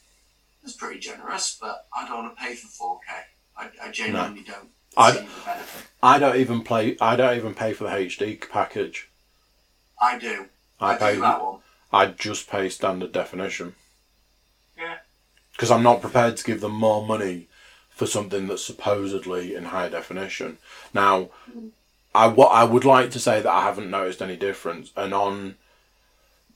is 0.67 0.73
pretty 0.73 0.99
generous. 0.99 1.57
But 1.59 1.87
I 1.97 2.07
don't 2.07 2.23
want 2.23 2.37
to 2.37 2.43
pay 2.43 2.55
for 2.55 2.67
4K. 2.67 3.13
I, 3.57 3.87
I 3.87 3.91
genuinely 3.91 4.43
don't 4.43 4.69
I- 4.95 5.11
see 5.13 5.19
the 5.19 5.45
benefit. 5.45 5.87
I 6.03 6.19
don't 6.19 6.35
even 6.37 6.61
play. 6.61 6.95
I 7.01 7.15
don't 7.15 7.35
even 7.37 7.53
pay 7.55 7.73
for 7.73 7.85
the 7.85 7.89
HD 7.89 8.39
package. 8.49 9.09
I 9.99 10.19
do. 10.19 10.45
I, 10.79 10.93
I, 10.93 10.97
pay. 10.97 11.15
do 11.15 11.21
that 11.21 11.43
one. 11.43 11.59
I 11.91 12.05
just 12.07 12.49
pay 12.49 12.69
standard 12.69 13.11
definition 13.11 13.73
Yeah. 14.77 14.97
because 15.53 15.71
I'm 15.71 15.81
not 15.81 16.01
prepared 16.01 16.37
to 16.37 16.43
give 16.43 16.61
them 16.61 16.73
more 16.73 17.03
money 17.05 17.47
for 17.89 18.05
something 18.05 18.45
that's 18.45 18.63
supposedly 18.63 19.55
in 19.55 19.65
high 19.65 19.89
definition. 19.89 20.59
Now, 20.93 21.29
mm. 21.51 21.71
I 22.13 22.27
what 22.27 22.49
I 22.49 22.63
would 22.63 22.85
like 22.85 23.09
to 23.11 23.19
say 23.19 23.41
that 23.41 23.51
I 23.51 23.63
haven't 23.63 23.89
noticed 23.89 24.21
any 24.21 24.35
difference, 24.35 24.91
and 24.95 25.13
on 25.13 25.55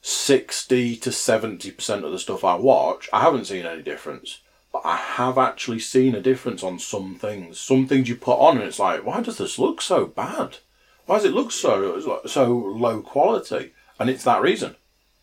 sixty 0.02 0.96
to 0.98 1.12
seventy 1.12 1.72
percent 1.72 2.04
of 2.04 2.12
the 2.12 2.20
stuff 2.20 2.44
I 2.44 2.56
watch, 2.56 3.10
I 3.14 3.22
haven't 3.22 3.46
seen 3.46 3.66
any 3.66 3.82
difference. 3.82 4.42
But 4.74 4.84
I 4.86 4.96
have 4.96 5.38
actually 5.38 5.80
seen 5.80 6.16
a 6.16 6.22
difference 6.22 6.64
on 6.64 6.80
some 6.80 7.16
things. 7.16 7.60
Some 7.60 7.88
things 7.88 8.08
you 8.08 8.16
put 8.16 8.40
on, 8.40 8.58
and 8.58 8.66
it's 8.66 8.80
like, 8.80 9.06
why 9.06 9.22
does 9.22 9.38
this 9.38 9.60
look 9.60 9.82
so 9.82 10.06
bad? 10.06 10.58
Why 11.06 11.18
does 11.18 11.26
it 11.26 11.34
look 11.34 11.52
so 11.52 12.22
so 12.26 12.54
low 12.54 13.02
quality? 13.02 13.74
And 14.00 14.10
it's 14.10 14.24
that 14.24 14.42
reason. 14.42 14.76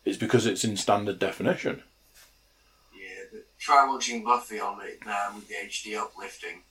It's 0.05 0.17
because 0.17 0.45
it's 0.45 0.63
in 0.63 0.77
standard 0.77 1.19
definition. 1.19 1.83
Yeah, 2.93 3.23
but 3.31 3.45
try 3.59 3.87
watching 3.87 4.23
Buffy 4.23 4.59
on 4.59 4.81
it 4.81 4.99
now 5.05 5.31
with 5.35 5.47
the 5.47 5.55
HD 5.55 5.97
uplifting. 5.97 6.61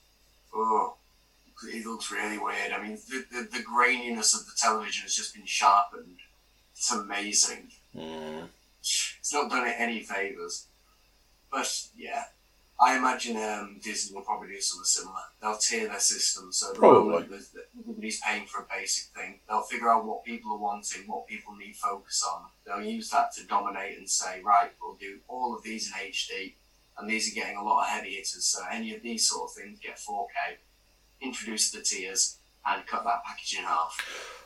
Oh, 0.53 0.95
it 1.67 1.85
looks 1.85 2.11
really 2.11 2.37
weird. 2.37 2.71
I 2.71 2.81
mean, 2.81 2.97
the, 3.09 3.25
the, 3.31 3.57
the 3.57 3.63
graininess 3.63 4.33
of 4.33 4.45
the 4.45 4.53
television 4.57 5.03
has 5.03 5.15
just 5.15 5.35
been 5.35 5.45
sharpened. 5.45 6.17
It's 6.73 6.91
amazing. 6.91 7.71
Mm. 7.95 8.47
It's 8.79 9.33
not 9.33 9.49
done 9.49 9.67
it 9.67 9.75
any 9.77 10.01
favours. 10.01 10.67
But 11.51 11.87
yeah, 11.97 12.25
I 12.79 12.97
imagine 12.97 13.35
um, 13.37 13.79
Disney 13.83 14.15
will 14.15 14.23
probably 14.23 14.49
do 14.49 14.61
something 14.61 14.85
similar. 14.85 15.19
They'll 15.41 15.57
tier 15.57 15.87
their 15.87 15.99
system 15.99 16.51
so 16.51 16.73
Probably. 16.73 17.25
everybody's 17.77 18.21
paying 18.21 18.45
for 18.45 18.61
a 18.61 18.65
basic 18.73 19.13
thing. 19.13 19.39
They'll 19.47 19.63
figure 19.63 19.89
out 19.89 20.05
what 20.05 20.23
people 20.23 20.53
are 20.53 20.57
wanting, 20.57 21.03
what 21.05 21.27
people 21.27 21.55
need 21.55 21.75
focus 21.75 22.23
on. 22.31 22.45
They'll 22.65 22.85
use 22.85 23.09
that 23.09 23.33
to 23.33 23.45
dominate 23.45 23.97
and 23.97 24.09
say, 24.09 24.41
right, 24.41 24.71
we'll 24.81 24.95
do 24.95 25.19
all 25.27 25.55
of 25.55 25.63
these 25.63 25.87
in 25.87 25.93
HD, 25.93 26.53
and 26.97 27.09
these 27.09 27.29
are 27.29 27.35
getting 27.35 27.57
a 27.57 27.63
lot 27.63 27.81
of 27.81 27.89
heavy 27.89 28.11
hitters. 28.11 28.45
So 28.45 28.61
any 28.71 28.95
of 28.95 29.01
these 29.01 29.27
sort 29.27 29.49
of 29.49 29.55
things 29.55 29.79
get 29.79 29.97
4K. 29.97 30.57
Introduce 31.21 31.71
the 31.71 31.81
tiers 31.81 32.37
and 32.65 32.85
cut 32.85 33.03
that 33.03 33.23
package 33.25 33.57
in 33.57 33.65
half. 33.65 33.97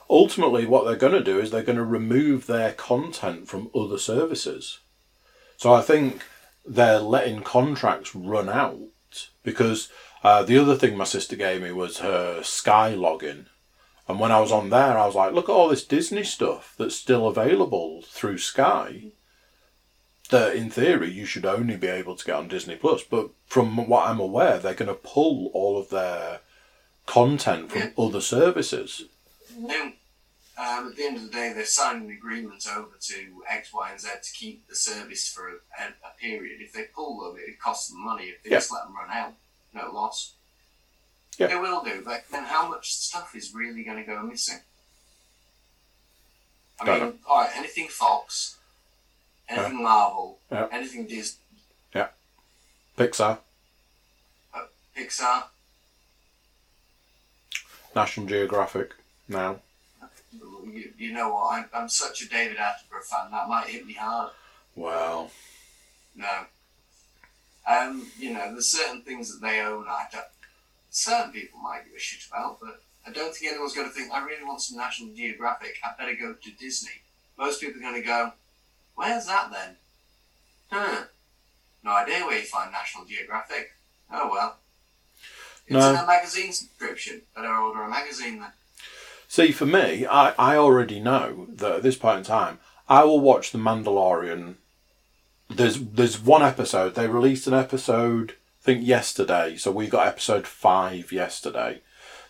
Ultimately, 0.10 0.66
what 0.66 0.86
they're 0.86 0.96
going 0.96 1.14
to 1.14 1.24
do 1.24 1.40
is 1.40 1.52
they're 1.52 1.64
going 1.64 1.78
to 1.78 1.84
remove 1.84 2.46
their 2.46 2.74
content 2.74 3.48
from 3.48 3.72
other 3.74 3.98
services. 3.98 4.80
So 5.58 5.74
I 5.74 5.82
think 5.82 6.22
they're 6.66 7.00
letting 7.00 7.42
contracts 7.42 8.16
run 8.16 8.50
out 8.50 8.80
because 9.44 9.90
uh, 10.24 10.44
the 10.44 10.58
other 10.58 10.76
thing 10.76 10.98
my 10.98 11.04
sister 11.04 11.36
gave 11.36 11.62
me 11.62 11.72
was 11.72 12.00
her 12.00 12.44
Sky 12.44 12.94
login. 12.96 13.46
And 14.08 14.20
when 14.20 14.32
I 14.32 14.40
was 14.40 14.52
on 14.52 14.70
there, 14.70 14.98
I 14.98 15.06
was 15.06 15.16
like, 15.16 15.34
look 15.34 15.50
at 15.50 15.54
all 15.54 15.70
this 15.70 15.86
Disney 15.86 16.24
stuff 16.24 16.76
that's 16.78 16.96
still 16.96 17.28
available 17.28 18.02
through 18.02 18.38
Sky. 18.38 19.12
That 20.30 20.56
in 20.56 20.70
theory 20.70 21.12
you 21.12 21.26
should 21.26 21.46
only 21.46 21.78
be 21.78 21.88
able 21.88 22.16
to 22.16 22.26
get 22.26 22.36
on 22.36 22.48
Disney 22.48 22.76
Plus, 22.76 23.04
but 23.04 23.30
from 23.46 23.88
what 23.88 24.08
I'm 24.08 24.20
aware, 24.20 24.58
they're 24.58 24.74
going 24.74 24.88
to 24.88 24.96
pull 24.96 25.52
all 25.54 25.78
of 25.78 25.90
their 25.90 26.40
content 27.06 27.72
from 27.72 27.92
other 27.98 28.22
services. 28.22 29.04
Then, 29.58 29.94
um, 30.58 30.88
at 30.90 30.96
the 30.96 31.04
end 31.04 31.18
of 31.18 31.24
the 31.24 31.30
day, 31.30 31.54
they've 31.54 31.68
signed 31.68 32.04
an 32.04 32.12
agreement 32.12 32.66
over 32.76 32.96
to 33.00 33.44
X, 33.50 33.74
Y, 33.74 33.92
and 33.92 34.00
Z 34.00 34.10
to 34.24 34.32
keep 34.34 34.68
the 34.68 34.76
service 34.76 35.28
for 35.32 35.50
a, 35.50 35.54
a, 35.84 36.20
period. 36.20 36.62
If 36.62 36.74
they 36.74 36.84
pull 36.96 37.20
them, 37.24 37.40
it 37.46 37.60
costs 37.60 37.90
them 37.90 38.04
money. 38.04 38.26
If 38.26 38.44
they 38.44 38.52
Yeah. 38.52 38.58
just 38.58 38.72
let 38.72 38.84
them 38.86 38.96
run 38.96 39.10
out, 39.12 39.34
no 39.74 39.92
loss. 39.92 40.34
Yeah. 41.38 41.48
They 41.48 41.56
will 41.56 41.84
do, 41.84 42.02
but 42.06 42.26
then 42.32 42.44
how 42.46 42.70
much 42.70 42.94
stuff 42.94 43.36
is 43.36 43.54
really 43.54 43.84
going 43.84 43.98
to 43.98 44.04
go 44.04 44.22
missing? 44.22 44.60
I 46.80 46.86
Don't 46.86 47.02
mean, 47.02 47.20
all 47.28 47.42
right, 47.42 47.56
anything 47.56 47.88
Fox, 47.88 48.58
anything 49.50 49.82
Marvel, 49.84 50.40
Yeah. 50.52 50.68
anything 50.72 51.08
Disney, 51.08 51.40
Yeah. 51.94 52.10
Pixar, 52.98 53.40
Pixar, 54.96 55.46
National 57.96 58.26
Geographic 58.26 58.94
now. 59.28 59.60
you, 60.64 60.92
you 60.98 61.14
know 61.14 61.30
what? 61.34 61.54
I'm, 61.54 61.66
I'm 61.74 61.90
such 61.90 62.22
a 62.22 62.30
David 62.30 62.58
Attenborough 62.58 63.04
fan, 63.04 63.32
that 63.32 63.48
might 63.48 63.68
hit 63.68 63.86
me 63.86 63.94
hard. 63.94 64.32
Well, 64.76 65.32
No. 66.16 66.46
Um, 67.70 68.08
you 68.20 68.34
know, 68.34 68.52
there's 68.52 68.70
certain 68.70 69.02
things 69.04 69.32
that 69.32 69.46
they 69.46 69.62
own 69.62 69.86
I 69.88 70.06
don't, 70.12 70.26
certain 70.90 71.32
people 71.32 71.60
might 71.60 71.86
give 71.86 71.96
a 71.96 72.00
shit 72.00 72.28
about, 72.30 72.60
but 72.60 72.82
I 73.08 73.12
don't 73.12 73.34
think 73.34 73.52
anyone's 73.52 73.74
going 73.74 73.88
to 73.88 73.94
think, 73.94 74.12
I 74.12 74.24
really 74.26 74.44
want 74.44 74.62
some 74.62 74.78
National 74.78 75.14
Geographic, 75.14 75.78
I 75.84 75.92
better 75.98 76.16
go 76.16 76.34
to 76.34 76.52
Disney. 76.52 76.92
Most 77.38 77.62
people 77.62 77.80
are 77.80 77.84
going 77.84 78.02
to 78.02 78.06
go, 78.06 78.34
where's 78.96 79.28
that 79.28 79.52
then? 79.52 79.76
Huh. 80.70 81.04
No 81.84 81.92
idea 81.92 82.26
where 82.26 82.38
you 82.38 82.46
find 82.46 82.72
National 82.72 83.06
Geographic. 83.06 83.72
Oh 84.12 84.30
well. 84.32 84.58
It's 85.68 85.74
No. 85.74 85.90
in 85.92 85.96
a 85.96 86.06
magazine 86.06 86.52
subscription. 86.52 87.22
Better 87.36 87.56
order 87.56 87.84
a 87.84 87.90
magazine 87.90 88.40
then. 88.40 88.52
see, 89.28 89.52
for 89.52 89.66
me, 89.66 90.06
I, 90.06 90.34
I 90.38 90.56
already 90.58 91.00
know 91.00 91.48
that 91.50 91.72
at 91.78 91.84
this 91.84 91.96
point 91.98 92.20
in 92.20 92.24
time, 92.26 92.60
I 92.90 93.04
will 93.04 93.20
watch 93.22 93.52
The 93.52 93.58
Mandalorian. 93.58 94.56
There's 95.50 95.80
there's 95.80 96.20
one 96.20 96.42
episode. 96.44 96.96
They 96.96 97.08
released 97.08 97.48
an 97.48 97.54
episode, 97.54 98.32
I 98.32 98.64
think 98.64 98.86
yesterday. 98.86 99.56
So 99.58 99.72
we 99.72 99.88
got 99.88 100.08
episode 100.08 100.48
five 100.48 101.12
yesterday. 101.12 101.82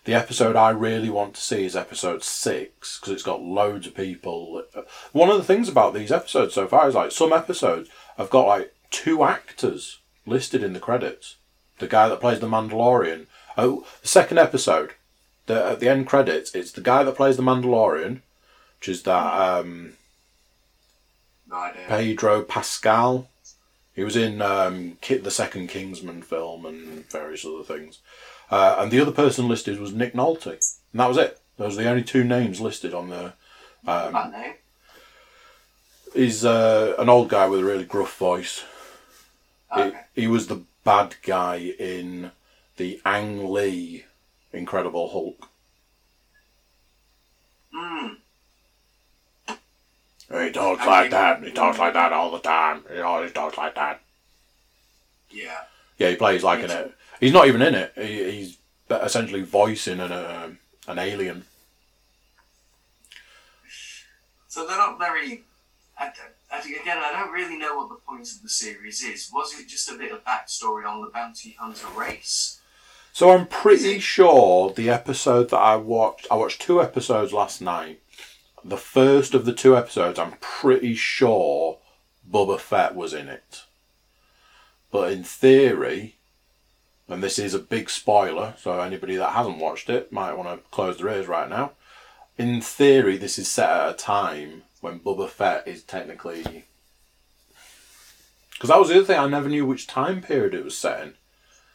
The 0.05 0.13
episode 0.13 0.57
I 0.57 0.71
really 0.71 1.09
want 1.09 1.33
to 1.35 1.41
see 1.41 1.63
is 1.65 1.75
episode 1.77 2.23
six 2.23 2.99
because 2.99 3.13
it's 3.13 3.23
got 3.23 3.41
loads 3.41 3.87
of 3.87 3.95
people. 3.95 4.61
One 5.13 5.29
of 5.29 5.37
the 5.37 5.43
things 5.45 5.69
about 5.69 5.93
these 5.93 6.11
episodes 6.11 6.53
so 6.53 6.67
far 6.67 6.89
is 6.89 6.95
like 6.95 7.11
some 7.13 7.31
episodes 7.31 7.89
have 8.17 8.29
got 8.29 8.45
like 8.47 8.73
two 8.91 9.23
actors 9.23 9.99
listed 10.25 10.61
in 10.61 10.73
the 10.73 10.79
credits. 10.81 11.37
The 11.83 11.89
guy 11.89 12.07
that 12.07 12.21
plays 12.21 12.39
the 12.39 12.47
Mandalorian. 12.47 13.25
Oh, 13.57 13.85
the 14.01 14.07
second 14.07 14.37
episode, 14.37 14.91
the, 15.47 15.65
at 15.65 15.81
the 15.81 15.89
end 15.89 16.07
credits, 16.07 16.55
it's 16.55 16.71
the 16.71 16.79
guy 16.79 17.03
that 17.03 17.17
plays 17.17 17.35
the 17.35 17.43
Mandalorian, 17.43 18.21
which 18.79 18.87
is 18.87 19.03
that 19.03 19.33
um, 19.59 19.91
No. 21.49 21.71
Pedro 21.89 22.41
Pascal. 22.41 23.27
He 23.93 24.01
was 24.05 24.15
in 24.15 24.41
um, 24.41 24.97
Kit 25.01 25.25
the 25.25 25.29
Second 25.29 25.67
Kingsman 25.67 26.21
film 26.21 26.65
and 26.65 27.05
various 27.11 27.43
other 27.45 27.63
things. 27.63 27.99
Uh, 28.49 28.77
and 28.79 28.89
the 28.89 29.01
other 29.01 29.11
person 29.11 29.49
listed 29.49 29.77
was 29.77 29.91
Nick 29.91 30.13
Nolte. 30.13 30.47
And 30.93 30.99
that 31.01 31.09
was 31.09 31.17
it. 31.17 31.37
Those 31.57 31.77
are 31.77 31.83
the 31.83 31.89
only 31.89 32.03
two 32.03 32.23
names 32.23 32.61
listed 32.61 32.93
on 32.93 33.09
the. 33.09 33.25
Um, 33.85 34.13
Bad 34.13 34.31
name. 34.31 34.53
he's 36.13 36.45
uh, 36.45 36.95
an 36.97 37.09
old 37.09 37.27
guy 37.27 37.45
with 37.47 37.59
a 37.59 37.65
really 37.65 37.83
gruff 37.83 38.17
voice. 38.17 38.63
He, 39.75 39.81
Okay. 39.81 39.99
he 40.15 40.27
was 40.27 40.47
the 40.47 40.61
bad 40.83 41.15
guy 41.23 41.55
in 41.79 42.31
the 42.77 42.99
Ang 43.05 43.51
Lee 43.51 44.05
Incredible 44.51 45.09
Hulk. 45.09 45.49
Hmm. 47.73 48.07
He 50.31 50.51
talks 50.51 50.81
I 50.81 50.85
like 50.85 51.01
mean- 51.03 51.11
that. 51.11 51.43
He 51.43 51.51
talks 51.51 51.77
like 51.77 51.93
that 51.93 52.11
all 52.13 52.31
the 52.31 52.39
time. 52.39 52.83
He 52.91 52.99
always 52.99 53.31
talks 53.31 53.57
like 53.57 53.75
that. 53.75 54.01
Yeah. 55.29 55.61
Yeah, 55.97 56.09
he 56.09 56.15
plays 56.15 56.43
like 56.43 56.63
in 56.63 56.71
it. 56.71 56.93
He's 57.19 57.33
not 57.33 57.47
even 57.47 57.61
in 57.61 57.75
it. 57.75 57.93
He, 57.95 58.31
he's 58.31 58.57
essentially 58.89 59.41
voicing 59.41 59.99
an 59.99 60.11
um 60.11 60.57
an 60.87 60.99
alien. 60.99 61.45
So 64.47 64.67
they're 64.67 64.77
not 64.77 64.99
very. 64.99 65.43
I, 65.99 66.05
don't- 66.05 66.32
again, 66.61 66.97
I 66.97 67.11
don't 67.11 67.31
really 67.31 67.57
know 67.57 67.77
what 67.77 67.89
the 67.89 67.95
point 67.95 68.31
of 68.31 68.41
the 68.41 68.49
series 68.49 69.03
is. 69.03 69.29
Was 69.33 69.59
it 69.59 69.67
just 69.67 69.91
a 69.91 69.97
bit 69.97 70.11
of 70.11 70.23
backstory 70.23 70.85
on 70.85 71.01
the 71.01 71.09
bounty 71.09 71.55
hunter 71.59 71.87
race? 71.97 72.59
So 73.11 73.31
I'm 73.31 73.47
pretty 73.47 73.99
sure 73.99 74.71
the 74.71 74.89
episode 74.89 75.49
that 75.49 75.57
I 75.57 75.75
watched, 75.75 76.27
I 76.31 76.35
watched 76.35 76.61
two 76.61 76.81
episodes 76.81 77.31
last 77.31 77.61
night. 77.61 78.01
The 78.65 78.77
first 78.77 79.33
of 79.33 79.45
the 79.45 79.53
two 79.53 79.77
episodes, 79.77 80.17
I'm 80.17 80.33
pretty 80.39 80.95
sure 80.95 81.77
Boba 82.29 82.59
Fett 82.59 82.95
was 82.95 83.13
in 83.13 83.27
it. 83.27 83.63
But 84.91 85.11
in 85.11 85.23
theory, 85.23 86.15
and 87.07 87.21
this 87.21 87.37
is 87.37 87.53
a 87.53 87.59
big 87.59 87.89
spoiler, 87.89 88.55
so 88.59 88.79
anybody 88.79 89.15
that 89.17 89.33
hasn't 89.33 89.57
watched 89.57 89.89
it 89.89 90.11
might 90.11 90.33
want 90.33 90.49
to 90.49 90.69
close 90.71 90.97
their 90.97 91.09
ears 91.09 91.27
right 91.27 91.49
now. 91.49 91.71
In 92.37 92.61
theory, 92.61 93.17
this 93.17 93.37
is 93.37 93.47
set 93.47 93.69
at 93.69 93.89
a 93.89 93.93
time 93.93 94.63
when 94.83 94.99
Boba 94.99 95.29
Fett 95.29 95.65
is 95.65 95.81
technically. 95.81 96.65
Because 98.51 98.69
that 98.69 98.79
was 98.79 98.89
the 98.89 98.95
other 98.95 99.05
thing, 99.05 99.17
I 99.17 99.27
never 99.27 99.47
knew 99.47 99.65
which 99.65 99.87
time 99.87 100.21
period 100.21 100.53
it 100.53 100.63
was 100.63 100.77
set 100.77 101.01
in. 101.01 101.13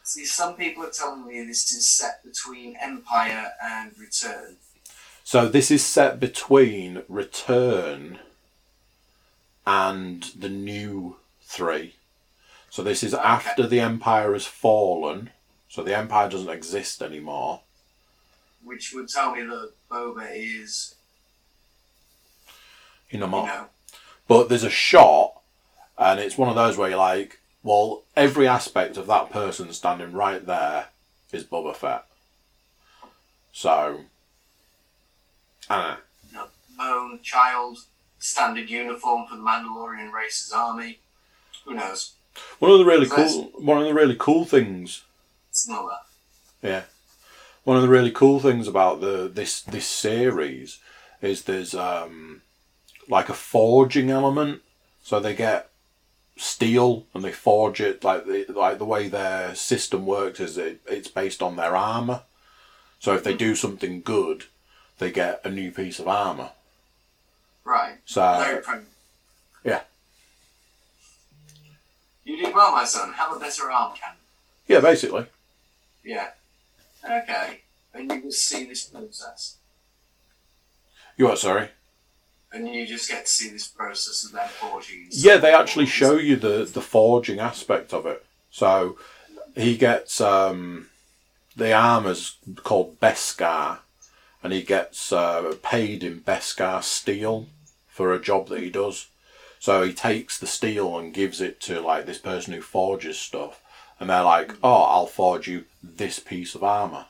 See, 0.03 0.25
some 0.25 0.55
people 0.55 0.83
are 0.83 0.91
telling 0.91 1.27
me 1.27 1.43
this 1.43 1.71
is 1.71 1.89
set 1.89 2.23
between 2.23 2.77
Empire 2.79 3.51
and 3.61 3.97
Return. 3.97 4.57
So 5.23 5.47
this 5.47 5.71
is 5.71 5.83
set 5.83 6.19
between 6.19 7.03
Return 7.07 8.19
and 9.65 10.23
the 10.37 10.49
new 10.49 11.17
three. 11.41 11.95
So 12.69 12.83
this 12.83 13.03
is 13.03 13.13
after 13.13 13.65
the 13.65 13.79
Empire 13.79 14.33
has 14.33 14.45
fallen. 14.45 15.31
So 15.67 15.83
the 15.83 15.97
Empire 15.97 16.29
doesn't 16.29 16.49
exist 16.49 17.01
anymore. 17.01 17.61
Which 18.63 18.93
would 18.93 19.09
tell 19.09 19.33
me 19.35 19.43
that 19.43 19.71
Boba 19.91 20.27
is, 20.33 20.95
You 23.09 23.19
know, 23.19 23.25
you 23.25 23.31
know, 23.31 23.65
But 24.27 24.49
there's 24.49 24.63
a 24.63 24.69
shot, 24.69 25.39
and 25.97 26.19
it's 26.19 26.37
one 26.37 26.49
of 26.49 26.55
those 26.55 26.77
where 26.77 26.89
you're 26.89 26.97
like, 26.97 27.39
well, 27.63 28.03
every 28.15 28.47
aspect 28.47 28.97
of 28.97 29.07
that 29.07 29.31
person 29.31 29.71
standing 29.73 30.13
right 30.13 30.45
there 30.45 30.87
is 31.31 31.43
Boba 31.43 31.75
Fett. 31.75 32.05
So, 33.51 34.01
I 35.69 35.97
don't 36.31 36.33
know. 36.33 37.19
child, 37.23 37.79
standard 38.19 38.69
uniform 38.69 39.25
for 39.27 39.35
the 39.35 39.41
Mandalorian 39.41 40.11
race's 40.11 40.53
army. 40.53 40.99
Who 41.65 41.73
knows? 41.73 42.13
One 42.59 42.71
of 42.71 42.79
the 42.79 42.85
really 42.85 43.07
cool, 43.07 43.51
one 43.55 43.79
of 43.79 43.85
the 43.85 43.93
really 43.93 44.15
cool 44.17 44.45
things 44.45 45.03
It's 45.49 45.67
not 45.67 45.87
that. 45.89 46.67
Yeah. 46.67 46.83
One 47.63 47.75
of 47.75 47.83
the 47.83 47.89
really 47.89 48.11
cool 48.11 48.39
things 48.39 48.67
about 48.67 49.01
the 49.01 49.29
this 49.33 49.61
this 49.61 49.85
series 49.87 50.79
is 51.21 51.43
there's 51.43 51.73
um 51.73 52.41
like 53.09 53.27
a 53.27 53.33
forging 53.33 54.09
element. 54.09 54.61
So 55.03 55.19
they 55.19 55.35
get 55.35 55.69
steel 56.37 57.05
and 57.13 57.23
they 57.23 57.33
forge 57.33 57.81
it 57.81 58.03
like 58.03 58.25
the 58.25 58.45
like 58.47 58.77
the 58.77 58.85
way 58.85 59.09
their 59.09 59.53
system 59.55 60.05
works 60.05 60.39
is 60.39 60.57
it, 60.57 60.79
it's 60.87 61.09
based 61.09 61.41
on 61.41 61.55
their 61.55 61.75
armor. 61.75 62.21
So 62.99 63.13
if 63.13 63.23
they 63.23 63.33
do 63.33 63.55
something 63.55 64.01
good, 64.01 64.45
they 64.99 65.11
get 65.11 65.41
a 65.43 65.49
new 65.49 65.71
piece 65.71 65.99
of 65.99 66.07
armor. 66.07 66.51
Right. 67.63 67.97
So 68.05 68.21
yeah. 69.63 69.81
You 72.23 72.37
did 72.37 72.53
well, 72.53 72.71
my 72.71 72.85
son. 72.85 73.13
Have 73.13 73.35
a 73.35 73.39
better 73.39 73.71
arm 73.71 73.95
cannon. 73.95 74.17
yeah, 74.67 74.79
basically. 74.79 75.25
Yeah. 76.03 76.29
Okay. 77.03 77.61
And 77.93 78.11
you 78.11 78.21
will 78.21 78.31
see 78.31 78.65
this 78.65 78.85
process. 78.85 79.57
You 81.17 81.25
what? 81.25 81.39
Sorry. 81.39 81.69
And 82.51 82.67
you 82.67 82.87
just 82.87 83.09
get 83.09 83.25
to 83.25 83.31
see 83.31 83.49
this 83.49 83.67
process 83.67 84.23
of 84.23 84.31
them 84.31 84.47
forging. 84.47 85.07
Yeah, 85.11 85.37
they 85.37 85.53
actually 85.53 85.85
show 85.85 86.15
you 86.15 86.35
the 86.35 86.65
the 86.65 86.81
forging 86.81 87.39
aspect 87.39 87.93
of 87.93 88.05
it. 88.05 88.25
So 88.49 88.97
he 89.55 89.77
gets 89.77 90.19
um, 90.19 90.87
the 91.55 91.73
armor's 91.73 92.37
called 92.63 92.99
Beskar, 92.99 93.79
and 94.41 94.51
he 94.51 94.63
gets 94.63 95.11
uh, 95.11 95.55
paid 95.61 96.03
in 96.03 96.21
Beskar 96.21 96.81
steel 96.81 97.47
for 97.87 98.13
a 98.13 98.21
job 98.21 98.47
that 98.47 98.61
he 98.61 98.69
does. 98.69 99.07
So 99.59 99.83
he 99.83 99.93
takes 99.93 100.39
the 100.39 100.47
steel 100.47 100.97
and 100.97 101.13
gives 101.13 101.41
it 101.41 101.59
to 101.61 101.81
like 101.81 102.05
this 102.05 102.17
person 102.17 102.53
who 102.53 102.61
forges 102.61 103.19
stuff, 103.19 103.61
and 103.99 104.09
they're 104.09 104.23
like, 104.23 104.53
"Oh, 104.63 104.83
I'll 104.83 105.05
forge 105.05 105.47
you 105.47 105.65
this 105.83 106.17
piece 106.17 106.55
of 106.55 106.63
armor." 106.63 107.05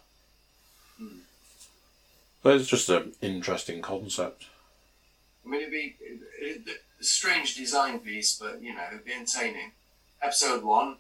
But 2.41 2.55
it's 2.55 2.67
just 2.67 2.89
an 2.89 3.13
interesting 3.21 3.81
concept. 3.81 4.45
I 5.45 5.49
mean, 5.49 5.61
it'd 5.61 5.71
be 5.71 5.95
it, 6.01 6.61
it, 6.67 6.81
a 6.99 7.03
strange 7.03 7.55
design 7.55 7.99
piece, 7.99 8.37
but 8.39 8.61
you 8.61 8.73
know, 8.73 8.83
it'd 8.91 9.05
be 9.05 9.13
entertaining. 9.13 9.71
Episode 10.21 10.63
one 10.63 10.97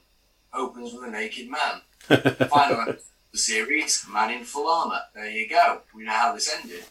opens 0.53 0.93
with 0.93 1.03
a 1.07 1.11
naked 1.11 1.49
man. 1.49 1.81
Final 2.49 2.81
episode 2.81 2.99
the 3.31 3.37
series, 3.37 4.05
man 4.11 4.31
in 4.31 4.43
full 4.43 4.67
armor. 4.67 5.01
There 5.13 5.29
you 5.29 5.47
go. 5.47 5.81
We 5.93 6.03
know 6.03 6.11
how 6.13 6.33
this 6.33 6.51
ended. 6.59 6.83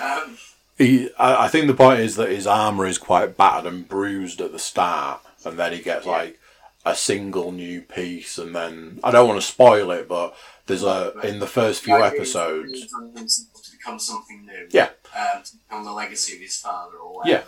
Um, 0.00 0.36
He, 0.76 1.08
I, 1.18 1.44
I 1.44 1.48
think 1.48 1.68
the 1.68 1.74
point 1.74 2.00
is 2.00 2.16
that 2.16 2.30
his 2.30 2.48
armor 2.48 2.84
is 2.86 2.98
quite 2.98 3.36
battered 3.36 3.72
and 3.72 3.88
bruised 3.88 4.40
at 4.40 4.50
the 4.50 4.58
start, 4.58 5.20
and 5.44 5.56
then 5.56 5.72
he 5.72 5.78
gets 5.80 6.04
Yeah. 6.04 6.12
like 6.12 6.40
a 6.84 6.96
single 6.96 7.52
new 7.52 7.80
piece, 7.82 8.38
and 8.38 8.56
then 8.56 8.98
I 9.04 9.12
don't 9.12 9.28
want 9.28 9.40
to 9.40 9.46
spoil 9.46 9.92
it, 9.92 10.08
but 10.08 10.34
there's 10.68 10.84
a 10.84 11.12
in 11.24 11.40
the 11.40 11.46
first 11.46 11.82
few 11.82 11.96
the 11.96 12.02
idea 12.04 12.20
is 12.22 12.36
episodes. 12.36 12.94
become 13.72 13.98
something 13.98 14.46
new. 14.46 14.68
Yeah. 14.70 14.90
Um, 15.16 15.42
to 15.42 15.56
become 15.56 15.84
the 15.84 15.92
legacy 15.92 16.34
of 16.36 16.40
his 16.40 16.56
father 16.60 16.96
or 16.98 17.16
whatever. 17.16 17.44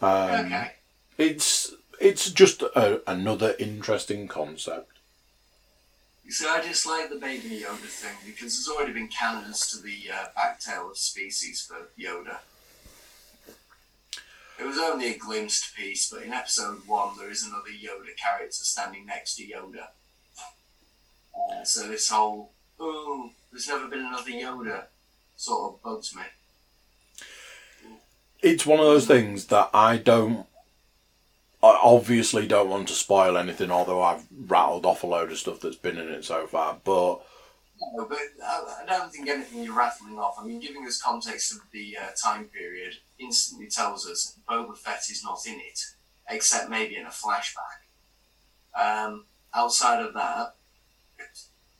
Um, 0.00 0.46
Okay. 0.46 0.72
It's 1.16 1.74
it's 2.00 2.30
just 2.30 2.62
a, 2.62 3.02
another 3.10 3.56
interesting 3.58 4.28
concept. 4.28 4.92
You 6.24 6.30
see, 6.32 6.46
I 6.46 6.60
dislike 6.60 7.08
the 7.08 7.16
Baby 7.16 7.64
Yoda 7.66 7.88
thing 7.88 8.14
because 8.26 8.52
there's 8.54 8.68
already 8.68 8.92
been 8.92 9.08
canons 9.08 9.66
to 9.68 9.82
the 9.82 9.96
uh, 10.12 10.26
backtail 10.36 10.90
of 10.90 10.98
species 10.98 11.62
for 11.62 11.88
Yoda. 12.00 12.38
It 14.60 14.66
was 14.66 14.76
only 14.78 15.08
a 15.14 15.16
glimpsed 15.16 15.74
piece, 15.76 16.10
but 16.10 16.22
in 16.22 16.32
episode 16.32 16.86
one, 16.86 17.16
there 17.16 17.30
is 17.30 17.44
another 17.44 17.70
Yoda 17.70 18.14
character 18.16 18.52
standing 18.52 19.06
next 19.06 19.36
to 19.36 19.44
Yoda. 19.44 19.88
Uh, 21.38 21.64
so 21.64 21.88
this 21.88 22.08
whole, 22.08 22.52
oh, 22.80 23.30
there's 23.50 23.68
never 23.68 23.88
been 23.88 24.00
another 24.00 24.30
Yoda 24.30 24.84
sort 25.36 25.74
of 25.74 25.82
bugs 25.82 26.14
me. 26.14 26.22
It's 28.42 28.66
one 28.66 28.78
of 28.78 28.86
those 28.86 29.06
things 29.06 29.46
that 29.46 29.70
I 29.74 29.96
don't. 29.96 30.46
I 31.60 31.78
obviously 31.82 32.46
don't 32.46 32.70
want 32.70 32.86
to 32.88 32.94
spoil 32.94 33.36
anything, 33.36 33.70
although 33.72 34.00
I've 34.00 34.24
rattled 34.46 34.86
off 34.86 35.02
a 35.02 35.08
load 35.08 35.32
of 35.32 35.38
stuff 35.38 35.58
that's 35.60 35.76
been 35.76 35.98
in 35.98 36.08
it 36.08 36.24
so 36.24 36.46
far. 36.46 36.76
But 36.84 37.20
No, 37.96 38.06
but 38.08 38.18
I, 38.44 38.82
I 38.82 38.86
don't 38.86 39.10
think 39.12 39.28
anything 39.28 39.64
you're 39.64 39.76
rattling 39.76 40.18
off. 40.18 40.36
I 40.40 40.44
mean, 40.44 40.60
giving 40.60 40.86
us 40.86 41.02
context 41.02 41.52
of 41.52 41.60
the 41.72 41.96
uh, 42.00 42.10
time 42.20 42.44
period 42.44 42.94
instantly 43.18 43.68
tells 43.68 44.06
us 44.08 44.38
Boba 44.48 44.76
Fett 44.76 45.10
is 45.10 45.24
not 45.24 45.40
in 45.48 45.54
it, 45.54 45.80
except 46.30 46.70
maybe 46.70 46.96
in 46.96 47.06
a 47.06 47.10
flashback. 47.10 47.82
Um, 48.80 49.24
outside 49.52 50.00
of 50.00 50.14
that, 50.14 50.54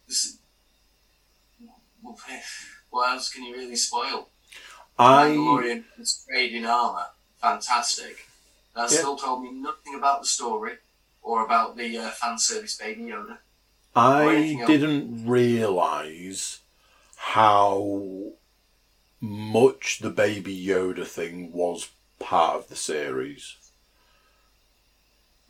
this, 0.09 0.39
what 2.91 3.13
else 3.13 3.31
can 3.33 3.45
you 3.45 3.55
really 3.55 3.77
spoil? 3.77 4.29
I 4.99 5.29
Mandalorian 5.29 5.85
is 5.99 6.25
great 6.27 6.53
in 6.55 6.65
armor, 6.65 7.07
fantastic. 7.41 8.27
That 8.75 8.91
Yeah. 8.91 8.99
still 8.99 9.17
told 9.17 9.43
me 9.43 9.53
nothing 9.53 9.95
about 9.95 10.23
the 10.23 10.27
story 10.27 10.79
or 11.23 11.45
about 11.45 11.77
the 11.77 11.99
uh, 11.99 12.11
fan 12.11 12.39
service 12.39 12.77
Baby 12.77 13.03
Yoda. 13.03 13.39
I 13.95 14.63
didn't 14.67 15.27
realise 15.27 16.61
how 17.17 18.33
much 19.21 19.99
the 20.01 20.11
Baby 20.11 20.57
Yoda 20.67 21.07
thing 21.07 21.53
was 21.53 21.91
part 22.19 22.57
of 22.57 22.69
the 22.69 22.77
series. 22.77 23.57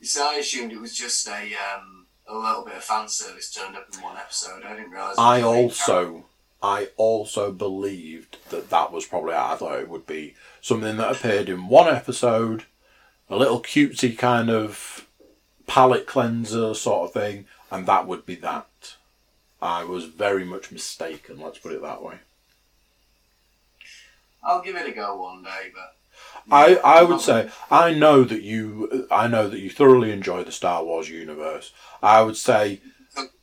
You 0.00 0.06
see, 0.06 0.20
I 0.20 0.34
assumed 0.34 0.72
it 0.72 0.80
was 0.80 0.94
just 0.96 1.26
a 1.28 1.54
um, 1.54 1.97
a 2.28 2.36
little 2.36 2.64
bit 2.64 2.76
of 2.76 2.84
fan 2.84 3.08
service 3.08 3.52
turned 3.52 3.76
up 3.76 3.88
in 3.92 4.02
one 4.02 4.16
episode. 4.16 4.62
I 4.64 4.76
didn't 4.76 4.90
realise. 4.90 5.18
I 5.18 5.42
also, 5.42 6.26
I 6.62 6.88
also 6.96 7.52
believed 7.52 8.36
that 8.50 8.70
that 8.70 8.92
was 8.92 9.06
probably. 9.06 9.34
I 9.34 9.56
thought 9.56 9.80
it 9.80 9.88
would 9.88 10.06
be 10.06 10.34
something 10.60 10.96
that 10.98 11.12
appeared 11.12 11.48
in 11.48 11.68
one 11.68 11.92
episode, 11.94 12.64
a 13.30 13.36
little 13.36 13.60
cutesy 13.60 14.16
kind 14.16 14.50
of 14.50 15.06
palate 15.66 16.06
cleanser 16.06 16.74
sort 16.74 17.08
of 17.08 17.12
thing, 17.14 17.46
and 17.70 17.86
that 17.86 18.06
would 18.06 18.26
be 18.26 18.34
that. 18.36 18.66
I 19.60 19.84
was 19.84 20.04
very 20.04 20.44
much 20.44 20.70
mistaken. 20.70 21.40
Let's 21.40 21.58
put 21.58 21.72
it 21.72 21.82
that 21.82 22.02
way. 22.02 22.16
I'll 24.42 24.62
give 24.62 24.76
it 24.76 24.88
a 24.88 24.92
go 24.92 25.20
one 25.20 25.42
day, 25.42 25.72
but 25.74 25.96
I, 26.50 26.76
I 26.76 27.02
would 27.02 27.20
say 27.20 27.50
I 27.70 27.92
know 27.92 28.24
that 28.24 28.42
you 28.42 29.06
I 29.10 29.26
know 29.28 29.48
that 29.48 29.60
you 29.60 29.70
thoroughly 29.70 30.12
enjoy 30.12 30.44
the 30.44 30.52
Star 30.52 30.84
Wars 30.84 31.08
universe. 31.10 31.72
I 32.02 32.22
would 32.22 32.36
say 32.36 32.80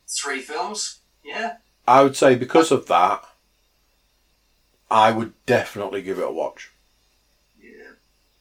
three 0.08 0.40
films. 0.40 0.98
Yeah, 1.24 1.56
I 1.86 2.02
would 2.02 2.16
say 2.16 2.34
because 2.34 2.70
of 2.72 2.86
that, 2.86 3.24
I 4.90 5.12
would 5.12 5.32
definitely 5.46 6.02
give 6.02 6.18
it 6.18 6.26
a 6.26 6.30
watch. 6.32 6.70
yeah. 7.60 7.90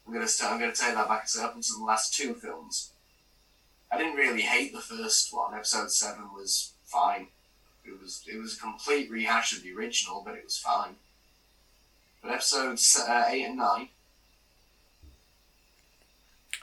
I'm 0.07 0.13
gonna 0.13 0.27
st- 0.27 0.51
I'm 0.51 0.59
gonna 0.59 0.73
take 0.73 0.93
that 0.95 1.07
back 1.07 1.21
and 1.21 1.29
say 1.29 1.43
up 1.43 1.55
until 1.55 1.79
the 1.79 1.85
last 1.85 2.13
two 2.13 2.33
films, 2.35 2.91
I 3.91 3.97
didn't 3.97 4.15
really 4.15 4.41
hate 4.43 4.73
the 4.73 4.81
first 4.81 5.33
one. 5.33 5.53
Episode 5.53 5.91
seven 5.91 6.25
was 6.33 6.73
fine. 6.85 7.27
It 7.85 7.99
was 8.01 8.23
it 8.31 8.37
was 8.39 8.57
a 8.57 8.59
complete 8.59 9.09
rehash 9.09 9.55
of 9.55 9.63
the 9.63 9.73
original, 9.73 10.21
but 10.25 10.35
it 10.35 10.43
was 10.43 10.57
fine. 10.57 10.95
But 12.21 12.31
episodes 12.33 12.97
uh, 13.07 13.25
eight 13.27 13.43
and 13.45 13.57
nine, 13.57 13.89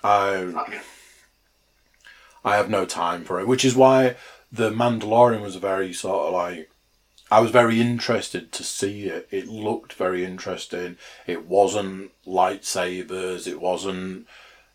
Um, 0.05 0.51
I 0.51 0.53
fucking 0.53 0.81
I 2.45 2.57
have 2.57 2.71
no 2.71 2.85
time 2.85 3.25
for 3.25 3.41
it, 3.41 3.47
which 3.47 3.65
is 3.65 3.77
why 3.77 4.17
the 4.51 4.71
Mandalorian 4.71 5.43
was 5.43 5.57
very 5.57 5.93
sort 5.93 6.29
of 6.29 6.35
like 6.35 6.71
I 7.31 7.41
was 7.41 7.51
very 7.51 7.81
interested 7.81 8.53
to 8.53 8.65
see 8.65 9.05
it. 9.05 9.27
It 9.31 9.49
looked 9.49 9.95
very 9.95 10.25
interesting. 10.25 10.99
It 11.27 11.47
wasn't 11.47 12.11
lightsabers. 12.27 13.47
It 13.47 13.61
wasn't 13.61 14.27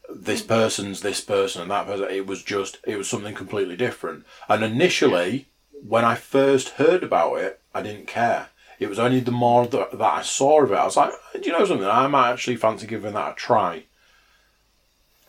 this 0.10 0.40
mm-hmm. 0.40 0.50
person's 0.50 1.02
this 1.02 1.22
person 1.22 1.62
and 1.62 1.72
that 1.72 1.86
person. 1.86 2.08
It 2.10 2.26
was 2.26 2.42
just 2.44 2.78
it 2.86 2.98
was 2.98 3.10
something 3.10 3.36
completely 3.36 3.76
different. 3.76 4.26
And 4.50 4.64
initially, 4.64 5.50
when 5.72 6.06
I 6.06 6.16
first 6.16 6.70
heard 6.70 7.04
about 7.04 7.36
it, 7.36 7.60
I 7.76 7.82
didn't 7.82 8.08
care. 8.08 8.50
It 8.80 8.90
was 8.90 9.00
only 9.00 9.20
the 9.20 9.32
more 9.32 9.68
that, 9.68 9.92
that 9.92 10.14
I 10.14 10.22
saw 10.22 10.62
of 10.64 10.72
it, 10.72 10.76
I 10.76 10.86
was 10.86 10.98
like, 10.98 11.12
do 11.34 11.42
you 11.42 11.52
know 11.52 11.66
something? 11.66 11.88
I 11.88 12.06
might 12.08 12.32
actually 12.32 12.58
fancy 12.58 12.86
giving 12.86 13.14
that 13.14 13.32
a 13.32 13.36
try. 13.36 13.86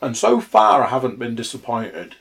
And 0.01 0.15
so 0.15 0.39
far, 0.39 0.83
I 0.83 0.87
haven't 0.87 1.19
been 1.19 1.35
disappointed. 1.35 2.15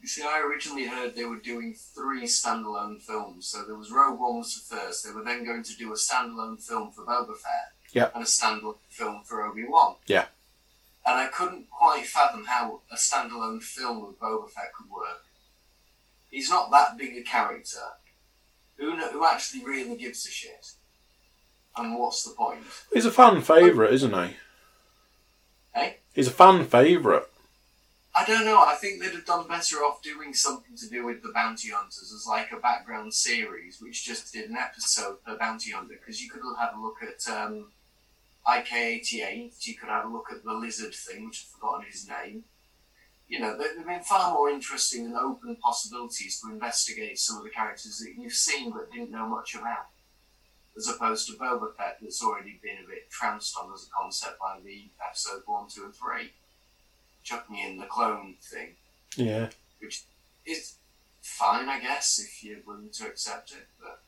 You 0.00 0.08
see, 0.08 0.22
I 0.22 0.40
originally 0.40 0.86
heard 0.86 1.16
they 1.16 1.24
were 1.24 1.36
doing 1.36 1.74
three 1.74 2.24
standalone 2.24 3.00
films. 3.00 3.46
So 3.46 3.64
there 3.64 3.74
was 3.74 3.90
Rogue 3.90 4.20
One 4.20 4.38
was 4.38 4.54
the 4.54 4.76
first. 4.76 5.04
They 5.04 5.10
were 5.10 5.24
then 5.24 5.44
going 5.44 5.62
to 5.62 5.76
do 5.76 5.90
a 5.92 5.96
standalone 5.96 6.60
film 6.60 6.90
for 6.92 7.04
Boba 7.04 7.34
Fett. 7.36 7.72
Yeah. 7.92 8.10
And 8.14 8.22
a 8.22 8.26
standalone 8.26 8.76
film 8.90 9.22
for 9.24 9.42
Obi 9.42 9.64
Wan. 9.66 9.96
Yeah. 10.06 10.26
And 11.06 11.16
I 11.16 11.26
couldn't 11.28 11.70
quite 11.70 12.06
fathom 12.06 12.44
how 12.44 12.80
a 12.90 12.96
standalone 12.96 13.62
film 13.62 14.06
with 14.06 14.20
Boba 14.20 14.48
Fett 14.50 14.72
could 14.76 14.90
work. 14.90 15.24
He's 16.30 16.50
not 16.50 16.70
that 16.70 16.98
big 16.98 17.16
a 17.16 17.22
character. 17.22 17.78
Who 18.76 18.96
kn- 18.96 19.12
who 19.12 19.24
actually 19.24 19.64
really 19.64 19.96
gives 19.96 20.26
a 20.26 20.30
shit? 20.30 20.72
And 21.76 21.98
what's 21.98 22.24
the 22.24 22.34
point? 22.34 22.60
He's 22.92 23.06
a 23.06 23.10
fan 23.10 23.40
favourite, 23.40 23.92
isn't 23.94 24.12
he? 24.12 24.36
He's 26.14 26.28
a 26.28 26.30
fan 26.30 26.64
favourite. 26.64 27.24
I 28.16 28.24
don't 28.24 28.44
know. 28.44 28.60
I 28.60 28.76
think 28.76 29.00
they'd 29.00 29.12
have 29.12 29.26
done 29.26 29.48
better 29.48 29.78
off 29.78 30.00
doing 30.00 30.32
something 30.32 30.76
to 30.76 30.88
do 30.88 31.04
with 31.04 31.22
the 31.22 31.32
bounty 31.34 31.70
hunters 31.70 32.12
as 32.14 32.26
like 32.28 32.52
a 32.52 32.60
background 32.60 33.12
series, 33.12 33.80
which 33.80 34.04
just 34.04 34.32
did 34.32 34.48
an 34.48 34.56
episode 34.56 35.24
per 35.24 35.36
bounty 35.36 35.72
hunter. 35.72 35.96
Because 35.98 36.22
you 36.22 36.30
could 36.30 36.42
have 36.60 36.76
a 36.76 36.80
look 36.80 36.98
at 37.02 37.28
um, 37.28 37.72
IG-88. 38.46 39.66
You 39.66 39.74
could 39.74 39.88
have 39.88 40.04
a 40.04 40.08
look 40.08 40.26
at 40.30 40.44
the 40.44 40.52
lizard 40.52 40.94
thing, 40.94 41.26
which 41.26 41.44
I've 41.44 41.60
forgotten 41.60 41.86
his 41.90 42.08
name. 42.08 42.44
You 43.26 43.40
know, 43.40 43.56
there 43.56 43.76
have 43.76 43.86
been 43.86 44.02
far 44.02 44.32
more 44.32 44.48
interesting 44.48 45.06
and 45.06 45.16
open 45.16 45.56
possibilities 45.56 46.40
to 46.40 46.52
investigate 46.52 47.18
some 47.18 47.38
of 47.38 47.42
the 47.42 47.50
characters 47.50 47.98
that 47.98 48.14
you've 48.16 48.32
seen 48.34 48.70
but 48.70 48.92
didn't 48.92 49.10
know 49.10 49.26
much 49.26 49.56
about, 49.56 49.86
as 50.76 50.88
opposed 50.88 51.26
to 51.28 51.34
Boba 51.34 51.74
Fett, 51.76 51.98
that's 52.00 52.22
already 52.22 52.58
been 52.62 52.78
a 52.84 52.88
bit 52.88 53.10
trounced 53.10 53.56
on 53.60 53.72
as 53.72 53.86
a 53.86 53.90
concept 53.90 54.38
by 54.40 54.58
the 54.64 54.84
episode 55.06 55.42
one, 55.46 55.68
two, 55.68 55.84
and 55.84 55.94
three 55.94 56.32
chuck 57.22 57.48
me 57.50 57.66
in 57.66 57.78
the 57.78 57.86
clone 57.86 58.34
thing, 58.42 58.76
Yeah. 59.16 59.48
which 59.80 60.02
is 60.44 60.74
fine, 61.22 61.68
I 61.70 61.80
guess, 61.80 62.18
if 62.18 62.44
you're 62.44 62.60
willing 62.66 62.90
to 62.90 63.06
accept 63.06 63.52
it. 63.52 63.66
But 63.80 64.02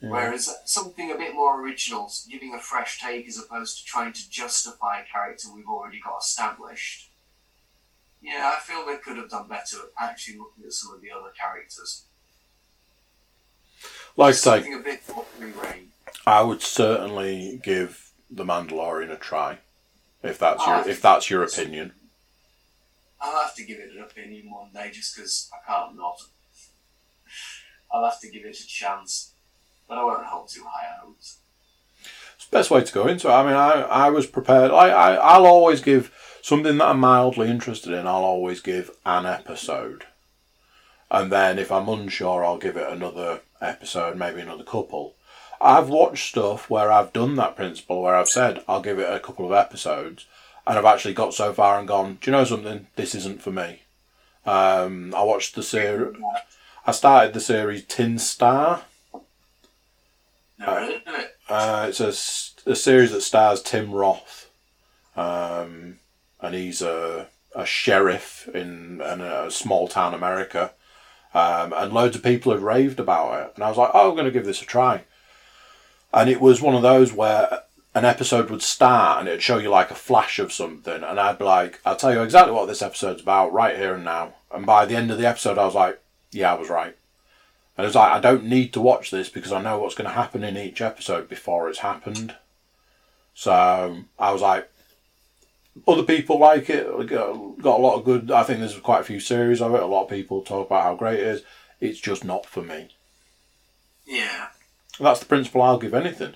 yeah. 0.00 0.10
whereas 0.10 0.54
something 0.64 1.10
a 1.10 1.16
bit 1.16 1.34
more 1.34 1.60
original, 1.60 2.10
giving 2.28 2.54
a 2.54 2.58
fresh 2.58 3.00
take 3.00 3.28
as 3.28 3.38
opposed 3.38 3.78
to 3.78 3.84
trying 3.84 4.12
to 4.14 4.30
justify 4.30 5.00
a 5.00 5.04
character 5.04 5.48
we've 5.54 5.68
already 5.68 6.00
got 6.00 6.18
established. 6.22 7.10
Yeah, 8.22 8.54
I 8.56 8.60
feel 8.60 8.86
they 8.86 8.96
could 8.96 9.18
have 9.18 9.28
done 9.30 9.48
better 9.48 9.76
actually 9.98 10.38
looking 10.38 10.64
at 10.64 10.72
some 10.72 10.94
of 10.94 11.02
the 11.02 11.10
other 11.10 11.30
characters. 11.38 12.04
Like 14.16 14.28
I 14.34 14.36
say, 14.36 14.72
a 14.72 14.78
bit 14.78 15.02
more. 15.14 15.24
I 16.26 16.42
would 16.42 16.62
certainly 16.62 17.60
give 17.62 18.10
the 18.30 18.44
Mandalorian 18.44 19.12
a 19.12 19.16
try, 19.16 19.58
if 20.22 20.38
that's 20.38 20.62
Oh, 20.66 20.78
your 20.78 20.88
if 20.88 21.00
that's 21.02 21.30
your 21.30 21.42
opinion. 21.44 21.92
I'll 23.20 23.40
have 23.42 23.54
to 23.56 23.64
give 23.64 23.78
it 23.78 23.90
an 23.96 24.02
opinion 24.02 24.50
one 24.50 24.70
day 24.72 24.90
just 24.92 25.14
because 25.16 25.50
I 25.52 25.70
can't 25.70 25.96
not. 25.96 26.20
I'll 27.92 28.04
have 28.04 28.20
to 28.20 28.30
give 28.30 28.44
it 28.44 28.58
a 28.58 28.66
chance, 28.66 29.32
but 29.88 29.98
I 29.98 30.04
won't 30.04 30.26
hold 30.26 30.48
too 30.48 30.64
high 30.66 30.88
hopes. 31.00 31.38
It's 32.36 32.46
the 32.46 32.56
best 32.56 32.70
way 32.70 32.82
to 32.82 32.92
go 32.92 33.06
into 33.06 33.28
it. 33.28 33.32
I 33.32 33.42
mean, 33.44 33.54
I, 33.54 33.82
I 33.82 34.10
was 34.10 34.26
prepared. 34.26 34.70
I, 34.70 34.88
I 34.90 35.14
I'll 35.14 35.46
always 35.46 35.80
give 35.80 36.12
something 36.42 36.78
that 36.78 36.88
I'm 36.88 37.00
mildly 37.00 37.48
interested 37.48 37.92
in. 37.92 38.06
I'll 38.06 38.24
always 38.24 38.60
give 38.60 38.90
an 39.06 39.26
episode, 39.26 40.04
and 41.10 41.30
then 41.30 41.58
if 41.58 41.70
I'm 41.70 41.88
unsure, 41.88 42.44
I'll 42.44 42.58
give 42.58 42.76
it 42.76 42.90
another 42.90 43.40
episode, 43.60 44.16
maybe 44.16 44.40
another 44.40 44.64
couple. 44.64 45.14
I've 45.60 45.88
watched 45.88 46.28
stuff 46.28 46.68
where 46.68 46.92
I've 46.92 47.12
done 47.12 47.36
that 47.36 47.56
principle, 47.56 48.02
where 48.02 48.14
I've 48.14 48.28
said 48.28 48.62
I'll 48.68 48.82
give 48.82 48.98
it 48.98 49.12
a 49.12 49.20
couple 49.20 49.46
of 49.46 49.52
episodes, 49.52 50.26
and 50.66 50.78
I've 50.78 50.84
actually 50.84 51.14
got 51.14 51.32
so 51.34 51.52
far 51.52 51.78
and 51.78 51.88
gone. 51.88 52.18
Do 52.20 52.30
you 52.30 52.36
know 52.36 52.44
something? 52.44 52.88
This 52.96 53.14
isn't 53.14 53.42
for 53.42 53.52
me. 53.52 53.82
Um, 54.44 55.14
I 55.14 55.22
watched 55.22 55.54
the 55.54 55.62
series. 55.62 56.16
I 56.86 56.92
started 56.92 57.34
the 57.34 57.40
series 57.40 57.84
Tin 57.84 58.18
Star. 58.18 58.82
Uh, 61.48 61.86
it's 61.88 62.00
a 62.00 62.12
series 62.74 63.12
that 63.12 63.20
stars 63.20 63.62
Tim 63.62 63.92
Roth, 63.92 64.50
um, 65.16 65.98
and 66.40 66.54
he's 66.54 66.82
a, 66.82 67.28
a 67.54 67.64
sheriff 67.64 68.48
in, 68.52 69.00
in 69.00 69.20
a 69.20 69.50
small 69.50 69.86
town 69.88 70.14
America, 70.14 70.72
um, 71.36 71.72
and 71.76 71.92
loads 71.92 72.16
of 72.16 72.22
people 72.22 72.52
had 72.52 72.62
raved 72.62 72.98
about 72.98 73.42
it, 73.42 73.52
and 73.54 73.64
I 73.64 73.68
was 73.68 73.76
like, 73.76 73.90
oh, 73.92 74.08
I'm 74.08 74.16
going 74.16 74.24
to 74.24 74.30
give 74.30 74.46
this 74.46 74.62
a 74.62 74.66
try, 74.66 75.04
and 76.12 76.30
it 76.30 76.40
was 76.40 76.62
one 76.62 76.74
of 76.74 76.82
those 76.82 77.12
where 77.12 77.62
an 77.94 78.04
episode 78.04 78.50
would 78.50 78.62
start 78.62 79.20
and 79.20 79.28
it'd 79.28 79.42
show 79.42 79.58
you 79.58 79.70
like 79.70 79.90
a 79.90 79.94
flash 79.94 80.38
of 80.38 80.52
something, 80.52 81.02
and 81.02 81.20
I'd 81.20 81.38
be 81.38 81.44
like, 81.44 81.80
I'll 81.84 81.96
tell 81.96 82.12
you 82.12 82.22
exactly 82.22 82.54
what 82.54 82.66
this 82.66 82.82
episode's 82.82 83.22
about 83.22 83.52
right 83.52 83.76
here 83.76 83.94
and 83.94 84.04
now, 84.04 84.34
and 84.50 84.64
by 84.64 84.86
the 84.86 84.96
end 84.96 85.10
of 85.10 85.18
the 85.18 85.26
episode, 85.26 85.58
I 85.58 85.64
was 85.64 85.74
like, 85.74 86.00
yeah, 86.32 86.54
I 86.54 86.58
was 86.58 86.70
right. 86.70 86.96
And 87.76 87.84
it 87.84 87.88
was 87.88 87.94
like, 87.94 88.12
I 88.12 88.20
don't 88.20 88.44
need 88.44 88.72
to 88.72 88.80
watch 88.80 89.10
this 89.10 89.28
because 89.28 89.52
I 89.52 89.60
know 89.60 89.78
what's 89.78 89.94
going 89.94 90.08
to 90.08 90.14
happen 90.14 90.42
in 90.42 90.56
each 90.56 90.80
episode 90.80 91.28
before 91.28 91.68
it's 91.68 91.80
happened. 91.80 92.34
So 93.34 93.52
I 94.18 94.32
was 94.32 94.40
like, 94.40 94.70
other 95.86 96.02
people 96.02 96.38
like 96.38 96.70
it, 96.70 96.86
got 97.08 97.58
got 97.58 97.78
a 97.78 97.82
lot 97.82 97.96
of 97.96 98.04
good. 98.04 98.30
I 98.30 98.42
think 98.42 98.60
there's 98.60 98.78
quite 98.78 99.00
a 99.00 99.04
few 99.04 99.20
series 99.20 99.60
of 99.60 99.74
it. 99.74 99.82
A 99.82 99.86
lot 99.86 100.04
of 100.04 100.10
people 100.10 100.42
talk 100.42 100.66
about 100.66 100.82
how 100.82 100.94
great 100.94 101.20
it 101.20 101.26
is. 101.26 101.42
It's 101.80 102.00
just 102.00 102.24
not 102.24 102.46
for 102.46 102.62
me. 102.62 102.88
Yeah. 104.06 104.48
That's 104.98 105.20
the 105.20 105.26
principle 105.26 105.62
I'll 105.62 105.78
give 105.78 105.94
anything. 105.94 106.34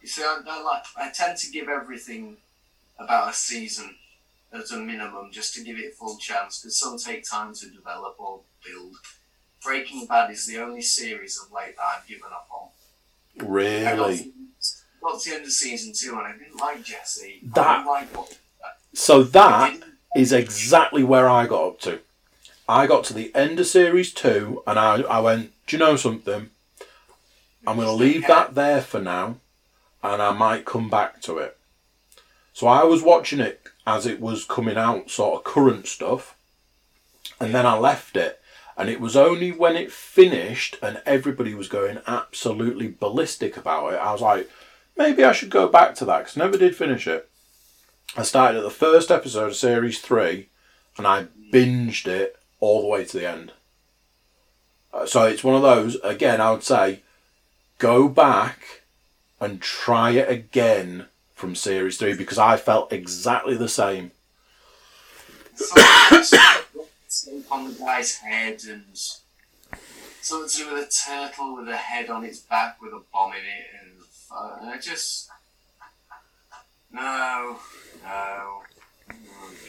You 0.00 0.08
see, 0.08 0.22
I, 0.22 0.40
I 0.46 0.62
like. 0.62 0.84
I 0.96 1.10
tend 1.12 1.38
to 1.38 1.50
give 1.50 1.68
everything 1.68 2.38
about 2.98 3.30
a 3.30 3.34
season 3.34 3.96
as 4.52 4.70
a 4.70 4.78
minimum, 4.78 5.30
just 5.32 5.54
to 5.54 5.64
give 5.64 5.78
it 5.78 5.92
a 5.92 5.94
full 5.94 6.16
chance. 6.18 6.60
Because 6.60 6.78
some 6.78 6.98
take 6.98 7.28
time 7.28 7.54
to 7.54 7.68
develop 7.68 8.16
or 8.18 8.40
build. 8.64 8.96
Breaking 9.62 10.06
Bad 10.06 10.30
is 10.30 10.46
the 10.46 10.58
only 10.58 10.82
series 10.82 11.38
of 11.38 11.52
late 11.52 11.76
that 11.76 11.82
I've 11.82 12.06
given 12.08 12.30
up 12.32 12.48
on. 12.50 13.48
Really. 13.48 14.32
To 15.10 15.30
the 15.30 15.36
end 15.36 15.44
of 15.44 15.52
season 15.52 15.92
two, 15.92 16.10
and 16.16 16.26
I 16.26 16.32
didn't 16.32 16.56
like 16.58 16.82
Jesse. 16.82 17.40
That- 17.54 17.78
didn't 17.78 17.86
like 17.86 18.16
what. 18.16 18.38
So 18.94 19.22
that 19.22 19.74
is 20.16 20.32
exactly 20.32 21.02
where 21.02 21.28
I 21.28 21.46
got 21.46 21.66
up 21.66 21.80
to. 21.80 22.00
I 22.68 22.86
got 22.86 23.04
to 23.04 23.14
the 23.14 23.34
end 23.34 23.58
of 23.58 23.66
series 23.66 24.12
two, 24.12 24.62
and 24.66 24.78
I, 24.78 25.00
I 25.02 25.20
went, 25.20 25.52
Do 25.66 25.76
you 25.76 25.80
know 25.80 25.96
something? 25.96 26.50
I'm 27.66 27.76
going 27.76 27.86
to 27.88 27.92
leave 27.92 28.26
that 28.26 28.54
there 28.54 28.80
for 28.82 29.00
now, 29.00 29.36
and 30.02 30.20
I 30.20 30.32
might 30.32 30.64
come 30.64 30.90
back 30.90 31.20
to 31.22 31.38
it. 31.38 31.56
So 32.52 32.66
I 32.66 32.84
was 32.84 33.02
watching 33.02 33.40
it 33.40 33.62
as 33.86 34.06
it 34.06 34.20
was 34.20 34.44
coming 34.44 34.76
out, 34.76 35.10
sort 35.10 35.38
of 35.38 35.44
current 35.44 35.86
stuff, 35.86 36.36
and 37.40 37.54
then 37.54 37.66
I 37.66 37.78
left 37.78 38.16
it. 38.16 38.40
And 38.76 38.88
it 38.88 39.00
was 39.00 39.16
only 39.16 39.52
when 39.52 39.76
it 39.76 39.92
finished 39.92 40.78
and 40.82 41.02
everybody 41.04 41.54
was 41.54 41.68
going 41.68 42.00
absolutely 42.06 42.88
ballistic 42.88 43.56
about 43.56 43.92
it, 43.92 43.96
I 43.96 44.12
was 44.12 44.22
like, 44.22 44.50
maybe 45.02 45.24
I 45.24 45.32
should 45.32 45.50
go 45.50 45.68
back 45.68 45.94
to 45.96 46.04
that 46.04 46.18
because 46.18 46.36
never 46.36 46.56
did 46.56 46.76
finish 46.76 47.06
it. 47.06 47.28
I 48.16 48.22
started 48.22 48.58
at 48.58 48.64
the 48.64 48.70
first 48.70 49.10
episode 49.10 49.48
of 49.48 49.56
series 49.56 50.00
three, 50.00 50.48
and 50.96 51.06
I 51.06 51.26
binged 51.52 52.06
it 52.06 52.36
all 52.60 52.82
the 52.82 52.88
way 52.88 53.04
to 53.04 53.18
the 53.18 53.28
end. 53.28 53.52
Uh, 54.92 55.06
so 55.06 55.24
it's 55.24 55.42
one 55.42 55.56
of 55.56 55.62
those. 55.62 55.96
Again, 56.04 56.40
I 56.40 56.52
would 56.52 56.62
say, 56.62 57.00
go 57.78 58.08
back 58.08 58.82
and 59.40 59.60
try 59.60 60.10
it 60.10 60.30
again 60.30 61.06
from 61.34 61.56
series 61.56 61.98
three 61.98 62.14
because 62.14 62.38
I 62.38 62.56
felt 62.56 62.92
exactly 62.92 63.56
the 63.56 63.68
same. 63.68 64.12
Something 67.08 67.44
on 67.50 67.72
the 67.72 67.78
guy's 67.78 68.16
head 68.16 68.62
and 68.68 68.84
something 70.20 70.48
to 70.48 70.56
do 70.56 70.74
with 70.74 70.86
a 70.86 70.90
turtle 71.10 71.56
with 71.56 71.68
a 71.68 71.76
head 71.76 72.08
on 72.08 72.24
its 72.24 72.38
back 72.38 72.80
with 72.80 72.92
a 72.92 73.02
bomb 73.12 73.32
in 73.32 73.38
it 73.38 73.81
I 74.34 74.78
just 74.80 75.30
no, 76.92 77.58
no, 78.04 78.62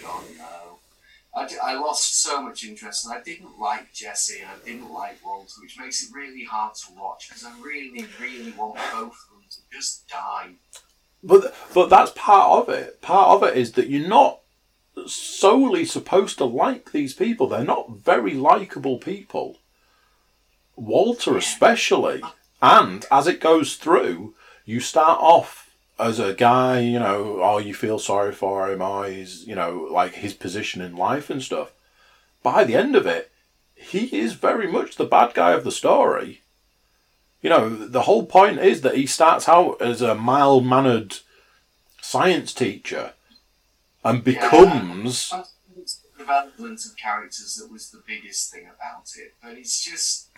God, 0.01 0.23
no. 0.37 0.79
I, 1.35 1.47
d- 1.47 1.55
I 1.63 1.73
lost 1.75 2.21
so 2.21 2.41
much 2.43 2.63
interest, 2.63 3.05
and 3.05 3.13
I 3.13 3.21
didn't 3.21 3.57
like 3.59 3.91
Jesse, 3.93 4.41
and 4.41 4.49
I 4.49 4.65
didn't 4.65 4.91
like 4.91 5.23
Walter, 5.25 5.53
which 5.61 5.79
makes 5.79 6.03
it 6.03 6.13
really 6.13 6.43
hard 6.43 6.75
to 6.75 6.93
watch 6.95 7.29
because 7.29 7.43
I 7.45 7.53
really, 7.61 8.05
really 8.19 8.51
want 8.51 8.75
both 8.75 9.13
of 9.13 9.29
them 9.31 9.43
to 9.49 9.57
just 9.71 10.07
die. 10.09 10.51
But 11.23 11.55
but 11.73 11.89
that's 11.89 12.11
part 12.15 12.51
of 12.51 12.69
it. 12.73 13.01
Part 13.01 13.29
of 13.41 13.49
it 13.49 13.57
is 13.57 13.71
that 13.73 13.89
you're 13.89 14.07
not 14.07 14.41
solely 15.07 15.85
supposed 15.85 16.37
to 16.37 16.45
like 16.45 16.91
these 16.91 17.13
people. 17.13 17.47
They're 17.47 17.63
not 17.63 17.97
very 17.97 18.33
likable 18.33 18.97
people. 18.99 19.57
Walter 20.75 21.37
especially. 21.37 22.21
And 22.61 23.05
as 23.11 23.27
it 23.27 23.39
goes 23.41 23.75
through, 23.75 24.35
you 24.65 24.79
start 24.79 25.19
off 25.19 25.71
as 25.99 26.19
a 26.19 26.33
guy, 26.33 26.79
you 26.79 26.99
know, 26.99 27.39
oh 27.41 27.57
you 27.57 27.73
feel 27.73 27.99
sorry 27.99 28.33
for 28.33 28.71
him, 28.71 28.81
oh 28.81 29.03
he's 29.03 29.45
you 29.47 29.55
know, 29.55 29.87
like 29.91 30.15
his 30.15 30.33
position 30.33 30.81
in 30.81 30.95
life 30.95 31.29
and 31.29 31.41
stuff. 31.41 31.71
By 32.41 32.63
the 32.63 32.75
end 32.75 32.95
of 32.95 33.05
it, 33.05 33.31
he 33.75 34.05
is 34.17 34.33
very 34.33 34.67
much 34.71 34.95
the 34.95 35.05
bad 35.05 35.33
guy 35.33 35.51
of 35.53 35.63
the 35.63 35.71
story. 35.71 36.41
You 37.41 37.49
know, 37.49 37.69
the 37.69 38.03
whole 38.03 38.25
point 38.25 38.59
is 38.59 38.81
that 38.81 38.95
he 38.95 39.05
starts 39.05 39.49
out 39.49 39.81
as 39.81 40.01
a 40.01 40.15
mild 40.15 40.65
mannered 40.65 41.17
science 42.01 42.53
teacher 42.53 43.13
and 44.03 44.23
becomes. 44.23 45.29
Yeah, 45.31 45.43
the 45.75 45.85
development 46.17 46.85
of 46.85 46.95
characters 46.95 47.55
that 47.57 47.71
was 47.71 47.91
the 47.91 48.01
biggest 48.07 48.51
thing 48.51 48.63
about 48.63 49.11
it, 49.17 49.33
but 49.41 49.57
it's 49.57 49.83
just. 49.83 50.29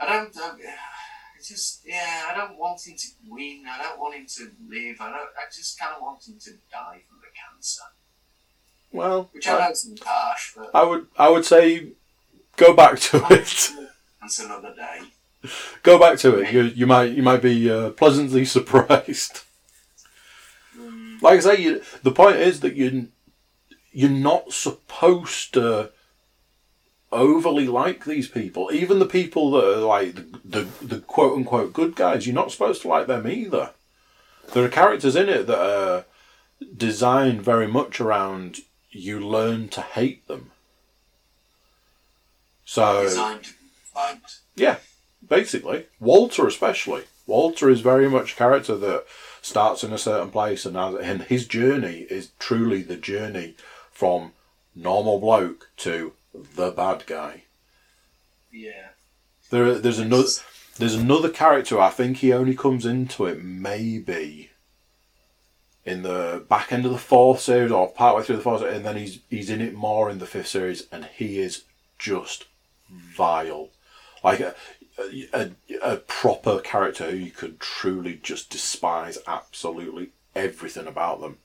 I 0.00 0.06
don't. 0.06 0.28
it's 0.28 1.11
just 1.42 1.82
yeah. 1.86 2.28
I 2.30 2.34
don't 2.34 2.56
want 2.58 2.86
him 2.86 2.96
to 2.96 3.08
win. 3.28 3.64
I 3.68 3.82
don't 3.82 3.98
want 3.98 4.14
him 4.14 4.26
to 4.26 4.42
live. 4.68 4.96
I 5.00 5.10
don't. 5.10 5.28
I 5.36 5.44
just 5.54 5.78
kind 5.78 5.94
of 5.96 6.02
want 6.02 6.26
him 6.26 6.36
to 6.40 6.50
die 6.70 7.00
from 7.08 7.18
the 7.20 7.28
cancer, 7.34 7.82
Well, 8.92 9.28
which 9.32 9.48
I 9.48 9.58
know 9.58 9.74
seems 9.74 10.00
harsh, 10.04 10.52
but 10.56 10.70
I 10.74 10.82
would 10.84 11.06
I 11.18 11.28
would 11.28 11.44
say 11.44 11.88
go 12.56 12.74
back 12.74 12.98
to 13.00 13.16
it. 13.30 13.70
that's 14.20 14.38
another 14.40 14.74
day. 14.74 15.00
go 15.82 15.98
back 15.98 16.18
to 16.20 16.38
it. 16.38 16.52
You 16.52 16.62
you 16.62 16.86
might 16.86 17.12
you 17.12 17.22
might 17.22 17.42
be 17.42 17.70
uh, 17.70 17.90
pleasantly 17.90 18.44
surprised. 18.56 19.40
Mm, 20.78 21.20
Like 21.22 21.38
I 21.38 21.40
say, 21.40 21.56
you, 21.62 21.82
the 22.02 22.12
point 22.12 22.36
is 22.36 22.60
that 22.60 22.74
you 22.76 23.08
you're 23.92 24.10
not 24.10 24.52
supposed 24.52 25.52
to 25.54 25.90
overly 27.12 27.66
like 27.66 28.04
these 28.04 28.28
people. 28.28 28.70
Even 28.72 28.98
the 28.98 29.06
people 29.06 29.50
that 29.52 29.64
are 29.64 29.84
like 29.84 30.14
the, 30.14 30.22
the, 30.44 30.68
the 30.82 31.00
quote 31.00 31.36
unquote 31.36 31.72
good 31.72 31.94
guys, 31.94 32.26
you're 32.26 32.34
not 32.34 32.50
supposed 32.50 32.82
to 32.82 32.88
like 32.88 33.06
them 33.06 33.26
either. 33.26 33.70
There 34.52 34.64
are 34.64 34.68
characters 34.68 35.16
in 35.16 35.28
it 35.28 35.46
that 35.46 35.58
are 35.58 36.04
designed 36.76 37.42
very 37.42 37.66
much 37.66 38.00
around 38.00 38.60
you 38.90 39.20
learn 39.20 39.68
to 39.68 39.80
hate 39.80 40.26
them. 40.28 40.50
So 42.64 43.02
designed 43.02 43.46
yeah, 44.56 44.76
basically. 45.26 45.86
Walter 46.00 46.46
especially. 46.46 47.04
Walter 47.26 47.70
is 47.70 47.80
very 47.80 48.08
much 48.08 48.32
a 48.32 48.36
character 48.36 48.76
that 48.76 49.04
starts 49.40 49.84
in 49.84 49.92
a 49.92 49.98
certain 49.98 50.30
place 50.30 50.66
and, 50.66 50.76
has, 50.76 50.94
and 50.96 51.22
his 51.22 51.46
journey 51.46 52.06
is 52.10 52.32
truly 52.38 52.82
the 52.82 52.96
journey 52.96 53.54
from 53.90 54.32
normal 54.74 55.18
bloke 55.18 55.68
to 55.76 56.12
the 56.34 56.70
bad 56.70 57.04
guy. 57.06 57.44
Yeah. 58.50 58.88
There, 59.50 59.78
there's 59.78 59.98
another, 59.98 60.28
there's 60.78 60.94
another 60.94 61.28
character. 61.28 61.80
I 61.80 61.90
think 61.90 62.18
he 62.18 62.32
only 62.32 62.54
comes 62.54 62.86
into 62.86 63.26
it 63.26 63.42
maybe 63.42 64.50
in 65.84 66.02
the 66.02 66.44
back 66.48 66.72
end 66.72 66.86
of 66.86 66.92
the 66.92 66.98
fourth 66.98 67.40
series 67.40 67.72
or 67.72 67.90
partway 67.90 68.22
through 68.22 68.36
the 68.36 68.42
fourth, 68.42 68.60
series, 68.60 68.76
and 68.76 68.84
then 68.84 68.96
he's 68.96 69.20
he's 69.28 69.50
in 69.50 69.60
it 69.60 69.74
more 69.74 70.10
in 70.10 70.18
the 70.18 70.26
fifth 70.26 70.48
series, 70.48 70.86
and 70.92 71.06
he 71.16 71.40
is 71.40 71.64
just 71.98 72.46
vile, 72.90 73.70
like 74.22 74.40
a 74.40 74.54
a, 75.32 75.50
a 75.82 75.96
proper 75.96 76.60
character 76.60 77.10
who 77.10 77.16
you 77.16 77.30
could 77.30 77.58
truly 77.58 78.20
just 78.22 78.50
despise 78.50 79.18
absolutely 79.26 80.10
everything 80.34 80.86
about 80.86 81.20
them. 81.20 81.38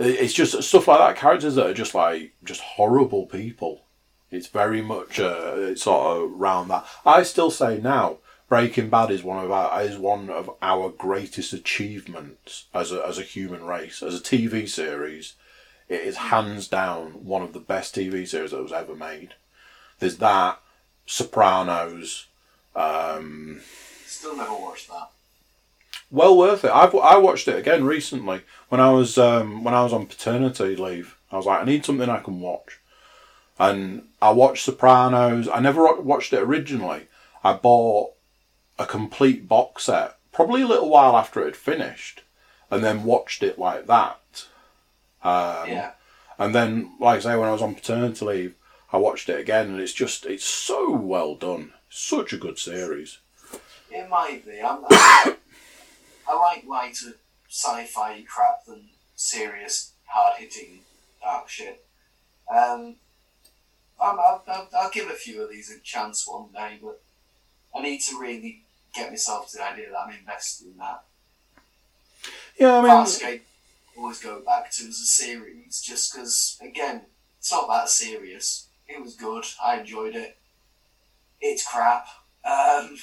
It- 0.00 0.20
It's 0.20 0.32
just 0.34 0.62
stuff 0.62 0.88
like 0.88 0.98
that. 0.98 1.16
Characters 1.16 1.54
that 1.54 1.66
are 1.66 1.74
just 1.74 1.94
like 1.94 2.32
just 2.44 2.60
horrible 2.62 3.26
people. 3.26 3.82
It's 4.30 4.46
very 4.48 4.80
much 4.82 5.18
uh, 5.20 5.54
it's 5.56 5.82
sort 5.82 6.16
of 6.22 6.30
round 6.32 6.70
that. 6.70 6.86
I 7.04 7.22
still 7.24 7.50
say 7.50 7.78
now, 7.78 8.18
Breaking 8.48 8.88
Bad 8.88 9.10
is 9.10 9.22
one 9.22 9.44
of 9.44 9.50
our 9.50 9.82
is 9.82 9.98
one 9.98 10.30
of 10.30 10.50
our 10.62 10.88
greatest 10.90 11.52
achievements 11.52 12.66
as 12.74 12.92
a 12.92 13.04
as 13.06 13.18
a 13.18 13.22
human 13.22 13.64
race, 13.64 14.02
as 14.02 14.14
a 14.14 14.20
TV 14.22 14.68
series. 14.68 15.34
It 15.88 16.02
is 16.02 16.16
hands 16.16 16.68
down 16.68 17.24
one 17.24 17.42
of 17.42 17.52
the 17.52 17.58
best 17.60 17.94
TV 17.96 18.26
series 18.26 18.52
that 18.52 18.62
was 18.62 18.72
ever 18.72 18.94
made. 18.94 19.34
There's 19.98 20.18
that, 20.18 20.60
Sopranos, 21.06 22.26
um, 22.76 23.60
Still 24.06 24.36
never 24.36 24.52
watched 24.52 24.88
that. 24.88 25.10
Well 26.10 26.36
worth 26.36 26.64
it. 26.64 26.70
I've 26.70 26.94
I 26.94 27.16
watched 27.18 27.48
it 27.48 27.58
again 27.58 27.84
recently 27.84 28.42
when 28.68 28.80
I 28.80 28.90
was 28.90 29.18
um, 29.18 29.64
when 29.64 29.74
I 29.74 29.82
was 29.82 29.92
on 29.92 30.06
paternity 30.06 30.76
leave. 30.76 31.16
I 31.30 31.36
was 31.36 31.46
like, 31.46 31.62
I 31.62 31.64
need 31.64 31.84
something 31.84 32.08
I 32.08 32.20
can 32.20 32.40
watch, 32.40 32.80
and 33.58 34.08
I 34.20 34.30
watched 34.30 34.64
Sopranos. 34.64 35.48
I 35.48 35.60
never 35.60 35.94
watched 35.94 36.32
it 36.32 36.42
originally. 36.42 37.06
I 37.42 37.54
bought 37.54 38.12
a 38.78 38.86
complete 38.86 39.48
box 39.48 39.84
set 39.84 40.16
probably 40.32 40.62
a 40.62 40.66
little 40.66 40.88
while 40.88 41.16
after 41.16 41.42
it 41.42 41.46
had 41.46 41.56
finished, 41.56 42.22
and 42.70 42.82
then 42.82 43.04
watched 43.04 43.42
it 43.42 43.58
like 43.58 43.86
that. 43.86 44.46
Um, 45.22 45.68
yeah. 45.68 45.90
And 46.38 46.54
then, 46.54 46.92
like 46.98 47.18
I 47.18 47.20
say, 47.20 47.36
when 47.36 47.48
I 47.48 47.52
was 47.52 47.62
on 47.62 47.74
paternity 47.74 48.24
leave, 48.24 48.54
I 48.92 48.96
watched 48.96 49.28
it 49.28 49.38
again, 49.38 49.68
and 49.68 49.80
it's 49.80 49.92
just 49.92 50.24
it's 50.26 50.44
so 50.44 50.90
well 50.90 51.34
done. 51.34 51.72
Such 51.88 52.32
a 52.32 52.38
good 52.38 52.58
series. 52.58 53.18
It 53.90 54.08
might 54.08 54.46
be. 54.46 54.60
I'm, 54.62 54.84
I 56.30 56.36
like 56.36 56.64
lighter 56.66 57.14
sci-fi 57.48 58.22
crap 58.28 58.64
than 58.64 58.84
serious, 59.16 59.92
hard-hitting 60.06 60.80
dark 61.20 61.48
shit. 61.48 61.84
Um, 62.48 62.96
I'm, 64.00 64.18
I'll, 64.18 64.42
I'll, 64.46 64.68
I'll 64.76 64.90
give 64.90 65.10
a 65.10 65.14
few 65.14 65.42
of 65.42 65.50
these 65.50 65.70
a 65.70 65.80
chance 65.80 66.26
one 66.26 66.48
day, 66.54 66.78
but 66.80 67.00
I 67.74 67.82
need 67.82 68.00
to 68.02 68.18
really 68.20 68.62
get 68.94 69.10
myself 69.10 69.50
to 69.50 69.58
the 69.58 69.64
idea 69.64 69.90
that 69.90 69.98
I'm 69.98 70.14
invested 70.14 70.68
in 70.68 70.76
that. 70.78 71.02
Yeah, 72.58 72.78
I 72.78 72.82
mean, 72.82 72.90
Farscape, 72.90 73.40
I 73.40 74.00
always 74.00 74.20
go 74.20 74.40
back 74.40 74.70
to 74.72 74.84
as 74.84 75.00
a 75.00 75.06
series, 75.06 75.80
just 75.80 76.12
because, 76.12 76.58
again, 76.62 77.02
it's 77.38 77.50
not 77.50 77.68
that 77.68 77.88
serious. 77.88 78.68
It 78.86 79.02
was 79.02 79.16
good. 79.16 79.44
I 79.62 79.80
enjoyed 79.80 80.14
it. 80.14 80.36
It's 81.40 81.66
crap. 81.66 82.06
Um, 82.44 82.98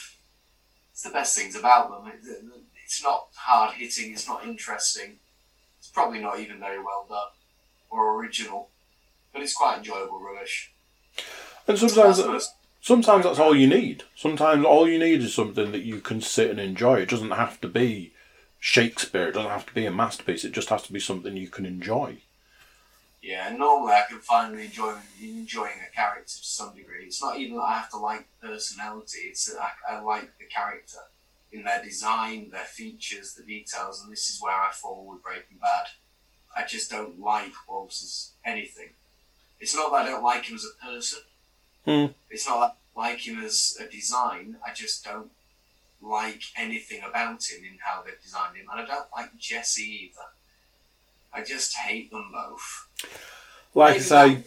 it's 0.91 1.03
the 1.03 1.09
best 1.09 1.37
things 1.37 1.55
about 1.55 1.89
them. 1.89 2.11
It, 2.13 2.43
it's 2.87 3.03
not 3.03 3.27
hard 3.35 3.75
hitting. 3.75 4.13
It's 4.13 4.29
not 4.29 4.45
interesting. 4.45 5.19
It's 5.77 5.89
probably 5.89 6.19
not 6.19 6.39
even 6.39 6.59
very 6.59 6.79
well 6.79 7.05
done 7.09 7.33
or 7.89 8.17
original, 8.17 8.69
but 9.33 9.41
it's 9.41 9.53
quite 9.53 9.79
enjoyable 9.79 10.21
rubbish. 10.21 10.71
and 11.67 11.77
sometimes 11.77 12.17
That's 12.17 12.53
Sometimes 12.79 13.25
that's 13.25 13.39
all 13.39 13.53
you 13.53 13.67
need. 13.67 14.03
Sometimes 14.15 14.63
all 14.63 14.87
you 14.87 14.97
need 14.97 15.21
is 15.21 15.33
something 15.33 15.73
that 15.73 15.83
you 15.83 15.99
can 15.99 16.21
sit 16.21 16.49
and 16.49 16.59
enjoy. 16.59 16.99
It 17.01 17.09
doesn't 17.09 17.31
have 17.31 17.59
to 17.59 17.67
be 17.67 18.13
Shakespeare. 18.61 19.27
It 19.27 19.33
doesn't 19.33 19.51
have 19.51 19.65
to 19.65 19.73
be 19.73 19.85
a 19.85 19.91
masterpiece. 19.91 20.45
It 20.45 20.53
just 20.53 20.69
has 20.69 20.83
to 20.83 20.93
be 20.93 21.01
something 21.01 21.35
you 21.35 21.49
can 21.49 21.65
enjoy. 21.65 22.19
Yeah, 23.21 23.49
normally 23.49 23.91
I 23.91 24.03
can 24.07 24.19
find 24.19 24.55
the 24.55 24.61
enjoyment 24.61 25.03
in 25.21 25.39
enjoying 25.39 25.79
a 25.85 25.93
character 25.93 26.37
to 26.37 26.45
some 26.45 26.73
degree. 26.77 27.03
It's 27.03 27.21
not 27.21 27.37
even 27.37 27.57
that 27.57 27.63
I 27.63 27.77
have 27.79 27.89
to 27.89 27.97
like 27.97 28.25
the 28.39 28.47
personality, 28.47 29.19
it's 29.31 29.51
that 29.51 29.59
I, 29.59 29.95
I 29.95 29.99
like 29.99 30.37
the 30.39 30.45
character 30.45 30.99
in 31.51 31.63
their 31.63 31.81
design, 31.83 32.49
their 32.51 32.65
features, 32.65 33.33
the 33.33 33.43
details, 33.43 34.01
and 34.01 34.11
this 34.11 34.29
is 34.29 34.41
where 34.41 34.53
I 34.53 34.71
fall 34.71 35.05
with 35.05 35.23
Breaking 35.23 35.57
Bad. 35.61 35.87
I 36.55 36.65
just 36.65 36.89
don't 36.89 37.19
like 37.19 37.53
Walters 37.67 38.31
anything. 38.43 38.89
It's 39.59 39.75
not 39.75 39.91
that 39.91 40.05
I 40.05 40.09
don't 40.09 40.23
like 40.23 40.45
him 40.45 40.55
as 40.55 40.65
a 40.65 40.85
person. 40.85 41.19
Hmm. 41.85 42.05
It's 42.29 42.47
not 42.47 42.59
that 42.59 42.77
I 42.95 43.07
like 43.07 43.19
him 43.19 43.43
as 43.43 43.77
a 43.79 43.89
design. 43.89 44.57
I 44.65 44.73
just 44.73 45.03
don't 45.03 45.31
like 46.01 46.43
anything 46.55 47.01
about 47.07 47.43
him 47.43 47.63
in 47.63 47.79
how 47.79 48.03
they've 48.03 48.21
designed 48.21 48.55
him. 48.55 48.67
And 48.71 48.81
I 48.81 48.85
don't 48.85 49.07
like 49.15 49.37
Jesse 49.37 50.11
either. 50.11 50.27
I 51.33 51.43
just 51.43 51.75
hate 51.75 52.11
them 52.11 52.31
both. 52.31 52.87
Like 53.73 53.95
I 53.95 53.99
say, 53.99 54.43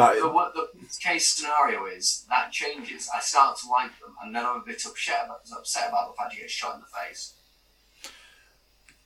that 0.00 0.32
what 0.32 0.54
the 0.54 0.68
case 1.02 1.28
scenario 1.28 1.86
is 1.86 2.26
that 2.28 2.52
changes. 2.52 3.08
I 3.14 3.20
start 3.20 3.58
to 3.58 3.68
like 3.68 3.98
them, 4.00 4.14
and 4.22 4.34
then 4.34 4.44
I'm 4.44 4.56
a 4.56 4.64
bit 4.64 4.84
upset 4.84 5.22
about, 5.26 5.40
upset 5.56 5.88
about 5.88 6.10
the 6.10 6.16
fact 6.16 6.34
you 6.34 6.40
get 6.40 6.50
shot 6.50 6.74
in 6.74 6.80
the 6.80 6.86
face. 6.86 7.34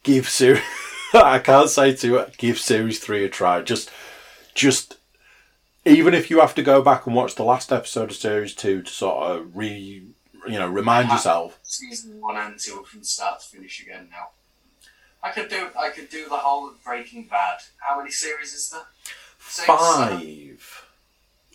give 0.02 0.28
series. 0.28 0.62
I 1.14 1.38
can't 1.38 1.70
say 1.70 1.94
to. 1.96 2.26
Give 2.36 2.58
series 2.58 2.98
three 2.98 3.24
a 3.24 3.28
try. 3.28 3.62
Just, 3.62 3.90
just 4.54 4.96
even 5.84 6.14
if 6.14 6.30
you 6.30 6.40
have 6.40 6.54
to 6.54 6.62
go 6.62 6.82
back 6.82 7.06
and 7.06 7.14
watch 7.14 7.34
the 7.34 7.44
last 7.44 7.72
episode 7.72 8.10
of 8.10 8.16
series 8.16 8.54
two 8.54 8.82
to 8.82 8.90
sort 8.90 9.30
of 9.30 9.56
re 9.56 10.04
you 10.46 10.58
know, 10.58 10.68
remind 10.68 11.08
yourself. 11.08 11.58
season 11.62 12.20
one 12.20 12.36
and 12.36 12.58
two 12.58 12.84
from 12.84 13.02
start 13.02 13.40
to 13.40 13.46
finish 13.46 13.82
again 13.82 14.08
now. 14.10 14.28
I 15.22 15.30
could 15.30 15.48
do 15.48 15.68
I 15.78 15.88
could 15.90 16.10
do 16.10 16.28
the 16.28 16.36
whole 16.36 16.72
Breaking 16.84 17.24
Bad. 17.24 17.58
How 17.78 17.98
many 17.98 18.10
series 18.10 18.52
is 18.52 18.70
there? 18.70 18.82
Six. 19.46 19.66
Five. 19.66 20.84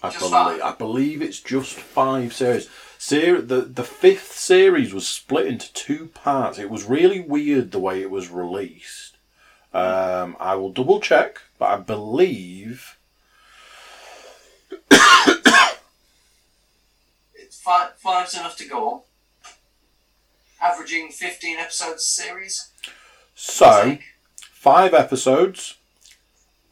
I 0.02 0.08
Just 0.10 0.20
believe. 0.20 0.32
five? 0.32 0.62
I 0.62 0.72
believe 0.78 1.22
it's 1.22 1.40
just 1.42 1.74
five 1.74 2.34
series. 2.34 2.70
Ser- 2.98 3.42
the 3.42 3.62
the 3.62 3.84
fifth 3.84 4.32
series 4.34 4.94
was 4.94 5.08
split 5.08 5.48
into 5.48 5.72
two 5.74 6.08
parts. 6.14 6.58
It 6.60 6.70
was 6.70 6.86
really 6.86 7.20
weird 7.20 7.72
the 7.72 7.80
way 7.80 8.02
it 8.02 8.10
was 8.12 8.30
released. 8.30 9.18
Um, 9.74 10.36
I 10.40 10.56
will 10.56 10.72
double 10.72 11.00
check, 11.00 11.42
but 11.58 11.70
I 11.70 11.78
believe 11.78 12.96
It's 17.34 17.60
five, 17.62 17.92
five's 17.98 18.34
enough 18.36 18.56
to 18.58 18.66
go 18.68 18.90
on. 18.90 19.02
Averaging 20.62 21.10
fifteen 21.10 21.58
episodes 21.58 22.04
a 22.04 22.24
series. 22.24 22.70
so. 23.36 23.98
Five 24.52 24.94
episodes. 24.94 25.76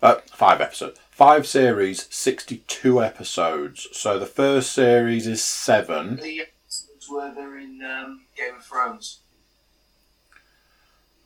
Uh, 0.01 0.15
five 0.33 0.59
episodes. 0.59 0.99
Five 1.17 1.47
series, 1.47 2.05
62 2.15 3.01
episodes. 3.01 3.87
So 3.91 4.19
the 4.19 4.27
first 4.27 4.71
series 4.71 5.25
is 5.25 5.43
seven. 5.43 6.17
The 6.17 6.41
episodes 6.41 7.09
were 7.09 7.33
there 7.33 7.57
in 7.57 7.81
um, 7.83 8.25
Game 8.37 8.57
of 8.57 8.63
Thrones. 8.63 9.21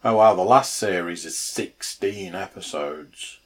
Oh 0.01 0.15
wow, 0.15 0.33
the 0.33 0.43
last 0.43 0.77
series 0.77 1.25
is 1.25 1.37
16 1.37 2.33
episodes. 2.33 3.39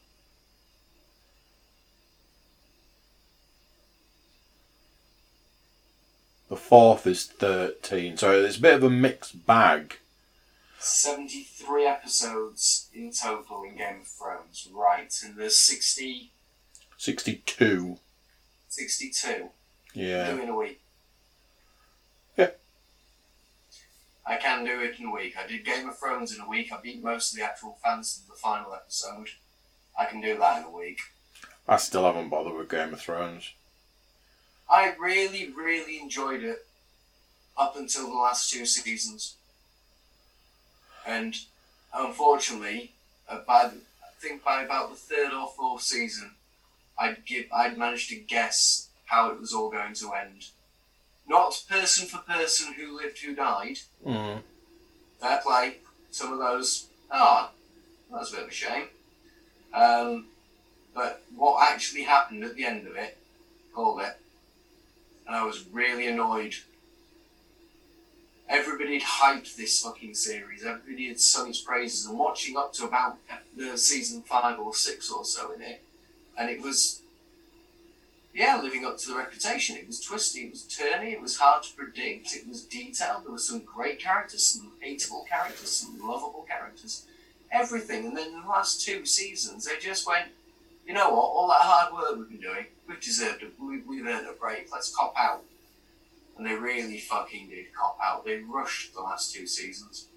The 6.50 6.58
fourth 6.58 7.08
is 7.08 7.26
13. 7.26 8.18
So 8.18 8.44
it's 8.44 8.58
a 8.58 8.62
bit 8.62 8.76
of 8.76 8.84
a 8.84 8.90
mixed 8.92 9.48
bag. 9.48 9.98
73 10.78 11.88
episodes 11.88 12.90
in 12.94 13.12
total 13.12 13.64
in 13.64 13.78
Game 13.78 14.02
of 14.02 14.08
Thrones, 14.08 14.70
right, 14.72 15.12
and 15.26 15.36
there's 15.36 15.58
60, 15.58 16.32
62. 16.98 18.00
62 18.70 19.50
Yeah. 19.94 20.32
do 20.32 20.42
in 20.42 20.50
a 20.50 20.56
week. 20.56 20.82
Yeah. 22.38 22.52
I 24.26 24.38
can 24.38 24.66
do 24.66 24.82
it 24.82 25.00
in 25.00 25.06
a 25.08 25.12
week. 25.12 25.36
I 25.38 25.48
did 25.48 25.64
Game 25.66 25.88
of 25.88 25.98
Thrones 25.98 26.34
in 26.36 26.42
a 26.42 26.48
week. 26.50 26.72
I 26.72 26.78
beat 26.82 27.04
most 27.04 27.32
of 27.32 27.38
the 27.40 27.46
actual 27.46 27.78
fans 27.84 28.20
of 28.22 28.28
the 28.28 28.40
final 28.40 28.74
episode. 28.74 29.30
I 29.98 30.06
can 30.06 30.20
do 30.22 30.38
that 30.38 30.60
in 30.60 30.64
a 30.66 30.70
week. 30.72 31.00
I 31.68 31.78
still 31.78 32.04
haven't 32.06 32.30
bothered 32.30 32.54
with 32.56 32.70
Game 32.70 32.94
of 32.94 33.02
Thrones. 33.02 33.52
I 34.70 34.94
really, 35.00 35.52
really 35.52 36.00
enjoyed 36.00 36.44
it 36.44 36.66
up 37.58 37.76
until 37.78 38.08
the 38.08 38.18
last 38.18 38.52
two 38.52 38.66
seasons. 38.66 39.36
And 41.06 41.36
unfortunately, 41.94 42.94
uh, 43.30 43.40
by 43.48 43.68
the, 43.68 43.76
I 43.76 44.10
think 44.20 44.44
by 44.44 44.64
about 44.64 44.90
the 44.90 44.96
third 44.96 45.34
or 45.34 45.48
fourth 45.56 45.84
season, 45.84 46.32
I'd 46.98 47.26
give 47.26 47.46
I'd 47.54 47.78
managed 47.78 48.10
to 48.10 48.16
guess 48.16 48.90
how 49.06 49.32
it 49.32 49.40
was 49.40 49.54
all 49.54 49.70
going 49.70 49.94
to 49.96 50.14
end. 50.14 50.48
Not 51.28 51.64
person 51.70 52.08
for 52.08 52.18
person 52.18 52.74
who 52.74 52.98
lived, 52.98 53.20
who 53.20 53.36
died. 53.36 53.80
Mm. 54.06 54.42
Fair 55.20 55.40
play. 55.44 55.78
Some 56.12 56.34
of 56.34 56.40
those, 56.40 56.88
oh, 57.12 57.50
that's 58.12 58.32
a 58.32 58.36
bit 58.36 58.44
of 58.44 58.50
a 58.50 58.54
shame. 58.54 58.88
Um, 59.74 60.28
but 60.94 61.24
what 61.36 61.72
actually 61.72 62.04
happened 62.04 62.44
at 62.44 62.56
the 62.56 62.66
end 62.66 62.88
of 62.88 62.96
it, 62.96 63.18
called 63.74 64.02
it, 64.02 64.18
and 65.28 65.36
I 65.36 65.44
was 65.44 65.66
really 65.72 66.08
annoyed. 66.08 66.56
Everybody 68.48 69.00
had 69.00 69.08
hyped 69.08 69.56
this 69.56 69.82
fucking 69.82 70.14
series. 70.14 70.64
Everybody 70.64 71.08
had 71.08 71.20
sung 71.20 71.50
its 71.50 71.60
praises 71.60 72.06
and 72.06 72.18
watching 72.18 72.56
up 72.56 72.74
to 72.74 72.86
about 72.86 73.18
the 73.58 73.78
season 73.78 74.22
five 74.22 74.60
or 74.60 74.74
six 74.74 75.10
or 75.12 75.26
so 75.26 75.52
in 75.52 75.62
it, 75.62 75.84
and 76.38 76.50
it 76.50 76.62
was, 76.62 77.02
yeah, 78.34 78.60
living 78.62 78.86
up 78.86 78.98
to 79.00 79.10
the 79.10 79.16
reputation. 79.16 79.78
It 79.78 79.88
was 79.88 80.00
twisty, 80.00 80.42
it 80.42 80.52
was 80.52 80.64
turny, 80.64 81.14
it 81.14 81.22
was 81.22 81.38
hard 81.38 81.64
to 81.64 81.74
predict, 81.74 82.36
it 82.36 82.48
was 82.48 82.64
detailed. 82.64 83.24
There 83.24 83.32
were 83.32 83.38
some 83.38 83.62
great 83.62 84.00
characters, 84.00 84.46
some 84.46 84.74
hateable 84.84 85.28
characters, 85.28 85.70
some 85.70 86.00
lovable 86.06 86.46
characters, 86.48 87.06
everything. 87.52 88.08
And 88.08 88.18
then 88.18 88.34
the 88.34 88.48
last 88.48 88.86
two 88.86 89.06
seasons, 89.06 89.66
they 89.66 89.80
just 89.80 90.08
went, 90.08 90.30
you 90.86 90.94
know 90.94 91.10
what? 91.10 91.24
All 91.24 91.48
that 91.48 91.62
hard 91.62 91.94
work 91.94 92.16
we've 92.18 92.30
been 92.30 92.52
doing, 92.52 92.66
we've 92.88 93.00
deserved 93.02 93.42
it. 93.42 93.54
We, 93.60 93.80
we've 93.82 94.06
earned 94.06 94.28
a 94.28 94.34
break. 94.34 94.68
Let's 94.72 94.94
cop 94.96 95.16
out. 95.18 95.44
And 96.38 96.46
they 96.46 96.54
really 96.54 97.00
fucking 97.00 97.50
did 97.50 97.74
cop 97.74 97.98
out. 98.04 98.26
They 98.26 98.38
rushed 98.40 98.94
the 98.94 99.02
last 99.02 99.34
two 99.34 99.48
seasons. 99.48 100.08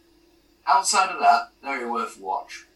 Outside 0.67 1.11
of 1.11 1.21
that, 1.21 1.53
very 1.63 1.89
worth 1.89 2.19
a 2.21 2.23
watch. 2.23 2.67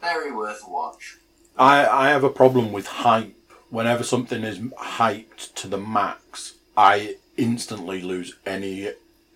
Very 0.00 0.32
worth 0.32 0.62
a 0.66 0.70
watch. 0.70 1.18
I, 1.60 1.86
I 2.06 2.08
have 2.08 2.24
a 2.24 2.30
problem 2.30 2.72
with 2.72 2.86
hype. 2.86 3.36
Whenever 3.68 4.02
something 4.02 4.42
is 4.42 4.58
hyped 4.58 5.54
to 5.54 5.68
the 5.68 5.78
max, 5.78 6.54
I 6.76 7.16
instantly 7.36 8.00
lose 8.00 8.34
any 8.44 8.88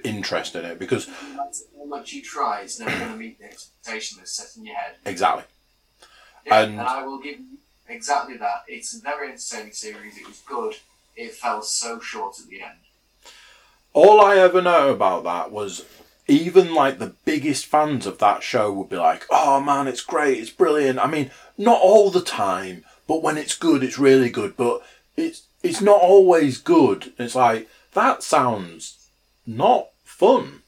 interest 0.02 0.56
in 0.56 0.64
it 0.64 0.78
because 0.78 1.06
No 1.06 1.36
matter 1.36 1.58
how 1.78 1.84
much 1.84 2.12
you 2.14 2.22
try, 2.22 2.62
it's 2.62 2.80
never 2.80 2.98
going 2.98 3.12
to 3.12 3.16
meet 3.18 3.38
the 3.38 3.44
expectation 3.44 4.18
that's 4.18 4.32
set 4.32 4.56
in 4.56 4.64
your 4.66 4.74
head. 4.74 4.94
exactly. 5.04 5.44
Yeah, 6.46 6.60
And- 6.62 6.72
and, 6.72 6.80
I 6.80 7.04
will 7.04 7.20
give 7.20 7.38
you 7.38 7.58
exactly 7.88 8.36
that. 8.38 8.64
It's 8.68 8.96
a 8.96 9.00
very 9.00 9.28
entertaining 9.30 9.72
series. 9.72 10.16
It 10.16 10.26
was 10.26 10.40
good. 10.46 10.74
It 11.16 11.32
fell 11.34 11.62
so 11.62 12.00
short 12.00 12.40
at 12.40 12.46
the 12.48 12.62
end. 12.62 12.78
All 13.92 14.20
I 14.20 14.36
ever 14.38 14.60
know 14.60 14.88
about 14.90 15.22
that 15.24 15.52
was 15.52 15.84
even 16.26 16.74
like 16.74 16.98
the 16.98 17.14
biggest 17.24 17.66
fans 17.66 18.06
of 18.06 18.18
that 18.18 18.42
show 18.42 18.72
would 18.72 18.88
be 18.88 18.96
like, 18.96 19.26
"Oh 19.30 19.60
man, 19.60 19.86
it's 19.86 20.00
great, 20.00 20.38
it's 20.38 20.50
brilliant." 20.50 20.98
I 20.98 21.06
mean, 21.06 21.30
not 21.58 21.80
all 21.80 22.10
the 22.10 22.22
time, 22.22 22.84
but 23.06 23.22
when 23.22 23.36
it's 23.36 23.54
good, 23.54 23.82
it's 23.82 23.98
really 23.98 24.30
good. 24.30 24.56
But 24.56 24.82
it's 25.16 25.42
it's 25.62 25.80
not 25.80 26.00
always 26.00 26.58
good. 26.58 27.12
It's 27.18 27.34
like 27.34 27.68
that 27.92 28.22
sounds 28.22 29.08
not 29.46 29.88
fun. 30.04 30.62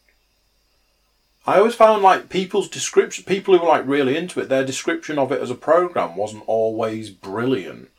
I 1.46 1.58
always 1.58 1.76
found 1.76 2.02
like 2.02 2.28
people's 2.28 2.68
description, 2.68 3.24
people 3.24 3.54
who 3.54 3.62
were 3.62 3.68
like 3.68 3.86
really 3.86 4.16
into 4.16 4.40
it, 4.40 4.48
their 4.48 4.64
description 4.64 5.18
of 5.18 5.30
it 5.30 5.40
as 5.40 5.50
a 5.50 5.54
program 5.54 6.16
wasn't 6.16 6.42
always 6.48 7.08
brilliant. 7.08 7.90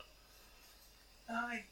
I, 1.28 1.64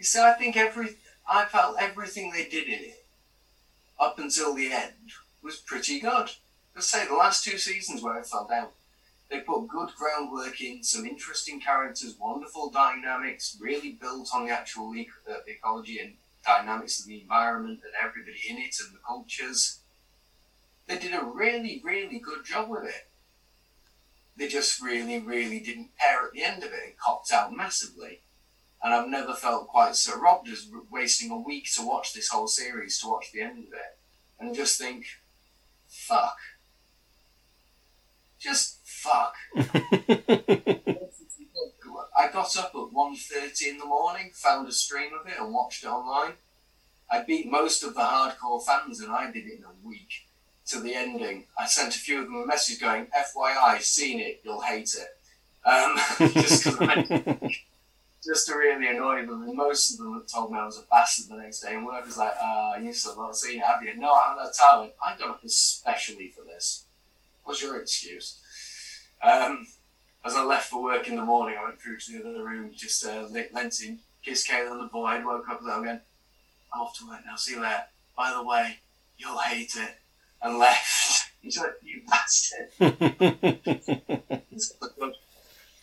see, 0.00 0.20
I 0.20 0.32
think 0.34 0.56
every 0.56 0.96
I 1.28 1.44
felt 1.46 1.76
everything 1.80 2.30
they 2.30 2.44
did 2.44 2.68
in 2.68 2.84
it 2.84 3.01
up 4.02 4.18
until 4.18 4.54
the 4.54 4.72
end 4.72 5.12
was 5.42 5.56
pretty 5.56 6.00
good. 6.00 6.28
Let's 6.74 6.88
say 6.88 7.06
the 7.06 7.14
last 7.14 7.44
two 7.44 7.56
seasons 7.56 8.02
where 8.02 8.18
it 8.18 8.26
fell 8.26 8.46
down, 8.48 8.68
they 9.30 9.40
put 9.40 9.68
good 9.68 9.90
groundwork 9.96 10.60
in, 10.60 10.82
some 10.82 11.06
interesting 11.06 11.60
characters, 11.60 12.16
wonderful 12.20 12.70
dynamics, 12.70 13.56
really 13.60 13.92
built 13.92 14.30
on 14.34 14.46
the 14.46 14.52
actual 14.52 14.94
e- 14.96 15.08
uh, 15.30 15.36
ecology 15.46 16.00
and 16.00 16.14
dynamics 16.44 17.00
of 17.00 17.06
the 17.06 17.20
environment 17.20 17.80
and 17.84 17.92
everybody 18.02 18.38
in 18.48 18.58
it 18.58 18.74
and 18.84 18.92
the 18.92 19.00
cultures. 19.06 19.78
They 20.88 20.98
did 20.98 21.14
a 21.14 21.24
really, 21.24 21.80
really 21.84 22.18
good 22.18 22.44
job 22.44 22.68
with 22.68 22.84
it. 22.84 23.08
They 24.36 24.48
just 24.48 24.82
really, 24.82 25.20
really 25.20 25.60
didn't 25.60 25.96
pair 25.96 26.26
at 26.26 26.32
the 26.32 26.42
end 26.42 26.64
of 26.64 26.72
it 26.72 26.80
and 26.84 26.98
copped 26.98 27.30
out 27.30 27.54
massively. 27.54 28.20
And 28.82 28.92
I've 28.92 29.08
never 29.08 29.34
felt 29.34 29.68
quite 29.68 29.94
so 29.94 30.18
robbed 30.18 30.48
as 30.48 30.68
wasting 30.90 31.30
a 31.30 31.38
week 31.38 31.72
to 31.74 31.86
watch 31.86 32.12
this 32.12 32.28
whole 32.28 32.48
series, 32.48 33.00
to 33.00 33.08
watch 33.08 33.30
the 33.32 33.42
end 33.42 33.58
of 33.58 33.72
it, 33.72 33.98
and 34.40 34.54
just 34.54 34.78
think, 34.78 35.06
fuck. 35.88 36.36
Just 38.40 38.80
fuck. 38.84 39.34
I 42.14 42.28
got 42.30 42.56
up 42.56 42.72
at 42.74 42.94
1.30 42.94 43.62
in 43.68 43.78
the 43.78 43.84
morning, 43.84 44.30
found 44.34 44.68
a 44.68 44.72
stream 44.72 45.12
of 45.18 45.26
it 45.26 45.38
and 45.38 45.52
watched 45.52 45.84
it 45.84 45.88
online. 45.88 46.32
I 47.10 47.22
beat 47.22 47.50
most 47.50 47.82
of 47.82 47.94
the 47.94 48.00
hardcore 48.00 48.64
fans 48.64 49.00
and 49.00 49.12
I 49.12 49.30
did 49.30 49.46
it 49.46 49.58
in 49.58 49.64
a 49.64 49.86
week 49.86 50.26
to 50.66 50.80
the 50.80 50.94
ending. 50.94 51.44
I 51.58 51.66
sent 51.66 51.94
a 51.94 51.98
few 51.98 52.20
of 52.20 52.26
them 52.26 52.42
a 52.42 52.46
message 52.46 52.80
going, 52.80 53.06
FYI, 53.06 53.80
seen 53.80 54.20
it, 54.20 54.40
you'll 54.44 54.60
hate 54.60 54.94
it. 54.94 55.18
Um, 55.68 55.96
just 56.32 56.64
'cause 56.64 56.76
I 56.80 57.52
just 58.24 58.46
to 58.46 58.54
really 58.54 58.88
annoy 58.88 59.26
them. 59.26 59.42
And 59.42 59.56
most 59.56 59.92
of 59.92 59.98
them 59.98 60.14
had 60.14 60.28
told 60.28 60.52
me 60.52 60.58
I 60.58 60.64
was 60.64 60.78
a 60.78 60.84
bastard 60.90 61.28
the 61.28 61.42
next 61.42 61.60
day. 61.60 61.74
And 61.74 61.84
word 61.84 62.04
was 62.04 62.16
like, 62.16 62.34
uh, 62.40 62.74
you 62.80 62.92
still 62.92 63.16
not 63.16 63.36
seen 63.36 63.58
it, 63.58 63.64
have 63.64 63.82
you? 63.82 63.96
No, 63.96 64.14
I'm 64.14 64.36
not 64.36 64.54
talent. 64.54 64.92
I 65.04 65.16
got 65.18 65.30
up 65.30 65.44
especially 65.44 66.28
for 66.28 66.44
this. 66.44 66.84
What's 67.44 67.62
your 67.62 67.80
excuse? 67.80 68.38
Um, 69.22 69.66
as 70.24 70.34
I 70.34 70.44
left 70.44 70.68
for 70.68 70.82
work 70.82 71.08
in 71.08 71.16
the 71.16 71.24
morning, 71.24 71.56
I 71.58 71.64
went 71.64 71.80
through 71.80 71.98
to 71.98 72.12
the 72.12 72.30
other 72.30 72.44
room, 72.44 72.70
just 72.74 73.04
uh, 73.04 73.26
lent 73.30 73.82
in, 73.82 73.98
kissed 74.22 74.48
Kayla 74.48 74.70
on 74.70 74.78
the 74.78 74.86
boy, 74.86 75.20
woke 75.24 75.48
up 75.48 75.60
and 75.60 75.68
going, 75.68 76.00
I'm 76.72 76.80
off 76.80 76.96
to 76.98 77.08
work 77.08 77.20
now, 77.26 77.36
see 77.36 77.54
you 77.54 77.62
later. 77.62 77.84
By 78.16 78.32
the 78.32 78.44
way, 78.44 78.78
you'll 79.18 79.38
hate 79.38 79.74
it. 79.76 79.96
And 80.40 80.58
left. 80.58 81.30
He's 81.40 81.58
like, 81.58 81.74
you 81.82 82.02
bastard. 82.08 82.68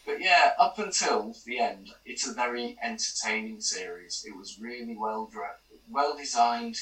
But 0.10 0.22
yeah, 0.22 0.53
up 0.57 0.80
until 0.80 1.36
the 1.45 1.60
end, 1.60 1.91
it's 2.03 2.27
a 2.27 2.34
very 2.34 2.80
entertaining 2.81 3.61
series. 3.61 4.26
It 4.27 4.36
was 4.36 4.60
really 4.60 4.98
well 4.98 5.30
well 5.88 6.18
designed, 6.18 6.77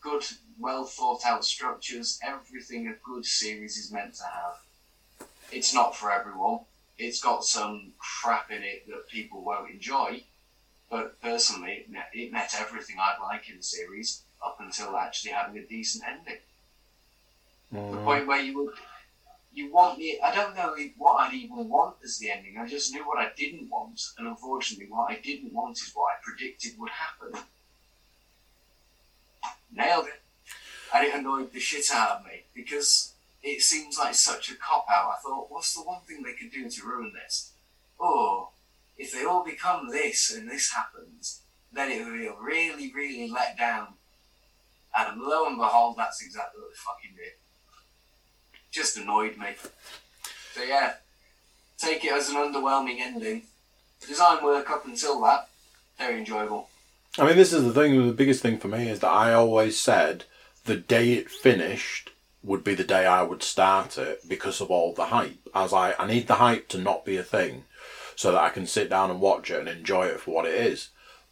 good, 0.00 0.24
well 0.58 0.84
thought 0.84 1.24
out 1.24 1.44
structures, 1.44 2.18
everything 2.24 2.88
a 2.88 2.94
good 2.94 3.24
series 3.24 3.76
is 3.76 3.92
meant 3.92 4.14
to 4.14 4.24
have. 4.24 5.28
It's 5.52 5.72
not 5.72 5.94
for 5.94 6.10
everyone. 6.10 6.60
It's 6.98 7.20
got 7.20 7.44
some 7.44 7.92
crap 7.98 8.50
in 8.50 8.64
it 8.64 8.88
that 8.88 9.08
people 9.08 9.42
won't 9.42 9.70
enjoy, 9.70 10.24
but 10.90 11.20
personally, 11.22 11.84
it 11.84 11.90
met, 11.90 12.10
it 12.12 12.32
met 12.32 12.52
everything 12.58 12.96
I'd 12.98 13.22
like 13.22 13.48
in 13.48 13.58
the 13.58 13.62
series 13.62 14.22
up 14.44 14.58
until 14.58 14.96
actually 14.96 15.30
having 15.30 15.56
a 15.56 15.64
decent 15.64 16.02
ending. 16.08 16.40
The 17.70 17.78
mm. 17.78 18.04
point 18.04 18.26
where 18.26 18.42
you 18.42 18.56
would, 18.58 18.74
you 19.54 19.72
want 19.72 19.98
the, 19.98 20.18
I 20.22 20.34
don't 20.34 20.56
know 20.56 20.74
what 20.96 21.20
I'd 21.20 21.34
even 21.34 21.68
want 21.68 21.96
as 22.02 22.18
the 22.18 22.30
ending. 22.30 22.56
I 22.58 22.66
just 22.66 22.92
knew 22.92 23.06
what 23.06 23.18
I 23.18 23.30
didn't 23.36 23.68
want, 23.70 24.00
and 24.18 24.26
unfortunately, 24.26 24.86
what 24.88 25.10
I 25.10 25.20
didn't 25.20 25.52
want 25.52 25.76
is 25.76 25.92
what 25.94 26.12
I 26.12 26.16
predicted 26.22 26.72
would 26.78 26.90
happen. 26.90 27.42
Nailed 29.74 30.06
it. 30.06 30.22
And 30.94 31.06
it 31.06 31.14
annoyed 31.14 31.52
the 31.52 31.60
shit 31.60 31.86
out 31.92 32.18
of 32.18 32.24
me 32.26 32.44
because 32.54 33.14
it 33.42 33.62
seems 33.62 33.98
like 33.98 34.14
such 34.14 34.50
a 34.50 34.56
cop 34.56 34.86
out. 34.90 35.12
I 35.18 35.20
thought, 35.22 35.50
what's 35.50 35.74
the 35.74 35.82
one 35.82 36.00
thing 36.02 36.22
they 36.22 36.34
could 36.34 36.52
do 36.52 36.68
to 36.68 36.86
ruin 36.86 37.12
this? 37.14 37.52
Oh, 37.98 38.50
if 38.98 39.12
they 39.12 39.24
all 39.24 39.44
become 39.44 39.88
this 39.88 40.34
and 40.34 40.48
this 40.48 40.72
happens, 40.72 41.42
then 41.72 41.90
it 41.90 42.04
would 42.04 42.20
will 42.20 42.36
really, 42.40 42.92
really 42.92 43.30
let 43.30 43.56
down. 43.56 43.94
And 44.94 45.20
lo 45.20 45.46
and 45.46 45.56
behold, 45.56 45.96
that's 45.96 46.22
exactly 46.22 46.60
what 46.60 46.70
they 46.70 46.76
fucking 46.76 47.16
did. 47.16 47.32
Just 48.72 48.96
annoyed 48.96 49.36
me. 49.36 49.48
So 50.54 50.62
yeah, 50.62 50.94
take 51.78 52.04
it 52.04 52.12
as 52.12 52.28
an 52.30 52.36
underwhelming 52.36 52.98
ending. 53.00 53.42
Design 54.06 54.42
work 54.42 54.70
up 54.70 54.84
until 54.86 55.20
that, 55.22 55.48
very 55.98 56.18
enjoyable. 56.18 56.68
I 57.18 57.26
mean, 57.26 57.36
this 57.36 57.52
is 57.52 57.62
the 57.64 57.72
thing. 57.72 58.06
The 58.06 58.12
biggest 58.12 58.42
thing 58.42 58.58
for 58.58 58.68
me 58.68 58.88
is 58.88 59.00
that 59.00 59.10
I 59.10 59.32
always 59.34 59.78
said 59.78 60.24
the 60.64 60.76
day 60.76 61.12
it 61.12 61.30
finished 61.30 62.10
would 62.42 62.64
be 62.64 62.74
the 62.74 62.82
day 62.84 63.06
I 63.06 63.22
would 63.22 63.42
start 63.42 63.98
it 63.98 64.28
because 64.28 64.60
of 64.60 64.70
all 64.70 64.92
the 64.94 65.06
hype. 65.06 65.36
As 65.54 65.72
I, 65.72 65.94
I 65.98 66.06
need 66.06 66.26
the 66.26 66.36
hype 66.36 66.68
to 66.68 66.78
not 66.78 67.04
be 67.04 67.16
a 67.16 67.22
thing, 67.22 67.64
so 68.16 68.32
that 68.32 68.42
I 68.42 68.48
can 68.48 68.66
sit 68.66 68.88
down 68.90 69.10
and 69.10 69.20
watch 69.20 69.50
it 69.50 69.60
and 69.60 69.68
enjoy 69.68 70.06
it 70.06 70.20
for 70.20 70.32
what 70.34 70.46
it 70.46 70.54
is. 70.54 70.88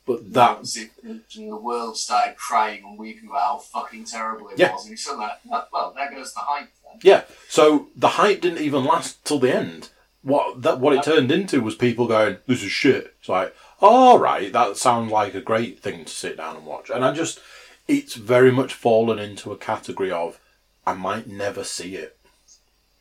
But 0.07 0.33
that 0.35 0.63
the 0.65 1.57
world 1.57 1.97
started 1.97 2.37
crying 2.37 2.85
and 2.85 2.99
weeping 2.99 3.29
about 3.29 3.41
how 3.41 3.59
fucking 3.59 4.05
terrible 4.05 4.49
it 4.51 4.59
Yeah. 4.59 4.73
was, 4.73 4.83
and 4.85 4.91
you 4.93 4.97
said 4.97 5.17
that. 5.19 5.41
Well, 5.73 5.93
there 5.97 6.11
goes 6.11 6.35
the 6.35 6.41
hype. 6.41 6.69
Yeah. 7.03 7.23
So 7.49 7.89
the 7.97 8.09
hype 8.09 8.41
didn't 8.41 8.63
even 8.63 8.85
last 8.85 9.25
till 9.25 9.39
the 9.39 9.55
end. 9.55 9.91
What 10.23 10.63
that 10.63 10.81
what 10.81 10.95
it 10.95 11.03
turned 11.03 11.33
into 11.33 11.63
was 11.63 11.75
people 11.75 12.07
going, 12.07 12.39
"This 12.47 12.63
is 12.63 12.71
shit." 12.71 13.15
It's 13.19 13.29
like, 13.29 13.55
all 13.81 14.19
right, 14.19 14.53
that 14.53 14.77
sounds 14.77 15.11
like 15.11 15.35
a 15.35 15.41
great 15.41 15.81
thing 15.81 16.05
to 16.05 16.13
sit 16.13 16.37
down 16.37 16.57
and 16.57 16.67
watch. 16.67 16.91
And 16.91 17.05
I 17.05 17.13
just, 17.13 17.41
it's 17.89 18.15
very 18.15 18.53
much 18.53 18.75
fallen 18.75 19.19
into 19.19 19.53
a 19.53 19.57
category 19.57 20.11
of, 20.11 20.39
I 20.87 20.93
might 20.95 21.27
never 21.27 21.65
see 21.65 21.97
it. 21.97 22.19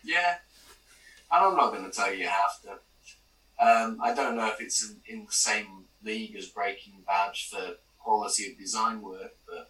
Yeah, 0.03 0.37
and 1.31 1.45
I'm 1.45 1.57
not 1.57 1.73
going 1.73 1.83
to 1.83 1.91
tell 1.91 2.13
you 2.13 2.23
you 2.23 2.29
have 2.29 2.61
to. 2.63 2.71
Um, 3.61 3.99
I 4.01 4.13
don't 4.13 4.37
know 4.37 4.47
if 4.47 4.61
it's 4.61 4.89
in, 4.89 5.01
in 5.05 5.25
the 5.25 5.31
same 5.33 5.85
league 6.03 6.35
as 6.37 6.47
Breaking 6.47 7.03
Bad 7.05 7.35
for 7.35 7.75
quality 7.99 8.49
of 8.49 8.57
design 8.57 9.01
work, 9.01 9.35
but 9.45 9.69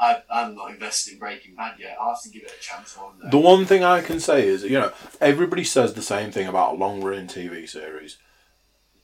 I, 0.00 0.22
I'm 0.30 0.54
not 0.54 0.70
invested 0.70 1.12
in 1.12 1.18
Breaking 1.18 1.54
Bad 1.54 1.74
yet. 1.78 1.96
I'll 2.00 2.14
have 2.14 2.22
to 2.22 2.30
give 2.30 2.42
it 2.44 2.52
a 2.58 2.62
chance 2.62 2.96
one 2.96 3.18
day. 3.22 3.28
The 3.30 3.38
one 3.38 3.66
thing 3.66 3.84
I 3.84 4.00
can 4.00 4.18
say 4.18 4.46
is, 4.46 4.62
you 4.64 4.70
know, 4.80 4.92
everybody 5.20 5.62
says 5.62 5.92
the 5.92 6.00
same 6.02 6.30
thing 6.32 6.46
about 6.46 6.74
a 6.74 6.78
long 6.78 7.02
running 7.04 7.26
TV 7.26 7.68
series. 7.68 8.16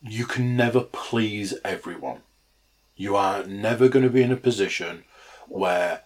You 0.02 0.24
can 0.24 0.56
never 0.56 0.80
please 0.80 1.54
everyone. 1.64 2.20
You 2.96 3.14
are 3.16 3.44
never 3.44 3.88
going 3.88 4.04
to 4.04 4.10
be 4.10 4.22
in 4.22 4.32
a 4.32 4.36
position 4.36 5.04
where 5.48 6.02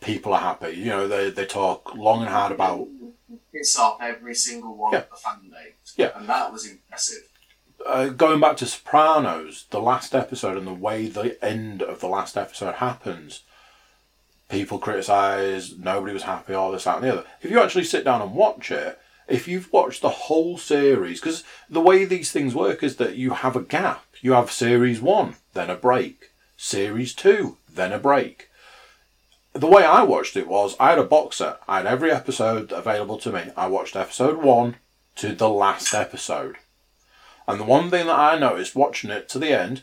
people 0.00 0.34
are 0.34 0.40
happy. 0.40 0.72
You 0.72 0.86
know, 0.86 1.06
they, 1.06 1.30
they 1.30 1.46
talk 1.46 1.94
long 1.94 2.22
and 2.22 2.30
hard 2.30 2.50
about 2.50 2.88
It's 3.52 3.78
off 3.78 3.98
every 4.00 4.34
single 4.34 4.76
one 4.76 4.92
Yeah. 4.92 4.98
of 5.00 5.10
the 5.10 5.16
fan 5.16 5.50
base. 5.50 5.94
Yeah. 5.96 6.10
And 6.16 6.28
that 6.28 6.52
was 6.52 6.66
impressive. 6.68 7.22
uh, 7.86 8.08
going 8.08 8.40
back 8.40 8.56
to 8.56 8.66
Sopranos, 8.66 9.66
the 9.70 9.80
last 9.80 10.14
episode 10.16 10.56
and 10.56 10.66
the 10.66 10.72
way 10.74 11.06
the 11.06 11.42
end 11.44 11.80
of 11.82 12.00
the 12.00 12.08
last 12.08 12.36
episode 12.36 12.76
happens, 12.76 13.42
people 14.52 14.78
criticise, 14.78 15.78
nobody 15.78 16.12
was 16.12 16.24
happy, 16.24 16.52
all 16.52 16.70
this, 16.70 16.84
that, 16.84 16.96
and 16.96 17.04
the 17.04 17.12
other. 17.12 17.24
If 17.40 17.50
you 17.50 17.58
actually 17.58 17.84
sit 17.84 18.04
down 18.04 18.20
and 18.20 18.34
watch 18.34 18.70
it, 18.70 19.00
if 19.26 19.48
you've 19.48 19.72
watched 19.72 20.02
the 20.02 20.10
whole 20.10 20.58
series, 20.58 21.20
because 21.20 21.42
the 21.70 21.80
way 21.80 22.04
these 22.04 22.30
things 22.30 22.54
work 22.54 22.82
is 22.82 22.96
that 22.96 23.16
you 23.16 23.30
have 23.30 23.56
a 23.56 23.62
gap. 23.62 24.04
You 24.20 24.32
have 24.32 24.52
series 24.52 25.00
one, 25.00 25.36
then 25.54 25.70
a 25.70 25.74
break, 25.74 26.32
series 26.58 27.14
two, 27.14 27.56
then 27.72 27.92
a 27.92 27.98
break. 27.98 28.50
The 29.54 29.66
way 29.66 29.84
I 29.84 30.02
watched 30.02 30.36
it 30.36 30.46
was 30.46 30.76
I 30.78 30.90
had 30.90 30.98
a 30.98 31.04
box 31.04 31.36
set. 31.36 31.58
I 31.66 31.78
had 31.78 31.86
every 31.86 32.10
episode 32.12 32.72
available 32.72 33.16
to 33.18 33.32
me. 33.32 33.44
I 33.56 33.68
watched 33.68 33.96
episode 33.96 34.36
one 34.36 34.76
to 35.16 35.34
the 35.34 35.48
last 35.48 35.94
episode. 35.94 36.56
And 37.48 37.58
the 37.58 37.64
one 37.64 37.88
thing 37.90 38.06
that 38.06 38.18
I 38.18 38.38
noticed 38.38 38.76
watching 38.76 39.10
it 39.10 39.30
to 39.30 39.38
the 39.38 39.58
end, 39.58 39.82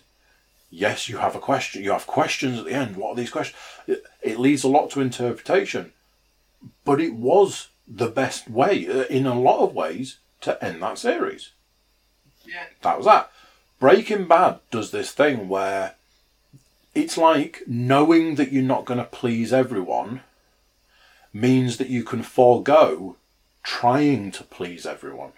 yes, 0.69 1.09
you 1.09 1.17
have 1.17 1.35
a 1.35 1.39
question. 1.39 1.83
You 1.83 1.91
have 1.91 2.07
questions 2.07 2.59
at 2.59 2.65
the 2.65 2.73
end. 2.73 2.97
What 2.97 3.11
are 3.11 3.15
these 3.15 3.29
questions? 3.29 3.57
It, 3.87 4.03
it 4.21 4.39
leaves 4.39 4.63
a 4.63 4.67
lot 4.69 4.89
to 4.91 5.01
interpretation. 5.01 5.93
But 6.83 6.99
it 6.99 7.13
was 7.13 7.69
the 7.87 8.07
best 8.07 8.49
way, 8.49 8.87
uh, 8.87 9.03
in 9.05 9.25
a 9.25 9.39
lot 9.39 9.63
of 9.63 9.73
ways, 9.73 10.17
to 10.41 10.63
end 10.63 10.81
that 10.81 10.97
series. 10.97 11.51
Yeah. 12.45 12.65
That 12.81 12.97
was 12.97 13.05
that. 13.05 13.31
Breaking 13.79 14.27
Bad 14.27 14.59
does 14.71 14.91
this 14.91 15.11
thing 15.11 15.47
where 15.47 15.95
it's 16.93 17.17
like 17.17 17.63
knowing 17.65 18.35
that 18.35 18.51
you're 18.51 18.63
not 18.63 18.85
going 18.85 18.97
to 18.97 19.05
please 19.05 19.53
everyone 19.53 20.21
means 21.31 21.77
that 21.77 21.89
you 21.89 22.03
can 22.03 22.23
forego 22.23 23.15
trying 23.63 24.31
to 24.31 24.43
please 24.43 24.85
everyone. 24.85 25.31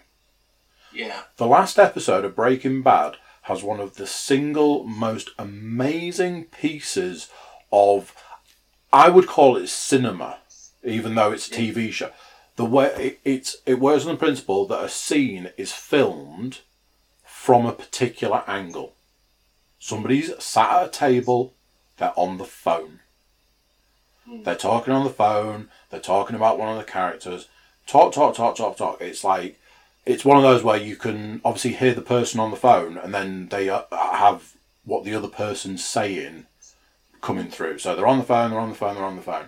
Yeah. 0.92 1.22
The 1.36 1.46
last 1.46 1.78
episode 1.78 2.24
of 2.24 2.36
Breaking 2.36 2.82
Bad 2.82 3.16
has 3.42 3.62
one 3.62 3.80
of 3.80 3.96
the 3.96 4.06
single 4.06 4.84
most 4.84 5.30
amazing 5.38 6.44
pieces 6.44 7.28
of, 7.72 8.14
I 8.92 9.08
would 9.08 9.26
call 9.26 9.56
it 9.56 9.68
cinema, 9.68 10.38
even 10.84 11.14
though 11.14 11.32
it's 11.32 11.48
a 11.48 11.52
TV 11.52 11.92
show. 11.92 12.10
The 12.56 12.64
way 12.64 12.92
it, 12.98 13.20
it's 13.24 13.56
it 13.66 13.80
works 13.80 14.04
on 14.04 14.12
the 14.12 14.18
principle 14.18 14.66
that 14.66 14.84
a 14.84 14.88
scene 14.88 15.50
is 15.56 15.72
filmed 15.72 16.60
from 17.24 17.66
a 17.66 17.72
particular 17.72 18.44
angle. 18.46 18.92
Somebody's 19.78 20.30
sat 20.38 20.70
at 20.70 20.86
a 20.86 20.90
table, 20.90 21.54
they're 21.96 22.12
on 22.14 22.38
the 22.38 22.44
phone. 22.44 23.00
Hmm. 24.24 24.42
They're 24.44 24.54
talking 24.54 24.92
on 24.92 25.04
the 25.04 25.10
phone, 25.10 25.68
they're 25.90 25.98
talking 25.98 26.36
about 26.36 26.58
one 26.58 26.68
of 26.68 26.78
the 26.78 26.90
characters. 26.90 27.48
Talk, 27.86 28.12
talk, 28.12 28.36
talk, 28.36 28.54
talk, 28.54 28.76
talk. 28.76 29.00
It's 29.00 29.24
like 29.24 29.58
it's 30.04 30.24
one 30.24 30.36
of 30.36 30.42
those 30.42 30.62
where 30.62 30.76
you 30.76 30.96
can 30.96 31.40
obviously 31.44 31.74
hear 31.74 31.94
the 31.94 32.02
person 32.02 32.40
on 32.40 32.50
the 32.50 32.56
phone 32.56 32.96
and 32.96 33.14
then 33.14 33.48
they 33.48 33.68
uh, 33.68 33.82
have 33.92 34.54
what 34.84 35.04
the 35.04 35.14
other 35.14 35.28
person's 35.28 35.84
saying 35.84 36.46
coming 37.20 37.48
through. 37.48 37.78
So 37.78 37.94
they're 37.94 38.06
on 38.06 38.18
the 38.18 38.24
phone, 38.24 38.50
they're 38.50 38.60
on 38.60 38.70
the 38.70 38.74
phone, 38.74 38.96
they're 38.96 39.04
on 39.04 39.16
the 39.16 39.22
phone. 39.22 39.46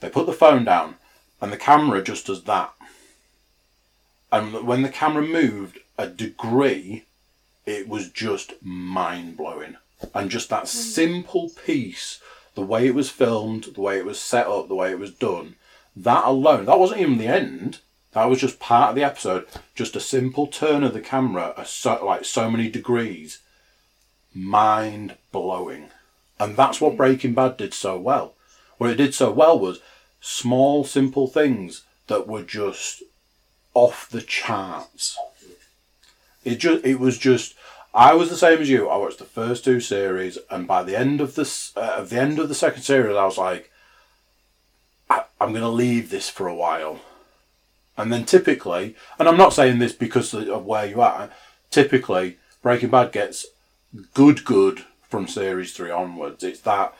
They 0.00 0.08
put 0.08 0.26
the 0.26 0.32
phone 0.32 0.64
down 0.64 0.96
and 1.40 1.52
the 1.52 1.58
camera 1.58 2.02
just 2.02 2.26
does 2.26 2.44
that. 2.44 2.72
And 4.32 4.66
when 4.66 4.82
the 4.82 4.88
camera 4.88 5.22
moved 5.22 5.78
a 5.98 6.06
degree, 6.06 7.04
it 7.66 7.88
was 7.88 8.08
just 8.08 8.54
mind 8.62 9.36
blowing. 9.36 9.76
And 10.14 10.30
just 10.30 10.48
that 10.48 10.66
simple 10.66 11.50
piece, 11.50 12.20
the 12.54 12.62
way 12.62 12.86
it 12.86 12.94
was 12.94 13.10
filmed, 13.10 13.64
the 13.74 13.80
way 13.80 13.98
it 13.98 14.06
was 14.06 14.18
set 14.18 14.46
up, 14.46 14.68
the 14.68 14.74
way 14.74 14.90
it 14.90 14.98
was 14.98 15.12
done, 15.12 15.56
that 15.94 16.24
alone, 16.24 16.64
that 16.66 16.78
wasn't 16.78 17.00
even 17.00 17.18
the 17.18 17.26
end. 17.26 17.80
That 18.12 18.24
was 18.24 18.40
just 18.40 18.58
part 18.58 18.90
of 18.90 18.96
the 18.96 19.04
episode. 19.04 19.46
Just 19.74 19.96
a 19.96 20.00
simple 20.00 20.46
turn 20.46 20.82
of 20.82 20.94
the 20.94 21.00
camera, 21.00 21.54
so, 21.64 22.04
like 22.04 22.24
so 22.24 22.50
many 22.50 22.68
degrees, 22.68 23.38
mind 24.34 25.16
blowing. 25.30 25.90
And 26.38 26.56
that's 26.56 26.80
what 26.80 26.96
Breaking 26.96 27.34
Bad 27.34 27.56
did 27.56 27.74
so 27.74 27.98
well. 27.98 28.34
What 28.78 28.90
it 28.90 28.96
did 28.96 29.14
so 29.14 29.30
well 29.30 29.58
was 29.58 29.80
small, 30.20 30.84
simple 30.84 31.28
things 31.28 31.82
that 32.08 32.26
were 32.26 32.42
just 32.42 33.02
off 33.74 34.08
the 34.08 34.22
charts. 34.22 35.18
It 36.44 36.56
just, 36.56 36.84
it 36.84 36.98
was 36.98 37.18
just. 37.18 37.54
I 37.92 38.14
was 38.14 38.30
the 38.30 38.36
same 38.36 38.60
as 38.60 38.70
you. 38.70 38.88
I 38.88 38.96
watched 38.96 39.18
the 39.18 39.24
first 39.24 39.64
two 39.64 39.80
series, 39.80 40.38
and 40.48 40.66
by 40.66 40.82
the 40.82 40.96
end 40.96 41.20
of 41.20 41.34
this, 41.34 41.76
uh, 41.76 41.96
at 41.98 42.08
the 42.08 42.20
end 42.20 42.38
of 42.38 42.48
the 42.48 42.54
second 42.54 42.82
series, 42.82 43.16
I 43.16 43.24
was 43.24 43.36
like, 43.36 43.70
I, 45.08 45.24
I'm 45.40 45.50
going 45.50 45.62
to 45.62 45.68
leave 45.68 46.10
this 46.10 46.28
for 46.28 46.46
a 46.46 46.54
while. 46.54 47.00
And 48.00 48.12
then 48.12 48.24
typically, 48.24 48.96
and 49.18 49.28
I'm 49.28 49.36
not 49.36 49.52
saying 49.52 49.78
this 49.78 49.92
because 49.92 50.32
of 50.34 50.64
where 50.64 50.86
you 50.86 51.00
are, 51.00 51.30
typically 51.70 52.38
Breaking 52.62 52.90
Bad 52.90 53.12
gets 53.12 53.46
good, 54.14 54.44
good 54.44 54.84
from 55.08 55.26
series 55.28 55.72
three 55.72 55.90
onwards. 55.90 56.42
It's 56.42 56.60
that 56.60 56.94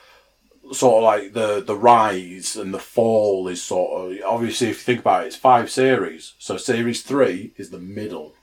sort 0.71 0.97
of 0.97 1.03
like 1.03 1.33
the 1.33 1.61
the 1.61 1.75
rise 1.75 2.55
and 2.55 2.73
the 2.73 2.79
fall 2.79 3.47
is 3.47 3.61
sort 3.61 4.11
of 4.11 4.17
obviously 4.25 4.69
if 4.69 4.77
you 4.77 4.83
think 4.83 4.99
about 4.99 5.23
it, 5.23 5.27
it's 5.27 5.35
five 5.35 5.69
series. 5.69 6.33
So 6.39 6.57
series 6.57 7.01
three 7.03 7.51
is 7.57 7.69
the 7.69 7.79
middle. 7.79 8.33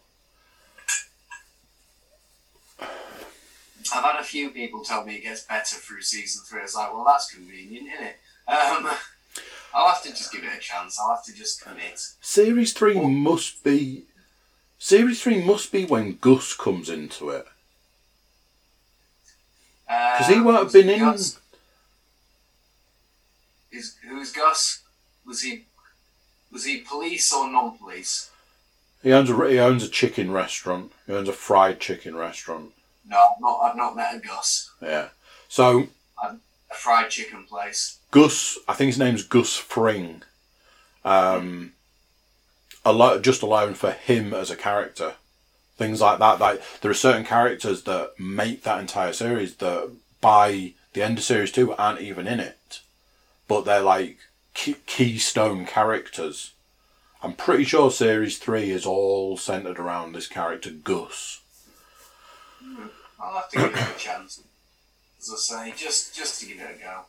I've 3.94 4.04
had 4.04 4.20
a 4.20 4.24
few 4.24 4.50
people 4.50 4.84
tell 4.84 5.04
me 5.04 5.14
it 5.14 5.22
gets 5.22 5.44
better 5.44 5.76
through 5.76 6.02
season 6.02 6.44
three. 6.44 6.60
I 6.60 6.64
was 6.64 6.74
like, 6.74 6.92
well, 6.92 7.04
that's 7.04 7.32
convenient, 7.32 7.88
isn't 7.88 8.06
it? 8.06 8.16
Um, 8.50 8.90
I'll 9.74 9.88
have 9.88 10.02
to 10.02 10.10
just 10.10 10.32
give 10.32 10.44
it 10.44 10.56
a 10.56 10.60
chance. 10.60 10.98
I'll 10.98 11.14
have 11.14 11.24
to 11.24 11.34
just 11.34 11.62
commit. 11.62 12.00
Series 12.20 12.72
three 12.72 13.00
must 13.00 13.62
be. 13.62 14.04
Series 14.78 15.22
three 15.22 15.44
must 15.44 15.72
be 15.72 15.84
when 15.84 16.18
Gus 16.20 16.54
comes 16.54 16.88
into 16.88 17.30
it 17.30 17.46
uh, 19.88 20.18
because 20.18 20.34
he 20.34 20.40
won't 20.40 20.58
have 20.58 20.72
been 20.72 20.88
in. 20.88 21.00
Gus, 21.00 21.38
is 23.72 23.96
who's 24.08 24.32
Gus? 24.32 24.82
Was 25.26 25.42
he 25.42 25.64
was 26.52 26.64
he 26.64 26.78
police 26.78 27.32
or 27.32 27.50
non-police? 27.50 28.30
He 29.02 29.12
owns 29.12 29.30
a 29.30 29.48
he 29.48 29.58
owns 29.58 29.84
a 29.84 29.88
chicken 29.88 30.30
restaurant. 30.30 30.92
He 31.06 31.12
owns 31.12 31.28
a 31.28 31.32
fried 31.32 31.80
chicken 31.80 32.16
restaurant. 32.16 32.72
No, 33.06 33.16
I've 33.16 33.40
not. 33.40 33.60
I've 33.62 33.76
not 33.76 33.96
met 33.96 34.14
a 34.14 34.18
Gus. 34.18 34.70
Yeah. 34.82 35.08
So 35.48 35.88
A 36.70 36.74
fried 36.74 37.10
chicken 37.10 37.44
place. 37.44 37.98
Gus, 38.10 38.58
I 38.66 38.74
think 38.74 38.88
his 38.88 38.98
name's 38.98 39.22
Gus 39.22 39.56
Fring. 39.56 40.22
Um, 41.04 41.72
a 42.84 42.92
lot 42.92 43.22
just 43.22 43.42
alone 43.42 43.74
for 43.74 43.92
him 43.92 44.34
as 44.34 44.50
a 44.50 44.56
character, 44.56 45.14
things 45.76 46.00
like 46.00 46.18
that. 46.18 46.40
Like 46.40 46.62
there 46.80 46.90
are 46.90 46.94
certain 46.94 47.24
characters 47.24 47.82
that 47.84 48.18
make 48.18 48.62
that 48.62 48.80
entire 48.80 49.12
series 49.12 49.56
that 49.56 49.90
by 50.20 50.74
the 50.92 51.02
end 51.02 51.18
of 51.18 51.24
series 51.24 51.52
two 51.52 51.74
aren't 51.74 52.00
even 52.00 52.26
in 52.26 52.40
it, 52.40 52.80
but 53.46 53.64
they're 53.64 53.80
like 53.80 54.18
key- 54.54 54.76
keystone 54.86 55.64
characters. 55.66 56.52
I'm 57.22 57.32
pretty 57.34 57.64
sure 57.64 57.90
series 57.90 58.38
three 58.38 58.70
is 58.70 58.86
all 58.86 59.36
centered 59.36 59.78
around 59.78 60.12
this 60.12 60.28
character 60.28 60.70
Gus. 60.70 61.40
I'll 63.20 63.34
have 63.34 63.50
to 63.50 63.56
give 63.56 63.74
it 63.74 63.96
a 63.96 63.98
chance. 63.98 64.42
As 65.20 65.30
I 65.32 65.36
say, 65.36 65.74
just 65.76 66.14
just 66.14 66.40
to 66.40 66.46
give 66.46 66.60
it 66.60 66.76
a 66.76 66.78
go. 66.78 67.00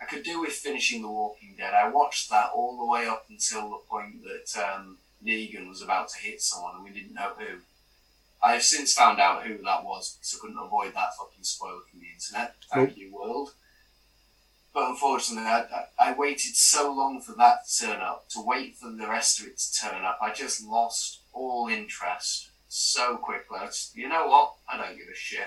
I 0.00 0.06
could 0.06 0.22
do 0.22 0.40
with 0.40 0.52
finishing 0.52 1.02
The 1.02 1.08
Walking 1.08 1.54
Dead. 1.56 1.72
I 1.72 1.88
watched 1.88 2.28
that 2.30 2.50
all 2.54 2.76
the 2.76 2.90
way 2.90 3.06
up 3.06 3.26
until 3.30 3.70
the 3.70 3.78
point 3.88 4.22
that 4.24 4.62
um, 4.62 4.98
Negan 5.24 5.68
was 5.68 5.80
about 5.80 6.08
to 6.10 6.18
hit 6.18 6.42
someone 6.42 6.74
and 6.74 6.84
we 6.84 6.90
didn't 6.90 7.14
know 7.14 7.32
who. 7.38 7.58
I 8.42 8.52
have 8.54 8.62
since 8.62 8.92
found 8.92 9.18
out 9.18 9.44
who 9.44 9.56
that 9.58 9.84
was, 9.84 10.18
so 10.20 10.36
I 10.36 10.40
couldn't 10.42 10.62
avoid 10.62 10.94
that 10.94 11.16
fucking 11.18 11.44
spoiler 11.44 11.80
from 11.90 12.00
the 12.00 12.06
internet. 12.12 12.56
Thank 12.70 12.98
you, 12.98 13.14
world. 13.14 13.52
But 14.74 14.90
unfortunately, 14.90 15.48
I, 15.48 15.60
I, 15.98 16.10
I 16.10 16.18
waited 16.18 16.56
so 16.56 16.92
long 16.92 17.22
for 17.22 17.32
that 17.36 17.66
to 17.66 17.86
turn 17.86 18.00
up, 18.00 18.28
to 18.30 18.42
wait 18.44 18.76
for 18.76 18.90
the 18.90 19.06
rest 19.06 19.40
of 19.40 19.46
it 19.46 19.56
to 19.56 19.72
turn 19.80 20.04
up. 20.04 20.18
I 20.20 20.32
just 20.32 20.62
lost 20.62 21.20
all 21.32 21.68
interest 21.68 22.50
so 22.68 23.16
quickly. 23.16 23.60
Just, 23.64 23.96
you 23.96 24.08
know 24.08 24.26
what? 24.26 24.54
I 24.68 24.76
don't 24.76 24.98
give 24.98 25.06
a 25.06 25.14
shit. 25.14 25.46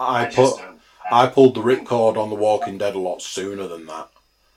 I, 0.00 0.24
just 0.24 0.56
put 0.56 0.64
don't. 0.64 0.80
I 1.10 1.26
pulled 1.26 1.54
the 1.54 1.62
ripcord 1.62 2.16
on 2.16 2.30
The 2.30 2.36
Walking 2.36 2.78
Dead 2.78 2.94
a 2.94 2.98
lot 2.98 3.22
sooner 3.22 3.66
than 3.66 3.86
that. 3.86 4.08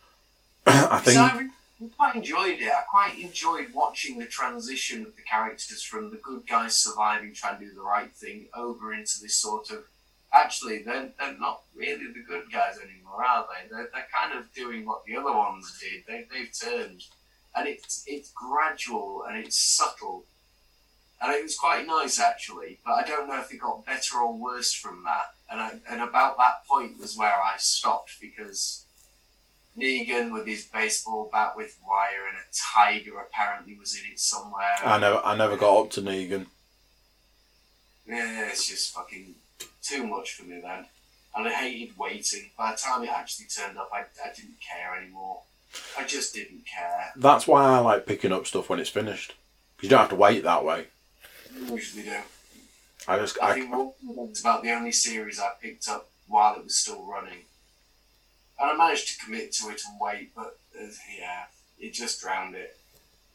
I 0.65 0.99
think 0.99 1.17
I 1.17 1.49
quite 1.97 2.15
enjoyed 2.15 2.59
it. 2.59 2.71
I 2.71 2.83
quite 2.89 3.17
enjoyed 3.19 3.73
watching 3.73 4.19
the 4.19 4.25
transition 4.25 5.05
of 5.05 5.15
the 5.15 5.21
characters 5.23 5.81
from 5.81 6.11
the 6.11 6.17
good 6.17 6.45
guys 6.47 6.77
surviving, 6.77 7.33
trying 7.33 7.59
to 7.59 7.65
do 7.65 7.73
the 7.73 7.81
right 7.81 8.11
thing, 8.11 8.47
over 8.55 8.93
into 8.93 9.19
this 9.21 9.35
sort 9.35 9.71
of. 9.71 9.85
Actually, 10.33 10.83
they're, 10.83 11.09
they're 11.19 11.37
not 11.39 11.63
really 11.75 12.07
the 12.07 12.23
good 12.25 12.51
guys 12.51 12.77
anymore, 12.77 13.23
are 13.25 13.47
they? 13.49 13.67
They're, 13.69 13.89
they're 13.93 14.07
kind 14.13 14.37
of 14.37 14.53
doing 14.53 14.85
what 14.85 15.03
the 15.05 15.17
other 15.17 15.31
ones 15.33 15.77
did. 15.81 16.03
They, 16.07 16.25
they've 16.31 16.51
turned. 16.57 17.03
And 17.53 17.67
it's, 17.67 18.03
it's 18.07 18.31
gradual 18.31 19.25
and 19.27 19.37
it's 19.37 19.57
subtle. 19.57 20.23
And 21.21 21.33
it 21.33 21.43
was 21.43 21.57
quite 21.57 21.85
nice, 21.85 22.17
actually. 22.19 22.79
But 22.85 22.93
I 22.93 23.03
don't 23.03 23.27
know 23.27 23.41
if 23.41 23.51
it 23.51 23.57
got 23.57 23.85
better 23.85 24.19
or 24.19 24.33
worse 24.33 24.73
from 24.73 25.03
that. 25.03 25.33
And, 25.51 25.59
I, 25.59 25.71
and 25.89 26.01
about 26.01 26.37
that 26.37 26.65
point 26.67 26.97
was 26.99 27.17
where 27.17 27.41
I 27.41 27.55
stopped 27.57 28.13
because 28.21 28.85
Negan 29.77 30.31
with 30.31 30.47
his 30.47 30.65
baseball 30.65 31.29
bat 31.31 31.53
with 31.57 31.77
wire 31.87 32.27
and 32.27 32.37
a 32.37 32.53
tiger 32.53 33.19
apparently 33.19 33.75
was 33.77 33.95
in 33.95 34.11
it 34.11 34.19
somewhere. 34.19 34.65
I 34.83 34.97
never 34.97 35.17
I 35.23 35.35
never 35.35 35.57
got 35.57 35.77
up 35.77 35.91
to 35.91 36.01
Negan. 36.01 36.47
Yeah, 38.07 38.47
it's 38.47 38.67
just 38.67 38.93
fucking 38.93 39.35
too 39.81 40.07
much 40.07 40.33
for 40.33 40.43
me 40.43 40.59
then. 40.61 40.85
And 41.35 41.47
I 41.47 41.51
hated 41.51 41.97
waiting. 41.97 42.49
By 42.57 42.71
the 42.71 42.77
time 42.77 43.03
it 43.03 43.09
actually 43.09 43.47
turned 43.47 43.77
up, 43.77 43.89
I, 43.93 43.99
I 43.99 44.33
didn't 44.35 44.57
care 44.59 44.95
anymore. 45.01 45.41
I 45.97 46.03
just 46.03 46.33
didn't 46.33 46.65
care. 46.65 47.11
That's 47.15 47.47
why 47.47 47.63
I 47.63 47.79
like 47.79 48.05
picking 48.05 48.33
up 48.33 48.45
stuff 48.45 48.69
when 48.69 48.79
it's 48.79 48.89
finished. 48.89 49.35
you 49.81 49.87
don't 49.87 49.99
have 49.99 50.09
to 50.09 50.15
wait 50.15 50.43
that 50.43 50.65
way. 50.65 50.87
I 51.55 51.71
usually 51.71 52.03
do. 52.03 52.17
I 53.07 53.17
just 53.17 53.37
I 53.41 53.51
I, 53.51 53.53
think 53.53 53.73
it's 54.29 54.41
about 54.41 54.63
the 54.63 54.71
only 54.71 54.91
series 54.91 55.39
I 55.39 55.49
picked 55.61 55.87
up 55.87 56.09
while 56.27 56.55
it 56.55 56.63
was 56.63 56.75
still 56.75 57.03
running. 57.03 57.45
And 58.59 58.71
I 58.71 58.75
managed 58.77 59.07
to 59.09 59.25
commit 59.25 59.51
to 59.53 59.69
it 59.69 59.81
and 59.89 59.99
wait, 59.99 60.35
but 60.35 60.59
uh, 60.79 60.85
yeah, 61.17 61.45
it 61.79 61.93
just 61.93 62.21
drowned 62.21 62.55
it. 62.55 62.77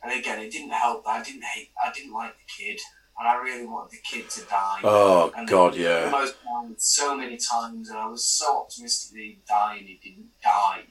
And 0.03 0.13
again, 0.13 0.39
it 0.39 0.53
didn't 0.53 0.71
help 0.71 1.05
that 1.05 1.11
I 1.11 1.23
didn't 1.23 1.45
hate, 1.45 1.71
I 1.85 1.91
didn't 1.93 2.13
like 2.13 2.35
the 2.37 2.63
kid, 2.65 2.79
and 3.19 3.27
I 3.27 3.37
really 3.43 3.67
wanted 3.67 3.91
the 3.93 4.03
kid 4.05 4.31
to 4.31 4.41
die. 4.43 4.81
oh 4.85 5.33
And 5.37 5.49
god 5.49 5.75
He 5.75 5.85
yeah. 5.85 6.05
almost 6.13 6.37
died 6.45 6.81
so 6.81 7.17
many 7.17 7.37
times, 7.37 7.89
and 7.89 7.99
I 7.99 8.07
was 8.07 8.25
so 8.25 8.61
optimistic 8.61 9.15
that 9.15 9.21
he'd 9.21 9.47
die, 9.49 9.77
and 9.79 9.87
he 9.89 9.99
didn't 10.03 10.31
die. 10.43 10.83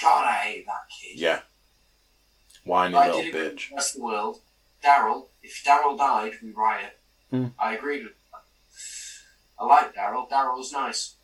God, 0.00 0.24
I 0.24 0.32
hate 0.32 0.66
that 0.66 0.88
kid. 1.00 1.18
Yeah. 1.18 1.40
Whiny 2.64 2.94
little 2.94 3.22
did 3.22 3.28
agree 3.28 3.42
with 3.42 3.56
bitch. 3.56 3.70
the 3.70 3.76
of 3.76 3.92
the 3.92 4.02
world. 4.02 4.40
Daryl, 4.84 5.26
if 5.42 5.62
Daryl 5.64 5.96
died, 5.96 6.32
we 6.42 6.50
riot. 6.50 6.95
Hmm. 7.30 7.46
I 7.58 7.74
agreed 7.74 8.04
with 8.04 8.12
that. 8.32 8.42
I 9.58 9.66
like 9.66 9.94
Daryl. 9.94 10.28
Daryl 10.28 10.58
was 10.58 10.72
nice. 10.72 11.14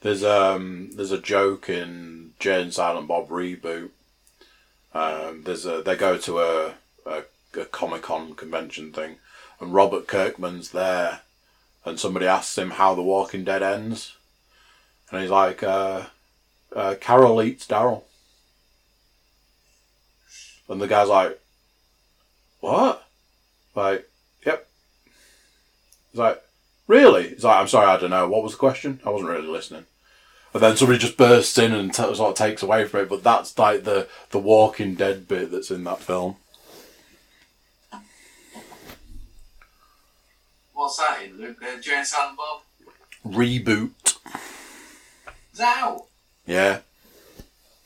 There's 0.00 0.22
um 0.22 0.90
there's 0.94 1.12
a 1.12 1.20
joke 1.20 1.68
in 1.68 2.32
Jay 2.38 2.60
and 2.60 2.72
Silent 2.72 3.08
Bob 3.08 3.28
reboot. 3.28 3.90
Um, 4.92 5.42
there's 5.44 5.66
a 5.66 5.82
they 5.82 5.96
go 5.96 6.18
to 6.18 6.40
a 6.40 6.74
a, 7.06 7.22
a 7.58 7.64
Comic 7.64 8.02
Con 8.02 8.34
convention 8.34 8.92
thing, 8.92 9.16
and 9.60 9.74
Robert 9.74 10.06
Kirkman's 10.06 10.70
there, 10.70 11.22
and 11.84 11.98
somebody 11.98 12.26
asks 12.26 12.56
him 12.56 12.72
how 12.72 12.94
The 12.94 13.02
Walking 13.02 13.44
Dead 13.44 13.62
ends, 13.62 14.16
and 15.10 15.20
he's 15.20 15.30
like, 15.30 15.62
uh, 15.62 16.04
uh, 16.76 16.94
"Carol 17.00 17.42
eats 17.42 17.66
Daryl," 17.66 18.02
and 20.68 20.80
the 20.80 20.86
guy's 20.86 21.08
like, 21.08 21.40
"What?" 22.60 23.06
Like, 23.74 24.00
"Yep." 24.00 24.13
He's 26.14 26.20
like, 26.20 26.40
"Really?" 26.86 27.30
He's 27.30 27.42
like, 27.42 27.56
"I'm 27.56 27.66
sorry, 27.66 27.86
I 27.88 27.96
don't 27.96 28.10
know. 28.10 28.28
What 28.28 28.44
was 28.44 28.52
the 28.52 28.58
question? 28.58 29.00
I 29.04 29.10
wasn't 29.10 29.30
really 29.30 29.48
listening." 29.48 29.84
And 30.52 30.62
then 30.62 30.76
somebody 30.76 31.00
just 31.00 31.16
bursts 31.16 31.58
in 31.58 31.72
and 31.72 31.92
t- 31.92 32.14
sort 32.14 32.20
of 32.20 32.34
takes 32.36 32.62
away 32.62 32.84
from 32.84 33.00
it. 33.00 33.08
But 33.08 33.24
that's 33.24 33.58
like 33.58 33.82
the 33.82 34.06
the 34.30 34.38
Walking 34.38 34.94
Dead 34.94 35.26
bit 35.26 35.50
that's 35.50 35.72
in 35.72 35.82
that 35.82 35.98
film. 35.98 36.36
What's 40.72 40.98
that 40.98 41.24
in, 41.24 41.36
Luke? 41.36 41.60
Uh, 41.60 41.80
Jay 41.80 41.96
and 41.96 42.06
Silent 42.06 42.36
Bob? 42.36 42.60
Reboot. 43.26 43.90
Is 45.52 45.58
that 45.58 45.78
out? 45.82 46.04
Yeah. 46.46 46.78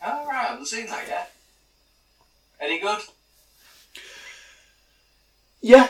Oh, 0.04 0.26
right, 0.26 0.44
I 0.44 0.48
haven't 0.50 0.66
seen 0.66 0.84
that 0.84 1.08
yet. 1.08 1.32
Any 2.60 2.78
good? 2.78 3.00
Yeah. 5.62 5.88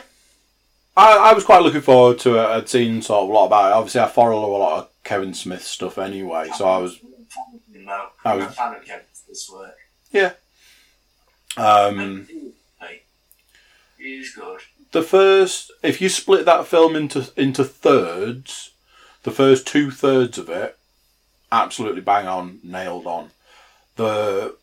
I, 0.99 1.31
I 1.31 1.33
was 1.33 1.45
quite 1.45 1.63
looking 1.63 1.81
forward 1.81 2.19
to 2.21 2.37
it. 2.37 2.45
I'd 2.47 2.69
seen 2.69 3.01
sort 3.03 3.23
of 3.25 3.29
a 3.31 3.33
lot 3.33 3.47
about 3.47 3.71
it. 3.71 3.75
Obviously, 3.75 4.01
I 4.01 4.09
follow 4.09 4.45
a 4.45 4.59
lot 4.59 4.79
of 4.79 4.89
Kevin 5.05 5.33
Smith 5.33 5.63
stuff 5.63 5.97
anyway, 5.97 6.51
so 6.57 6.67
I 6.69 6.79
was. 6.79 6.99
No, 7.73 8.07
I 8.25 8.35
was- 8.35 8.55
fan 8.55 8.75
of 8.75 8.85
Kevin's 8.85 9.51
work. 9.53 9.77
Yeah. 10.11 10.33
Um, 11.57 12.27
he's 13.99 14.35
good. 14.35 14.61
the 14.93 15.03
first, 15.03 15.71
if 15.83 16.01
you 16.01 16.09
split 16.09 16.45
that 16.45 16.67
film 16.67 16.95
into 16.97 17.31
into 17.37 17.65
thirds, 17.65 18.73
the 19.23 19.31
first 19.31 19.67
two 19.67 19.91
thirds 19.91 20.39
of 20.39 20.49
it, 20.49 20.79
absolutely 21.51 22.01
bang 22.01 22.27
on, 22.27 22.59
nailed 22.63 23.07
on. 23.07 23.31
The 23.97 24.57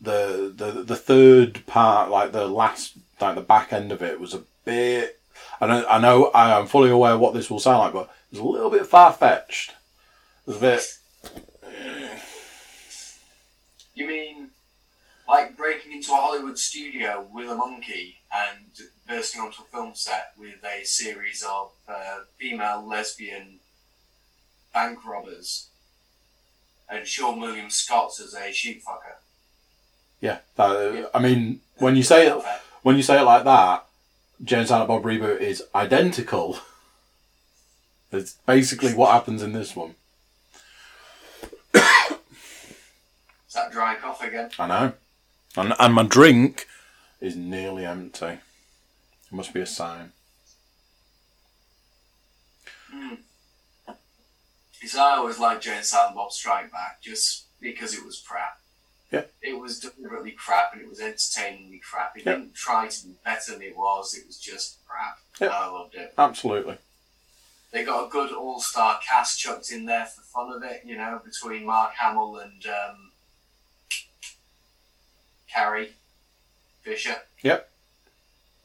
the 0.00 0.52
the 0.54 0.82
the 0.82 0.96
third 0.96 1.66
part, 1.66 2.10
like 2.10 2.32
the 2.32 2.46
last, 2.46 2.94
like 3.20 3.34
the 3.36 3.40
back 3.40 3.72
end 3.72 3.92
of 3.92 4.02
it, 4.02 4.20
was 4.20 4.34
a 4.34 4.42
bit. 4.64 5.18
I 5.64 5.66
know, 5.66 5.86
I 5.88 5.98
know, 5.98 6.24
I 6.34 6.58
am 6.58 6.66
fully 6.66 6.90
aware 6.90 7.16
what 7.16 7.32
this 7.32 7.48
will 7.48 7.58
sound 7.58 7.78
like, 7.78 7.92
but 7.94 8.14
it's 8.30 8.38
a 8.38 8.44
little 8.44 8.68
bit 8.68 8.84
far 8.84 9.14
fetched. 9.14 9.70
It 9.70 10.50
was 10.50 10.56
a 10.58 10.60
bit. 10.60 10.98
You 13.94 14.06
mean 14.06 14.50
like 15.26 15.56
breaking 15.56 15.92
into 15.92 16.12
a 16.12 16.16
Hollywood 16.16 16.58
studio 16.58 17.26
with 17.32 17.48
a 17.48 17.54
monkey 17.54 18.16
and 18.30 18.66
bursting 19.08 19.40
onto 19.40 19.62
a 19.62 19.64
film 19.64 19.92
set 19.94 20.32
with 20.38 20.62
a 20.64 20.84
series 20.84 21.42
of 21.42 21.70
uh, 21.88 22.18
female 22.36 22.86
lesbian 22.86 23.60
bank 24.74 24.98
robbers 25.06 25.68
and 26.90 27.06
Seann 27.06 27.40
William 27.40 27.70
Scott 27.70 28.20
as 28.22 28.34
a 28.34 28.52
sheep 28.52 28.84
fucker? 28.84 29.16
Yeah, 30.20 30.38
that, 30.56 31.10
I 31.14 31.20
mean, 31.20 31.60
when 31.78 31.96
you 31.96 32.02
say 32.02 32.26
it, 32.26 32.44
when 32.82 32.96
you 32.96 33.02
say 33.02 33.18
it 33.18 33.24
like 33.24 33.44
that, 33.44 33.83
James 34.44 34.68
Silent 34.68 34.88
Bob 34.88 35.02
reboot 35.02 35.40
is 35.40 35.62
identical. 35.74 36.58
It's 38.12 38.34
basically 38.46 38.94
what 38.94 39.10
happens 39.10 39.42
in 39.42 39.52
this 39.52 39.74
one. 39.74 39.96
Is 41.74 41.80
that 43.54 43.72
dry 43.72 43.96
cough 43.96 44.22
again? 44.22 44.50
I 44.58 44.66
know. 44.68 44.92
And, 45.56 45.74
and 45.78 45.94
my 45.94 46.04
drink 46.04 46.68
is 47.20 47.34
nearly 47.34 47.84
empty. 47.84 48.26
It 48.26 48.40
must 49.32 49.54
be 49.54 49.60
a 49.60 49.66
sign. 49.66 50.12
Hmm. 52.88 53.14
Because 54.80 54.96
I 54.96 55.16
always 55.16 55.38
liked 55.38 55.62
Jay 55.64 55.76
and 55.76 55.84
Silent 55.84 56.14
Bob 56.14 56.30
Strike 56.30 56.70
Back 56.70 57.00
just 57.00 57.46
because 57.60 57.94
it 57.94 58.04
was 58.04 58.20
crap. 58.20 58.58
Yeah. 59.14 59.24
It 59.42 59.58
was 59.58 59.80
deliberately 59.80 60.32
crap 60.32 60.72
and 60.72 60.82
it 60.82 60.88
was 60.88 61.00
entertainingly 61.00 61.78
crap. 61.78 62.16
It 62.16 62.24
Yeah. 62.24 62.32
didn't 62.36 62.54
try 62.54 62.88
to 62.88 63.06
be 63.06 63.14
better 63.24 63.52
than 63.52 63.62
it 63.62 63.76
was. 63.76 64.14
It 64.14 64.26
was 64.26 64.38
just 64.38 64.78
crap. 64.86 65.18
Yeah. 65.40 65.48
I 65.48 65.66
loved 65.66 65.94
it. 65.94 66.14
Absolutely. 66.18 66.78
They 67.72 67.84
got 67.84 68.06
a 68.06 68.08
good 68.08 68.32
all-star 68.32 69.00
cast 69.06 69.40
chucked 69.40 69.70
in 69.72 69.84
there 69.86 70.06
for 70.06 70.22
fun 70.22 70.52
of 70.52 70.62
it, 70.62 70.82
you 70.84 70.96
know, 70.96 71.20
between 71.24 71.66
Mark 71.66 71.94
Hamill 71.94 72.36
and 72.36 72.64
um, 72.66 73.10
Carrie 75.48 75.94
Fisher. 76.82 77.16
Yep. 77.42 77.70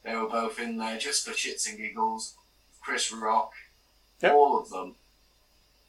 They 0.02 0.14
were 0.14 0.28
both 0.28 0.58
in 0.58 0.78
there 0.78 0.98
just 0.98 1.24
for 1.26 1.32
shits 1.32 1.68
and 1.68 1.76
giggles. 1.78 2.34
Chris 2.80 3.12
Rock, 3.12 3.52
Yep. 4.22 4.32
all 4.32 4.58
of 4.58 4.70
them, 4.70 4.96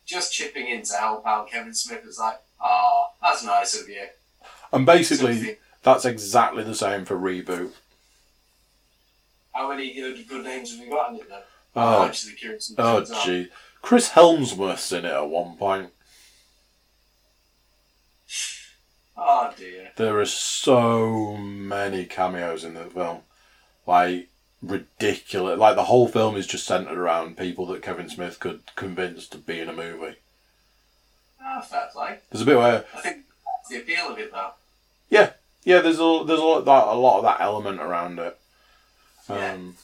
just 0.06 0.34
chipping 0.34 0.68
in 0.68 0.84
to 0.84 0.94
help 0.96 1.26
out. 1.26 1.50
Kevin 1.50 1.74
Smith 1.74 2.04
was 2.04 2.20
like, 2.20 2.40
"Ah, 2.60 3.12
that's 3.22 3.44
nice 3.44 3.74
of 3.80 3.88
you." 3.88 4.10
And 4.74 4.86
basically, 4.86 5.58
that's 5.84 6.06
exactly 6.06 6.64
the 6.64 6.76
same 6.76 7.06
for 7.06 7.16
Reboot. 7.16 7.72
How 9.54 9.70
many 9.70 9.94
good, 9.94 10.28
good 10.28 10.44
names 10.44 10.72
have 10.72 10.86
you 10.86 10.90
got 10.90 11.12
in 11.12 11.18
it 11.18 11.30
then? 11.30 11.42
Oh, 11.76 12.02
I'm 12.04 12.10
actually 12.10 12.34
curious. 12.34 12.74
oh, 12.78 13.06
gee. 13.26 13.50
Chris 13.82 14.10
Hemsworth's 14.12 14.92
in 14.92 15.06
it 15.06 15.12
at 15.12 15.30
one 15.30 15.58
point. 15.58 15.92
Oh 19.18 19.54
dear. 19.58 19.92
There 19.98 20.20
are 20.20 20.26
so 20.26 21.36
many 21.38 22.06
cameos 22.06 22.64
in 22.64 22.74
the 22.74 22.86
film. 22.86 23.20
Like, 23.86 24.30
ridiculous. 24.62 25.60
Like, 25.60 25.76
the 25.76 25.86
whole 25.86 26.08
film 26.08 26.36
is 26.36 26.48
just 26.48 26.66
centered 26.66 26.98
around 26.98 27.38
people 27.38 27.66
that 27.68 27.82
Kevin 27.82 28.10
Smith 28.10 28.40
could 28.40 28.62
convince 28.76 29.28
to 29.28 29.38
be 29.38 29.60
in 29.60 29.70
a 29.70 29.74
movie. 29.74 30.16
Ah, 31.44 31.62
fair 31.62 31.90
play. 31.92 32.20
There's 32.30 32.42
a 32.42 32.46
bit 32.46 32.58
where, 32.58 32.86
I 32.96 33.02
think 33.02 33.26
that's 33.46 33.70
the 33.70 33.78
appeal 33.78 34.12
of 34.12 34.20
it, 34.20 34.32
though. 34.32 34.52
Yeah, 35.12 35.34
yeah, 35.64 35.82
there's 35.82 36.00
a, 36.00 36.24
there's 36.26 36.40
a 36.40 36.44
lot, 36.44 36.66
that, 36.66 36.88
a 36.88 36.96
lot 36.96 37.18
of 37.18 37.24
that 37.26 37.42
element 37.42 37.80
around 37.80 38.18
it. 38.18 38.40
Yeah. 39.30 39.54
Um, 39.54 39.76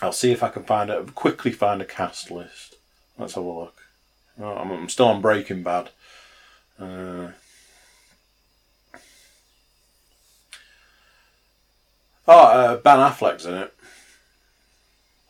I'll 0.00 0.12
see 0.12 0.32
if 0.32 0.42
I 0.42 0.48
can 0.48 0.64
find 0.64 0.88
it. 0.88 1.14
Quickly 1.14 1.52
find 1.52 1.82
a 1.82 1.84
cast 1.84 2.30
list. 2.30 2.76
Let's 3.18 3.34
have 3.34 3.44
a 3.44 3.48
look. 3.48 3.82
Oh, 4.40 4.56
I'm, 4.56 4.70
I'm 4.70 4.88
still 4.88 5.08
on 5.08 5.20
Breaking 5.20 5.62
Bad. 5.62 5.90
Uh, 6.80 7.32
oh, 12.28 12.28
uh, 12.28 12.76
Ben 12.76 12.98
Affleck's 12.98 13.44
in 13.44 13.54
it. 13.54 13.74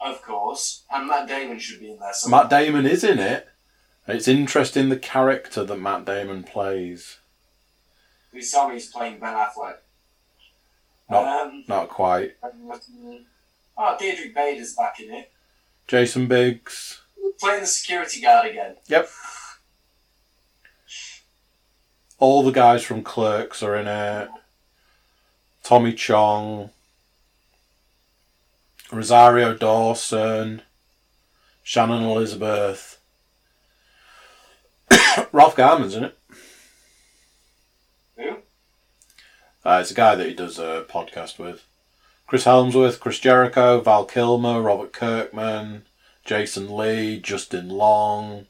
Of 0.01 0.23
course, 0.23 0.85
and 0.93 1.09
Matt 1.09 1.27
Damon 1.27 1.59
should 1.59 1.81
be 1.81 1.91
in 1.91 1.99
there. 1.99 2.13
Somewhere. 2.13 2.43
Matt 2.43 2.51
Damon 2.51 2.87
is 2.87 3.03
in 3.03 3.19
it. 3.19 3.49
It's 4.07 4.29
interesting 4.29 4.91
the 4.91 4.97
character 4.97 5.65
that 5.65 5.81
Matt 5.81 6.05
Damon 6.05 6.45
plays. 6.45 7.19
Me 8.33 8.41
he's 8.41 8.91
playing 8.93 9.19
Ben 9.19 9.35
Affleck. 9.35 9.77
Not- 11.11 11.47
Um, 11.47 11.65
Not 11.67 11.89
quite. 11.89 12.37
oh, 12.43 13.97
Diedrich 13.99 14.35
Bader's 14.35 14.75
back 14.75 15.01
in 15.01 15.13
it. 15.13 15.33
Jason 15.87 16.27
Biggs. 16.27 17.01
Playing 17.41 17.61
the 17.63 17.67
security 17.67 18.21
guard 18.21 18.47
again. 18.51 18.77
Yep. 18.89 19.09
All 22.19 22.43
the 22.43 22.51
guys 22.51 22.83
from 22.85 23.03
Clerks 23.03 23.63
are 23.63 23.77
in 23.77 23.87
it. 23.87 24.29
Tommy 25.63 25.93
Chong. 25.95 26.71
Rosario 28.91 29.55
Dawson. 29.55 30.63
Shannon 31.63 32.03
Elizabeth. 32.03 32.99
Ralph 35.33 35.55
Garman's 35.57 35.95
in 35.95 36.05
it. 36.05 36.19
Who? 38.17 38.39
Uh, 39.69 39.81
it's 39.83 39.91
a 39.91 39.95
guy 39.95 40.15
that 40.15 40.27
he 40.27 40.33
does 40.33 40.59
a 40.59 40.87
podcast 40.89 41.39
with. 41.39 41.63
Chris 42.27 42.47
Hemsworth, 42.47 43.01
Chris 43.01 43.19
Jericho, 43.19 43.83
Val 43.83 44.07
Kilmer, 44.07 44.63
Robert 44.63 44.95
Kirkman, 44.95 45.85
Jason 46.25 46.75
Lee, 46.75 47.21
Justin 47.21 47.69
Long. 47.69 48.47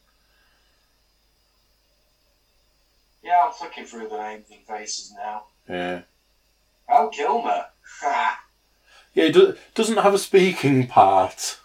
Yeah, 3.20 3.40
I'm 3.46 3.52
flicking 3.52 3.84
through 3.84 4.08
the 4.10 4.16
names 4.16 4.46
and 4.52 4.60
faces 4.64 5.12
now. 5.16 5.46
Yeah. 5.68 6.02
Val 6.86 7.08
Kilmer. 7.08 7.64
Yeah, 9.12 9.24
he 9.24 9.32
do- 9.32 9.56
doesn't 9.74 9.96
have 9.98 10.14
a 10.14 10.18
speaking 10.18 10.86
part. 10.86 11.58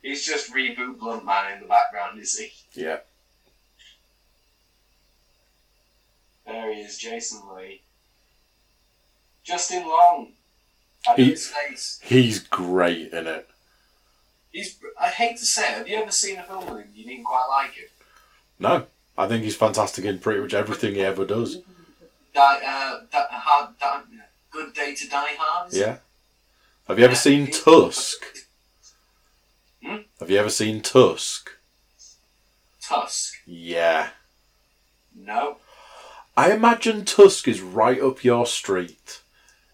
He's 0.00 0.24
just 0.24 0.50
reboot 0.50 0.98
Blunt 0.98 1.26
Man 1.26 1.52
in 1.52 1.60
the 1.60 1.66
background, 1.66 2.18
is 2.18 2.38
he? 2.38 2.50
Yeah. 2.72 3.00
There 6.46 6.72
he 6.72 6.80
is, 6.80 6.96
Jason 6.96 7.42
Lee. 7.54 7.82
Justin 9.44 9.86
Long. 9.86 10.32
I 11.06 11.14
He- 11.16 11.22
know 11.24 11.30
his 11.30 11.48
face. 11.48 12.00
He's 12.02 12.38
great 12.40 13.12
in 13.12 13.26
it. 13.26 13.48
He's. 14.50 14.76
I 14.98 15.08
hate 15.10 15.36
to 15.38 15.44
say 15.44 15.70
it. 15.72 15.78
Have 15.78 15.88
you 15.88 15.96
ever 15.98 16.10
seen 16.12 16.38
a 16.38 16.44
film 16.44 16.64
with 16.66 16.84
him? 16.84 16.92
You 16.94 17.04
didn't 17.04 17.24
quite 17.24 17.46
like 17.50 17.76
it. 17.76 17.90
No, 18.58 18.86
I 19.18 19.26
think 19.28 19.44
he's 19.44 19.56
fantastic 19.56 20.04
in 20.04 20.18
pretty 20.20 20.40
much 20.40 20.54
everything 20.54 20.94
he 20.94 21.02
ever 21.02 21.24
does. 21.26 21.58
Die, 22.34 22.60
uh, 22.64 23.00
that 23.12 23.28
hard, 23.30 23.78
die, 23.78 24.00
good 24.50 24.72
day 24.72 24.94
to 24.94 25.08
die 25.08 25.34
hard. 25.38 25.72
Yeah. 25.72 25.98
Have 26.88 26.98
you 26.98 27.04
ever 27.04 27.14
seen 27.14 27.50
Tusk? 27.50 28.22
Hmm? 29.84 29.98
Have 30.20 30.30
you 30.30 30.38
ever 30.38 30.50
seen 30.50 30.80
Tusk? 30.80 31.50
Tusk. 32.80 33.34
Yeah. 33.46 34.10
No. 35.14 35.58
I 36.36 36.52
imagine 36.52 37.04
Tusk 37.04 37.46
is 37.48 37.60
right 37.60 38.00
up 38.00 38.24
your 38.24 38.46
street. 38.46 39.20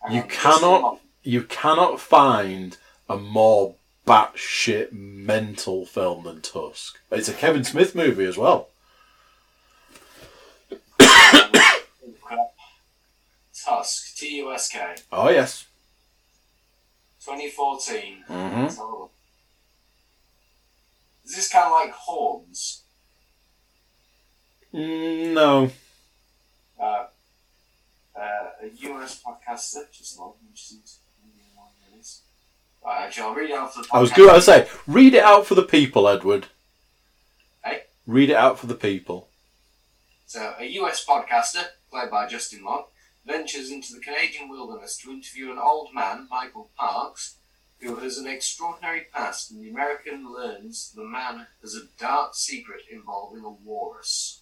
You 0.09 0.23
cannot 0.23 1.01
you 1.23 1.43
cannot 1.43 2.01
find 2.01 2.79
a 3.09 3.17
more 3.17 3.75
batshit 4.07 4.93
mental 4.93 5.85
film 5.85 6.25
than 6.25 6.41
Tusk. 6.41 6.99
It's 7.11 7.29
a 7.29 7.35
Kevin 7.35 7.65
Smith 7.65 7.95
movie 7.95 8.25
as 8.25 8.39
well. 8.39 8.69
Tusk. 13.65 14.17
T 14.17 14.37
U 14.37 14.53
S 14.53 14.69
K. 14.69 14.95
Oh 15.13 15.29
yes. 15.29 15.67
2014. 17.25 18.25
Mm-hmm. 18.29 18.63
Let's 18.63 18.77
have 18.77 18.87
a 18.87 18.91
look. 18.91 19.11
Is 21.25 21.37
this 21.37 21.53
kind 21.53 21.67
of 21.67 21.73
like 21.73 21.93
Horns? 21.93 22.83
Mm, 24.75 25.33
no. 25.35 25.71
Uh, 26.81 27.07
uh, 28.17 28.51
a 28.63 28.69
US 28.91 29.23
podcaster, 29.23 29.91
just 29.93 30.19
not 30.19 30.35
interesting. 30.49 30.81
Right, 32.85 33.03
actually, 33.05 33.23
I'll 33.25 33.35
read 33.35 33.51
it 33.51 33.57
out 33.57 33.75
for 33.75 33.83
the 33.83 33.89
I 33.93 34.01
was 34.01 34.11
going 34.11 34.35
to 34.35 34.41
say, 34.41 34.67
read 34.87 35.15
it 35.15 35.23
out 35.23 35.47
for 35.47 35.55
the 35.55 35.63
people, 35.63 36.09
Edward. 36.09 36.47
Hey? 37.63 37.83
Read 38.07 38.31
it 38.31 38.37
out 38.37 38.59
for 38.59 38.67
the 38.67 38.75
people. 38.75 39.29
So, 40.27 40.55
a 40.59 40.65
US 40.65 41.05
podcaster, 41.05 41.65
played 41.91 42.11
by 42.11 42.27
Justin 42.27 42.65
Long, 42.65 42.85
ventures 43.27 43.71
into 43.71 43.93
the 43.93 44.01
Canadian 44.01 44.49
wilderness 44.49 44.97
to 44.99 45.11
interview 45.11 45.53
an 45.53 45.59
old 45.59 45.93
man, 45.95 46.27
Michael 46.31 46.71
Parks, 46.79 47.37
who 47.81 47.97
has 47.97 48.17
an 48.17 48.27
extraordinary 48.27 49.07
past, 49.13 49.51
and 49.51 49.63
the 49.63 49.71
American 49.71 50.33
learns 50.33 50.93
the 50.95 51.05
man 51.05 51.47
has 51.61 51.75
a 51.75 51.87
dark 51.99 52.35
secret 52.35 52.83
involving 52.91 53.45
a 53.45 53.51
walrus. 53.51 54.40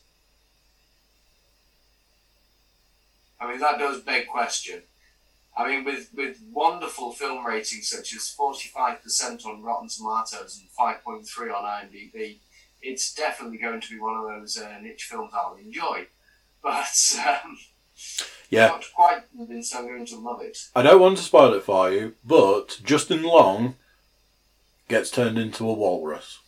I 3.41 3.51
mean, 3.51 3.61
that 3.61 3.79
does 3.79 4.03
beg 4.03 4.27
question. 4.27 4.83
I 5.57 5.67
mean, 5.67 5.85
with, 5.85 6.11
with 6.15 6.41
wonderful 6.53 7.13
film 7.13 7.45
ratings 7.45 7.89
such 7.89 8.15
as 8.15 8.35
45% 8.39 9.45
on 9.47 9.63
Rotten 9.63 9.89
Tomatoes 9.89 10.61
and 10.61 10.69
5.3 10.79 11.55
on 11.55 11.65
IMDb, 11.65 12.39
it's 12.81 13.13
definitely 13.13 13.59
going 13.59 13.81
to 13.81 13.91
be 13.91 13.99
one 13.99 14.17
of 14.17 14.25
those 14.25 14.57
uh, 14.59 14.79
niche 14.81 15.05
films 15.05 15.33
I'll 15.35 15.57
enjoy. 15.57 16.07
But 16.63 17.17
um, 17.27 17.59
Yeah. 18.51 18.67
not 18.69 18.85
quite 18.95 19.23
convinced 19.37 19.75
I'm 19.75 19.87
going 19.87 20.07
to 20.07 20.19
love 20.19 20.43
it. 20.43 20.59
I 20.75 20.83
don't 20.83 21.01
want 21.01 21.17
to 21.19 21.23
spoil 21.25 21.55
it 21.55 21.63
for 21.63 21.91
you, 21.91 22.15
but 22.25 22.81
Justin 22.85 23.23
Long 23.23 23.77
gets 24.89 25.11
turned 25.11 25.39
into 25.39 25.69
a 25.69 25.73
walrus. 25.73 26.39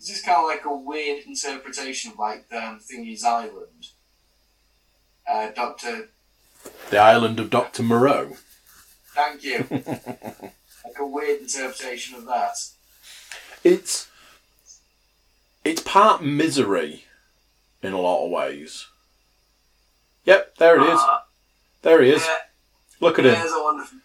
Is 0.00 0.08
this 0.08 0.22
kind 0.22 0.38
of 0.38 0.44
like 0.46 0.64
a 0.64 0.76
weird 0.76 1.24
interpretation 1.26 2.12
of 2.12 2.18
like 2.18 2.46
um, 2.52 2.80
Thingy's 2.80 3.24
Island? 3.24 3.88
Uh, 5.28 5.50
Doctor, 5.50 6.08
The 6.90 6.98
island 6.98 7.40
of 7.40 7.50
Dr. 7.50 7.82
Moreau. 7.82 8.36
thank 9.14 9.42
you. 9.44 9.66
like 9.70 10.98
a 10.98 11.06
weird 11.06 11.40
interpretation 11.42 12.14
of 12.16 12.24
that. 12.26 12.54
it's 13.64 14.08
it's 15.64 15.82
part 15.82 16.22
misery 16.22 17.04
in 17.82 17.92
a 17.92 18.00
lot 18.00 18.24
of 18.24 18.30
ways. 18.30 18.86
Yep, 20.24 20.56
there 20.58 20.76
it 20.80 20.82
is. 20.84 21.00
Ah, 21.02 21.24
There 21.82 22.02
he 22.02 22.10
is. 22.10 22.24
yeah, 22.24 22.36
Look 23.00 23.18
at 23.18 23.26
him. 23.26 23.34
a 23.34 23.62
wonderful. 23.62 23.98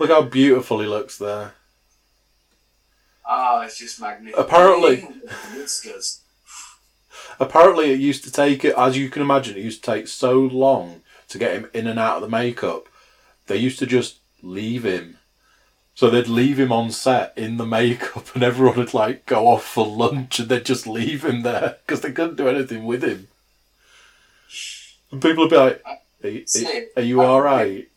Look 0.00 0.10
how 0.10 0.22
beautiful 0.22 0.80
he 0.80 0.86
looks 0.86 1.18
there. 1.18 1.52
oh, 3.28 3.60
it's 3.62 3.78
just 3.78 4.00
magnificent. 4.00 4.44
Apparently-. 4.46 5.06
Apparently, 7.40 7.90
it 7.90 8.00
used 8.00 8.24
to 8.24 8.32
take 8.32 8.64
it, 8.64 8.74
as 8.76 8.96
you 8.96 9.08
can 9.08 9.22
imagine, 9.22 9.56
it 9.56 9.64
used 9.64 9.84
to 9.84 9.90
take 9.90 10.08
so 10.08 10.38
long 10.38 11.02
to 11.28 11.38
get 11.38 11.52
him 11.52 11.68
in 11.72 11.86
and 11.86 11.98
out 11.98 12.16
of 12.16 12.22
the 12.22 12.28
makeup. 12.28 12.88
They 13.46 13.56
used 13.56 13.78
to 13.80 13.86
just 13.86 14.18
leave 14.42 14.84
him. 14.84 15.18
So 15.94 16.08
they'd 16.10 16.28
leave 16.28 16.60
him 16.60 16.70
on 16.70 16.90
set 16.92 17.32
in 17.36 17.56
the 17.56 17.66
makeup, 17.66 18.34
and 18.34 18.42
everyone 18.42 18.76
would 18.76 18.94
like 18.94 19.26
go 19.26 19.48
off 19.48 19.64
for 19.64 19.86
lunch, 19.86 20.38
and 20.38 20.48
they'd 20.48 20.64
just 20.64 20.86
leave 20.86 21.24
him 21.24 21.42
there 21.42 21.78
because 21.86 22.02
they 22.02 22.12
couldn't 22.12 22.36
do 22.36 22.48
anything 22.48 22.84
with 22.84 23.02
him. 23.02 23.28
And 25.10 25.20
people 25.20 25.44
would 25.44 25.50
be 25.50 25.56
like, 25.56 25.82
"Are 26.22 26.28
you, 26.28 26.44
are 26.96 27.02
you 27.02 27.20
all 27.20 27.40
right?" 27.40 27.88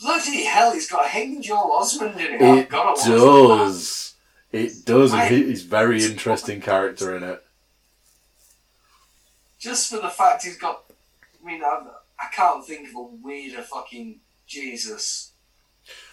Bloody 0.00 0.44
hell, 0.44 0.72
he's 0.72 0.88
got 0.88 1.08
Hayden 1.08 1.42
Joel 1.42 1.72
Osmond 1.72 2.20
in 2.20 2.34
it. 2.34 2.40
It 2.42 2.70
does. 2.70 4.14
It 4.52 4.84
does, 4.84 5.12
and 5.12 5.34
he, 5.34 5.44
he's 5.44 5.64
a 5.64 5.68
very 5.68 6.04
interesting 6.04 6.60
character 6.60 7.16
in 7.16 7.24
it. 7.24 7.44
Just 9.58 9.90
for 9.90 9.96
the 10.00 10.08
fact 10.08 10.44
he's 10.44 10.56
got. 10.58 10.84
I 11.42 11.46
mean, 11.46 11.62
I, 11.64 11.82
I 12.20 12.26
can't 12.32 12.64
think 12.64 12.88
of 12.88 12.94
a 12.96 13.02
weirder 13.02 13.62
fucking 13.62 14.20
Jesus. 14.46 15.32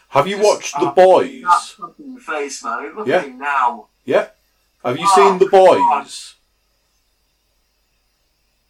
Have 0.09 0.27
you 0.27 0.37
Just- 0.37 0.47
watched 0.47 0.79
The 0.79 0.87
Boys? 0.87 1.41
That 1.41 1.61
fucking 1.77 2.17
face, 2.19 2.63
man. 2.63 2.95
Look 2.95 3.07
Yeah. 3.07 3.17
at 3.17 3.25
him 3.25 3.37
now. 3.39 3.87
Yeah. 4.05 4.29
Have 4.83 4.97
you 4.97 5.05
Oh, 5.07 5.15
seen 5.15 5.39
The 5.39 5.47
God. 5.47 6.03
Boys? 6.03 6.35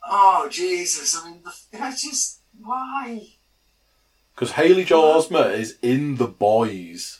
Oh, 0.07 0.47
Jesus. 0.51 1.15
I 1.17 1.29
mean, 1.29 1.41
the, 1.43 1.79
I 1.81 1.91
just. 1.91 2.39
Why? 2.61 3.27
Because 4.33 4.51
Haley 4.51 4.83
Joel 4.85 5.21
Osment 5.21 5.57
is 5.57 5.77
in 5.81 6.15
The 6.17 6.27
Boys. 6.27 7.19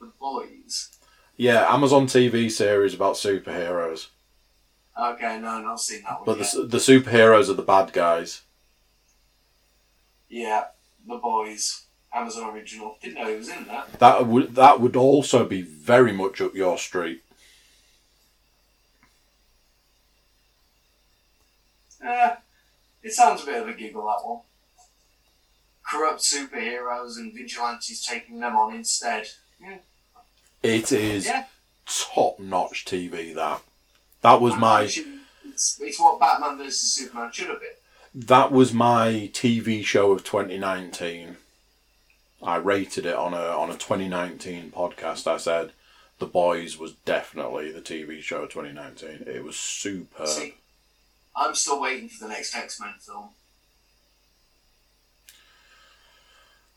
The 0.00 0.12
boys. 0.20 0.90
Yeah, 1.36 1.66
Amazon 1.72 2.06
TV 2.06 2.50
series 2.50 2.94
about 2.94 3.14
superheroes. 3.14 4.08
Okay, 4.98 5.38
no, 5.40 5.60
not 5.60 5.80
seen 5.80 6.02
that 6.04 6.20
one. 6.20 6.24
But 6.24 6.38
yet. 6.38 6.52
the, 6.54 6.62
the 6.62 6.78
superheroes 6.78 7.50
are 7.50 7.54
the 7.54 7.62
bad 7.62 7.92
guys. 7.92 8.42
Yeah, 10.28 10.64
The 11.06 11.16
Boys. 11.18 11.82
Amazon 12.14 12.54
original. 12.54 12.96
Didn't 13.02 13.16
know 13.16 13.28
he 13.28 13.36
was 13.36 13.48
in 13.50 13.64
that. 13.66 13.98
That 13.98 14.26
would 14.26 14.54
that 14.54 14.80
would 14.80 14.96
also 14.96 15.44
be 15.44 15.60
very 15.60 16.12
much 16.12 16.40
up 16.40 16.54
your 16.54 16.78
street. 16.78 17.22
Eh, 22.02 22.36
it 23.02 23.12
sounds 23.12 23.42
a 23.42 23.46
bit 23.46 23.62
of 23.62 23.68
a 23.68 23.74
giggle, 23.74 24.06
that 24.06 24.26
one. 24.26 24.40
Corrupt 25.88 26.20
superheroes 26.20 27.16
and 27.16 27.32
vigilantes 27.34 28.04
taking 28.04 28.40
them 28.40 28.56
on 28.56 28.74
instead. 28.74 29.28
Yeah. 29.60 29.78
It 30.62 30.90
is 30.92 31.26
Yeah. 31.26 31.44
top 31.84 32.38
notch 32.40 32.84
TV. 32.84 33.32
That 33.34 33.60
that 34.26 34.40
was 34.40 34.56
my 34.56 34.82
It's, 34.82 35.78
it's 35.80 36.00
what 36.00 36.18
Batman 36.18 36.58
vs 36.58 36.78
Superman 36.92 37.30
should 37.32 37.48
have 37.48 37.60
been. 37.60 38.26
that 38.26 38.50
was 38.50 38.72
my 38.72 39.30
TV 39.32 39.84
show 39.84 40.10
of 40.12 40.24
2019. 40.24 41.36
I 42.42 42.56
rated 42.56 43.06
it 43.06 43.14
on 43.14 43.34
a 43.34 43.36
on 43.36 43.70
a 43.70 43.74
2019 43.74 44.72
podcast. 44.72 45.26
I 45.26 45.36
said 45.36 45.70
The 46.18 46.26
Boys 46.26 46.76
was 46.76 46.92
definitely 47.04 47.70
the 47.70 47.80
TV 47.80 48.20
show 48.20 48.42
of 48.42 48.50
2019. 48.50 49.24
It 49.26 49.44
was 49.44 49.56
superb. 49.56 50.28
See, 50.28 50.54
I'm 51.36 51.54
still 51.54 51.80
waiting 51.80 52.08
for 52.08 52.24
the 52.24 52.30
next 52.30 52.54
X 52.54 52.80
Men 52.80 52.94
film. 52.98 53.28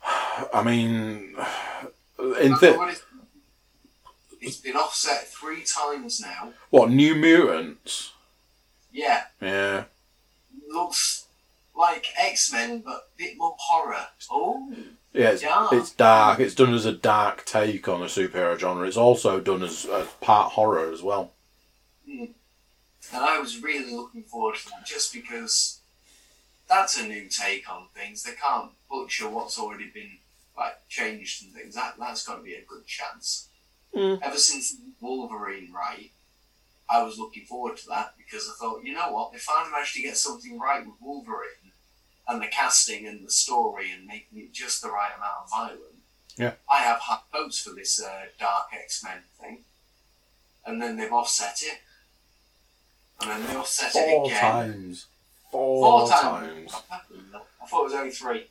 I 0.54 0.64
mean, 0.64 1.36
in 2.20 2.50
That's 2.52 2.60
th- 2.60 2.78
what 2.78 3.02
it's, 4.42 4.58
been 4.58 4.76
offset 4.76 5.28
three 5.28 5.64
times 5.64 6.20
now. 6.22 6.54
what 6.70 6.90
New 6.90 7.16
Mutants? 7.16 8.14
Yeah, 8.92 9.24
Yeah, 9.42 9.84
looks 10.68 11.26
like 11.76 12.08
X 12.18 12.52
Men, 12.52 12.80
but 12.80 12.92
a 12.94 13.18
bit 13.18 13.38
more 13.38 13.56
horror. 13.60 14.08
Oh, 14.32 14.74
yeah. 15.14 15.30
It's, 15.32 15.44
Yeah. 15.44 15.68
it's 15.72 15.92
dark. 15.92 16.40
It's 16.40 16.56
done 16.56 16.74
as 16.74 16.86
a 16.86 16.92
dark 16.94 17.46
take 17.46 17.88
on 17.88 18.00
the 18.02 18.08
superhero 18.08 18.58
genre. 18.58 18.88
It's 18.88 18.98
also 18.98 19.40
done 19.40 19.64
as 19.64 19.86
a 19.86 20.08
part 20.22 20.54
horror 20.54 20.92
as 20.92 21.02
well. 21.04 21.32
Hmm. 22.06 22.26
and 23.14 23.24
I 23.24 23.40
was 23.40 23.62
really 23.62 23.94
looking 23.94 24.24
forward 24.24 24.56
to 24.56 24.70
that 24.70 24.86
just 24.86 25.14
because 25.14 25.80
that's 26.68 26.98
a 27.00 27.08
new 27.08 27.28
take 27.28 27.70
on 27.72 27.88
things. 27.96 28.24
They 28.24 28.34
can't 28.34 28.72
butcher 28.90 29.30
what's 29.30 29.60
already 29.60 29.90
been 29.94 30.18
like 30.58 30.88
changed 30.90 31.44
and 31.44 31.54
things. 31.54 31.76
That 31.76 31.96
that's 32.00 32.26
got 32.26 32.38
to 32.38 32.44
be 32.44 32.56
a 32.56 32.62
good 32.68 32.86
chance. 32.88 33.49
Mm. 33.96 34.20
Ever 34.22 34.38
since 34.38 34.76
Wolverine, 35.02 35.72
right? 35.74 36.12
I 36.90 37.04
was 37.04 37.18
looking 37.20 37.46
forward 37.46 37.78
to 37.78 37.88
that 37.90 38.14
because 38.18 38.50
I 38.50 38.54
thought, 38.60 38.84
you 38.84 38.94
know 38.94 39.12
what, 39.12 39.34
if 39.36 39.48
I 39.50 39.70
manage 39.72 39.94
to 39.94 40.02
get 40.02 40.18
something 40.18 40.58
right 40.60 40.86
with 40.86 40.96
Wolverine 41.02 41.72
and 42.28 42.42
the 42.42 42.48
casting 42.48 43.08
and 43.08 43.26
the 43.26 43.32
story 43.32 43.92
and 43.92 44.06
making 44.08 44.40
it 44.40 44.54
just 44.54 44.82
the 44.82 44.90
right 44.90 45.12
amount 45.16 45.34
of 45.44 45.50
violent, 45.50 45.82
Yeah. 46.38 46.54
I 46.70 46.80
have 46.84 47.00
high 47.00 47.20
hopes 47.32 47.60
for 47.60 47.72
this 47.72 48.02
uh, 48.02 48.26
Dark 48.40 48.68
X 48.74 49.04
Men 49.04 49.20
thing. 49.40 49.60
And 50.66 50.82
then 50.82 50.98
they've 50.98 51.12
offset 51.12 51.62
it. 51.64 51.80
And 53.22 53.32
then 53.32 53.48
they 53.50 53.56
offset 53.56 53.92
it 53.96 54.10
Four 54.10 54.26
again. 54.26 54.40
times. 54.42 55.06
Four 55.52 56.00
Four 56.02 56.10
times. 56.10 56.72
times. 56.72 56.84
I 57.62 57.66
thought 57.68 57.82
it 57.82 57.84
was 57.86 57.94
only 57.94 58.12
three. 58.12 58.48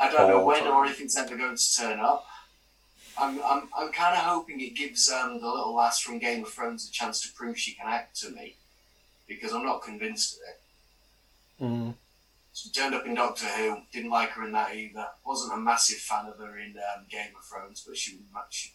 I 0.00 0.10
don't 0.12 0.28
know 0.28 0.38
Four 0.38 0.46
when 0.46 0.66
or 0.66 0.86
if 0.86 1.00
it's 1.00 1.16
ever 1.16 1.36
going 1.36 1.56
to 1.56 1.76
turn 1.76 1.98
up. 2.00 2.26
I'm, 3.18 3.40
I'm, 3.44 3.68
I'm 3.76 3.92
kind 3.92 4.16
of 4.16 4.24
hoping 4.24 4.60
it 4.60 4.76
gives 4.76 5.10
um, 5.10 5.40
the 5.40 5.46
little 5.46 5.74
lass 5.74 6.00
from 6.00 6.18
Game 6.18 6.42
of 6.44 6.50
Thrones 6.50 6.88
a 6.88 6.92
chance 6.92 7.20
to 7.22 7.34
prove 7.34 7.58
she 7.58 7.74
can 7.74 7.86
act 7.86 8.20
to 8.20 8.30
me, 8.30 8.56
because 9.26 9.52
I'm 9.52 9.64
not 9.64 9.82
convinced 9.82 10.36
of 10.36 10.40
it. 10.48 11.64
Mm. 11.64 11.94
She 12.54 12.70
turned 12.70 12.94
up 12.94 13.06
in 13.06 13.14
Doctor 13.14 13.46
Who, 13.46 13.78
didn't 13.92 14.10
like 14.10 14.30
her 14.30 14.44
in 14.44 14.52
that 14.52 14.74
either. 14.74 15.06
Wasn't 15.24 15.52
a 15.52 15.56
massive 15.56 15.98
fan 15.98 16.26
of 16.26 16.38
her 16.38 16.58
in 16.58 16.74
um, 16.76 17.04
Game 17.08 17.30
of 17.38 17.44
Thrones, 17.44 17.84
but 17.86 17.96
she, 17.96 18.18
she 18.50 18.72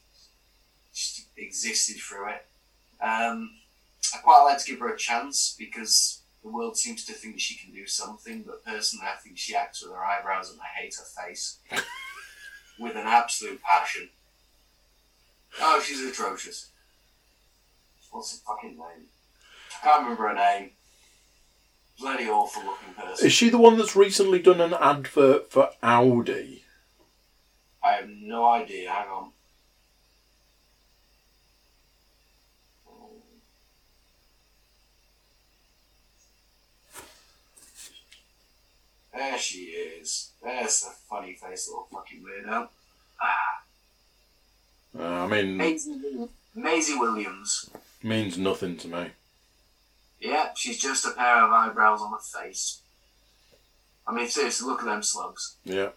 just 0.93 1.27
existed 1.37 1.97
through 1.97 2.29
it. 2.29 2.45
Um, 3.01 3.51
I 4.13 4.19
quite 4.19 4.43
like 4.43 4.59
to 4.59 4.71
give 4.71 4.79
her 4.79 4.93
a 4.93 4.97
chance 4.97 5.55
because 5.57 6.21
the 6.43 6.49
world 6.49 6.77
seems 6.77 7.05
to 7.05 7.13
think 7.13 7.39
she 7.39 7.55
can 7.55 7.73
do 7.73 7.87
something, 7.87 8.43
but 8.43 8.63
personally, 8.63 9.07
I 9.07 9.19
think 9.21 9.37
she 9.37 9.55
acts 9.55 9.81
with 9.81 9.93
her 9.93 10.03
eyebrows 10.03 10.51
and 10.51 10.59
I 10.59 10.81
hate 10.81 10.95
her 10.95 11.23
face 11.23 11.57
with 12.79 12.95
an 12.95 13.07
absolute 13.07 13.61
passion. 13.61 14.09
Oh, 15.61 15.81
she's 15.85 16.01
atrocious. 16.01 16.69
What's 18.11 18.33
her 18.33 18.43
fucking 18.45 18.71
name? 18.71 19.07
I 19.81 19.85
can't 19.85 20.03
remember 20.03 20.29
her 20.29 20.35
name. 20.35 20.71
Bloody 21.99 22.27
awful 22.27 22.63
looking 22.63 22.93
person. 22.93 23.25
Is 23.25 23.33
she 23.33 23.49
the 23.49 23.57
one 23.57 23.77
that's 23.77 23.95
recently 23.95 24.39
done 24.39 24.61
an 24.61 24.73
advert 24.73 25.51
for 25.51 25.69
Audi? 25.81 26.63
I 27.83 27.93
have 27.93 28.09
no 28.09 28.47
idea. 28.47 28.89
Hang 28.89 29.07
on. 29.07 29.31
There 39.13 39.37
she 39.37 39.57
is. 39.65 40.31
There's 40.41 40.81
the 40.81 40.89
funny 41.09 41.33
face 41.33 41.67
little 41.69 41.87
fucking 41.91 42.23
weirdo. 42.23 42.69
Ah. 43.21 43.62
Uh, 44.97 45.03
I 45.03 45.27
mean, 45.27 45.57
Maisie, 45.57 46.27
Maisie 46.55 46.95
Williams. 46.97 47.69
means 48.01 48.37
nothing 48.37 48.77
to 48.77 48.87
me. 48.87 49.07
Yeah, 50.19 50.49
she's 50.55 50.79
just 50.79 51.05
a 51.05 51.11
pair 51.11 51.43
of 51.43 51.51
eyebrows 51.51 52.01
on 52.01 52.11
her 52.11 52.19
face. 52.19 52.79
I 54.07 54.13
mean, 54.13 54.27
seriously, 54.27 54.67
look 54.67 54.79
at 54.81 54.85
them 54.85 55.03
slugs. 55.03 55.55
Yeah. 55.63 55.89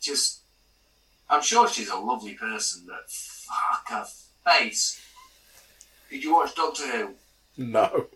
Just, 0.00 0.40
I'm 1.30 1.42
sure 1.42 1.68
she's 1.68 1.88
a 1.88 1.96
lovely 1.96 2.34
person, 2.34 2.82
but 2.86 3.08
fuck 3.08 3.88
her 3.88 4.06
face. 4.44 5.00
Did 6.10 6.22
you 6.22 6.34
watch 6.34 6.54
Doctor 6.54 6.86
Who? 6.86 7.14
No. 7.56 8.06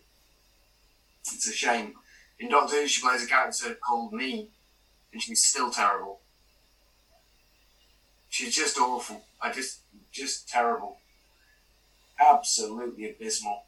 It's 1.22 1.48
a 1.48 1.52
shame. 1.52 1.94
In 2.38 2.50
Doctor 2.50 2.76
Who, 2.82 2.86
she 2.86 3.02
plays 3.02 3.24
a 3.24 3.26
character 3.28 3.74
called 3.84 4.12
Me, 4.12 4.48
and 5.12 5.22
she's 5.22 5.42
still 5.42 5.70
terrible. 5.70 6.20
She's 8.38 8.54
just 8.54 8.78
awful. 8.78 9.24
I 9.42 9.50
just, 9.50 9.80
just 10.12 10.48
terrible. 10.48 10.98
Absolutely 12.24 13.10
abysmal. 13.10 13.64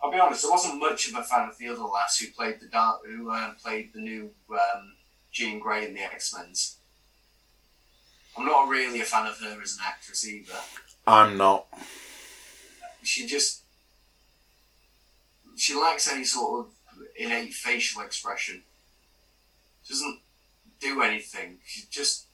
I'll 0.00 0.12
be 0.12 0.20
honest. 0.20 0.44
I 0.44 0.50
wasn't 0.50 0.78
much 0.78 1.08
of 1.08 1.16
a 1.16 1.24
fan 1.24 1.48
of 1.48 1.58
the 1.58 1.66
other 1.66 1.82
lass 1.82 2.16
who 2.16 2.28
played 2.28 2.60
the 2.60 2.68
dark, 2.68 3.00
who 3.04 3.32
uh, 3.32 3.54
played 3.60 3.92
the 3.92 3.98
new 3.98 4.30
um, 4.52 4.92
Jean 5.32 5.58
Grey 5.58 5.84
in 5.84 5.94
the 5.94 6.00
X 6.00 6.32
Men's. 6.32 6.76
I'm 8.38 8.46
not 8.46 8.68
really 8.68 9.00
a 9.00 9.04
fan 9.04 9.26
of 9.26 9.36
her 9.40 9.60
as 9.60 9.72
an 9.72 9.80
actress 9.84 10.28
either. 10.28 10.54
I'm 11.04 11.36
not. 11.36 11.66
She 13.02 13.26
just 13.26 13.62
she 15.56 15.74
lacks 15.74 16.08
any 16.08 16.22
sort 16.22 16.66
of 16.66 16.72
innate 17.18 17.52
facial 17.52 18.02
expression. 18.02 18.62
She 19.82 19.92
doesn't 19.92 20.20
do 20.78 21.02
anything. 21.02 21.58
She 21.66 21.82
just 21.90 22.26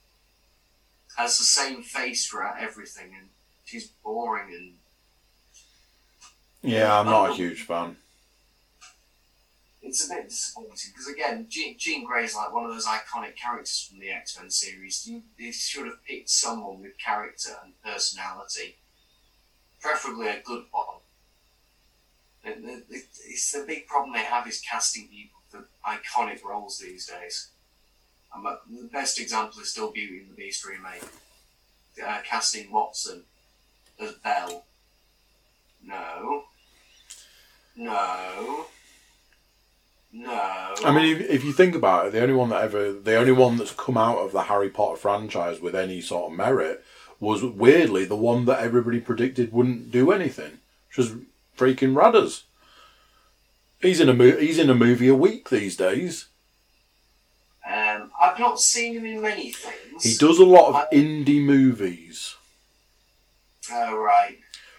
has 1.18 1.36
the 1.36 1.44
same 1.44 1.82
face 1.82 2.26
throughout 2.26 2.60
everything, 2.60 3.12
and 3.18 3.28
she's 3.64 3.88
boring 4.04 4.54
and 4.54 4.74
Yeah, 6.62 6.96
I'm 6.98 7.06
not 7.06 7.30
a 7.30 7.34
huge 7.34 7.62
fan. 7.62 7.96
it's 9.82 10.06
a 10.08 10.14
bit 10.14 10.28
disappointing 10.28 10.92
because 10.92 11.08
again, 11.08 11.46
Jean, 11.48 11.76
Jean 11.76 12.04
Grey 12.06 12.24
is 12.24 12.36
like 12.36 12.54
one 12.54 12.64
of 12.64 12.70
those 12.70 12.86
iconic 12.86 13.34
characters 13.34 13.88
from 13.88 13.98
the 13.98 14.10
X 14.10 14.38
Men 14.38 14.48
series. 14.48 15.06
You, 15.08 15.22
you 15.36 15.52
should 15.52 15.86
have 15.86 16.04
picked 16.04 16.30
someone 16.30 16.80
with 16.82 16.96
character 17.04 17.50
and 17.64 17.72
personality, 17.82 18.76
preferably 19.80 20.28
a 20.28 20.40
good 20.40 20.66
one. 20.70 20.98
It's 22.44 23.50
the 23.52 23.64
big 23.66 23.88
problem 23.88 24.12
they 24.12 24.20
have 24.20 24.46
is 24.46 24.60
casting 24.60 25.08
people 25.08 25.40
for 25.48 25.68
iconic 25.84 26.44
roles 26.44 26.78
these 26.78 27.06
days. 27.08 27.48
And 28.34 28.44
the 28.44 28.88
best 28.88 29.18
example 29.18 29.60
is 29.60 29.70
still 29.70 29.90
Beauty 29.90 30.18
and 30.18 30.30
the 30.30 30.34
Beast 30.34 30.64
remake. 30.66 31.02
Uh, 32.04 32.18
casting 32.24 32.70
Watson 32.70 33.24
as 34.00 34.12
Belle. 34.12 34.64
No. 35.84 36.44
No. 37.76 38.66
No. 40.12 40.74
I 40.84 40.92
mean, 40.94 41.16
if, 41.16 41.28
if 41.28 41.44
you 41.44 41.52
think 41.52 41.74
about 41.74 42.06
it, 42.06 42.12
the 42.12 42.22
only 42.22 42.34
one 42.34 42.48
that 42.50 42.62
ever, 42.62 42.92
the 42.92 43.16
only 43.16 43.32
one 43.32 43.56
that's 43.56 43.72
come 43.72 43.96
out 43.96 44.18
of 44.18 44.32
the 44.32 44.44
Harry 44.44 44.70
Potter 44.70 44.96
franchise 44.96 45.60
with 45.60 45.74
any 45.74 46.00
sort 46.00 46.30
of 46.30 46.36
merit 46.38 46.84
was 47.20 47.42
weirdly 47.42 48.04
the 48.04 48.16
one 48.16 48.44
that 48.44 48.60
everybody 48.60 49.00
predicted 49.00 49.52
wouldn't 49.52 49.90
do 49.90 50.12
anything, 50.12 50.58
which 50.88 50.98
was 50.98 51.14
freaking 51.56 51.94
Radders. 51.94 52.44
He's 53.80 54.00
in 54.00 54.08
a 54.08 54.14
mo- 54.14 54.38
he's 54.38 54.58
in 54.58 54.70
a 54.70 54.74
movie 54.74 55.08
a 55.08 55.14
week 55.14 55.50
these 55.50 55.76
days. 55.76 56.27
Um, 57.68 58.10
I've 58.20 58.38
not 58.38 58.60
seen 58.60 58.94
him 58.94 59.04
in 59.04 59.20
many 59.20 59.52
things. 59.52 60.02
He 60.02 60.14
does 60.16 60.38
a 60.38 60.44
lot 60.44 60.68
of 60.70 60.74
I- 60.76 60.86
indie 60.94 61.42
movies, 61.42 62.34
Oh, 63.70 63.96
right. 63.96 64.38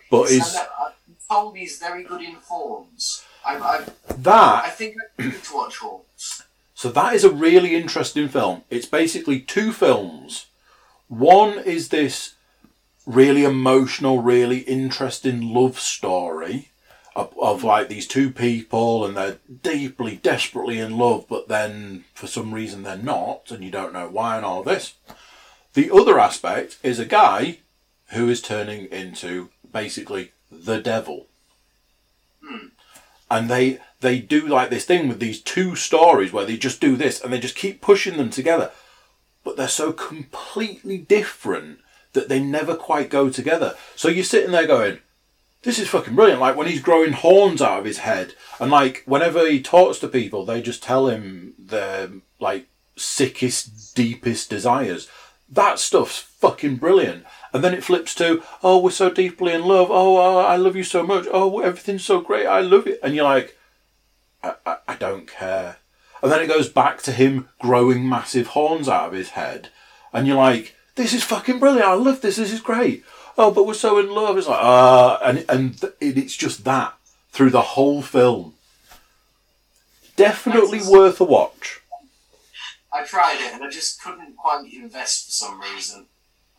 but 0.10 0.32
no, 0.32 0.38
I'm 0.86 0.94
told 1.30 1.56
he's 1.58 1.78
very 1.78 2.04
good 2.04 2.22
in 2.22 2.36
Horns. 2.48 3.24
I, 3.46 3.58
I, 3.58 3.76
I 4.10 4.14
that 4.18 4.76
think 4.76 4.96
I 5.20 5.24
need 5.24 5.44
to 5.44 5.54
watch 5.56 5.78
Horns. 5.78 6.44
So 6.74 6.90
that 6.92 7.14
is 7.14 7.24
a 7.24 7.30
really 7.30 7.76
interesting 7.76 8.28
film. 8.28 8.64
It's 8.70 8.86
basically 8.88 9.40
two 9.42 9.72
films. 9.72 10.48
One 11.08 11.60
is 11.60 11.90
this 11.90 12.36
really 13.06 13.44
emotional, 13.44 14.22
really 14.22 14.60
interesting 14.60 15.54
love 15.54 15.80
story 15.80 16.70
of, 17.16 17.34
of 17.42 17.64
like 17.64 17.90
these 17.90 18.08
two 18.08 18.32
people 18.32 19.06
and 19.06 19.16
they're 19.16 19.38
deeply, 19.64 20.18
desperately 20.18 20.80
in 20.80 20.98
love, 20.98 21.26
but 21.30 21.48
then 21.48 22.06
for 22.14 22.28
some 22.28 22.54
reason 22.54 22.84
they're 22.84 22.98
not, 22.98 23.52
and 23.52 23.64
you 23.64 23.72
don't 23.72 23.94
know 23.94 24.08
why 24.08 24.38
and 24.38 24.46
all 24.46 24.64
this. 24.64 24.94
The 25.74 25.92
other 25.92 26.20
aspect 26.20 26.78
is 26.84 27.00
a 27.00 27.06
guy 27.06 27.60
who 28.12 28.30
is 28.30 28.42
turning 28.42 28.86
into 28.86 29.50
basically 29.72 30.32
the 30.52 30.80
devil. 30.80 31.28
And 33.32 33.50
they 33.50 33.80
they 34.02 34.20
do 34.20 34.48
like 34.48 34.70
this 34.70 34.86
thing 34.86 35.08
with 35.08 35.20
these 35.20 35.42
two 35.42 35.76
stories 35.76 36.32
where 36.32 36.46
they 36.46 36.58
just 36.58 36.82
do 36.82 36.96
this 36.96 37.22
and 37.22 37.32
they 37.32 37.40
just 37.40 37.56
keep 37.56 37.82
pushing 37.82 38.18
them 38.18 38.30
together. 38.30 38.72
But 39.44 39.58
they're 39.58 39.68
so 39.68 39.92
completely 39.92 40.98
different 40.98 41.80
that 42.14 42.30
they 42.30 42.40
never 42.40 42.76
quite 42.76 43.10
go 43.10 43.30
together. 43.30 43.76
So 43.96 44.08
you're 44.08 44.24
sitting 44.24 44.52
there 44.52 44.66
going 44.66 45.00
this 45.64 45.80
is 45.80 45.88
fucking 45.88 46.16
brilliant 46.16 46.40
like 46.40 46.56
when 46.56 46.68
he's 46.68 46.82
growing 46.82 47.14
horns 47.14 47.62
out 47.62 47.80
of 47.80 47.86
his 47.86 48.00
head 48.00 48.34
and 48.60 48.72
like 48.72 49.04
whenever 49.06 49.48
he 49.48 49.62
talks 49.62 50.00
to 50.00 50.08
people 50.08 50.46
they 50.46 50.62
just 50.62 50.84
tell 50.84 51.08
him 51.08 51.54
their 51.58 52.10
like 52.40 52.68
sickest 52.96 53.96
deepest 53.96 54.50
desires 54.50 55.08
that 55.50 55.80
stuff's 55.80 56.20
fucking 56.20 56.76
brilliant 56.76 57.26
and 57.54 57.64
then 57.64 57.74
it 57.74 57.84
flips 57.84 58.14
to, 58.16 58.44
oh, 58.62 58.78
we're 58.78 58.92
so 58.92 59.10
deeply 59.10 59.54
in 59.54 59.66
love. 59.66 59.90
Oh, 59.90 60.18
oh, 60.18 60.38
I 60.38 60.56
love 60.56 60.76
you 60.76 60.84
so 60.84 61.04
much. 61.04 61.26
Oh, 61.32 61.60
everything's 61.60 62.06
so 62.06 62.22
great. 62.22 62.46
I 62.46 62.62
love 62.62 62.86
it. 62.86 63.00
And 63.02 63.16
you're 63.16 63.24
like, 63.24 63.58
I, 64.44 64.54
I, 64.66 64.78
I 64.90 64.96
don't 64.96 65.28
care. 65.28 65.78
And 66.22 66.32
then 66.32 66.42
it 66.42 66.48
goes 66.48 66.70
back 66.70 67.02
to 67.04 67.12
him 67.12 67.50
growing 67.60 68.08
massive 68.08 68.48
horns 68.48 68.88
out 68.88 69.08
of 69.08 69.14
his 69.14 69.30
head. 69.30 69.70
And 70.14 70.28
you're 70.28 70.38
like, 70.38 70.76
this 70.96 71.14
is 71.14 71.24
fucking 71.24 71.60
brilliant. 71.60 71.88
I 71.88 71.94
love 71.94 72.22
this. 72.22 72.36
This 72.36 72.54
is 72.54 72.62
great. 72.62 73.04
Oh, 73.42 73.52
but 73.52 73.66
we're 73.66 73.74
so 73.74 73.98
in 74.00 74.14
love. 74.14 74.38
It's 74.38 74.50
like, 74.50 74.60
ah, 74.62 75.18
and, 75.24 75.46
and 75.48 75.80
th- 75.80 75.94
it's 76.02 76.36
just 76.36 76.66
that 76.66 76.94
through 77.32 77.52
the 77.52 77.62
whole 77.62 78.02
film. 78.02 78.56
Definitely 80.18 80.82
worth 80.82 81.22
a 81.22 81.24
watch. 81.24 81.80
I 82.92 83.06
tried 83.06 83.38
it 83.40 83.54
and 83.54 83.64
I 83.64 83.70
just 83.70 84.04
couldn't 84.04 84.36
quite 84.36 84.66
invest 84.74 85.28
for 85.28 85.32
some 85.32 85.62
reason. 85.62 86.08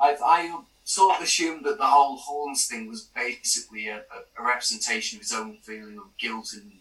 I, 0.01 0.17
I 0.25 0.59
sort 0.85 1.17
of 1.17 1.23
assumed 1.23 1.67
that 1.67 1.77
the 1.77 1.87
whole 1.87 2.17
Horns 2.17 2.67
thing 2.67 2.89
was 2.89 3.03
basically 3.15 3.89
a, 3.89 3.97
a, 3.99 4.43
a 4.43 4.43
representation 4.43 5.19
of 5.19 5.23
his 5.23 5.35
own 5.35 5.59
feeling 5.61 5.99
of 5.99 6.17
guilt 6.17 6.55
and 6.55 6.73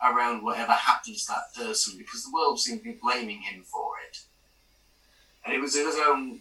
around 0.00 0.44
whatever 0.44 0.72
happens 0.72 1.26
to 1.26 1.32
that 1.32 1.52
person 1.56 1.98
because 1.98 2.24
the 2.24 2.32
world 2.32 2.60
seemed 2.60 2.78
to 2.80 2.84
be 2.84 2.98
blaming 3.02 3.40
him 3.40 3.64
for 3.64 3.94
it. 4.08 4.20
And 5.44 5.52
it 5.52 5.60
was 5.60 5.74
his 5.74 5.96
own, 6.06 6.38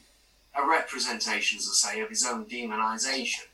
a 0.55 0.67
representation, 0.67 1.57
as 1.57 1.69
I 1.69 1.93
say, 1.93 2.01
of 2.01 2.09
his 2.09 2.25
own 2.25 2.45
demonisation. 2.45 3.45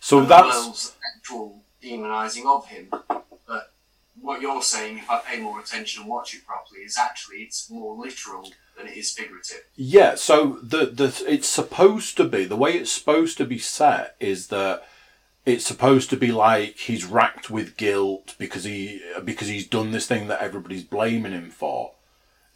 So 0.00 0.24
that's 0.24 0.56
world's 0.56 0.96
actual 1.16 1.62
demonising 1.82 2.46
of 2.46 2.66
him. 2.66 2.88
But 3.46 3.72
what 4.20 4.40
you're 4.40 4.62
saying, 4.62 4.98
if 4.98 5.10
I 5.10 5.20
pay 5.20 5.40
more 5.40 5.60
attention 5.60 6.02
and 6.02 6.10
watch 6.10 6.34
it 6.34 6.46
properly, 6.46 6.80
is 6.80 6.98
actually 6.98 7.38
it's 7.38 7.70
more 7.70 7.96
literal 7.96 8.50
than 8.76 8.86
it 8.86 8.96
is 8.96 9.10
figurative. 9.10 9.64
Yeah, 9.76 10.14
so 10.14 10.58
the 10.62 10.86
the 10.86 11.24
it's 11.28 11.48
supposed 11.48 12.16
to 12.16 12.24
be 12.24 12.44
the 12.44 12.56
way 12.56 12.72
it's 12.72 12.92
supposed 12.92 13.36
to 13.38 13.44
be 13.44 13.58
set 13.58 14.16
is 14.20 14.48
that 14.48 14.84
it's 15.46 15.66
supposed 15.66 16.10
to 16.10 16.16
be 16.16 16.32
like 16.32 16.76
he's 16.76 17.04
racked 17.04 17.50
with 17.50 17.76
guilt 17.76 18.34
because 18.38 18.64
he 18.64 19.02
because 19.24 19.48
he's 19.48 19.66
done 19.66 19.92
this 19.92 20.06
thing 20.06 20.28
that 20.28 20.42
everybody's 20.42 20.84
blaming 20.84 21.32
him 21.32 21.50
for. 21.50 21.92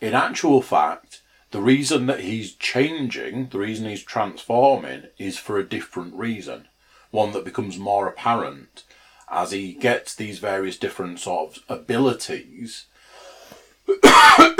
In 0.01 0.15
actual 0.15 0.61
fact, 0.61 1.23
the 1.55 1.63
reason 1.63 2.07
that 2.07 2.19
he's 2.19 2.53
changing, 2.55 3.49
the 3.51 3.61
reason 3.61 3.89
he's 3.89 4.03
transforming 4.03 5.05
is 5.19 5.39
for 5.39 5.57
a 5.57 5.63
different 5.69 6.13
reason. 6.13 6.67
One 7.13 7.31
that 7.31 7.45
becomes 7.45 7.79
more 7.79 8.09
apparent 8.09 8.83
as 9.31 9.53
he 9.53 9.73
gets 9.73 10.17
these 10.17 10.41
various 10.41 10.77
different 10.77 11.21
sort 11.21 11.59
of 11.59 11.63
abilities. 11.69 12.87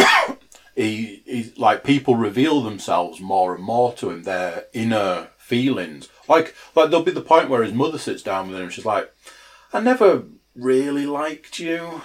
He, 0.77 1.23
he 1.25 1.53
like 1.57 1.85
people 1.85 2.17
reveal 2.17 2.61
themselves 2.61 3.21
more 3.21 3.55
and 3.55 3.63
more 3.63 3.93
to 3.93 4.11
him 4.11 4.25
their 4.25 4.65
inner 4.73 5.29
feelings. 5.39 6.09
Like 6.29 6.53
like 6.75 6.91
there'll 6.91 7.05
be 7.05 7.13
the 7.13 7.21
point 7.21 7.49
where 7.49 7.63
his 7.63 7.73
mother 7.73 7.97
sits 7.97 8.25
down 8.25 8.49
with 8.49 8.57
him 8.57 8.65
and 8.65 8.73
she's 8.73 8.85
like 8.85 9.15
i 9.73 9.79
never 9.79 10.25
really 10.57 11.07
liked 11.07 11.61
you 11.61 12.03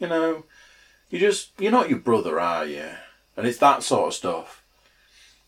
you 0.00 0.08
know? 0.08 0.44
You 1.08 1.20
just 1.20 1.52
you're 1.60 1.70
not 1.70 1.88
your 1.88 2.00
brother 2.00 2.40
are 2.40 2.66
you 2.66 2.88
and 3.38 3.46
it's 3.46 3.58
that 3.58 3.82
sort 3.82 4.08
of 4.08 4.14
stuff. 4.14 4.62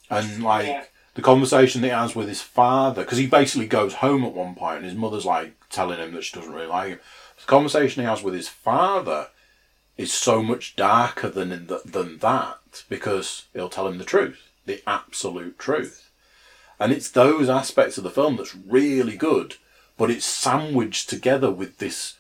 And 0.08 0.42
like 0.42 0.66
Yeah. 0.68 0.84
the 1.14 1.22
conversation 1.22 1.82
that 1.82 1.88
he 1.88 1.92
has 1.92 2.14
with 2.16 2.28
his 2.28 2.40
father 2.40 3.02
because 3.02 3.18
he 3.18 3.26
basically 3.26 3.66
goes 3.66 3.94
home 3.94 4.24
at 4.24 4.32
one 4.32 4.54
point 4.54 4.78
and 4.78 4.86
his 4.86 4.94
mother's 4.94 5.26
like 5.26 5.52
telling 5.68 5.98
him 5.98 6.14
that 6.14 6.24
she 6.24 6.34
doesn't 6.36 6.52
really 6.52 6.66
like 6.66 6.88
him. 6.90 7.00
The 7.38 7.46
conversation 7.46 8.02
he 8.02 8.08
has 8.08 8.22
with 8.22 8.34
his 8.34 8.48
father 8.48 9.28
is 9.96 10.12
so 10.12 10.42
much 10.42 10.76
darker 10.76 11.28
than 11.28 11.52
in 11.52 11.66
the, 11.66 11.82
than 11.84 12.18
that 12.18 12.84
because 12.88 13.44
he'll 13.52 13.68
tell 13.68 13.86
him 13.88 13.98
the 13.98 14.04
truth, 14.04 14.48
the 14.64 14.82
absolute 14.86 15.58
truth, 15.58 16.10
and 16.78 16.92
it's 16.92 17.10
those 17.10 17.48
aspects 17.50 17.98
of 17.98 18.04
the 18.04 18.10
film 18.10 18.36
that's 18.36 18.54
really 18.54 19.16
good, 19.16 19.56
but 19.98 20.10
it's 20.10 20.24
sandwiched 20.24 21.10
together 21.10 21.50
with 21.50 21.78
this 21.78 22.16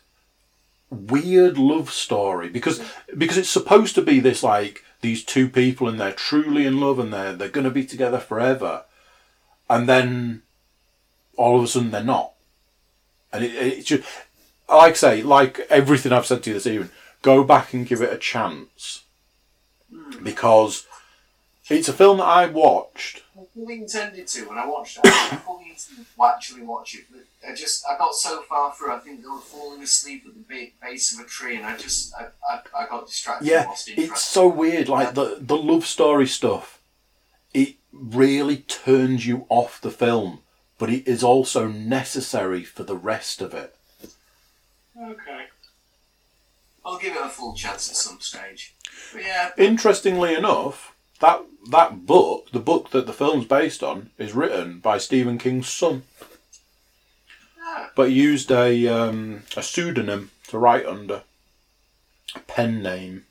weird 0.90 1.56
love 1.56 1.90
story 1.90 2.48
because 2.48 2.82
because 3.16 3.38
it's 3.38 3.48
supposed 3.48 3.94
to 3.94 4.02
be 4.02 4.18
this 4.20 4.42
like 4.42 4.84
these 5.00 5.24
two 5.24 5.48
people 5.48 5.88
and 5.88 5.98
they're 5.98 6.12
truly 6.12 6.66
in 6.66 6.80
love 6.80 6.98
and 6.98 7.12
they're 7.12 7.32
they're 7.32 7.48
going 7.48 7.64
to 7.64 7.70
be 7.70 7.84
together 7.84 8.18
forever, 8.18 8.84
and 9.68 9.88
then 9.88 10.42
all 11.36 11.58
of 11.58 11.64
a 11.64 11.66
sudden 11.66 11.90
they're 11.90 12.02
not, 12.02 12.32
and 13.32 13.44
it, 13.44 13.54
it's 13.54 13.88
just 13.88 14.06
like 14.68 14.92
I 14.92 14.96
say 14.96 15.22
like 15.22 15.60
everything 15.70 16.12
I've 16.12 16.26
said 16.26 16.42
to 16.44 16.50
you 16.50 16.54
this 16.54 16.66
evening 16.66 16.90
go 17.22 17.44
back 17.44 17.72
and 17.72 17.86
give 17.86 18.00
it 18.02 18.12
a 18.12 18.18
chance. 18.18 19.04
Hmm. 19.92 20.22
Because 20.22 20.86
it's 21.70 21.88
a 21.88 21.92
film 21.92 22.18
that 22.18 22.24
I 22.24 22.46
watched. 22.46 23.22
I 23.36 23.72
intended 23.72 24.26
to 24.26 24.48
when 24.48 24.58
I 24.58 24.66
watched 24.66 24.98
it. 24.98 25.06
I 25.06 25.36
fully 25.46 25.70
to 25.88 26.24
actually 26.24 26.62
watch 26.62 26.94
it, 26.94 27.04
but 27.10 27.22
I 27.48 27.54
just 27.54 27.84
I 27.88 27.96
got 27.96 28.14
so 28.14 28.42
far 28.42 28.72
through. 28.72 28.92
I 28.92 28.98
think 28.98 29.22
they 29.22 29.28
were 29.28 29.38
falling 29.38 29.82
asleep 29.82 30.24
at 30.26 30.34
the 30.34 30.70
base 30.82 31.14
of 31.14 31.24
a 31.24 31.28
tree, 31.28 31.56
and 31.56 31.64
I 31.64 31.76
just 31.76 32.14
I, 32.14 32.26
I, 32.48 32.60
I 32.84 32.86
got 32.86 33.06
distracted. 33.06 33.48
Yeah, 33.48 33.66
it's 33.96 34.22
so 34.22 34.46
weird. 34.46 34.88
Like 34.88 35.14
the 35.14 35.38
the 35.40 35.56
love 35.56 35.86
story 35.86 36.26
stuff, 36.26 36.80
it 37.54 37.76
really 37.92 38.58
turns 38.58 39.26
you 39.26 39.46
off 39.48 39.80
the 39.80 39.90
film, 39.90 40.40
but 40.78 40.90
it 40.90 41.06
is 41.06 41.22
also 41.22 41.66
necessary 41.68 42.64
for 42.64 42.82
the 42.82 42.96
rest 42.96 43.40
of 43.40 43.54
it. 43.54 43.74
Okay. 45.00 45.46
I'll 46.84 46.98
give 46.98 47.14
it 47.14 47.22
a 47.22 47.28
full 47.28 47.54
chance 47.54 47.88
at 47.90 47.96
some 47.96 48.20
stage. 48.20 48.74
But 49.12 49.22
yeah, 49.22 49.50
Interestingly 49.56 50.34
enough, 50.34 50.94
that 51.20 51.42
that 51.70 52.06
book, 52.06 52.50
the 52.52 52.58
book 52.58 52.90
that 52.90 53.06
the 53.06 53.12
film's 53.12 53.46
based 53.46 53.82
on, 53.82 54.10
is 54.18 54.32
written 54.32 54.78
by 54.78 54.98
Stephen 54.98 55.38
King's 55.38 55.68
son, 55.68 56.02
but 57.94 58.08
he 58.08 58.14
used 58.14 58.50
a 58.50 58.86
um, 58.88 59.42
a 59.56 59.62
pseudonym 59.62 60.30
to 60.48 60.58
write 60.58 60.86
under, 60.86 61.22
a 62.34 62.40
pen 62.40 62.82
name, 62.82 63.26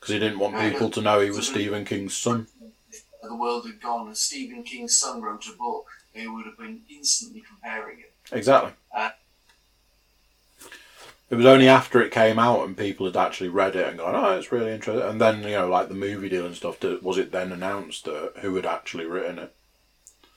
because 0.00 0.12
he 0.12 0.18
didn't 0.18 0.38
want 0.38 0.58
people 0.58 0.90
to 0.90 1.00
know 1.00 1.20
he 1.20 1.30
was 1.30 1.48
Stephen 1.48 1.84
King's 1.84 2.16
son. 2.16 2.46
if 2.90 3.04
the 3.22 3.36
world 3.36 3.66
had 3.66 3.80
gone 3.80 4.08
and 4.08 4.16
Stephen 4.16 4.62
King's 4.62 4.96
son 4.96 5.22
wrote 5.22 5.46
a 5.46 5.56
book, 5.56 5.86
they 6.14 6.26
would 6.26 6.46
have 6.46 6.58
been 6.58 6.80
instantly 6.90 7.42
comparing 7.46 8.00
it. 8.00 8.12
Exactly. 8.32 8.72
Uh, 8.94 9.10
It 11.32 11.36
was 11.36 11.46
only 11.46 11.66
after 11.66 12.02
it 12.02 12.12
came 12.12 12.38
out 12.38 12.66
and 12.66 12.76
people 12.76 13.06
had 13.06 13.16
actually 13.16 13.48
read 13.48 13.74
it 13.74 13.88
and 13.88 13.96
gone, 13.96 14.14
oh, 14.14 14.36
it's 14.36 14.52
really 14.52 14.70
interesting. 14.70 15.08
And 15.08 15.18
then, 15.18 15.42
you 15.42 15.52
know, 15.52 15.66
like 15.66 15.88
the 15.88 15.94
movie 15.94 16.28
deal 16.28 16.44
and 16.44 16.54
stuff, 16.54 16.78
that- 16.80 17.02
was 17.02 17.16
it 17.16 17.32
then 17.32 17.52
announced 17.52 18.06
uh, 18.06 18.28
who 18.42 18.54
had 18.56 18.66
actually 18.66 19.06
written 19.06 19.38
it? 19.38 19.54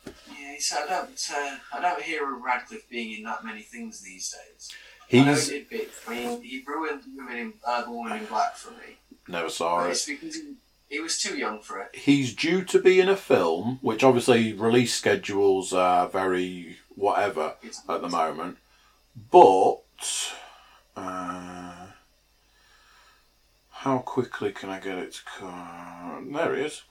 Yeah, 0.06 0.56
so 0.58 0.78
I 0.78 0.88
don't, 0.88 1.30
uh, 1.36 1.58
I 1.74 1.82
don't 1.82 2.02
hear 2.02 2.34
of 2.34 2.42
Radcliffe 2.42 2.88
being 2.90 3.12
in 3.18 3.24
that 3.26 3.44
many 3.44 3.62
things 3.62 4.00
these 4.00 4.34
days. 4.34 4.72
I 5.12 5.32
He's 5.32 5.50
he 5.50 5.66
did. 5.70 5.90
I 6.08 6.12
mean, 6.12 6.42
he 6.42 6.64
ruined 6.66 7.02
Women 7.14 7.38
in, 7.38 7.54
uh, 7.68 7.84
the 7.84 7.92
Woman 7.92 8.18
in 8.18 8.26
Black 8.28 8.56
for 8.56 8.72
me. 8.72 8.96
never 9.28 9.50
saw 9.50 9.82
But 9.82 9.88
it. 9.88 9.92
it's 9.92 10.06
because 10.06 10.36
he, 10.36 10.54
he 10.90 11.00
was 11.02 11.22
too 11.22 11.38
young 11.38 11.60
for 11.60 11.82
it. 11.82 11.90
He's 11.94 12.34
due 12.34 12.64
to 12.64 12.82
be 12.82 13.02
in 13.02 13.10
a 13.10 13.18
film, 13.18 13.80
which 13.82 14.02
obviously 14.02 14.54
release 14.54 14.94
schedules 14.96 15.74
are 15.74 16.08
very 16.08 16.78
whatever 16.96 17.56
It's, 17.62 17.82
at 17.90 18.02
the 18.02 18.08
moment. 18.08 18.60
But 19.30 19.82
uh, 20.96 21.88
how 23.70 23.98
quickly 24.00 24.52
can 24.52 24.70
I 24.70 24.80
get 24.80 24.98
it 24.98 25.14
to 25.14 25.20
come? 25.26 26.32
There 26.34 26.56
he 26.56 26.64
is. 26.64 26.84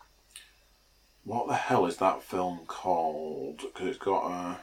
What 1.24 1.48
the 1.48 1.54
hell 1.54 1.86
is 1.86 1.96
that 1.96 2.22
film 2.22 2.60
called? 2.66 3.62
Because 3.62 3.88
it's 3.88 3.98
got 3.98 4.30
a 4.30 4.58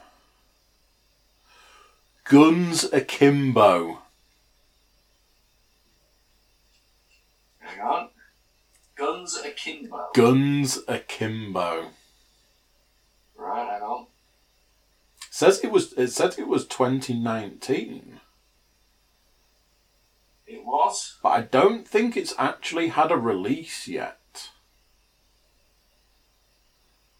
Guns 2.24 2.84
Akimbo. 2.84 3.98
Hang 7.58 7.80
on. 7.80 8.08
Guns 8.94 9.36
Akimbo. 9.44 10.10
Guns 10.14 10.78
Akimbo. 10.86 11.88
Right, 13.36 13.68
hang 13.68 13.82
on. 13.82 14.06
Says 15.30 15.64
it 15.64 15.72
was. 15.72 15.92
It 15.94 16.08
said 16.08 16.38
it 16.38 16.46
was 16.46 16.66
2019. 16.66 18.20
It 20.52 20.66
was. 20.66 21.18
but 21.22 21.30
I 21.30 21.40
don't 21.40 21.88
think 21.88 22.14
it's 22.14 22.34
actually 22.38 22.88
had 22.88 23.10
a 23.10 23.16
release 23.16 23.88
yet. 23.88 24.50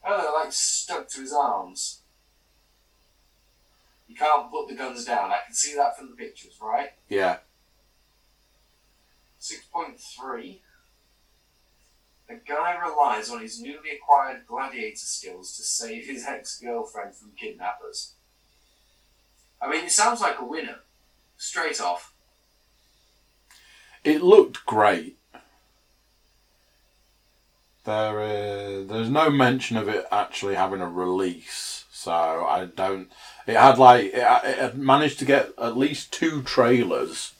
Oh, 0.05 0.21
they're 0.21 0.33
like 0.33 0.53
stuck 0.53 1.09
to 1.11 1.21
his 1.23 1.33
arms. 1.33 2.03
You 4.07 4.15
can't 4.17 4.51
put 4.51 4.69
the 4.69 4.75
guns 4.75 5.07
down. 5.07 5.31
I 5.31 5.39
can 5.47 5.55
see 5.55 5.75
that 5.77 5.97
from 5.97 6.11
the 6.11 6.17
pictures, 6.17 6.59
right? 6.61 6.91
Yeah, 7.09 7.39
6.3. 9.41 10.61
A 12.29 12.35
guy 12.35 12.77
relies 12.79 13.31
on 13.31 13.41
his 13.41 13.61
newly 13.63 13.91
acquired 13.97 14.47
gladiator 14.47 14.97
skills 14.97 15.57
to 15.57 15.63
save 15.63 16.05
his 16.05 16.27
ex 16.27 16.61
girlfriend 16.61 17.15
from 17.15 17.33
kidnappers. 17.35 18.13
I 19.61 19.71
mean, 19.71 19.87
it 19.87 19.93
sounds 19.93 20.21
like 20.21 20.39
a 20.39 20.45
winner. 20.45 20.81
Straight 21.39 21.81
off. 21.81 22.12
It 24.05 24.23
looked 24.23 24.65
great. 24.67 25.17
There, 27.85 28.21
uh, 28.21 28.85
there's 28.85 29.11
no 29.11 29.29
mention 29.31 29.77
of 29.77 29.89
it 29.89 30.07
actually 30.13 30.55
having 30.55 30.81
a 30.81 30.89
release, 30.89 31.85
so 31.91 32.13
I 32.13 32.67
don't. 32.77 33.09
It 33.47 33.57
had 33.57 33.77
like 33.79 34.07
it, 34.07 34.15
it 34.19 34.59
had 34.59 34.79
managed 34.79 35.19
to 35.19 35.25
get 35.25 35.51
at 35.59 35.77
least 35.77 36.13
two 36.13 36.43
trailers, 36.43 37.33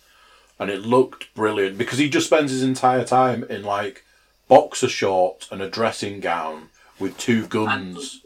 and 0.59 0.69
it 0.69 0.81
looked 0.81 1.33
brilliant 1.35 1.79
because 1.79 1.99
he 1.99 2.11
just 2.11 2.27
spends 2.27 2.51
his 2.51 2.65
entire 2.65 3.05
time 3.05 3.45
in 3.45 3.63
like 3.63 4.05
boxer 4.49 4.89
shorts 4.89 5.49
and 5.53 5.63
a 5.63 5.71
dressing 5.71 6.19
gown 6.19 6.71
with 6.99 7.17
two 7.19 7.47
guns. 7.47 8.21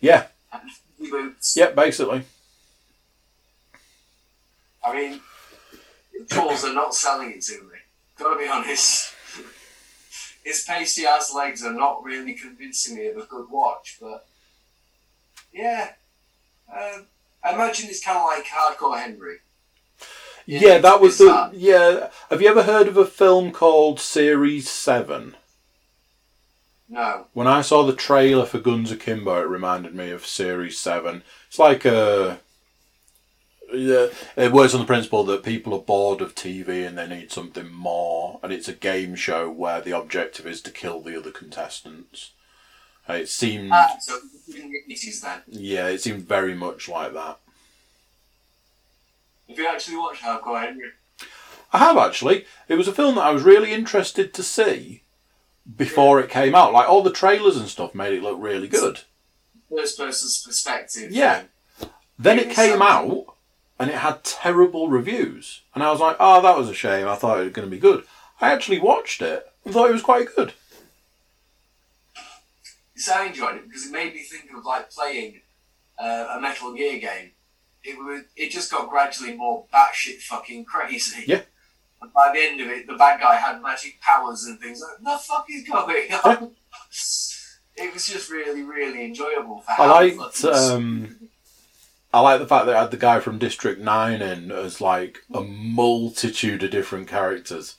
Yeah, 0.00 0.26
And 0.52 1.10
boots. 1.10 1.56
yeah, 1.56 1.70
basically. 1.70 2.24
I 4.84 4.92
mean, 4.94 5.20
tools 6.28 6.64
are 6.64 6.74
not 6.74 6.94
selling 6.94 7.32
it 7.32 7.42
to 7.42 7.62
me. 7.62 7.78
Gotta 8.18 8.38
be 8.38 8.48
honest. 8.48 9.14
His 10.44 10.64
pasty 10.66 11.06
ass 11.06 11.34
legs 11.34 11.64
are 11.64 11.72
not 11.72 12.02
really 12.02 12.34
convincing 12.34 12.96
me 12.96 13.08
of 13.08 13.18
a 13.18 13.26
good 13.26 13.50
watch, 13.50 13.98
but 14.00 14.26
yeah. 15.52 15.90
Um, 16.72 17.06
I 17.42 17.54
imagine 17.54 17.88
it's 17.88 18.04
kind 18.04 18.18
of 18.18 18.24
like 18.24 18.44
Hardcore 18.46 18.98
Henry. 18.98 19.38
Yeah, 20.46 20.78
that 20.78 21.00
was 21.00 21.18
the. 21.18 21.26
that. 21.26 21.54
Yeah, 21.54 22.08
have 22.30 22.40
you 22.40 22.48
ever 22.48 22.62
heard 22.62 22.88
of 22.88 22.96
a 22.96 23.04
film 23.04 23.52
called 23.52 24.00
Series 24.00 24.70
Seven? 24.70 25.36
No. 26.88 27.26
When 27.34 27.46
I 27.46 27.60
saw 27.60 27.84
the 27.84 27.92
trailer 27.92 28.46
for 28.46 28.58
Guns 28.58 28.90
Akimbo, 28.90 29.42
it 29.42 29.48
reminded 29.48 29.94
me 29.94 30.10
of 30.10 30.24
Series 30.24 30.78
Seven. 30.78 31.22
It's 31.48 31.58
like 31.58 31.84
a. 31.84 32.40
Yeah, 33.72 34.06
it 34.36 34.52
works 34.52 34.72
on 34.74 34.80
the 34.80 34.86
principle 34.86 35.24
that 35.24 35.42
people 35.42 35.74
are 35.74 35.80
bored 35.80 36.20
of 36.22 36.34
TV 36.34 36.86
and 36.86 36.96
they 36.96 37.06
need 37.06 37.30
something 37.30 37.70
more, 37.70 38.40
and 38.42 38.52
it's 38.52 38.68
a 38.68 38.72
game 38.72 39.14
show 39.14 39.50
where 39.50 39.80
the 39.80 39.96
objective 39.96 40.46
is 40.46 40.60
to 40.62 40.70
kill 40.70 41.00
the 41.02 41.16
other 41.18 41.30
contestants. 41.30 42.30
Uh, 43.08 43.14
It 43.14 43.28
seemed, 43.28 43.70
Ah, 43.72 43.96
so 44.00 44.18
it 44.48 45.04
is 45.04 45.20
then. 45.20 45.42
yeah, 45.48 45.88
it 45.88 46.00
seemed 46.00 46.22
very 46.26 46.54
much 46.54 46.88
like 46.88 47.12
that. 47.14 47.38
If 49.48 49.58
you 49.58 49.66
actually 49.66 49.96
watch 49.96 50.20
Hardcore 50.20 50.60
Henry, 50.62 50.90
I 51.72 51.78
have 51.78 51.96
actually. 51.98 52.46
It 52.68 52.76
was 52.76 52.88
a 52.88 52.92
film 52.92 53.16
that 53.16 53.22
I 53.24 53.30
was 53.30 53.42
really 53.42 53.72
interested 53.72 54.32
to 54.34 54.42
see 54.42 55.02
before 55.76 56.20
it 56.20 56.30
came 56.30 56.54
out. 56.54 56.72
Like 56.72 56.88
all 56.88 57.02
the 57.02 57.12
trailers 57.12 57.56
and 57.56 57.68
stuff 57.68 57.94
made 57.94 58.14
it 58.14 58.22
look 58.22 58.38
really 58.40 58.68
good. 58.68 59.00
first 59.74 59.98
person's 59.98 60.42
perspective. 60.42 61.10
Yeah. 61.12 61.44
Then 62.18 62.38
it 62.38 62.50
came 62.50 62.80
out 62.82 63.34
and 63.78 63.90
it 63.90 63.96
had 63.96 64.24
terrible 64.24 64.88
reviews. 64.88 65.62
And 65.74 65.82
I 65.82 65.90
was 65.90 66.00
like, 66.00 66.16
oh, 66.18 66.42
that 66.42 66.56
was 66.56 66.68
a 66.68 66.74
shame. 66.74 67.06
I 67.06 67.14
thought 67.14 67.40
it 67.40 67.44
was 67.44 67.52
going 67.52 67.66
to 67.66 67.70
be 67.70 67.78
good. 67.80 68.04
I 68.40 68.52
actually 68.52 68.80
watched 68.80 69.22
it 69.22 69.46
and 69.64 69.72
thought 69.72 69.90
it 69.90 69.92
was 69.92 70.02
quite 70.02 70.28
good. 70.34 70.52
So 72.96 73.12
I 73.14 73.26
enjoyed 73.26 73.56
it 73.56 73.68
because 73.68 73.86
it 73.86 73.92
made 73.92 74.14
me 74.14 74.22
think 74.22 74.50
of 74.56 74.64
like 74.64 74.90
playing 74.90 75.40
uh, 75.98 76.34
a 76.36 76.40
Metal 76.40 76.74
Gear 76.74 76.98
game. 76.98 77.30
It 77.84 77.96
was, 77.96 78.22
it 78.36 78.50
just 78.50 78.70
got 78.70 78.90
gradually 78.90 79.36
more 79.36 79.66
batshit 79.72 80.20
fucking 80.20 80.64
crazy. 80.64 81.24
Yeah. 81.26 81.42
And 82.02 82.12
by 82.12 82.32
the 82.32 82.40
end 82.40 82.60
of 82.60 82.68
it, 82.68 82.86
the 82.86 82.94
bad 82.94 83.20
guy 83.20 83.36
had 83.36 83.62
magic 83.62 84.00
powers 84.00 84.44
and 84.44 84.58
things 84.58 84.80
like, 84.80 84.98
the 84.98 85.18
fuck 85.22 85.46
is 85.50 85.68
going 85.68 86.12
on? 86.24 86.50
it 87.76 87.94
was 87.94 88.08
just 88.08 88.30
really, 88.30 88.62
really 88.62 89.04
enjoyable 89.04 89.60
for 89.60 89.70
I 89.70 89.74
how 89.74 90.16
liked, 90.16 90.44
um, 90.44 91.16
I 92.18 92.20
like 92.20 92.40
the 92.40 92.48
fact 92.48 92.66
that 92.66 92.72
it 92.72 92.78
had 92.78 92.90
the 92.90 92.96
guy 92.96 93.20
from 93.20 93.38
District 93.38 93.80
9 93.80 94.20
in 94.22 94.50
as 94.50 94.80
like 94.80 95.18
a 95.32 95.40
multitude 95.42 96.64
of 96.64 96.70
different 96.72 97.06
characters. 97.06 97.76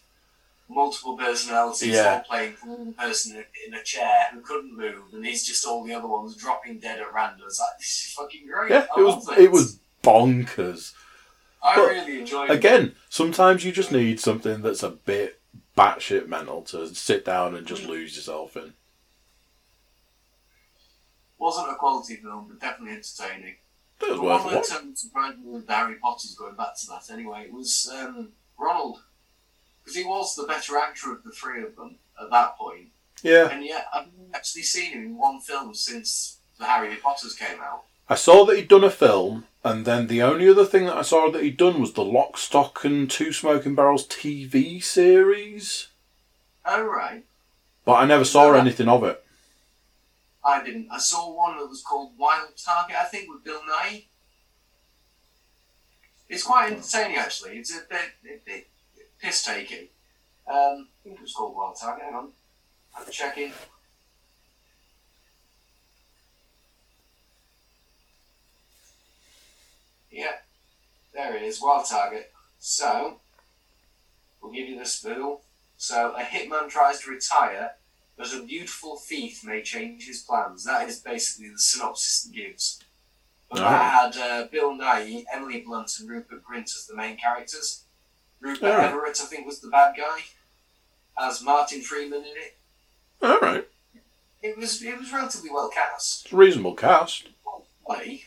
multiple 0.69 1.17
personalities 1.17 1.95
Yeah. 1.95 2.13
all 2.15 2.19
playing 2.21 2.55
one 2.63 2.93
person 2.93 3.43
in 3.67 3.73
a, 3.73 3.83
chair 3.83 4.27
who 4.31 4.39
couldn't 4.39 4.77
move, 4.77 5.13
and 5.13 5.25
he's 5.25 5.45
just 5.45 5.65
all 5.65 5.83
the 5.83 5.93
other 5.93 6.07
ones 6.07 6.35
dropping 6.37 6.79
dead 6.79 6.99
at 6.99 7.11
random. 7.13 7.41
It's 7.47 7.59
like, 7.59 7.77
this 7.79 8.05
is 8.07 8.13
fucking 8.13 8.45
great. 8.47 8.69
Yeah, 8.71 8.85
I 8.95 9.01
it 9.01 9.03
was, 9.03 9.27
love 9.27 9.37
it 9.39 9.51
was 9.51 9.79
bonkers. 10.03 10.93
I 11.61 11.75
but 11.75 11.89
really 11.89 12.19
enjoyed 12.19 12.49
it. 12.51 12.53
Again, 12.55 12.95
sometimes 13.09 13.65
you 13.65 13.71
just 13.73 13.91
need 13.91 14.19
something 14.21 14.61
that's 14.61 14.83
a 14.83 14.91
bit 14.91 15.41
batshit 15.77 16.27
mental 16.27 16.61
to 16.63 16.93
sit 16.95 17.25
down 17.25 17.55
and 17.55 17.65
just 17.67 17.83
lose 17.85 18.15
yourself 18.15 18.55
in. 18.55 18.73
Wasn't 21.39 21.69
a 21.71 21.75
quality 21.75 22.17
film, 22.17 22.45
but 22.47 22.59
definitely 22.59 22.95
entertaining. 22.97 23.55
It 24.01 24.11
was 24.11 24.19
worth 24.19 24.45
one 24.45 24.53
a 24.53 24.55
that 24.61 24.71
watch. 24.85 24.97
surprised 24.97 25.39
me 25.39 25.51
with 25.51 25.67
Harry 25.67 25.95
Potter's 25.95 26.35
going 26.35 26.55
back 26.55 26.77
to 26.79 26.87
that 26.87 27.11
anyway, 27.11 27.45
it 27.47 27.53
was 27.53 27.91
um, 27.93 28.29
Ronald. 28.57 28.99
Because 29.83 29.95
he 29.97 30.03
was 30.05 30.35
the 30.35 30.43
better 30.47 30.77
actor 30.77 31.11
of 31.11 31.23
the 31.23 31.31
three 31.31 31.63
of 31.63 31.75
them 31.75 31.97
at 32.21 32.29
that 32.31 32.57
point. 32.57 32.89
Yeah. 33.23 33.49
And 33.49 33.65
yet, 33.65 33.87
I've 33.93 34.07
actually 34.33 34.63
seen 34.63 34.93
him 34.93 35.03
in 35.05 35.17
one 35.17 35.39
film 35.41 35.73
since 35.73 36.37
the 36.57 36.65
Harry 36.65 36.95
Potters 36.95 37.35
came 37.35 37.59
out. 37.59 37.83
I 38.07 38.15
saw 38.15 38.45
that 38.45 38.55
he'd 38.55 38.67
done 38.67 38.83
a 38.83 38.89
film, 38.89 39.45
and 39.63 39.85
then 39.85 40.07
the 40.07 40.21
only 40.21 40.47
other 40.49 40.65
thing 40.65 40.85
that 40.85 40.97
I 40.97 41.01
saw 41.01 41.29
that 41.31 41.43
he'd 41.43 41.57
done 41.57 41.79
was 41.81 41.93
the 41.93 42.03
Lock, 42.03 42.37
Stock, 42.37 42.83
and 42.85 43.09
Two 43.09 43.31
Smoking 43.33 43.75
Barrels 43.75 44.07
TV 44.07 44.81
series. 44.83 45.87
Oh, 46.65 46.83
right. 46.83 47.23
But 47.85 47.93
I 47.93 48.05
never 48.05 48.25
saw 48.25 48.53
Yeah. 48.53 48.61
anything 48.61 48.87
of 48.87 49.03
it. 49.03 49.23
I 50.43 50.63
didn't. 50.63 50.87
I 50.91 50.99
saw 50.99 51.35
one 51.35 51.57
that 51.57 51.67
was 51.67 51.83
called 51.83 52.13
Wild 52.17 52.49
Target, 52.57 52.95
I 52.99 53.05
think, 53.05 53.29
with 53.29 53.43
Bill 53.43 53.61
Nighy. 53.61 54.05
It's 56.29 56.43
quite 56.43 56.71
entertaining, 56.71 57.17
actually. 57.17 57.57
It's 57.57 57.75
a 57.75 57.81
bit, 57.89 58.11
bit, 58.23 58.45
bit 58.45 58.67
piss 59.21 59.43
taking. 59.43 59.87
Um, 60.47 60.87
I 61.01 61.03
think 61.03 61.15
it 61.17 61.21
was 61.21 61.33
called 61.33 61.55
Wild 61.55 61.75
Target. 61.79 62.05
Hang 62.05 62.15
on. 62.15 62.29
I'm 62.97 63.11
checking. 63.11 63.51
Yeah, 70.11 70.37
there 71.13 71.35
it 71.35 71.43
is, 71.43 71.61
Wild 71.61 71.85
Target. 71.85 72.31
So, 72.59 73.19
we'll 74.41 74.51
give 74.51 74.67
you 74.67 74.77
the 74.77 74.85
spiel. 74.85 75.41
So, 75.77 76.13
a 76.15 76.21
hitman 76.21 76.67
tries 76.67 77.01
to 77.01 77.11
retire, 77.11 77.71
but 78.19 78.33
a 78.33 78.43
beautiful 78.43 78.97
thief 78.97 79.45
may 79.45 79.61
change 79.61 80.05
his 80.05 80.21
plans. 80.21 80.65
That 80.65 80.89
is 80.89 80.99
basically 80.99 81.51
the 81.51 81.57
synopsis 81.57 82.27
it 82.27 82.35
gives. 82.35 82.83
But 83.49 83.59
that 83.59 84.13
had 84.13 84.17
uh, 84.17 84.47
Bill 84.51 84.77
Nighy, 84.77 85.23
Emily 85.33 85.61
Blunt, 85.61 85.89
and 86.01 86.09
Rupert 86.09 86.43
Grint 86.43 86.65
as 86.65 86.85
the 86.85 86.97
main 86.97 87.15
characters. 87.15 87.85
Rupert 88.41 88.71
Alright. 88.71 88.89
Everett, 88.89 89.21
I 89.21 89.25
think, 89.25 89.47
was 89.47 89.61
the 89.61 89.69
bad 89.69 89.95
guy. 89.97 90.19
Has 91.17 91.41
Martin 91.41 91.81
Freeman 91.81 92.19
in 92.19 92.25
it. 92.25 92.57
All 93.21 93.39
right. 93.39 93.65
It 94.43 94.57
was 94.57 94.81
it 94.83 94.97
was 94.99 95.11
relatively 95.13 95.49
well 95.49 95.69
cast. 95.69 96.25
It's 96.25 96.33
a 96.33 96.37
reasonable 96.37 96.75
cast. 96.75 97.29
Funny, 97.87 98.25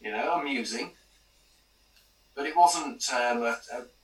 you 0.00 0.12
know, 0.12 0.34
amusing. 0.40 0.92
But 2.38 2.46
it 2.46 2.56
wasn't 2.56 3.02
um, 3.12 3.42
a, 3.42 3.56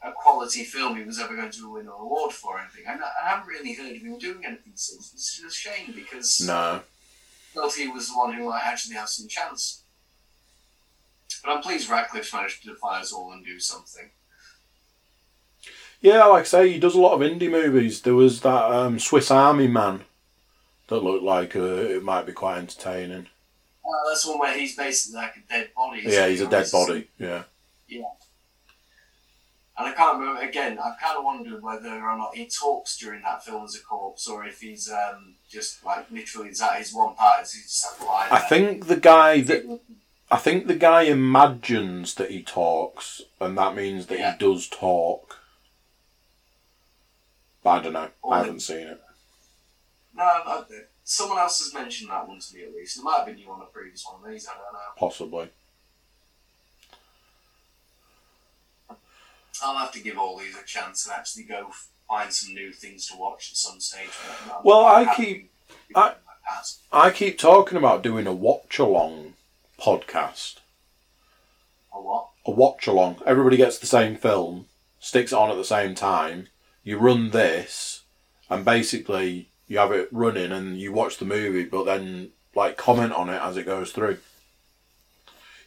a, 0.02 0.10
quality 0.10 0.64
film 0.64 0.96
he 0.96 1.04
was 1.04 1.20
ever 1.20 1.36
going 1.36 1.52
to 1.52 1.72
win 1.72 1.86
an 1.86 1.92
award 1.96 2.32
for 2.32 2.56
or 2.56 2.58
anything. 2.58 2.82
I, 2.84 2.94
I 2.94 3.28
haven't 3.28 3.46
really 3.46 3.74
heard 3.74 3.94
of 3.94 4.02
him 4.02 4.18
doing 4.18 4.44
anything 4.44 4.72
since. 4.74 5.12
It's 5.14 5.40
a 5.40 5.52
shame 5.52 5.92
because 5.94 6.40
No. 6.44 6.80
felt 7.52 7.74
he 7.74 7.86
was 7.86 8.08
the 8.08 8.18
one 8.18 8.32
who 8.32 8.48
might 8.48 8.64
actually 8.64 8.96
have 8.96 9.08
some 9.08 9.28
chance. 9.28 9.84
But 11.44 11.52
I'm 11.52 11.62
pleased 11.62 11.88
Radcliffe's 11.88 12.32
managed 12.32 12.64
to 12.64 12.70
defy 12.70 13.02
us 13.02 13.12
all 13.12 13.30
and 13.30 13.46
do 13.46 13.60
something. 13.60 14.10
Yeah, 16.00 16.24
like 16.24 16.40
I 16.40 16.44
say, 16.44 16.72
he 16.72 16.80
does 16.80 16.96
a 16.96 17.00
lot 17.00 17.14
of 17.14 17.20
indie 17.20 17.48
movies. 17.48 18.02
There 18.02 18.16
was 18.16 18.40
that 18.40 18.64
um, 18.64 18.98
Swiss 18.98 19.30
Army 19.30 19.68
Man 19.68 20.00
that 20.88 21.04
looked 21.04 21.22
like 21.22 21.54
uh, 21.54 21.62
it 21.62 22.02
might 22.02 22.26
be 22.26 22.32
quite 22.32 22.58
entertaining. 22.58 23.28
Uh, 23.86 24.08
that's 24.08 24.26
one 24.26 24.40
where 24.40 24.58
he's 24.58 24.74
basically 24.74 25.20
like 25.20 25.36
a 25.36 25.48
dead 25.48 25.70
body. 25.76 26.02
Yeah, 26.04 26.26
he's 26.26 26.40
a 26.40 26.48
dead 26.48 26.68
body. 26.72 27.06
Yeah. 27.16 27.44
And 29.76 29.88
I 29.88 29.92
can't 29.92 30.20
remember, 30.20 30.40
again, 30.40 30.78
I've 30.78 31.00
kind 31.00 31.18
of 31.18 31.24
wondered 31.24 31.60
whether 31.60 31.88
or 31.90 32.16
not 32.16 32.36
he 32.36 32.46
talks 32.46 32.96
during 32.96 33.22
that 33.22 33.44
film 33.44 33.64
as 33.64 33.74
a 33.74 33.80
corpse 33.82 34.28
or 34.28 34.44
if 34.46 34.60
he's 34.60 34.88
um, 34.88 35.34
just 35.48 35.84
like 35.84 36.08
literally, 36.12 36.50
is 36.50 36.60
that 36.60 36.78
his 36.78 36.94
one 36.94 37.16
part? 37.16 37.42
Is 37.42 37.52
he 37.54 37.62
just 37.62 37.84
have 37.84 37.98
to 37.98 38.04
lie 38.04 38.28
I 38.30 38.38
think 38.38 38.86
the 38.86 38.96
guy 38.96 39.40
that 39.40 39.80
I 40.30 40.36
think 40.36 40.68
the 40.68 40.76
guy 40.76 41.02
imagines 41.02 42.14
that 42.14 42.30
he 42.30 42.42
talks, 42.42 43.22
and 43.40 43.58
that 43.58 43.74
means 43.74 44.06
that 44.06 44.18
Yeah. 44.18 44.32
he 44.32 44.38
does 44.38 44.68
talk. 44.68 45.38
But 47.62 47.70
I 47.70 47.82
don't 47.82 47.92
know. 47.92 48.10
Or 48.22 48.34
I 48.34 48.38
haven't 48.38 48.60
seen 48.60 48.86
it. 48.86 49.00
No, 50.14 50.22
I, 50.22 50.62
someone 51.02 51.38
else 51.38 51.58
has 51.58 51.74
mentioned 51.74 52.10
that 52.10 52.28
one 52.28 52.38
to 52.38 52.54
me 52.54 52.62
at 52.64 52.74
least. 52.74 52.98
It 52.98 53.02
might 53.02 53.18
have 53.18 53.26
been 53.26 53.38
you 53.38 53.50
on 53.50 53.60
a 53.60 53.66
previous 53.66 54.04
one 54.06 54.24
of 54.24 54.30
these, 54.30 54.46
I 54.46 54.52
don't 54.52 54.72
know. 54.72 54.78
Possibly. 54.96 55.48
I'll 59.62 59.76
have 59.78 59.92
to 59.92 60.00
give 60.00 60.18
all 60.18 60.36
these 60.38 60.56
a 60.56 60.64
chance 60.64 61.06
and 61.06 61.14
actually 61.14 61.44
go 61.44 61.70
find 62.08 62.32
some 62.32 62.54
new 62.54 62.72
things 62.72 63.06
to 63.08 63.16
watch 63.16 63.50
at 63.50 63.56
some 63.56 63.80
stage. 63.80 64.08
Well, 64.64 64.84
I 64.84 65.14
keep- 65.14 65.50
I- 65.94 66.14
I 66.92 67.10
keep 67.10 67.38
talking 67.38 67.78
about 67.78 68.02
doing 68.02 68.26
a 68.26 68.32
watch 68.32 68.78
along 68.78 69.34
podcast. 69.80 70.56
A 71.92 72.00
what? 72.00 72.28
A 72.46 72.50
watch 72.50 72.86
along. 72.86 73.22
Everybody 73.24 73.56
gets 73.56 73.78
the 73.78 73.86
same 73.86 74.16
film, 74.16 74.66
sticks 75.00 75.32
it 75.32 75.36
on 75.36 75.50
at 75.50 75.56
the 75.56 75.64
same 75.64 75.94
time. 75.94 76.48
You 76.82 76.98
run 76.98 77.30
this, 77.30 78.02
and 78.50 78.64
basically 78.64 79.48
you 79.66 79.78
have 79.78 79.90
it 79.92 80.08
running, 80.12 80.52
and 80.52 80.78
you 80.78 80.92
watch 80.92 81.16
the 81.16 81.24
movie, 81.24 81.64
but 81.64 81.84
then 81.84 82.32
like 82.54 82.76
comment 82.76 83.12
on 83.12 83.30
it 83.30 83.40
as 83.40 83.56
it 83.56 83.64
goes 83.64 83.90
through. 83.92 84.18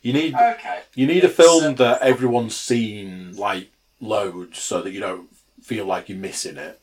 You 0.04 0.14
need 0.14 0.36
Okay. 0.36 0.82
You 0.94 1.08
need 1.08 1.24
a 1.24 1.30
film 1.30 1.64
uh, 1.64 1.72
that 1.74 2.02
everyone's 2.02 2.56
seen 2.56 3.36
like 3.36 3.70
loads, 3.99 4.60
so 4.60 4.82
that 4.82 4.91
you 4.91 4.99
don't 4.99 5.30
feel 5.61 5.86
like 5.86 6.10
you're 6.10 6.18
missing 6.18 6.57
it. 6.57 6.80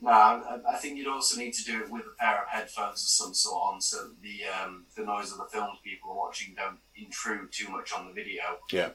No, 0.00 0.10
I, 0.10 0.58
I 0.68 0.76
think 0.76 0.96
you'd 0.96 1.08
also 1.08 1.38
need 1.38 1.54
to 1.54 1.64
do 1.64 1.82
it 1.82 1.90
with 1.90 2.02
a 2.02 2.22
pair 2.22 2.42
of 2.42 2.48
headphones 2.48 3.02
of 3.02 3.08
some 3.08 3.34
sort 3.34 3.74
on, 3.74 3.80
so 3.80 3.96
that 3.98 4.22
the 4.22 4.40
um, 4.62 4.86
the 4.96 5.04
noise 5.04 5.32
of 5.32 5.38
the 5.38 5.46
films 5.46 5.78
people 5.82 6.12
are 6.12 6.16
watching 6.16 6.54
don't 6.54 6.78
intrude 6.96 7.50
too 7.50 7.68
much 7.68 7.92
on 7.92 8.06
the 8.06 8.12
video. 8.12 8.42
Yeah. 8.70 8.90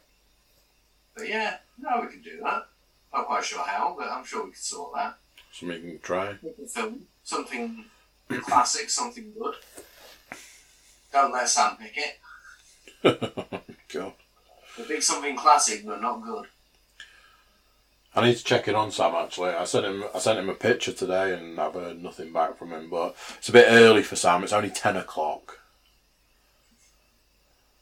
But 1.15 1.27
yeah, 1.27 1.57
no, 1.77 2.01
we 2.01 2.07
can 2.07 2.21
do 2.21 2.39
that. 2.43 2.67
Not 3.13 3.27
quite 3.27 3.43
sure 3.43 3.63
how, 3.63 3.95
but 3.97 4.07
I'm 4.07 4.23
sure 4.23 4.45
we 4.45 4.51
could 4.51 4.59
sort 4.59 4.95
that. 4.95 5.17
Something 5.51 5.83
you 5.83 5.91
can 5.91 5.99
try. 5.99 6.35
Film 6.67 7.05
something 7.23 7.85
classic, 8.41 8.89
something 8.89 9.33
good. 9.37 9.55
Don't 11.11 11.31
let 11.31 11.47
Sam 11.47 11.77
pick 11.77 11.95
it. 11.95 12.19
God. 13.93 14.13
Big 14.87 15.03
something 15.03 15.37
classic, 15.37 15.85
but 15.85 16.01
not 16.01 16.23
good. 16.23 16.47
I 18.15 18.27
need 18.27 18.37
to 18.37 18.43
check 18.43 18.67
in 18.67 18.75
on 18.75 18.91
Sam 18.91 19.15
actually. 19.15 19.49
I 19.51 19.63
sent 19.65 19.85
him 19.85 20.03
I 20.13 20.19
sent 20.19 20.39
him 20.39 20.49
a 20.49 20.53
picture 20.53 20.93
today 20.93 21.33
and 21.33 21.59
I've 21.59 21.73
heard 21.73 22.01
nothing 22.01 22.31
back 22.31 22.57
from 22.57 22.71
him, 22.71 22.89
but 22.89 23.15
it's 23.37 23.49
a 23.49 23.53
bit 23.53 23.65
early 23.69 24.03
for 24.03 24.15
Sam. 24.15 24.43
It's 24.43 24.53
only 24.53 24.69
ten 24.69 24.95
o'clock. 24.97 25.59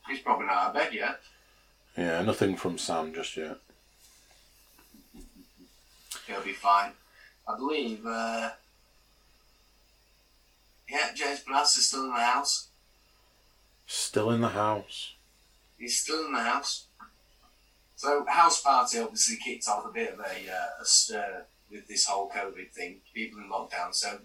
He's 0.08 0.20
probably 0.20 0.45
not 0.45 0.56
out 0.56 0.68
of 0.70 0.74
bed 0.76 0.94
yet. 0.94 1.20
Yeah, 1.98 2.22
nothing 2.22 2.56
from 2.56 2.78
Sam 2.78 3.14
just 3.14 3.36
yet. 3.36 3.58
He'll 6.28 6.41
be 6.41 6.53
fine. 6.53 6.91
I 7.48 7.58
believe, 7.58 8.06
uh, 8.06 8.52
yeah, 10.90 11.10
James 11.14 11.41
Bonas 11.41 11.76
is 11.76 11.88
still 11.88 12.06
in 12.06 12.14
the 12.14 12.20
house. 12.20 12.70
Still 13.88 14.32
in 14.32 14.41
the 14.41 14.49
house. 14.49 15.14
He's 15.78 15.99
still 15.99 16.26
in 16.26 16.32
the 16.32 16.44
house. 16.44 16.86
So, 18.02 18.26
House 18.28 18.60
Party 18.64 18.98
obviously 18.98 19.36
kicked 19.36 19.68
off 19.68 19.86
a 19.86 19.91
bit 19.91 20.11
of 20.11 20.19
a, 20.22 20.23
uh, 20.23 20.82
a 20.82 20.86
stir 20.86 21.45
with 21.69 21.88
this 21.88 22.07
whole 22.07 22.32
COVID 22.32 22.72
thing, 22.72 23.02
people 23.14 23.38
in 23.38 23.48
lockdown. 23.48 23.94
So, 23.94 24.18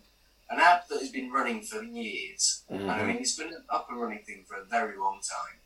an 0.48 0.61
app 0.61 0.89
that 0.89 1.01
has 1.01 1.11
been 1.11 1.31
running 1.31 1.61
for 1.61 1.82
years, 1.82 2.65
and 2.70 2.90
I 2.90 3.05
mean, 3.05 3.19
it's 3.19 3.36
been 3.36 3.48
an 3.48 3.65
up 3.69 3.89
and 3.90 4.01
running 4.01 4.20
thing 4.20 4.44
for 4.48 4.57
a 4.57 4.65
very 4.65 4.97
long 4.97 5.20
time. 5.20 5.61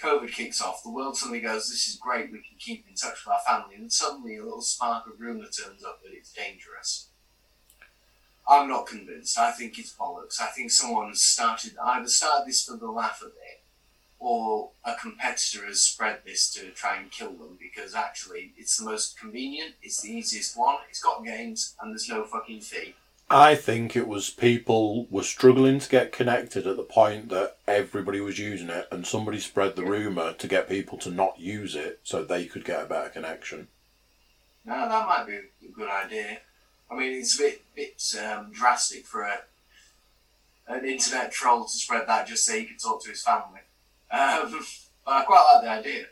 COVID 0.00 0.32
kicks 0.32 0.62
off, 0.62 0.82
the 0.82 0.88
world 0.88 1.18
suddenly 1.18 1.42
goes, 1.42 1.68
This 1.68 1.86
is 1.86 1.96
great, 1.96 2.32
we 2.32 2.38
can 2.38 2.56
keep 2.58 2.88
in 2.88 2.94
touch 2.94 3.26
with 3.26 3.34
our 3.34 3.40
family, 3.46 3.74
and 3.74 3.92
suddenly 3.92 4.38
a 4.38 4.42
little 4.42 4.62
spark 4.62 5.06
of 5.06 5.20
rumour 5.20 5.44
turns 5.44 5.84
up 5.84 6.02
that 6.02 6.14
it's 6.14 6.32
dangerous. 6.32 7.08
I'm 8.48 8.70
not 8.70 8.86
convinced. 8.86 9.38
I 9.38 9.52
think 9.52 9.78
it's 9.78 9.94
bollocks. 9.94 10.40
I 10.40 10.46
think 10.46 10.70
someone 10.70 11.14
started 11.14 11.76
either 11.78 12.08
started 12.08 12.48
this 12.48 12.64
for 12.64 12.78
the 12.78 12.90
laugh 12.90 13.20
of 13.20 13.32
it, 13.32 13.59
or 14.20 14.70
a 14.84 14.94
competitor 14.94 15.64
has 15.66 15.80
spread 15.80 16.18
this 16.24 16.52
to 16.52 16.70
try 16.70 16.98
and 16.98 17.10
kill 17.10 17.32
them 17.32 17.58
because 17.58 17.94
actually 17.94 18.52
it's 18.56 18.76
the 18.76 18.84
most 18.84 19.18
convenient, 19.18 19.72
it's 19.82 20.02
the 20.02 20.12
easiest 20.12 20.56
one, 20.56 20.76
it's 20.88 21.02
got 21.02 21.24
games, 21.24 21.74
and 21.80 21.90
there's 21.90 22.08
no 22.08 22.22
fucking 22.24 22.60
fee. 22.60 22.94
I 23.30 23.54
think 23.54 23.96
it 23.96 24.06
was 24.06 24.28
people 24.28 25.06
were 25.08 25.22
struggling 25.22 25.78
to 25.78 25.88
get 25.88 26.12
connected 26.12 26.66
at 26.66 26.76
the 26.76 26.82
point 26.82 27.30
that 27.30 27.56
everybody 27.66 28.20
was 28.20 28.38
using 28.38 28.68
it, 28.68 28.88
and 28.90 29.06
somebody 29.06 29.40
spread 29.40 29.74
the 29.74 29.84
rumor 29.84 30.34
to 30.34 30.48
get 30.48 30.68
people 30.68 30.98
to 30.98 31.10
not 31.10 31.38
use 31.38 31.74
it 31.74 32.00
so 32.02 32.22
they 32.22 32.44
could 32.44 32.64
get 32.64 32.82
a 32.82 32.86
better 32.86 33.08
connection. 33.08 33.68
No, 34.66 34.74
that 34.74 35.06
might 35.06 35.26
be 35.26 35.36
a 35.66 35.72
good 35.72 35.88
idea. 35.88 36.38
I 36.90 36.96
mean, 36.98 37.20
it's 37.20 37.38
a 37.38 37.42
bit 37.42 37.62
bit 37.74 38.14
um, 38.20 38.50
drastic 38.52 39.06
for 39.06 39.22
a 39.22 39.42
an 40.66 40.84
internet 40.84 41.32
troll 41.32 41.64
to 41.64 41.70
spread 41.70 42.06
that 42.06 42.26
just 42.26 42.44
so 42.44 42.52
he 42.52 42.64
can 42.64 42.76
talk 42.76 43.02
to 43.02 43.10
his 43.10 43.22
family. 43.22 43.60
Um, 44.10 44.66
but 45.04 45.12
I 45.12 45.22
quite 45.24 45.52
like 45.54 45.64
the 45.64 45.70
idea. 45.70 46.06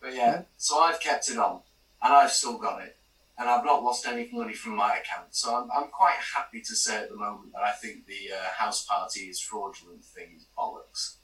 But 0.00 0.14
yeah, 0.14 0.42
so 0.56 0.80
I've 0.80 1.00
kept 1.00 1.28
it 1.28 1.38
on, 1.38 1.60
and 2.02 2.12
I've 2.12 2.32
still 2.32 2.58
got 2.58 2.82
it, 2.82 2.96
and 3.38 3.48
I've 3.48 3.64
not 3.64 3.82
lost 3.82 4.06
any 4.06 4.28
money 4.32 4.54
from 4.54 4.76
my 4.76 4.96
account. 4.96 5.28
So 5.30 5.54
I'm, 5.54 5.70
I'm 5.70 5.90
quite 5.90 6.16
happy 6.34 6.60
to 6.60 6.74
say 6.74 7.02
at 7.02 7.08
the 7.08 7.16
moment 7.16 7.52
that 7.52 7.62
I 7.62 7.72
think 7.72 8.06
the 8.06 8.34
uh, 8.34 8.50
house 8.56 8.84
party 8.84 9.22
is 9.22 9.40
fraudulent 9.40 10.04
thing 10.04 10.30
is 10.36 10.46
bollocks. 10.58 11.16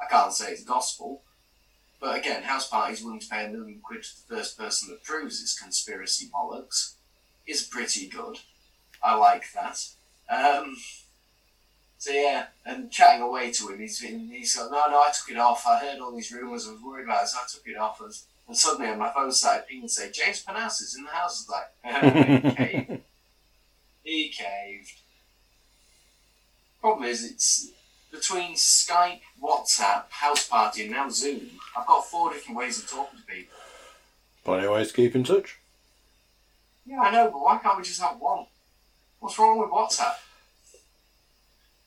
I 0.00 0.06
can't 0.10 0.32
say 0.32 0.52
it's 0.52 0.64
gospel, 0.64 1.22
but 2.00 2.18
again, 2.18 2.42
house 2.42 2.68
party's 2.68 3.02
willing 3.02 3.20
to 3.20 3.28
pay 3.28 3.46
a 3.46 3.48
million 3.48 3.80
quid 3.82 4.02
to 4.02 4.28
the 4.28 4.36
first 4.36 4.58
person 4.58 4.90
that 4.90 5.02
proves 5.02 5.40
it's 5.40 5.58
conspiracy 5.58 6.28
bollocks 6.32 6.94
is 7.46 7.62
pretty 7.62 8.08
good. 8.08 8.38
I 9.02 9.16
like 9.16 9.44
that. 9.54 9.86
Um, 10.28 10.76
so 12.04 12.12
yeah, 12.12 12.44
and 12.66 12.90
chatting 12.90 13.22
away 13.22 13.50
to 13.50 13.68
him, 13.68 13.78
he's 13.78 13.98
been, 13.98 14.28
he's 14.28 14.58
like, 14.58 14.70
no, 14.70 14.90
no, 14.90 15.00
I 15.00 15.10
took 15.10 15.34
it 15.34 15.38
off. 15.38 15.66
I 15.66 15.78
heard 15.78 16.00
all 16.00 16.14
these 16.14 16.30
rumours. 16.30 16.68
I 16.68 16.72
was 16.72 16.82
worried 16.82 17.04
about 17.04 17.22
it, 17.22 17.28
so 17.28 17.38
I 17.38 17.46
took 17.50 17.66
it 17.66 17.78
off. 17.78 17.98
And, 18.02 18.12
and 18.46 18.54
suddenly 18.54 18.90
on 18.90 18.98
my 18.98 19.10
phone 19.10 19.32
started 19.32 19.66
pinging 19.66 19.84
and 19.84 19.90
say, 19.90 20.10
James 20.10 20.44
Panas 20.44 20.82
is 20.82 20.96
in 20.98 21.04
the 21.04 21.10
house. 21.10 21.48
I 21.50 21.62
was 21.86 22.12
like, 22.12 22.42
he 22.44 22.50
caved. 22.56 23.02
He 24.02 24.28
caved. 24.28 24.92
Problem 26.82 27.08
is, 27.08 27.24
it's 27.24 27.70
between 28.12 28.54
Skype, 28.54 29.20
WhatsApp, 29.42 30.10
House 30.10 30.46
Party, 30.46 30.82
and 30.82 30.90
now 30.90 31.08
Zoom. 31.08 31.52
I've 31.74 31.86
got 31.86 32.04
four 32.04 32.34
different 32.34 32.58
ways 32.58 32.78
of 32.80 32.86
talking 32.86 33.18
to 33.18 33.24
people. 33.24 33.56
Plenty 34.44 34.66
of 34.66 34.72
ways 34.72 34.88
to 34.88 34.94
keep 34.94 35.14
in 35.14 35.24
touch. 35.24 35.58
Yeah, 36.84 37.00
I 37.00 37.10
know, 37.12 37.30
but 37.30 37.40
why 37.40 37.56
can't 37.62 37.78
we 37.78 37.82
just 37.82 38.02
have 38.02 38.20
one? 38.20 38.44
What's 39.20 39.38
wrong 39.38 39.58
with 39.58 39.70
WhatsApp? 39.70 40.16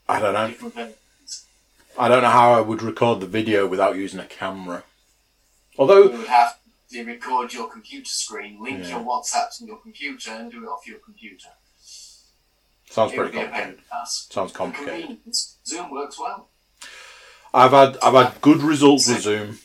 I 0.10 0.20
don't 0.20 0.34
know. 0.34 0.94
I 2.00 2.08
don't 2.08 2.22
know 2.22 2.30
how 2.30 2.54
I 2.54 2.62
would 2.62 2.82
record 2.82 3.20
the 3.20 3.28
video 3.28 3.68
without 3.68 3.96
using 3.96 4.20
a 4.20 4.26
camera. 4.26 4.84
Although, 5.78 6.04
You 6.12 6.18
would 6.20 6.28
have 6.28 6.58
to 6.92 7.04
record 7.04 7.54
your 7.54 7.70
computer 7.70 8.06
screen, 8.10 8.62
link 8.64 8.84
Yeah. 8.84 8.90
your 8.90 9.00
WhatsApp 9.00 9.56
to 9.58 9.66
your 9.66 9.78
computer, 9.78 10.32
and 10.32 10.52
do 10.52 10.64
it 10.64 10.68
off 10.68 10.88
your 10.88 11.00
computer. 11.00 11.50
sounds 12.90 13.12
it 13.12 13.16
pretty 13.18 13.32
be 13.32 13.38
a 13.40 13.42
pain 13.50 13.50
in 13.70 13.76
complicated. 13.78 14.32
Sounds 14.32 14.52
complicated. 14.54 15.18
Zoom 15.66 15.92
works 15.92 16.18
well. 16.20 16.50
I've 17.54 17.72
had 17.72 17.98
I've 18.02 18.14
had 18.14 18.42
good 18.42 18.62
results 18.62 19.08
with 19.08 19.22
Zoom. 19.22 19.60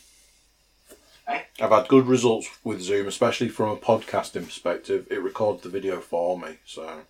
Eh? 1.27 1.41
I've 1.61 1.71
had 1.71 1.87
good 1.87 2.05
results 2.07 2.49
with 2.63 2.81
Zoom, 2.81 3.07
especially 3.07 3.47
from 3.49 3.69
a 3.69 3.77
podcasting 3.77 4.45
perspective. 4.45 5.07
It 5.09 5.21
records 5.21 5.61
the 5.63 5.69
video 5.69 6.01
for 6.01 6.37
me, 6.37 6.57
so 6.65 7.01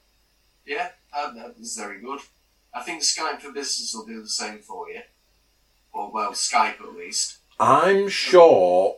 Yeah, 0.65 0.89
that, 1.13 1.33
that 1.35 1.55
is 1.59 1.75
very 1.75 1.99
good. 1.99 2.19
I 2.75 2.81
think 2.81 3.01
Skype 3.03 3.39
for 3.41 3.51
Business 3.51 3.93
will 3.93 4.05
do 4.05 4.21
the 4.21 4.29
same 4.29 4.59
for 4.59 4.89
you. 4.89 5.01
Or, 5.91 6.11
well, 6.11 6.31
Skype 6.31 6.81
at 6.81 6.95
least. 6.95 7.37
I'm 7.59 8.09
sure. 8.09 8.97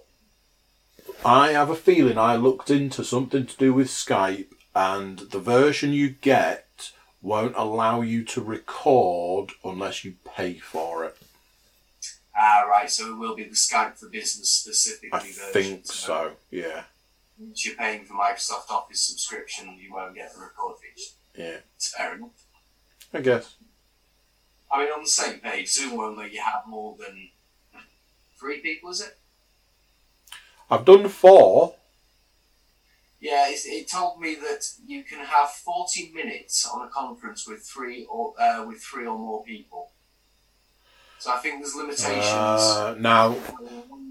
I 1.25 1.51
have 1.51 1.69
a 1.69 1.75
feeling 1.75 2.17
I 2.17 2.35
looked 2.35 2.69
into 2.69 3.03
something 3.03 3.45
to 3.45 3.57
do 3.57 3.73
with 3.73 3.87
Skype, 3.87 4.47
and 4.73 5.19
the 5.19 5.39
version 5.39 5.91
you 5.91 6.09
get 6.09 6.91
won't 7.21 7.55
allow 7.57 8.01
you 8.01 8.23
to 8.25 8.41
record 8.41 9.51
unless 9.63 10.05
you 10.05 10.15
pay 10.23 10.55
for 10.59 11.03
it. 11.05 11.17
Ah, 12.37 12.61
right, 12.69 12.89
so 12.89 13.11
it 13.11 13.17
will 13.17 13.35
be 13.35 13.43
the 13.43 13.55
Skype 13.55 13.97
for 13.97 14.07
Business 14.09 14.49
specifically 14.51 15.09
I 15.11 15.19
version. 15.19 15.43
think 15.53 15.85
so. 15.87 16.33
Yeah, 16.51 16.83
If 17.51 17.65
you're 17.65 17.75
paying 17.75 18.05
for 18.05 18.13
Microsoft 18.13 18.69
Office 18.69 19.01
subscription, 19.01 19.77
you 19.81 19.93
won't 19.93 20.15
get 20.15 20.33
the 20.33 20.39
record 20.41 20.75
feature. 20.79 21.11
yeah. 21.37 21.57
It's 21.75 21.93
fair 21.95 22.15
enough. 22.15 22.29
I 23.13 23.21
guess. 23.21 23.55
I 24.71 24.79
mean, 24.83 24.91
on 24.91 25.03
the 25.03 25.09
same 25.09 25.39
page, 25.39 25.71
Zoom 25.71 25.95
won't 25.97 26.31
you 26.31 26.41
have 26.41 26.63
more 26.67 26.95
than 26.99 27.29
three 28.39 28.59
people, 28.59 28.89
is 28.89 29.01
it? 29.01 29.17
I've 30.69 30.85
done 30.85 31.07
four. 31.07 31.75
Yeah, 33.19 33.47
it, 33.49 33.59
it 33.65 33.89
told 33.89 34.19
me 34.19 34.35
that 34.35 34.69
you 34.85 35.03
can 35.03 35.19
have 35.19 35.49
40 35.49 36.11
minutes 36.13 36.67
on 36.67 36.85
a 36.85 36.89
conference 36.89 37.47
with 37.47 37.63
three 37.63 38.05
or 38.09 38.33
uh, 38.39 38.65
with 38.67 38.81
three 38.81 39.05
or 39.07 39.17
more 39.17 39.43
people. 39.43 39.91
So 41.17 41.31
I 41.33 41.37
think 41.37 41.61
there's 41.61 41.75
limitations. 41.75 42.23
Uh, 42.23 42.95
now 42.99 43.35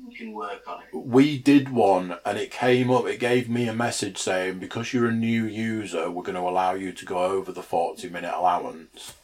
you 0.08 0.16
can 0.16 0.32
work 0.32 0.66
on 0.66 0.82
it. 0.82 0.96
we 0.96 1.38
did 1.38 1.68
one, 1.68 2.16
and 2.24 2.38
it 2.38 2.50
came 2.50 2.90
up. 2.90 3.06
It 3.06 3.20
gave 3.20 3.48
me 3.48 3.68
a 3.68 3.74
message 3.74 4.18
saying 4.18 4.58
because 4.58 4.92
you're 4.92 5.06
a 5.06 5.12
new 5.12 5.44
user, 5.44 6.10
we're 6.10 6.24
going 6.24 6.34
to 6.34 6.40
allow 6.40 6.74
you 6.74 6.92
to 6.92 7.04
go 7.04 7.18
over 7.18 7.52
the 7.52 7.62
forty 7.62 8.08
minute 8.08 8.34
allowance. 8.34 9.14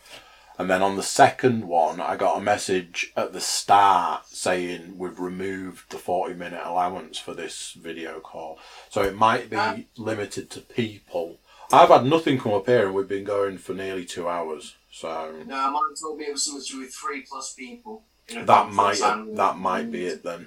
And 0.61 0.69
then 0.69 0.83
on 0.83 0.97
the 0.97 1.03
second 1.03 1.67
one, 1.67 2.03
I 2.03 2.17
got 2.17 2.37
a 2.37 2.41
message 2.43 3.15
at 3.17 3.33
the 3.33 3.41
start 3.41 4.27
saying 4.29 4.99
we've 4.99 5.19
removed 5.19 5.91
the 5.91 5.97
40 5.97 6.35
minute 6.35 6.61
allowance 6.63 7.19
for 7.19 7.33
this 7.33 7.73
video 7.73 8.21
call. 8.21 8.59
So 8.91 9.01
it 9.01 9.17
might 9.17 9.49
be 9.49 9.57
Ah. 9.57 9.79
limited 9.97 10.51
to 10.51 10.61
people. 10.61 11.39
I've 11.73 11.89
had 11.89 12.05
nothing 12.05 12.39
come 12.39 12.53
up 12.53 12.67
here 12.67 12.85
and 12.85 12.95
we've 12.95 13.09
been 13.09 13.25
going 13.25 13.57
for 13.57 13.73
nearly 13.73 14.05
two 14.05 14.29
hours. 14.29 14.77
So 14.93 15.43
No, 15.47 15.71
mine 15.71 15.95
told 15.99 16.19
me 16.19 16.27
it 16.27 16.33
was 16.33 16.45
something 16.45 16.63
to 16.63 16.73
do 16.73 16.81
with 16.81 16.95
three 16.95 17.23
plus 17.23 17.55
people. 17.55 18.05
That 18.29 18.71
might 18.71 18.99
that 18.99 19.57
might 19.57 19.91
be 19.91 20.05
it 20.05 20.23
then. 20.23 20.47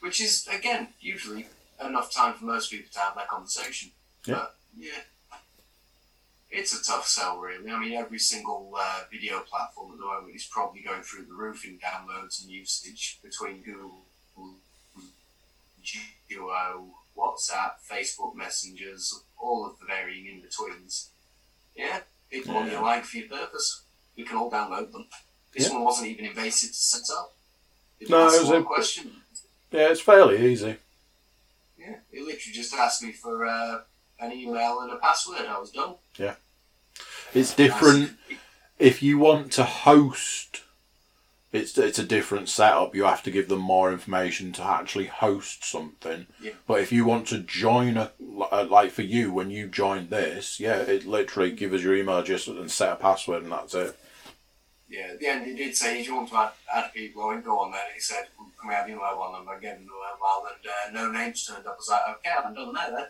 Which 0.00 0.20
is 0.20 0.46
again 0.48 0.88
usually 1.00 1.46
enough 1.82 2.12
time 2.12 2.34
for 2.34 2.44
most 2.44 2.70
people 2.70 2.90
to 2.92 2.98
have 3.00 3.14
that 3.14 3.28
conversation. 3.28 3.92
Yeah. 4.26 4.34
But 4.34 4.56
yeah, 4.76 5.00
it's 6.50 6.72
a 6.78 6.82
tough 6.82 7.06
sell, 7.06 7.38
really. 7.38 7.70
I 7.70 7.78
mean, 7.78 7.92
every 7.92 8.18
single 8.18 8.72
uh, 8.78 9.00
video 9.10 9.40
platform 9.40 9.92
at 9.92 9.98
the 9.98 10.04
moment 10.04 10.34
is 10.34 10.44
probably 10.46 10.80
going 10.80 11.02
through 11.02 11.26
the 11.26 11.34
roof 11.34 11.64
in 11.64 11.78
downloads 11.78 12.42
and 12.42 12.50
usage 12.50 13.18
between 13.22 13.62
Google, 13.62 14.02
Duo, 16.28 16.86
WhatsApp, 17.16 17.72
Facebook 17.90 18.34
Messengers, 18.34 19.22
all 19.38 19.66
of 19.66 19.78
the 19.78 19.86
varying 19.86 20.26
in 20.26 20.40
betweens. 20.40 21.10
Yeah, 21.74 22.00
pick 22.30 22.46
one 22.46 22.66
you 22.66 22.72
Yeah. 22.72 22.80
like 22.80 23.04
for 23.04 23.16
your 23.18 23.28
purpose. 23.28 23.82
We 24.16 24.24
can 24.24 24.36
all 24.36 24.50
download 24.50 24.92
them. 24.92 25.06
This 25.52 25.68
Yeah. 25.68 25.74
one 25.74 25.84
wasn't 25.84 26.08
even 26.08 26.26
invasive 26.26 26.70
to 26.70 26.76
set 26.76 27.10
up. 27.16 27.34
It 28.00 28.10
No, 28.10 28.28
it 28.28 28.40
was 28.40 28.50
a- 28.50 28.62
question. 28.62 29.22
Yeah, 29.70 29.88
it's 29.90 30.00
fairly 30.00 30.50
easy. 30.52 30.76
Yeah, 31.78 32.00
it 32.12 32.22
literally 32.22 32.52
just 32.52 32.74
asked 32.74 33.02
me 33.02 33.12
for 33.12 33.46
uh, 33.46 33.82
an 34.20 34.32
email 34.32 34.80
and 34.80 34.92
a 34.92 34.96
password. 34.96 35.46
I 35.46 35.58
was 35.58 35.70
done. 35.70 35.94
Yeah. 36.16 36.34
It's 37.34 37.54
different 37.54 38.12
if 38.78 39.02
you 39.02 39.18
want 39.18 39.52
to 39.52 39.64
host. 39.64 40.62
It's 41.50 41.78
it's 41.78 41.98
a 41.98 42.04
different 42.04 42.48
setup. 42.48 42.94
You 42.94 43.04
have 43.04 43.22
to 43.22 43.30
give 43.30 43.48
them 43.48 43.60
more 43.60 43.90
information 43.90 44.52
to 44.52 44.62
actually 44.62 45.06
host 45.06 45.64
something. 45.64 46.26
Yeah. 46.42 46.52
But 46.66 46.80
if 46.80 46.92
you 46.92 47.06
want 47.06 47.26
to 47.28 47.38
join 47.38 47.96
a 47.96 48.12
like 48.64 48.90
for 48.90 49.02
you 49.02 49.32
when 49.32 49.50
you 49.50 49.66
join 49.66 50.08
this, 50.08 50.60
yeah, 50.60 50.76
it 50.76 51.06
literally 51.06 51.52
give 51.52 51.72
us 51.72 51.82
your 51.82 51.96
email 51.96 52.18
address 52.18 52.48
and 52.48 52.70
set 52.70 52.92
a 52.92 52.96
password 52.96 53.44
and 53.44 53.52
that's 53.52 53.74
it. 53.74 53.98
Yeah, 54.90 55.08
at 55.12 55.20
the 55.20 55.26
end, 55.26 55.46
it 55.46 55.56
did 55.56 55.76
say, 55.76 56.00
if 56.00 56.06
you 56.06 56.14
want 56.14 56.30
to 56.30 56.36
add, 56.36 56.50
add 56.74 56.94
people, 56.94 57.22
I 57.22 57.26
went, 57.26 57.44
go 57.44 57.58
on 57.58 57.72
then. 57.72 57.80
He 57.94 58.00
said, 58.00 58.24
can 58.58 58.68
we 58.68 58.74
have 58.74 58.88
your 58.88 58.98
mobile 58.98 59.32
them? 59.32 59.46
I 59.46 59.60
gave 59.60 59.72
him 59.72 59.86
the 59.86 60.94
and 60.94 60.96
uh, 60.96 61.06
no 61.06 61.12
names 61.12 61.46
turned 61.46 61.66
up. 61.66 61.74
I 61.74 61.76
was 61.76 61.88
like, 61.90 62.16
okay, 62.16 62.30
I 62.30 62.34
haven't 62.40 62.54
done 62.54 62.72
that 62.72 62.90
then. 62.90 63.06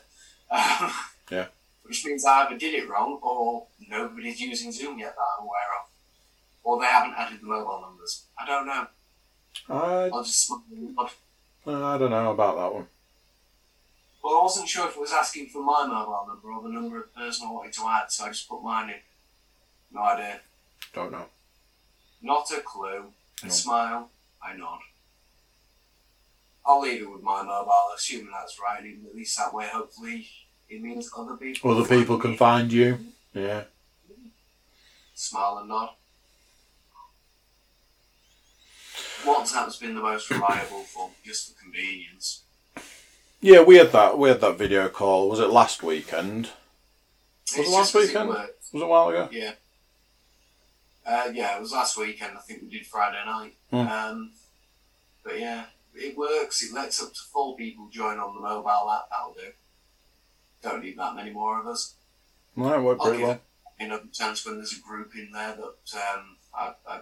Yeah. 1.31 1.47
Which 1.83 2.05
means 2.07 2.25
I 2.25 2.45
either 2.47 2.57
did 2.59 2.75
it 2.75 2.89
wrong, 2.89 3.19
or 3.23 3.67
nobody's 3.89 4.41
using 4.41 4.73
Zoom 4.73 4.99
yet 4.99 5.15
that 5.15 5.23
I'm 5.39 5.45
aware 5.45 5.61
of. 5.83 5.89
Or 6.65 6.81
they 6.81 6.87
haven't 6.87 7.15
added 7.19 7.41
the 7.41 7.47
mobile 7.47 7.81
numbers. 7.83 8.25
I 8.39 8.47
don't 8.47 8.67
know. 8.67 8.87
I 9.69 10.09
I'll 10.13 10.23
just 10.25 10.51
nod. 10.71 11.11
Uh, 11.67 11.85
I 11.87 11.99
don't 11.99 12.11
know 12.11 12.31
about 12.33 12.57
that 12.57 12.75
one. 12.75 12.87
Well, 14.23 14.39
I 14.39 14.43
wasn't 14.43 14.69
sure 14.69 14.87
if 14.89 14.97
it 14.97 15.01
was 15.01 15.13
asking 15.13 15.49
for 15.49 15.63
my 15.63 15.87
mobile 15.87 16.25
number 16.27 16.51
or 16.51 16.63
the 16.63 16.69
number 16.69 16.99
of 16.99 17.05
the 17.15 17.21
person 17.21 17.47
I 17.49 17.53
wanted 17.53 17.73
to 17.75 17.87
add, 17.87 18.11
so 18.11 18.25
I 18.25 18.29
just 18.29 18.49
put 18.49 18.63
mine 18.63 18.91
in. 18.91 18.97
No 19.93 20.03
idea. 20.03 20.41
Don't 20.95 21.13
know. 21.13 21.27
Not 22.23 22.51
a 22.51 22.61
clue. 22.61 23.13
I 23.43 23.47
No. 23.47 23.53
smile. 23.53 24.11
I 24.43 24.55
nod. 24.55 24.81
I'll 26.67 26.81
leave 26.81 27.03
it 27.03 27.11
with 27.11 27.23
my 27.23 27.43
mobile, 27.43 27.73
assuming 27.97 28.31
that's 28.33 28.59
right. 28.61 28.83
and 28.83 29.07
At 29.07 29.15
least 29.15 29.37
that 29.39 29.55
way, 29.55 29.67
hopefully, 29.73 30.29
it 30.69 30.83
means 30.83 31.11
other 31.17 31.37
people. 31.37 31.71
Other 31.71 31.89
people 31.89 32.19
can 32.19 32.33
me. 32.33 32.37
find 32.37 32.73
you. 32.73 32.99
Yeah. 33.33 33.65
Smile 35.15 35.59
and 35.59 35.69
nod. 35.69 35.91
WhatsApp's 39.25 39.77
been 39.77 39.95
the 39.95 40.01
most 40.01 40.31
reliable 40.31 40.83
for 40.85 41.11
just 41.25 41.53
for 41.57 41.63
convenience. 41.63 42.43
Yeah, 43.41 43.63
we 43.63 43.77
had 43.77 43.93
that. 43.93 44.19
We 44.19 44.29
had 44.29 44.41
that 44.41 44.59
video 44.59 44.89
call. 44.89 45.29
Was 45.29 45.41
it 45.41 45.51
last 45.51 45.83
weekend? 45.83 46.47
Was 47.51 47.59
It's 47.59 47.69
it 47.69 47.73
last 47.73 47.95
weekend? 47.95 48.29
worked. 48.29 48.65
Was 48.73 48.83
it 48.83 48.85
a 48.85 48.89
while 48.89 49.09
ago? 49.09 49.29
Yeah. 49.33 49.53
Uh, 51.07 51.31
yeah, 51.33 51.57
it 51.57 51.61
was 51.61 51.73
last 51.73 51.97
weekend. 51.97 52.37
I 52.37 52.41
think 52.41 52.63
we 52.63 52.69
did 52.69 52.87
Friday 52.87 53.23
night. 53.25 53.55
Hmm. 53.71 53.77
Um, 53.89 54.33
but 55.25 55.39
yeah, 55.39 55.65
it 55.99 56.17
works. 56.17 56.63
It 56.63 56.73
lets 56.73 57.03
up 57.03 57.13
to 57.13 57.21
four 57.21 57.57
people 57.57 57.89
join 57.91 58.19
on 58.19 58.35
the 58.35 58.41
mobile 58.41 58.91
app. 58.91 59.09
That'll 59.11 59.35
do. 59.35 59.53
Don't 60.63 60.83
need 60.83 60.99
that 60.99 61.15
many 61.15 61.31
more 61.31 61.61
of 61.61 61.67
us. 61.67 61.95
No, 62.57 62.75
it 62.75 62.83
worked 62.83 63.03
pretty 63.03 63.23
well. 63.23 63.41
another 63.79 64.09
chance 64.13 64.45
when 64.45 64.57
there's 64.57 64.73
a 64.73 64.81
group 64.81 65.15
in 65.15 65.31
there 65.33 65.55
that 65.55 65.97
um, 66.17 66.37
I, 66.55 66.75
I. 66.89 67.01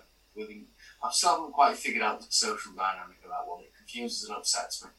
I've 1.02 1.14
still 1.14 1.30
haven't 1.30 1.52
quite 1.52 1.76
figured 1.76 2.02
out 2.02 2.20
the 2.20 2.26
social 2.28 2.72
dynamic 2.72 3.16
of 3.24 3.30
that 3.30 3.46
one. 3.46 3.60
It 3.60 3.72
confuses 3.76 4.28
and 4.28 4.36
upsets 4.36 4.84
me. 4.84 4.90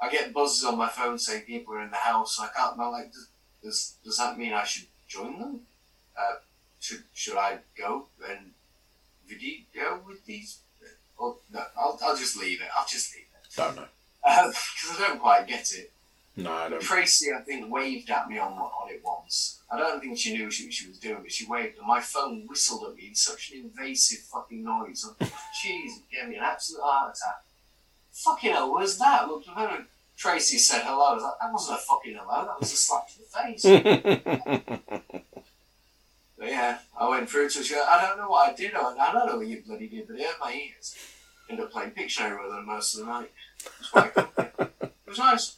I 0.00 0.08
get 0.10 0.32
buzzes 0.32 0.64
on 0.64 0.78
my 0.78 0.88
phone 0.88 1.18
saying 1.18 1.42
people 1.42 1.74
are 1.74 1.82
in 1.82 1.90
the 1.90 1.96
house. 1.96 2.38
I 2.40 2.48
can't. 2.56 2.78
I'm 2.78 2.92
like, 2.92 3.12
does, 3.12 3.28
does 3.62 3.94
does 4.04 4.16
that 4.18 4.38
mean 4.38 4.52
I 4.52 4.64
should 4.64 4.86
join 5.08 5.38
them? 5.38 5.60
Uh, 6.16 6.36
should 6.78 7.02
should 7.12 7.36
I 7.36 7.58
go 7.76 8.06
and 8.28 8.52
video 9.26 10.00
with 10.06 10.24
these? 10.24 10.58
No, 11.20 11.62
I'll 11.76 11.98
I'll 12.02 12.16
just 12.16 12.36
leave 12.36 12.60
it. 12.60 12.68
I'll 12.76 12.86
just 12.86 13.14
leave 13.14 13.24
it 13.24 13.56
Don't 13.56 13.76
know. 13.76 13.84
Uh, 14.24 14.46
because 14.48 14.96
I 14.98 15.08
don't 15.08 15.20
quite 15.20 15.46
get 15.46 15.70
it. 15.72 15.92
No, 16.36 16.52
I 16.52 16.68
don't. 16.68 16.80
Tracy, 16.80 17.32
I 17.32 17.40
think, 17.40 17.70
waved 17.70 18.10
at 18.10 18.28
me 18.28 18.38
on 18.38 18.52
on 18.52 18.90
it 18.90 19.02
once. 19.04 19.60
I 19.70 19.78
don't 19.78 20.00
think 20.00 20.18
she 20.18 20.32
knew 20.32 20.44
what 20.44 20.52
she, 20.52 20.70
she 20.70 20.88
was 20.88 20.98
doing, 20.98 21.18
but 21.22 21.32
she 21.32 21.46
waved, 21.46 21.78
and 21.78 21.86
my 21.86 22.00
phone 22.00 22.46
whistled 22.48 22.88
at 22.88 22.96
me 22.96 23.08
in 23.08 23.14
such 23.14 23.52
an 23.52 23.60
invasive 23.60 24.20
fucking 24.20 24.64
noise. 24.64 25.04
Jeez, 25.20 25.98
it 25.98 26.10
gave 26.10 26.28
me 26.28 26.36
an 26.36 26.42
absolute 26.42 26.82
heart 26.82 27.16
attack. 27.16 27.42
Fucking 28.12 28.52
hell, 28.52 28.72
was 28.72 28.98
that? 28.98 29.28
Looked 29.28 29.48
at 29.48 29.56
her. 29.56 29.86
Tracy 30.16 30.58
said 30.58 30.82
hello. 30.82 31.12
I 31.12 31.14
was 31.14 31.22
like, 31.22 31.32
that 31.40 31.52
wasn't 31.52 31.78
a 31.78 31.82
fucking 31.82 32.18
hello. 32.20 32.44
That 32.44 32.60
was 32.60 32.72
a 32.72 32.76
slap 32.76 33.08
to 33.08 33.18
the 33.18 33.24
face. 33.24 35.22
but 36.40 36.48
yeah, 36.48 36.78
I 36.98 37.06
went 37.06 37.28
through 37.28 37.50
to 37.50 37.60
us. 37.60 37.70
I 37.70 38.00
don't 38.00 38.16
know 38.16 38.30
what 38.30 38.48
I 38.48 38.54
did. 38.54 38.74
I, 38.74 38.96
I 38.98 39.12
don't 39.12 39.26
know 39.26 39.36
what 39.36 39.46
you 39.46 39.62
bloody 39.64 39.88
did, 39.88 40.08
but 40.08 40.16
it 40.16 40.24
hurt 40.24 40.40
my 40.40 40.52
ears. 40.52 40.96
Ended 41.50 41.66
up 41.66 41.70
playing 41.70 41.90
Pictionary 41.90 42.42
with 42.42 42.50
them 42.50 42.64
most 42.64 42.94
of 42.94 43.04
the 43.04 43.12
night. 43.12 43.30
It 43.58 43.70
was 43.78 43.88
quite. 43.88 44.16
It 44.80 44.92
was 45.06 45.18
nice. 45.18 45.56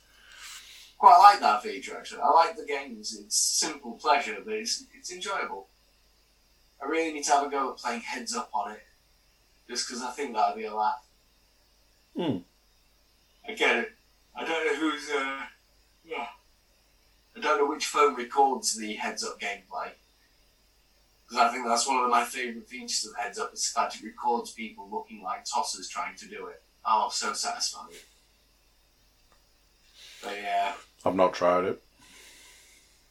Quite 0.98 1.18
like 1.18 1.40
that 1.40 1.62
feature 1.62 1.96
actually. 1.96 2.22
I 2.22 2.30
like 2.30 2.56
the 2.56 2.64
games. 2.64 3.16
It's 3.16 3.36
simple 3.36 3.92
pleasure, 3.92 4.38
but 4.44 4.54
it's 4.54 4.84
it's 4.98 5.12
enjoyable. 5.12 5.68
I 6.82 6.86
really 6.86 7.12
need 7.12 7.24
to 7.24 7.30
have 7.30 7.46
a 7.46 7.50
go 7.50 7.70
at 7.70 7.76
playing 7.76 8.00
heads 8.00 8.34
up 8.34 8.50
on 8.52 8.72
it, 8.72 8.82
just 9.68 9.86
because 9.86 10.02
I 10.02 10.10
think 10.10 10.34
that'd 10.34 10.56
be 10.56 10.64
a 10.64 10.74
laugh. 10.74 11.04
Hmm. 12.16 12.38
I 13.48 13.52
get 13.52 13.76
it. 13.76 13.92
I 14.34 14.44
don't 14.44 14.66
know 14.66 14.80
who's. 14.80 15.08
Uh, 15.10 15.42
yeah. 16.04 16.26
I 17.36 17.40
don't 17.40 17.58
know 17.58 17.66
which 17.68 17.86
phone 17.86 18.16
records 18.16 18.74
the 18.74 18.94
heads 18.94 19.22
up 19.22 19.40
gameplay. 19.40 19.92
Because 21.32 21.48
I 21.48 21.50
think 21.50 21.66
that's 21.66 21.88
one 21.88 22.04
of 22.04 22.10
my 22.10 22.24
favourite 22.24 22.68
features 22.68 23.06
of 23.06 23.16
heads 23.16 23.38
up 23.38 23.54
is 23.54 23.72
that 23.74 23.94
it 23.94 24.02
records 24.02 24.50
people 24.50 24.86
looking 24.92 25.22
like 25.22 25.46
tossers 25.46 25.88
trying 25.88 26.14
to 26.16 26.28
do 26.28 26.48
it. 26.48 26.60
Oh, 26.84 27.08
so 27.10 27.32
satisfying. 27.32 27.94
But 30.22 30.36
yeah. 30.42 30.74
I've 31.06 31.14
not 31.14 31.32
tried 31.32 31.64
it. 31.64 31.82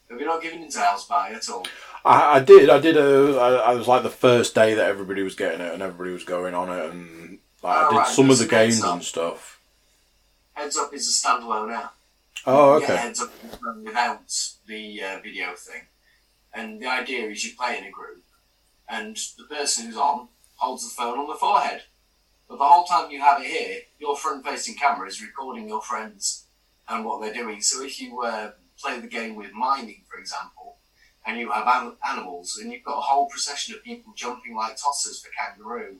Have 0.08 0.20
you 0.20 0.26
not 0.26 0.40
given 0.40 0.62
into 0.62 0.78
House 0.78 1.04
Party 1.04 1.34
at 1.34 1.48
all? 1.48 1.66
I, 2.04 2.36
I 2.36 2.40
did. 2.40 2.70
I 2.70 2.78
did 2.78 2.96
a. 2.96 3.40
I, 3.40 3.72
I 3.72 3.74
was 3.74 3.88
like 3.88 4.04
the 4.04 4.08
first 4.10 4.54
day 4.54 4.74
that 4.74 4.88
everybody 4.88 5.24
was 5.24 5.34
getting 5.34 5.60
it 5.60 5.74
and 5.74 5.82
everybody 5.82 6.12
was 6.12 6.22
going 6.22 6.54
on 6.54 6.70
it 6.70 6.92
and 6.92 7.38
like, 7.60 7.76
I 7.76 7.86
Oh, 7.86 7.90
did 7.90 7.96
right, 7.96 8.06
some 8.06 8.30
of 8.30 8.38
the 8.38 8.46
games 8.46 8.84
and 8.84 9.02
stuff. 9.02 9.58
Heads 10.52 10.76
Up 10.76 10.94
is 10.94 11.08
a 11.08 11.26
standalone 11.26 11.74
app. 11.74 11.94
Oh, 12.46 12.74
okay. 12.74 12.94
Heads 12.96 13.20
Up 13.20 13.32
without 13.82 14.32
the 14.68 15.02
uh, 15.02 15.18
video 15.20 15.54
thing. 15.56 15.82
And 16.54 16.80
the 16.80 16.86
idea 16.86 17.28
is 17.28 17.44
you 17.44 17.56
play 17.56 17.78
in 17.78 17.84
a 17.84 17.90
group, 17.90 18.24
and 18.88 19.16
the 19.38 19.44
person 19.44 19.86
who's 19.86 19.96
on 19.96 20.28
holds 20.56 20.84
the 20.88 20.94
phone 20.94 21.18
on 21.18 21.26
the 21.26 21.34
forehead. 21.34 21.82
But 22.48 22.58
the 22.58 22.64
whole 22.64 22.84
time 22.84 23.10
you 23.10 23.20
have 23.20 23.40
it 23.40 23.46
here, 23.46 23.78
your 23.98 24.16
front 24.16 24.44
facing 24.44 24.74
camera 24.74 25.08
is 25.08 25.22
recording 25.22 25.68
your 25.68 25.80
friends 25.80 26.46
and 26.88 27.04
what 27.04 27.20
they're 27.22 27.32
doing. 27.32 27.62
So 27.62 27.82
if 27.82 28.00
you 28.00 28.20
uh, 28.22 28.52
play 28.78 29.00
the 29.00 29.06
game 29.06 29.34
with 29.34 29.52
mining, 29.52 30.02
for 30.08 30.18
example, 30.18 30.76
and 31.24 31.38
you 31.38 31.50
have 31.50 31.66
an- 31.66 31.96
animals, 32.06 32.58
and 32.60 32.70
you've 32.70 32.84
got 32.84 32.98
a 32.98 33.00
whole 33.00 33.26
procession 33.28 33.74
of 33.74 33.82
people 33.82 34.12
jumping 34.14 34.54
like 34.54 34.76
tossers 34.76 35.22
for 35.22 35.30
kangaroo, 35.38 35.96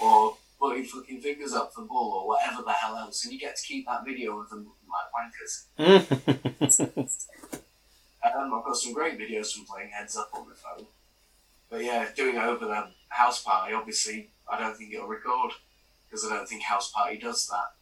or 0.00 0.36
putting 0.58 0.84
fucking 0.84 1.20
fingers 1.20 1.52
up 1.52 1.72
for 1.74 1.82
bull, 1.82 2.12
or 2.12 2.26
whatever 2.28 2.62
the 2.62 2.72
hell 2.72 2.96
else, 2.96 3.24
and 3.24 3.32
you 3.32 3.38
get 3.38 3.54
to 3.56 3.62
keep 3.62 3.86
that 3.86 4.04
video 4.04 4.40
of 4.40 4.50
them 4.50 4.66
looking 4.66 4.88
like 4.90 5.08
wankers. 5.78 7.28
Um, 8.24 8.54
I've 8.54 8.64
got 8.64 8.76
some 8.76 8.92
great 8.92 9.18
videos 9.18 9.52
from 9.52 9.64
playing 9.64 9.90
heads 9.90 10.16
up 10.16 10.30
on 10.34 10.48
the 10.48 10.54
phone. 10.54 10.86
But 11.68 11.84
yeah, 11.84 12.08
doing 12.14 12.36
it 12.36 12.42
over 12.42 12.66
the 12.66 12.88
house 13.08 13.42
party, 13.42 13.74
obviously, 13.74 14.30
I 14.48 14.60
don't 14.60 14.76
think 14.76 14.92
it'll 14.92 15.08
record 15.08 15.52
because 16.04 16.24
I 16.24 16.28
don't 16.28 16.48
think 16.48 16.62
house 16.62 16.90
party 16.92 17.18
does 17.18 17.48
that. 17.48 17.72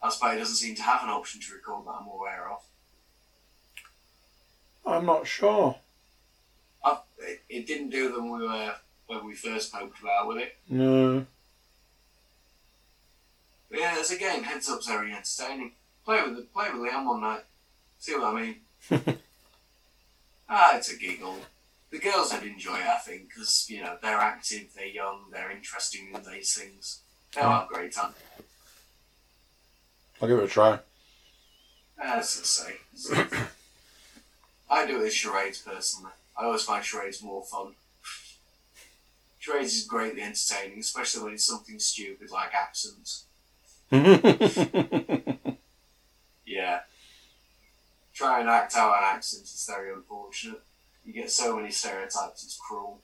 House 0.00 0.18
party 0.18 0.38
doesn't 0.38 0.56
seem 0.56 0.74
to 0.76 0.82
have 0.82 1.02
an 1.02 1.10
option 1.10 1.40
to 1.40 1.54
record 1.54 1.86
that 1.86 1.96
I'm 2.00 2.06
aware 2.06 2.48
of. 2.50 2.62
I'm 4.86 5.04
not 5.04 5.26
sure. 5.26 5.76
i 6.84 6.98
it, 7.18 7.42
it 7.48 7.66
didn't 7.66 7.90
do 7.90 8.10
them 8.12 8.30
when 8.30 8.40
we 8.40 8.46
were 8.46 8.74
when 9.08 9.26
we 9.26 9.34
first 9.34 9.72
poked 9.72 10.00
about 10.00 10.28
with 10.28 10.38
it. 10.38 10.56
No. 10.68 11.26
But 13.68 13.80
yeah, 13.80 13.96
as 13.98 14.10
a 14.10 14.16
game, 14.16 14.42
heads 14.42 14.68
up's 14.68 14.86
very 14.86 15.12
entertaining. 15.12 15.72
Play 16.04 16.22
with 16.22 16.38
it, 16.38 16.52
play 16.52 16.70
with 16.72 16.80
Liam 16.80 17.06
one 17.06 17.20
night. 17.20 17.42
See 17.98 18.14
what 18.14 18.34
I 18.34 18.40
mean? 18.40 18.56
ah, 20.48 20.76
it's 20.76 20.92
a 20.92 20.96
giggle. 20.96 21.36
The 21.90 21.98
girls 21.98 22.32
would 22.32 22.44
enjoy 22.44 22.76
it, 22.76 22.86
I 22.86 22.96
think, 22.98 23.28
because 23.28 23.66
you 23.68 23.82
know 23.82 23.96
they're 24.00 24.16
active, 24.16 24.68
they're 24.76 24.86
young, 24.86 25.24
they're 25.32 25.50
interested 25.50 26.00
in 26.00 26.22
these 26.32 26.54
things. 26.54 27.00
They'll 27.34 27.50
have 27.50 27.68
a 27.70 27.74
great 27.74 27.92
time. 27.92 28.14
I'll 30.20 30.28
give 30.28 30.38
it 30.38 30.44
a 30.44 30.48
try. 30.48 30.78
As 32.02 32.40
I 32.40 32.44
say, 32.44 33.16
I 34.70 34.86
do 34.86 34.96
it 34.96 35.02
with 35.02 35.12
charades 35.12 35.58
personally. 35.58 36.12
I 36.38 36.44
always 36.44 36.62
find 36.62 36.84
charades 36.84 37.22
more 37.22 37.42
fun. 37.42 37.74
Charades 39.38 39.74
is 39.74 39.86
greatly 39.86 40.22
entertaining, 40.22 40.78
especially 40.80 41.24
when 41.24 41.32
it's 41.34 41.44
something 41.44 41.78
stupid 41.78 42.30
like 42.30 42.54
accents. 42.54 43.24
Yeah. 46.50 46.80
Try 48.20 48.40
and 48.40 48.50
act 48.50 48.76
out 48.76 48.98
an 48.98 49.16
accent 49.16 49.44
is 49.44 49.66
very 49.66 49.94
unfortunate. 49.94 50.60
You 51.06 51.14
get 51.14 51.30
so 51.30 51.56
many 51.56 51.70
stereotypes, 51.70 52.44
it's 52.44 52.60
cruel. 52.60 53.00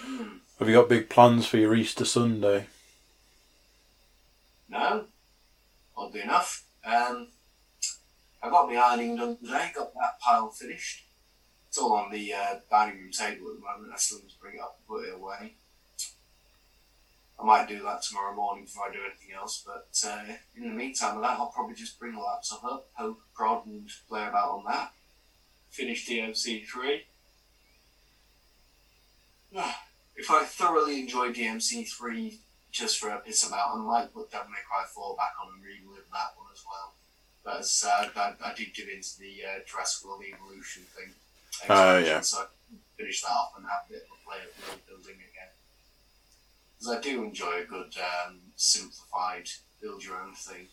Hmm. 0.00 0.36
Have 0.58 0.68
you 0.68 0.74
got 0.74 0.90
big 0.90 1.08
plans 1.08 1.46
for 1.46 1.56
your 1.56 1.74
Easter 1.74 2.04
Sunday? 2.04 2.66
No, 4.68 5.06
oddly 5.96 6.20
enough. 6.20 6.66
Um, 6.84 7.28
I 8.42 8.50
got 8.50 8.68
my 8.68 8.76
ironing 8.76 9.16
done 9.16 9.38
today, 9.38 9.70
got 9.74 9.94
that 9.94 10.20
pile 10.20 10.50
finished. 10.50 11.06
It's 11.68 11.78
all 11.78 11.94
on 11.94 12.12
the 12.12 12.34
uh, 12.34 12.56
dining 12.70 12.98
room 12.98 13.12
table 13.12 13.46
at 13.48 13.54
the 13.54 13.60
moment. 13.62 13.94
I 13.94 13.96
still 13.96 14.18
need 14.18 14.28
to 14.28 14.38
bring 14.42 14.56
it 14.56 14.60
up 14.60 14.76
and 14.78 14.86
put 14.86 15.08
it 15.08 15.14
away. 15.14 15.54
I 17.42 17.44
might 17.44 17.68
do 17.68 17.82
that 17.82 18.02
tomorrow 18.02 18.34
morning 18.34 18.64
before 18.64 18.88
I 18.88 18.92
do 18.92 19.00
anything 19.04 19.34
else, 19.34 19.64
but 19.66 19.88
uh, 20.08 20.32
in 20.56 20.62
the 20.62 20.74
meantime, 20.74 21.16
of 21.16 21.22
that, 21.22 21.38
I'll 21.38 21.50
probably 21.50 21.74
just 21.74 21.98
bring 21.98 22.14
the 22.14 22.20
laptop 22.20 22.62
up, 22.64 22.88
poke, 22.96 23.20
prod, 23.34 23.66
and 23.66 23.88
play 24.08 24.22
about 24.22 24.50
on 24.50 24.64
that. 24.66 24.92
Finish 25.70 26.08
DMC3. 26.08 27.00
If 30.14 30.30
I 30.30 30.44
thoroughly 30.44 31.00
enjoy 31.00 31.32
DMC3 31.32 32.36
just 32.70 32.98
for 32.98 33.08
a 33.08 33.18
piss 33.18 33.48
about, 33.48 33.74
I 33.74 33.78
might 33.78 34.12
put 34.12 34.30
Devil 34.30 34.50
May 34.50 34.60
Cry 34.68 34.84
4 34.84 35.16
back 35.16 35.32
on 35.40 35.54
and 35.54 35.64
relive 35.64 36.04
that 36.12 36.36
one 36.36 36.52
as 36.52 36.62
well. 36.68 36.92
But 37.42 37.60
as 37.60 37.82
uh, 37.82 38.08
I, 38.14 38.34
I 38.44 38.54
did 38.54 38.74
give 38.74 38.88
into 38.88 39.18
the 39.18 39.40
uh, 39.42 39.58
Jurassic 39.66 40.06
World 40.06 40.22
Evolution 40.22 40.82
thing. 40.94 41.14
Oh, 41.68 41.96
expansion, 41.96 42.12
yeah. 42.12 42.20
So 42.20 42.38
I 42.38 42.44
can 42.44 42.78
finish 42.98 43.22
that 43.22 43.32
off 43.32 43.56
and 43.56 43.64
have 43.64 43.88
a 43.88 43.92
bit 43.92 44.04
of 44.04 44.12
a 44.12 44.20
play 44.22 44.38
of 44.44 44.86
building 44.86 45.16
again. 45.16 45.31
Because 46.82 46.96
I 46.96 47.00
do 47.00 47.22
enjoy 47.22 47.60
a 47.62 47.64
good 47.64 47.94
um, 48.26 48.40
simplified 48.56 49.48
build 49.80 50.02
your 50.02 50.16
own 50.20 50.34
thing. 50.34 50.66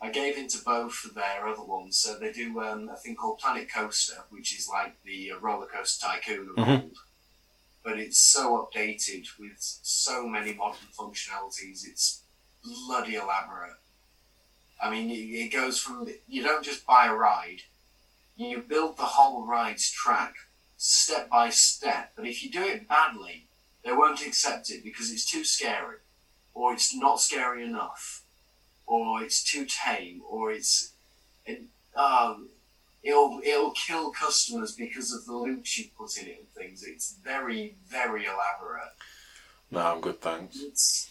I 0.00 0.10
gave 0.10 0.36
into 0.36 0.58
both 0.64 1.04
of 1.04 1.14
their 1.14 1.46
other 1.46 1.62
ones. 1.62 1.96
So 1.96 2.18
they 2.18 2.32
do 2.32 2.60
um, 2.60 2.88
a 2.88 2.96
thing 2.96 3.14
called 3.14 3.38
Planet 3.38 3.72
Coaster, 3.72 4.24
which 4.30 4.58
is 4.58 4.68
like 4.68 4.96
the 5.04 5.30
uh, 5.30 5.38
roller 5.38 5.68
coaster 5.68 6.06
tycoon 6.08 6.48
of 6.48 6.56
Mhm. 6.56 6.82
old. 6.82 6.96
But 7.84 8.00
it's 8.00 8.18
so 8.18 8.68
updated 8.68 9.28
with 9.38 9.58
so 9.58 10.26
many 10.26 10.54
modern 10.54 10.88
functionalities. 10.88 11.86
It's 11.86 12.24
bloody 12.64 13.14
elaborate. 13.14 13.78
I 14.80 14.90
mean, 14.90 15.08
it, 15.08 15.44
it 15.44 15.52
goes 15.52 15.78
from 15.78 16.08
you 16.26 16.42
don't 16.42 16.64
just 16.64 16.84
buy 16.84 17.06
a 17.06 17.14
ride, 17.14 17.62
you 18.34 18.60
build 18.62 18.96
the 18.96 19.06
whole 19.06 19.46
ride's 19.46 19.88
track 19.88 20.34
step 20.76 21.30
by 21.30 21.50
step. 21.50 22.12
But 22.16 22.26
if 22.26 22.42
you 22.42 22.50
do 22.50 22.64
it 22.64 22.88
badly, 22.88 23.46
they 23.84 23.92
won't 23.92 24.24
accept 24.26 24.70
it 24.70 24.84
because 24.84 25.10
it's 25.10 25.30
too 25.30 25.44
scary, 25.44 25.98
or 26.54 26.72
it's 26.72 26.94
not 26.94 27.20
scary 27.20 27.64
enough, 27.64 28.22
or 28.86 29.22
it's 29.22 29.42
too 29.42 29.66
tame, 29.66 30.22
or 30.28 30.52
it's 30.52 30.92
it, 31.46 31.62
um, 31.96 32.48
it'll 33.02 33.40
it'll 33.44 33.72
kill 33.72 34.10
customers 34.10 34.72
because 34.72 35.12
of 35.12 35.26
the 35.26 35.32
loops 35.32 35.78
you 35.78 35.86
put 35.96 36.16
in 36.18 36.28
it 36.28 36.38
and 36.38 36.48
things. 36.50 36.84
It's 36.84 37.16
very 37.24 37.76
very 37.88 38.24
elaborate. 38.24 38.92
No, 39.70 39.80
I'm 39.80 40.00
good, 40.00 40.20
thanks. 40.20 40.60
It's 40.60 41.08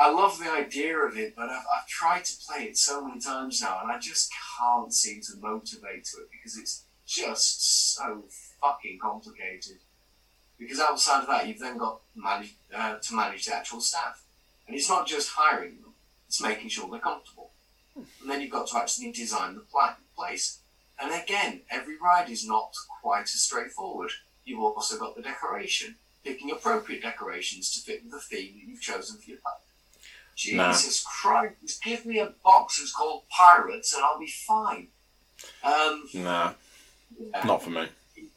I 0.00 0.10
love 0.10 0.38
the 0.38 0.50
idea 0.50 0.96
of 0.96 1.16
it, 1.18 1.34
but 1.36 1.50
I've, 1.50 1.64
I've 1.76 1.86
tried 1.86 2.24
to 2.24 2.32
play 2.46 2.64
it 2.64 2.78
so 2.78 3.06
many 3.06 3.20
times 3.20 3.60
now, 3.60 3.80
and 3.82 3.92
I 3.92 3.98
just 3.98 4.32
can't 4.58 4.92
seem 4.92 5.20
to 5.22 5.32
motivate 5.40 6.04
to 6.06 6.22
it 6.22 6.28
because 6.32 6.56
it's 6.56 6.84
just 7.06 7.94
so 7.94 8.24
fucking 8.62 8.98
complicated. 9.02 9.78
Because 10.60 10.78
outside 10.78 11.22
of 11.22 11.26
that, 11.28 11.48
you've 11.48 11.58
then 11.58 11.78
got 11.78 12.00
manage, 12.14 12.54
uh, 12.72 12.98
to 12.98 13.14
manage 13.14 13.46
the 13.46 13.54
actual 13.56 13.80
staff, 13.80 14.22
and 14.66 14.76
it's 14.76 14.88
not 14.88 15.06
just 15.08 15.30
hiring 15.30 15.76
them; 15.80 15.94
it's 16.28 16.40
making 16.42 16.68
sure 16.68 16.88
they're 16.88 17.00
comfortable. 17.00 17.50
And 17.96 18.30
then 18.30 18.40
you've 18.40 18.52
got 18.52 18.68
to 18.68 18.78
actually 18.78 19.10
design 19.10 19.54
the 19.54 19.60
pla- 19.62 19.96
place. 20.16 20.58
And 21.02 21.12
again, 21.12 21.62
every 21.70 21.96
ride 21.98 22.28
is 22.30 22.46
not 22.46 22.74
quite 23.02 23.22
as 23.22 23.30
straightforward. 23.30 24.10
You've 24.44 24.60
also 24.60 24.98
got 24.98 25.16
the 25.16 25.22
decoration, 25.22 25.96
picking 26.24 26.50
appropriate 26.50 27.02
decorations 27.02 27.72
to 27.74 27.80
fit 27.80 28.02
with 28.04 28.12
the 28.12 28.20
theme 28.20 28.52
that 28.54 28.66
you've 28.68 28.80
chosen 28.82 29.18
for 29.18 29.30
your 29.30 29.38
park. 29.40 29.56
Nah. 30.52 30.72
Jesus 30.72 31.04
Christ, 31.04 31.82
give 31.82 32.06
me 32.06 32.18
a 32.18 32.32
box 32.44 32.78
that's 32.78 32.92
called 32.92 33.24
Pirates 33.28 33.94
and 33.94 34.02
I'll 34.02 34.18
be 34.18 34.26
fine. 34.26 34.88
Um, 35.62 36.08
Nah, 36.14 36.52
yeah. 37.18 37.44
not 37.44 37.62
for 37.62 37.70
me. 37.70 37.88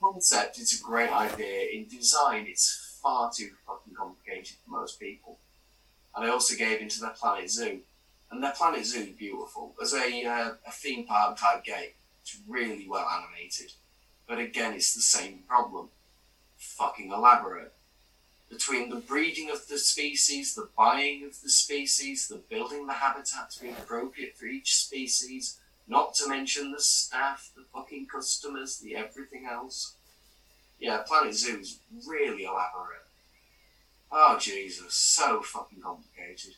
Concept, 0.04 0.60
it's 0.60 0.80
a 0.80 0.84
great 0.84 1.10
idea. 1.10 1.70
In 1.72 1.88
design, 1.88 2.46
it's 2.48 3.00
far 3.02 3.32
too 3.34 3.52
fucking 3.66 3.94
complicated 3.94 4.58
for 4.64 4.72
most 4.72 5.00
people. 5.00 5.40
And 6.16 6.26
I 6.26 6.30
also 6.30 6.56
gave 6.56 6.82
into 6.82 7.00
their 7.00 7.12
Planet 7.12 7.50
Zoo. 7.50 7.80
And 8.30 8.44
their 8.44 8.52
Planet 8.52 8.86
Zoo 8.86 9.00
is 9.00 9.16
beautiful. 9.16 9.74
As 9.82 9.94
a, 9.94 10.26
uh, 10.26 10.52
a 10.68 10.72
theme 10.72 11.06
park 11.06 11.38
type 11.38 11.64
game, 11.64 11.92
it's 12.22 12.38
really 12.48 12.86
well 12.88 13.08
animated. 13.08 13.72
But 14.28 14.40
again, 14.40 14.74
it's 14.74 14.94
the 14.94 15.02
same 15.02 15.40
problem. 15.48 15.90
Fucking 16.58 17.12
elaborate. 17.12 17.74
Between 18.50 18.90
the 18.90 18.98
breeding 18.98 19.50
of 19.50 19.68
the 19.68 19.78
species, 19.78 20.54
the 20.54 20.70
buying 20.78 21.24
of 21.26 21.42
the 21.42 21.50
species, 21.50 22.28
the 22.28 22.42
building 22.50 22.88
the 22.88 22.94
habitat 22.94 23.52
to 23.52 23.62
be 23.62 23.70
appropriate 23.70 24.38
for 24.38 24.46
each 24.46 24.76
species, 24.76 25.60
not 25.88 26.14
to 26.16 26.30
mention 26.30 26.72
the 26.72 26.82
staff, 26.82 27.52
the 27.56 27.64
fucking 27.74 28.08
customers, 28.08 28.78
the 28.78 28.96
everything 28.96 29.46
else. 29.50 29.96
Yeah, 30.80 31.04
Planet 31.06 31.34
Zoo's 31.36 31.80
really 32.08 32.44
elaborate. 32.44 33.06
Oh 34.12 34.38
Jesus, 34.40 34.94
so 34.94 35.42
fucking 35.42 35.82
complicated. 35.82 36.56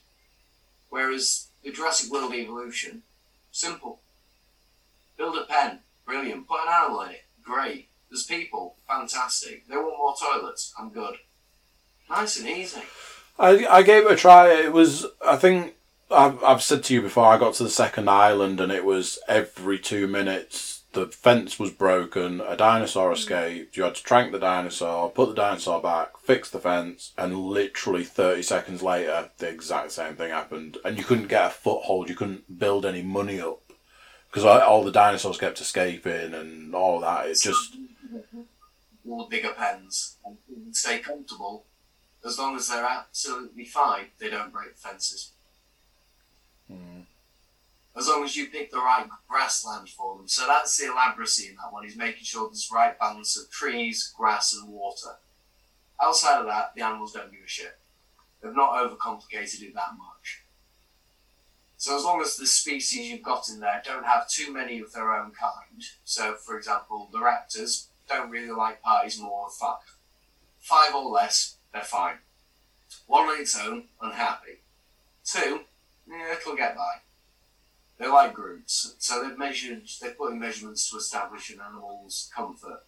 Whereas 0.89 1.47
the 1.63 1.71
Jurassic 1.71 2.11
World 2.11 2.33
Evolution, 2.33 3.03
simple. 3.51 4.01
Build 5.17 5.37
a 5.37 5.45
pen, 5.45 5.79
brilliant. 6.05 6.47
Put 6.47 6.61
an 6.61 6.73
animal 6.73 7.01
in 7.01 7.11
it, 7.11 7.23
great. 7.43 7.87
There's 8.09 8.23
people, 8.23 8.75
fantastic. 8.87 9.67
They 9.67 9.75
want 9.75 9.97
more 9.97 10.15
toilets, 10.19 10.73
I'm 10.77 10.89
good. 10.89 11.15
Nice 12.09 12.39
and 12.39 12.47
easy. 12.47 12.81
I, 13.39 13.65
I 13.65 13.83
gave 13.83 14.05
it 14.05 14.11
a 14.11 14.15
try. 14.15 14.53
It 14.53 14.71
was, 14.71 15.05
I 15.25 15.35
think, 15.35 15.75
I've, 16.11 16.43
I've 16.43 16.61
said 16.61 16.83
to 16.85 16.93
you 16.93 17.01
before, 17.01 17.25
I 17.25 17.37
got 17.37 17.55
to 17.55 17.63
the 17.63 17.69
second 17.69 18.09
island 18.09 18.59
and 18.61 18.71
it 18.71 18.85
was 18.85 19.19
every 19.27 19.79
two 19.79 20.07
minutes 20.07 20.75
the 20.95 21.07
fence 21.07 21.59
was 21.59 21.71
broken, 21.71 22.41
a 22.41 22.55
dinosaur 22.55 23.09
hmm. 23.09 23.13
escaped, 23.13 23.77
you 23.77 23.83
had 23.83 23.95
to 23.95 24.03
trank 24.03 24.31
the 24.31 24.39
dinosaur, 24.39 25.11
put 25.11 25.29
the 25.29 25.35
dinosaur 25.35 25.81
back, 25.81 26.17
fix 26.17 26.49
the 26.49 26.59
fence, 26.59 27.11
and 27.17 27.37
literally 27.37 28.03
30 28.03 28.41
seconds 28.41 28.81
later, 28.81 29.29
the 29.37 29.49
exact 29.49 29.91
same 29.91 30.15
thing 30.15 30.31
happened. 30.31 30.77
And 30.83 30.97
you 30.97 31.03
couldn't 31.03 31.27
get 31.27 31.47
a 31.47 31.49
foothold, 31.49 32.09
you 32.09 32.15
couldn't 32.15 32.57
build 32.57 32.85
any 32.85 33.03
money 33.03 33.39
up 33.41 33.59
because 34.31 34.45
all 34.45 34.83
the 34.83 34.91
dinosaurs 34.91 35.37
kept 35.37 35.61
escaping 35.61 36.33
and 36.33 36.73
all 36.73 36.99
that. 37.01 37.27
It 37.27 37.39
just. 37.41 37.77
More 39.05 39.27
bigger 39.29 39.53
pens 39.55 40.17
stay 40.71 40.97
comfortable 40.97 41.65
as 42.25 42.39
long 42.39 42.55
as 42.55 42.67
they're 42.67 42.83
absolutely 42.83 43.65
fine, 43.65 44.05
they 44.17 44.29
don't 44.29 44.51
break 44.51 44.75
fences. 44.75 45.33
Mm. 46.71 47.05
As 47.97 48.07
long 48.07 48.23
as 48.23 48.35
you 48.35 48.47
pick 48.47 48.71
the 48.71 48.77
right 48.77 49.07
grassland 49.27 49.89
for 49.89 50.17
them. 50.17 50.27
So 50.27 50.45
that's 50.47 50.77
the 50.77 50.91
elaboracy 50.91 51.49
in 51.49 51.55
that 51.55 51.71
one, 51.71 51.83
He's 51.83 51.97
making 51.97 52.23
sure 52.23 52.47
there's 52.47 52.67
the 52.67 52.75
right 52.75 52.97
balance 52.99 53.37
of 53.37 53.49
trees, 53.49 54.13
grass, 54.17 54.53
and 54.53 54.69
water. 54.69 55.15
Outside 56.01 56.39
of 56.39 56.47
that, 56.47 56.73
the 56.75 56.81
animals 56.81 57.13
don't 57.13 57.31
give 57.31 57.41
a 57.45 57.47
shit. 57.47 57.77
They've 58.41 58.55
not 58.55 58.73
overcomplicated 58.73 59.61
it 59.61 59.73
that 59.75 59.93
much. 59.97 60.41
So 61.77 61.97
as 61.97 62.03
long 62.03 62.21
as 62.21 62.35
the 62.35 62.47
species 62.47 63.11
you've 63.11 63.23
got 63.23 63.49
in 63.49 63.59
there 63.59 63.81
don't 63.83 64.05
have 64.05 64.27
too 64.27 64.51
many 64.51 64.79
of 64.79 64.93
their 64.93 65.11
own 65.13 65.31
kind, 65.31 65.83
so 66.03 66.33
for 66.33 66.57
example, 66.57 67.09
the 67.11 67.19
raptors 67.19 67.87
don't 68.07 68.29
really 68.29 68.51
like 68.51 68.81
parties 68.81 69.19
more 69.19 69.47
than 69.47 69.51
five. 69.51 69.97
Five 70.59 70.95
or 70.95 71.11
less, 71.11 71.57
they're 71.73 71.81
fine. 71.83 72.15
One 73.07 73.27
on 73.27 73.39
its 73.39 73.59
own, 73.59 73.85
unhappy. 74.01 74.61
Two, 75.23 75.61
yeah, 76.09 76.33
it'll 76.33 76.55
get 76.55 76.75
by. 76.75 77.01
They 77.97 78.07
like 78.07 78.33
groups, 78.33 78.95
so 78.99 79.23
they've 79.23 79.37
measured, 79.37 79.83
they've 80.01 80.17
put 80.17 80.33
in 80.33 80.39
measurements 80.39 80.89
to 80.89 80.97
establish 80.97 81.49
an 81.49 81.61
animal's 81.65 82.29
comfort 82.35 82.83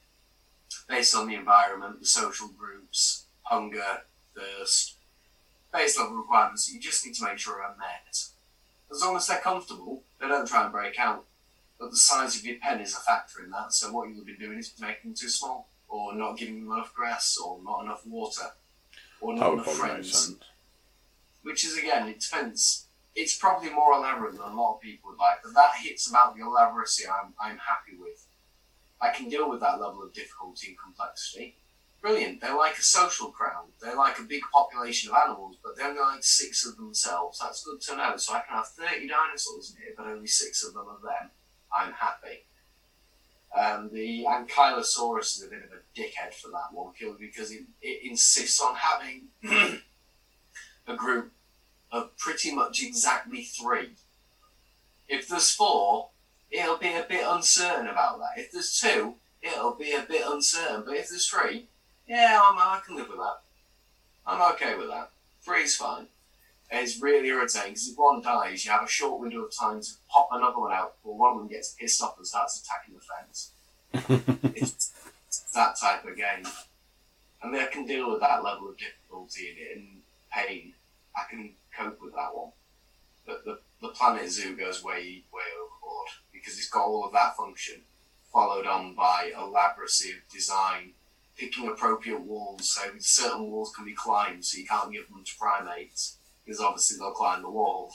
based 0.90 1.16
on 1.16 1.28
the 1.28 1.36
environment, 1.36 2.02
the 2.02 2.06
social 2.06 2.50
groups, 2.50 3.26
hunger, 3.44 4.02
thirst, 4.36 4.96
base 5.74 5.98
level 5.98 6.18
requirements 6.18 6.68
that 6.68 6.74
you 6.74 6.80
just 6.80 7.06
need 7.06 7.16
to 7.16 7.24
make 7.24 7.38
sure 7.38 7.62
are 7.62 7.76
met. 7.78 8.26
As 8.92 9.02
long 9.02 9.16
as 9.16 9.28
they're 9.28 9.40
comfortable, 9.40 10.02
they 10.20 10.28
don't 10.28 10.48
try 10.48 10.64
and 10.64 10.72
break 10.72 11.00
out. 11.00 11.26
But 11.80 11.92
the 11.92 11.98
size 11.98 12.36
of 12.36 12.44
your 12.44 12.58
pen 12.58 12.82
is 12.82 12.96
a 12.96 13.00
factor 13.00 13.44
in 13.44 13.52
that, 13.52 13.72
so 13.72 13.92
what 13.92 14.10
you'll 14.10 14.26
be 14.26 14.36
doing 14.36 14.58
is 14.58 14.74
making 14.80 15.12
them 15.12 15.14
too 15.14 15.30
small, 15.30 15.68
or 15.88 16.14
not 16.16 16.38
giving 16.38 16.66
them 16.66 16.74
enough 16.74 16.94
grass, 16.94 17.38
or 17.38 17.60
not 17.64 17.84
enough 17.84 18.06
water, 18.06 18.48
or 19.22 19.36
not 19.36 19.54
enough 19.54 19.74
friends. 19.74 20.36
Which 21.44 21.64
is 21.64 21.78
again, 21.78 22.08
it 22.08 22.20
depends. 22.20 22.87
It's 23.18 23.36
probably 23.36 23.72
more 23.72 23.94
elaborate 23.94 24.34
than 24.34 24.42
a 24.42 24.56
lot 24.56 24.76
of 24.76 24.82
people 24.82 25.10
would 25.10 25.18
like, 25.18 25.40
but 25.44 25.56
that 25.56 25.72
hits 25.82 26.08
about 26.08 26.36
the 26.36 26.46
elaboracy 26.46 27.04
I'm, 27.08 27.34
I'm 27.42 27.58
happy 27.58 27.98
with. 28.00 28.28
I 29.02 29.10
can 29.10 29.28
deal 29.28 29.50
with 29.50 29.60
that 29.62 29.82
level 29.82 30.04
of 30.04 30.14
difficulty 30.14 30.68
and 30.68 30.78
complexity. 30.78 31.58
Brilliant. 32.00 32.42
They're 32.42 32.56
like 32.56 32.78
a 32.78 32.84
social 32.84 33.32
crowd. 33.32 33.70
They're 33.82 33.96
like 33.96 34.20
a 34.20 34.24
big 34.24 34.44
population 34.54 35.10
of 35.10 35.18
animals, 35.18 35.58
but 35.64 35.76
they're 35.76 35.88
only 35.88 36.00
like 36.00 36.24
six 36.24 36.64
of 36.68 36.78
themselves. 36.78 37.40
That's 37.40 37.66
good 37.66 37.82
to 37.82 37.98
know. 37.98 38.18
So 38.18 38.36
I 38.36 38.42
can 38.42 38.56
have 38.56 38.68
30 38.68 39.08
dinosaurs 39.08 39.72
in 39.72 39.82
here, 39.82 39.96
but 39.98 40.06
only 40.06 40.28
six 40.28 40.64
of 40.64 40.76
them 40.76 40.86
are 40.88 41.02
them. 41.02 41.32
I'm 41.76 41.94
happy. 41.94 42.46
Um, 43.58 43.90
the 43.92 44.26
Ankylosaurus 44.26 45.38
is 45.38 45.44
a 45.44 45.50
bit 45.50 45.64
of 45.64 45.72
a 45.72 46.00
dickhead 46.00 46.36
for 46.36 46.50
that 46.50 46.72
one, 46.72 46.94
because 47.20 47.52
it, 47.52 47.64
it 47.82 48.08
insists 48.08 48.62
on 48.62 48.76
having 48.76 49.30
a 50.88 50.96
group 50.96 51.32
of 51.92 52.16
pretty 52.18 52.54
much 52.54 52.84
exactly 52.84 53.44
three. 53.44 53.92
If 55.08 55.28
there's 55.28 55.52
four, 55.52 56.10
it'll 56.52 56.78
be 56.78 56.94
a 56.94 57.06
bit 57.08 57.26
uncertain 57.26 57.88
about 57.88 58.20
that. 58.20 58.42
If 58.42 58.52
there's 58.52 58.80
two, 58.80 59.16
it'll 59.42 59.76
be 59.76 59.94
a 59.94 60.06
bit 60.08 60.24
uncertain. 60.26 60.84
But 60.86 60.98
if 60.98 61.10
there's 61.10 61.28
three, 61.28 61.68
yeah, 62.08 62.40
I'm, 62.44 62.58
I 62.58 62.82
can 62.86 62.96
live 62.96 63.10
with 63.10 63.18
that. 63.18 63.40
I'm 64.26 64.54
okay 64.54 64.76
with 64.76 64.90
that. 64.90 65.12
Three's 65.42 65.76
fine. 65.76 66.08
It's 66.70 67.02
really 67.02 67.30
irritating 67.30 67.72
because 67.72 67.88
if 67.88 67.98
one 67.98 68.22
dies, 68.22 68.66
you 68.66 68.72
have 68.72 68.84
a 68.84 68.88
short 68.88 69.22
window 69.22 69.44
of 69.44 69.56
time 69.58 69.82
to 69.82 69.90
pop 70.10 70.28
another 70.34 70.60
one 70.60 70.74
out 70.74 70.96
before 70.98 71.18
one 71.18 71.34
of 71.34 71.40
them 71.40 71.48
gets 71.48 71.74
pissed 71.74 72.02
off 72.02 72.18
and 72.18 72.28
starts 72.28 72.62
attacking 72.62 72.96
the 72.96 73.02
fence. 73.02 73.52
it's, 74.54 74.92
it's 75.28 75.40
that 75.54 75.80
type 75.80 76.06
of 76.06 76.18
game. 76.18 76.46
And 77.42 77.56
I 77.56 77.68
can 77.68 77.86
deal 77.86 78.12
with 78.12 78.20
that 78.20 78.44
level 78.44 78.70
of 78.70 78.78
difficulty 78.78 79.50
and, 79.50 79.78
and 79.78 79.88
pain. 80.34 80.74
I 81.16 81.24
can 81.30 81.52
cope 81.78 82.00
with 82.02 82.14
that 82.16 82.36
one. 82.36 82.52
But 83.26 83.46
the, 83.46 83.60
the 83.82 83.90
Planet 83.90 84.30
Zoo 84.30 84.56
goes 84.56 84.84
way, 84.84 85.24
way 85.34 85.44
overboard 85.56 86.08
because 86.32 86.58
it's 86.58 86.70
got 86.70 86.86
all 86.86 87.06
of 87.06 87.14
that 87.14 87.36
function, 87.36 87.82
followed 88.32 88.66
on 88.66 88.96
by 88.96 89.32
elaboracy 89.38 90.12
of 90.12 90.34
design, 90.34 90.94
picking 91.38 91.68
appropriate 91.68 92.22
walls 92.22 92.74
so 92.74 92.82
certain 93.00 93.52
walls 93.52 93.74
can 93.76 93.86
be 93.86 93.94
climbed 93.94 94.44
so 94.46 94.58
you 94.58 94.66
can't 94.66 94.92
give 94.92 95.08
them 95.10 95.24
to 95.24 95.32
primates 95.38 96.18
because 96.46 96.62
obviously 96.62 96.98
they'll 96.98 97.12
climb 97.12 97.42
the 97.42 97.50
wall. 97.50 97.92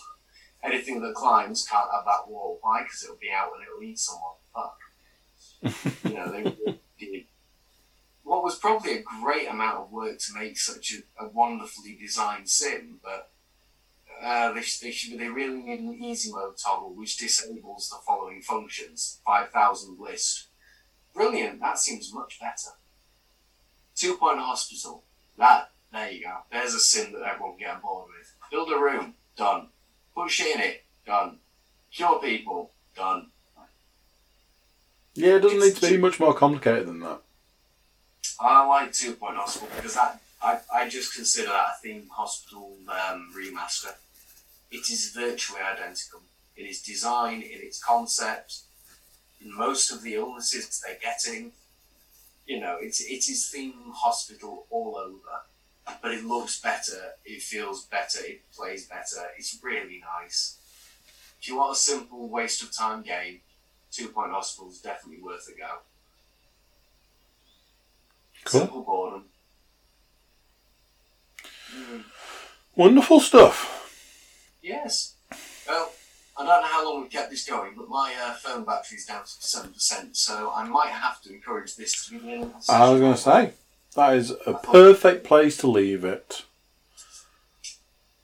Anything 0.62 1.00
that 1.00 1.14
climbs 1.14 1.66
can't 1.66 1.90
have 1.92 2.04
that 2.04 2.28
wall. 2.28 2.58
Why? 2.60 2.82
Because 2.82 3.02
it'll 3.02 3.16
be 3.16 3.30
out 3.30 3.50
and 3.56 3.64
it'll 3.64 3.82
eat 3.82 3.98
someone. 3.98 4.36
Fuck. 4.54 4.78
you 6.04 6.14
know, 6.14 6.30
they 6.30 6.78
did 6.98 7.24
what 8.32 8.44
was 8.44 8.58
probably 8.58 8.98
a 8.98 9.02
great 9.02 9.46
amount 9.46 9.78
of 9.78 9.92
work 9.92 10.18
to 10.18 10.32
make 10.34 10.58
such 10.58 10.94
a, 10.94 11.24
a 11.24 11.28
wonderfully 11.28 11.98
designed 12.00 12.48
sim, 12.48 12.98
but 13.02 13.30
uh, 14.22 14.52
they, 14.52 14.62
sh- 14.62 14.78
they, 14.78 14.90
should, 14.90 15.18
they 15.18 15.28
really 15.28 15.62
need 15.62 15.80
an 15.80 15.94
easy 16.02 16.30
mode 16.30 16.56
toggle 16.56 16.94
which 16.94 17.16
disables 17.16 17.88
the 17.88 17.96
following 18.06 18.40
functions 18.40 19.20
5000 19.26 19.98
list. 19.98 20.48
Brilliant, 21.14 21.60
that 21.60 21.78
seems 21.78 22.12
much 22.14 22.38
better. 22.40 22.76
Two 23.94 24.16
point 24.16 24.38
hospital. 24.38 25.02
That, 25.36 25.70
there 25.92 26.10
you 26.10 26.24
go. 26.24 26.36
There's 26.50 26.74
a 26.74 26.80
sim 26.80 27.12
that 27.12 27.22
everyone 27.22 27.52
can 27.52 27.58
get 27.58 27.74
on 27.74 27.80
board 27.82 28.08
with. 28.16 28.32
Build 28.50 28.70
a 28.70 28.78
room, 28.78 29.14
done. 29.36 29.68
Put 30.14 30.30
shit 30.30 30.54
in 30.56 30.62
it, 30.62 30.84
done. 31.04 31.38
Cure 31.92 32.20
people, 32.20 32.70
done. 32.96 33.26
Yeah, 35.14 35.36
it 35.36 35.40
doesn't 35.40 35.60
need 35.60 35.76
to 35.76 35.90
be 35.90 35.98
much 35.98 36.18
more 36.18 36.32
complicated 36.32 36.86
than 36.86 37.00
that. 37.00 37.20
I 38.40 38.66
like 38.66 38.92
Two 38.92 39.12
Point 39.12 39.36
Hospital 39.36 39.68
because 39.76 39.94
that 39.94 40.20
I, 40.42 40.58
I 40.74 40.88
just 40.88 41.14
consider 41.14 41.48
that 41.48 41.66
a 41.76 41.82
theme 41.82 42.08
hospital 42.10 42.76
um, 42.88 43.32
remaster. 43.36 43.92
It 44.72 44.90
is 44.90 45.10
virtually 45.14 45.60
identical 45.60 46.22
in 46.56 46.66
its 46.66 46.82
design, 46.82 47.42
in 47.42 47.60
its 47.60 47.78
concept, 47.82 48.60
in 49.40 49.54
most 49.54 49.92
of 49.92 50.02
the 50.02 50.14
illnesses 50.14 50.82
they're 50.84 50.98
getting. 51.00 51.52
You 52.46 52.58
know, 52.60 52.78
it's 52.80 53.00
it 53.00 53.28
is 53.30 53.48
theme 53.48 53.92
hospital 53.94 54.66
all 54.70 54.96
over, 54.96 55.42
but 56.02 56.12
it 56.12 56.24
looks 56.24 56.60
better, 56.60 57.12
it 57.24 57.42
feels 57.42 57.84
better, 57.84 58.20
it 58.24 58.42
plays 58.56 58.86
better. 58.86 59.28
It's 59.38 59.58
really 59.62 60.00
nice. 60.20 60.56
If 61.40 61.48
you 61.48 61.56
want 61.56 61.72
a 61.76 61.78
simple 61.78 62.28
waste 62.28 62.62
of 62.62 62.72
time 62.72 63.02
game, 63.02 63.40
Two 63.90 64.08
Point 64.08 64.32
Hospital 64.32 64.70
is 64.70 64.80
definitely 64.80 65.22
worth 65.22 65.48
a 65.54 65.58
go. 65.58 65.78
Cool. 68.44 68.60
Simple 68.60 68.82
boredom. 68.82 69.24
Mm, 71.74 72.04
Wonderful 72.76 73.20
stuff. 73.20 73.81
Yes. 74.62 75.14
Well, 75.66 75.92
I 76.38 76.46
don't 76.46 76.62
know 76.62 76.68
how 76.68 76.84
long 76.84 77.02
we've 77.02 77.10
kept 77.10 77.30
this 77.30 77.44
going, 77.48 77.72
but 77.76 77.88
my 77.88 78.14
uh, 78.22 78.34
phone 78.34 78.64
battery's 78.64 79.04
down 79.06 79.22
to 79.22 79.28
seven 79.28 79.72
percent, 79.72 80.16
so 80.16 80.52
I 80.54 80.64
might 80.64 80.88
have 80.88 81.20
to 81.22 81.32
encourage 81.32 81.76
this 81.76 82.06
to 82.06 82.12
be 82.12 82.18
the 82.18 82.32
end. 82.32 82.52
I 82.68 82.88
was 82.90 83.00
going 83.00 83.14
to 83.14 83.20
say, 83.20 83.52
that 83.94 84.14
is 84.16 84.32
a 84.46 84.54
perfect 84.54 85.24
place 85.24 85.56
to 85.58 85.66
leave 85.66 86.04
it. 86.04 86.44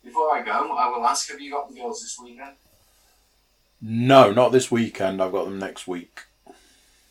Before 0.03 0.35
I 0.35 0.43
go, 0.43 0.75
I 0.75 0.89
will 0.89 1.05
ask: 1.07 1.31
Have 1.31 1.41
you 1.41 1.51
got 1.51 1.69
the 1.69 1.75
girls 1.79 2.01
this 2.01 2.19
weekend? 2.23 2.57
No, 3.81 4.33
not 4.33 4.53
this 4.53 4.71
weekend. 4.71 5.23
I've 5.23 5.33
got 5.33 5.45
them 5.45 5.59
next 5.59 5.87
week. 5.87 6.23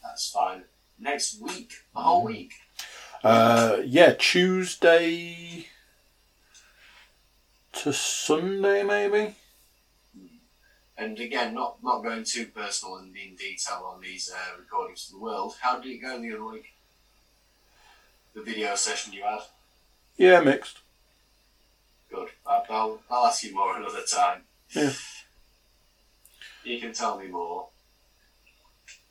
That's 0.03 0.31
fine. 0.31 0.63
next 0.99 1.39
week, 1.41 1.73
a 1.95 2.01
whole 2.01 2.23
week. 2.25 2.53
Uh, 3.23 3.77
yeah, 3.85 4.13
Tuesday 4.17 5.67
to 7.77 7.93
Sunday, 7.93 8.83
maybe. 8.83 9.35
And 10.97 11.19
again, 11.19 11.53
not 11.53 11.77
not 11.83 12.01
going 12.01 12.23
too 12.23 12.47
personal 12.47 12.97
and 12.97 13.15
in 13.15 13.35
detail 13.35 13.83
on 13.93 14.01
these 14.01 14.31
uh, 14.33 14.57
recordings 14.59 15.07
of 15.07 15.19
the 15.19 15.23
world. 15.23 15.55
How 15.61 15.79
did 15.79 15.91
it 15.91 15.99
go 15.99 16.19
the 16.19 16.33
other 16.33 16.45
week? 16.45 16.73
The 18.33 18.41
video 18.41 18.75
session 18.75 19.13
you 19.13 19.23
had. 19.23 19.41
Yeah, 20.17 20.39
mixed. 20.39 20.79
Good. 22.09 22.29
I'll, 22.47 22.99
I'll, 23.11 23.27
ask 23.27 23.43
you 23.43 23.53
more 23.53 23.77
another 23.77 24.01
time. 24.11 24.41
Yeah. 24.71 24.91
You 26.63 26.79
can 26.79 26.93
tell 26.93 27.19
me 27.19 27.27
more. 27.27 27.67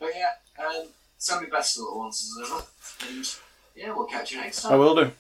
But 0.01 0.11
yeah, 0.17 0.65
um, 0.65 0.89
send 1.19 1.43
me 1.43 1.49
best 1.49 1.79
little 1.79 1.99
ones 1.99 2.33
as 2.41 2.51
ever. 2.51 2.63
And 3.09 3.37
yeah, 3.77 3.95
we'll 3.95 4.07
catch 4.07 4.33
you 4.33 4.41
next 4.41 4.63
time. 4.63 4.73
I 4.73 4.77
will 4.77 4.95
do. 4.95 5.13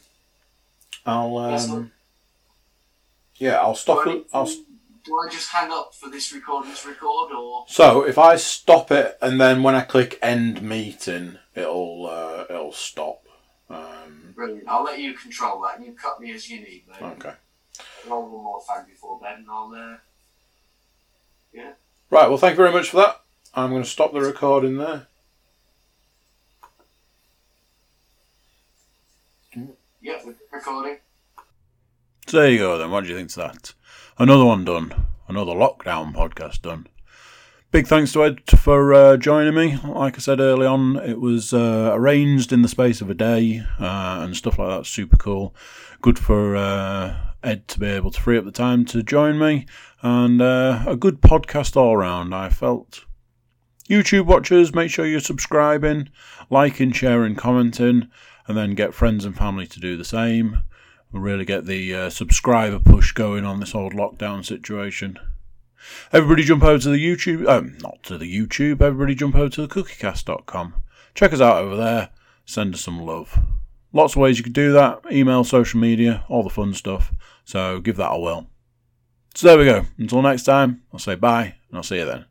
I'll 1.04 1.36
um, 1.38 1.92
yeah, 3.38 3.56
I'll 3.60 3.74
stop 3.74 4.06
it. 4.06 4.26
I'll, 4.32 4.46
do 4.46 5.16
I 5.16 5.28
just 5.30 5.50
hang 5.50 5.70
up 5.70 5.94
for 5.94 6.10
this 6.10 6.32
recording 6.32 6.74
to 6.74 6.88
record, 6.88 7.32
or 7.32 7.64
so 7.68 8.02
if 8.02 8.18
I 8.18 8.36
stop 8.36 8.90
it 8.90 9.16
and 9.22 9.40
then 9.40 9.62
when 9.62 9.74
I 9.74 9.82
click 9.82 10.18
end 10.20 10.62
meeting, 10.62 11.38
it'll 11.54 12.06
uh, 12.06 12.44
it'll 12.50 12.72
stop. 12.72 13.22
Um, 13.70 14.32
brilliant? 14.34 14.68
I'll 14.68 14.84
let 14.84 14.98
you 14.98 15.14
control 15.14 15.62
that. 15.62 15.84
You 15.84 15.92
cut 15.92 16.20
me 16.20 16.32
as 16.32 16.50
you 16.50 16.60
need, 16.60 16.84
mate. 16.88 17.02
okay. 17.02 17.34
Roll 18.08 18.22
one 18.22 18.44
more 18.44 18.60
fag 18.60 18.86
before 18.86 19.20
bed, 19.20 19.38
and 19.38 19.46
I'll. 19.50 19.72
Uh, 19.72 19.96
yeah. 21.52 21.72
Right. 22.10 22.28
Well, 22.28 22.38
thank 22.38 22.52
you 22.52 22.64
very 22.64 22.72
much 22.72 22.90
for 22.90 22.98
that. 22.98 23.22
I'm 23.54 23.70
going 23.70 23.82
to 23.82 23.88
stop 23.88 24.12
the 24.12 24.20
recording 24.20 24.76
there. 24.76 25.06
Yeah, 30.00 30.20
we're 30.24 30.34
recording. 30.52 30.98
So 32.28 32.38
there 32.38 32.50
you 32.50 32.58
go 32.58 32.76
then. 32.76 32.90
What 32.90 33.04
do 33.04 33.10
you 33.10 33.16
think 33.16 33.30
to 33.30 33.36
that? 33.36 33.72
Another 34.18 34.44
one 34.44 34.64
done. 34.64 35.06
Another 35.28 35.52
lockdown 35.52 36.12
podcast 36.12 36.60
done. 36.60 36.88
Big 37.70 37.86
thanks 37.86 38.12
to 38.14 38.24
Ed 38.24 38.40
for 38.50 38.92
uh, 38.92 39.16
joining 39.16 39.54
me. 39.54 39.76
Like 39.84 40.16
I 40.16 40.18
said 40.18 40.40
early 40.40 40.66
on, 40.66 40.96
it 40.96 41.20
was 41.20 41.52
uh, 41.52 41.92
arranged 41.94 42.52
in 42.52 42.62
the 42.62 42.68
space 42.68 43.00
of 43.00 43.10
a 43.10 43.14
day 43.14 43.62
uh, 43.78 44.22
and 44.24 44.36
stuff 44.36 44.58
like 44.58 44.70
that. 44.70 44.86
Super 44.86 45.16
cool. 45.16 45.54
Good 46.00 46.18
for 46.18 46.56
uh, 46.56 47.16
Ed 47.44 47.68
to 47.68 47.78
be 47.78 47.86
able 47.86 48.10
to 48.10 48.20
free 48.20 48.38
up 48.38 48.44
the 48.44 48.50
time 48.50 48.84
to 48.86 49.04
join 49.04 49.38
me, 49.38 49.66
and 50.02 50.42
uh, 50.42 50.82
a 50.84 50.96
good 50.96 51.20
podcast 51.20 51.76
all 51.76 51.96
round. 51.96 52.34
I 52.34 52.48
felt. 52.48 53.04
YouTube 53.88 54.26
watchers, 54.26 54.74
make 54.74 54.90
sure 54.90 55.06
you're 55.06 55.20
subscribing, 55.20 56.08
liking, 56.50 56.90
sharing, 56.90 57.36
commenting, 57.36 58.08
and 58.48 58.56
then 58.56 58.74
get 58.74 58.94
friends 58.94 59.24
and 59.24 59.36
family 59.36 59.68
to 59.68 59.78
do 59.78 59.96
the 59.96 60.04
same. 60.04 60.62
Really 61.16 61.44
get 61.44 61.66
the 61.66 61.94
uh, 61.94 62.10
subscriber 62.10 62.78
push 62.78 63.12
going 63.12 63.44
on 63.44 63.60
this 63.60 63.74
old 63.74 63.94
lockdown 63.94 64.44
situation. 64.44 65.18
Everybody 66.12 66.42
jump 66.42 66.62
over 66.62 66.78
to 66.78 66.90
the 66.90 67.04
YouTube, 67.04 67.48
um, 67.48 67.78
not 67.80 68.02
to 68.04 68.18
the 68.18 68.32
YouTube, 68.32 68.80
everybody 68.82 69.14
jump 69.14 69.34
over 69.34 69.48
to 69.48 69.66
the 69.66 69.68
cookiecast.com. 69.68 70.82
Check 71.14 71.32
us 71.32 71.40
out 71.40 71.58
over 71.58 71.76
there, 71.76 72.10
send 72.44 72.74
us 72.74 72.80
some 72.80 73.00
love. 73.00 73.38
Lots 73.92 74.14
of 74.14 74.20
ways 74.20 74.38
you 74.38 74.44
could 74.44 74.52
do 74.52 74.72
that 74.72 75.00
email, 75.10 75.44
social 75.44 75.80
media, 75.80 76.24
all 76.28 76.42
the 76.42 76.50
fun 76.50 76.74
stuff. 76.74 77.12
So 77.44 77.80
give 77.80 77.96
that 77.96 78.12
a 78.12 78.18
whirl. 78.18 78.46
So 79.34 79.48
there 79.48 79.58
we 79.58 79.64
go. 79.64 79.86
Until 79.98 80.22
next 80.22 80.42
time, 80.42 80.82
I'll 80.92 80.98
say 80.98 81.14
bye 81.14 81.54
and 81.68 81.76
I'll 81.76 81.82
see 81.82 81.98
you 81.98 82.04
then. 82.04 82.26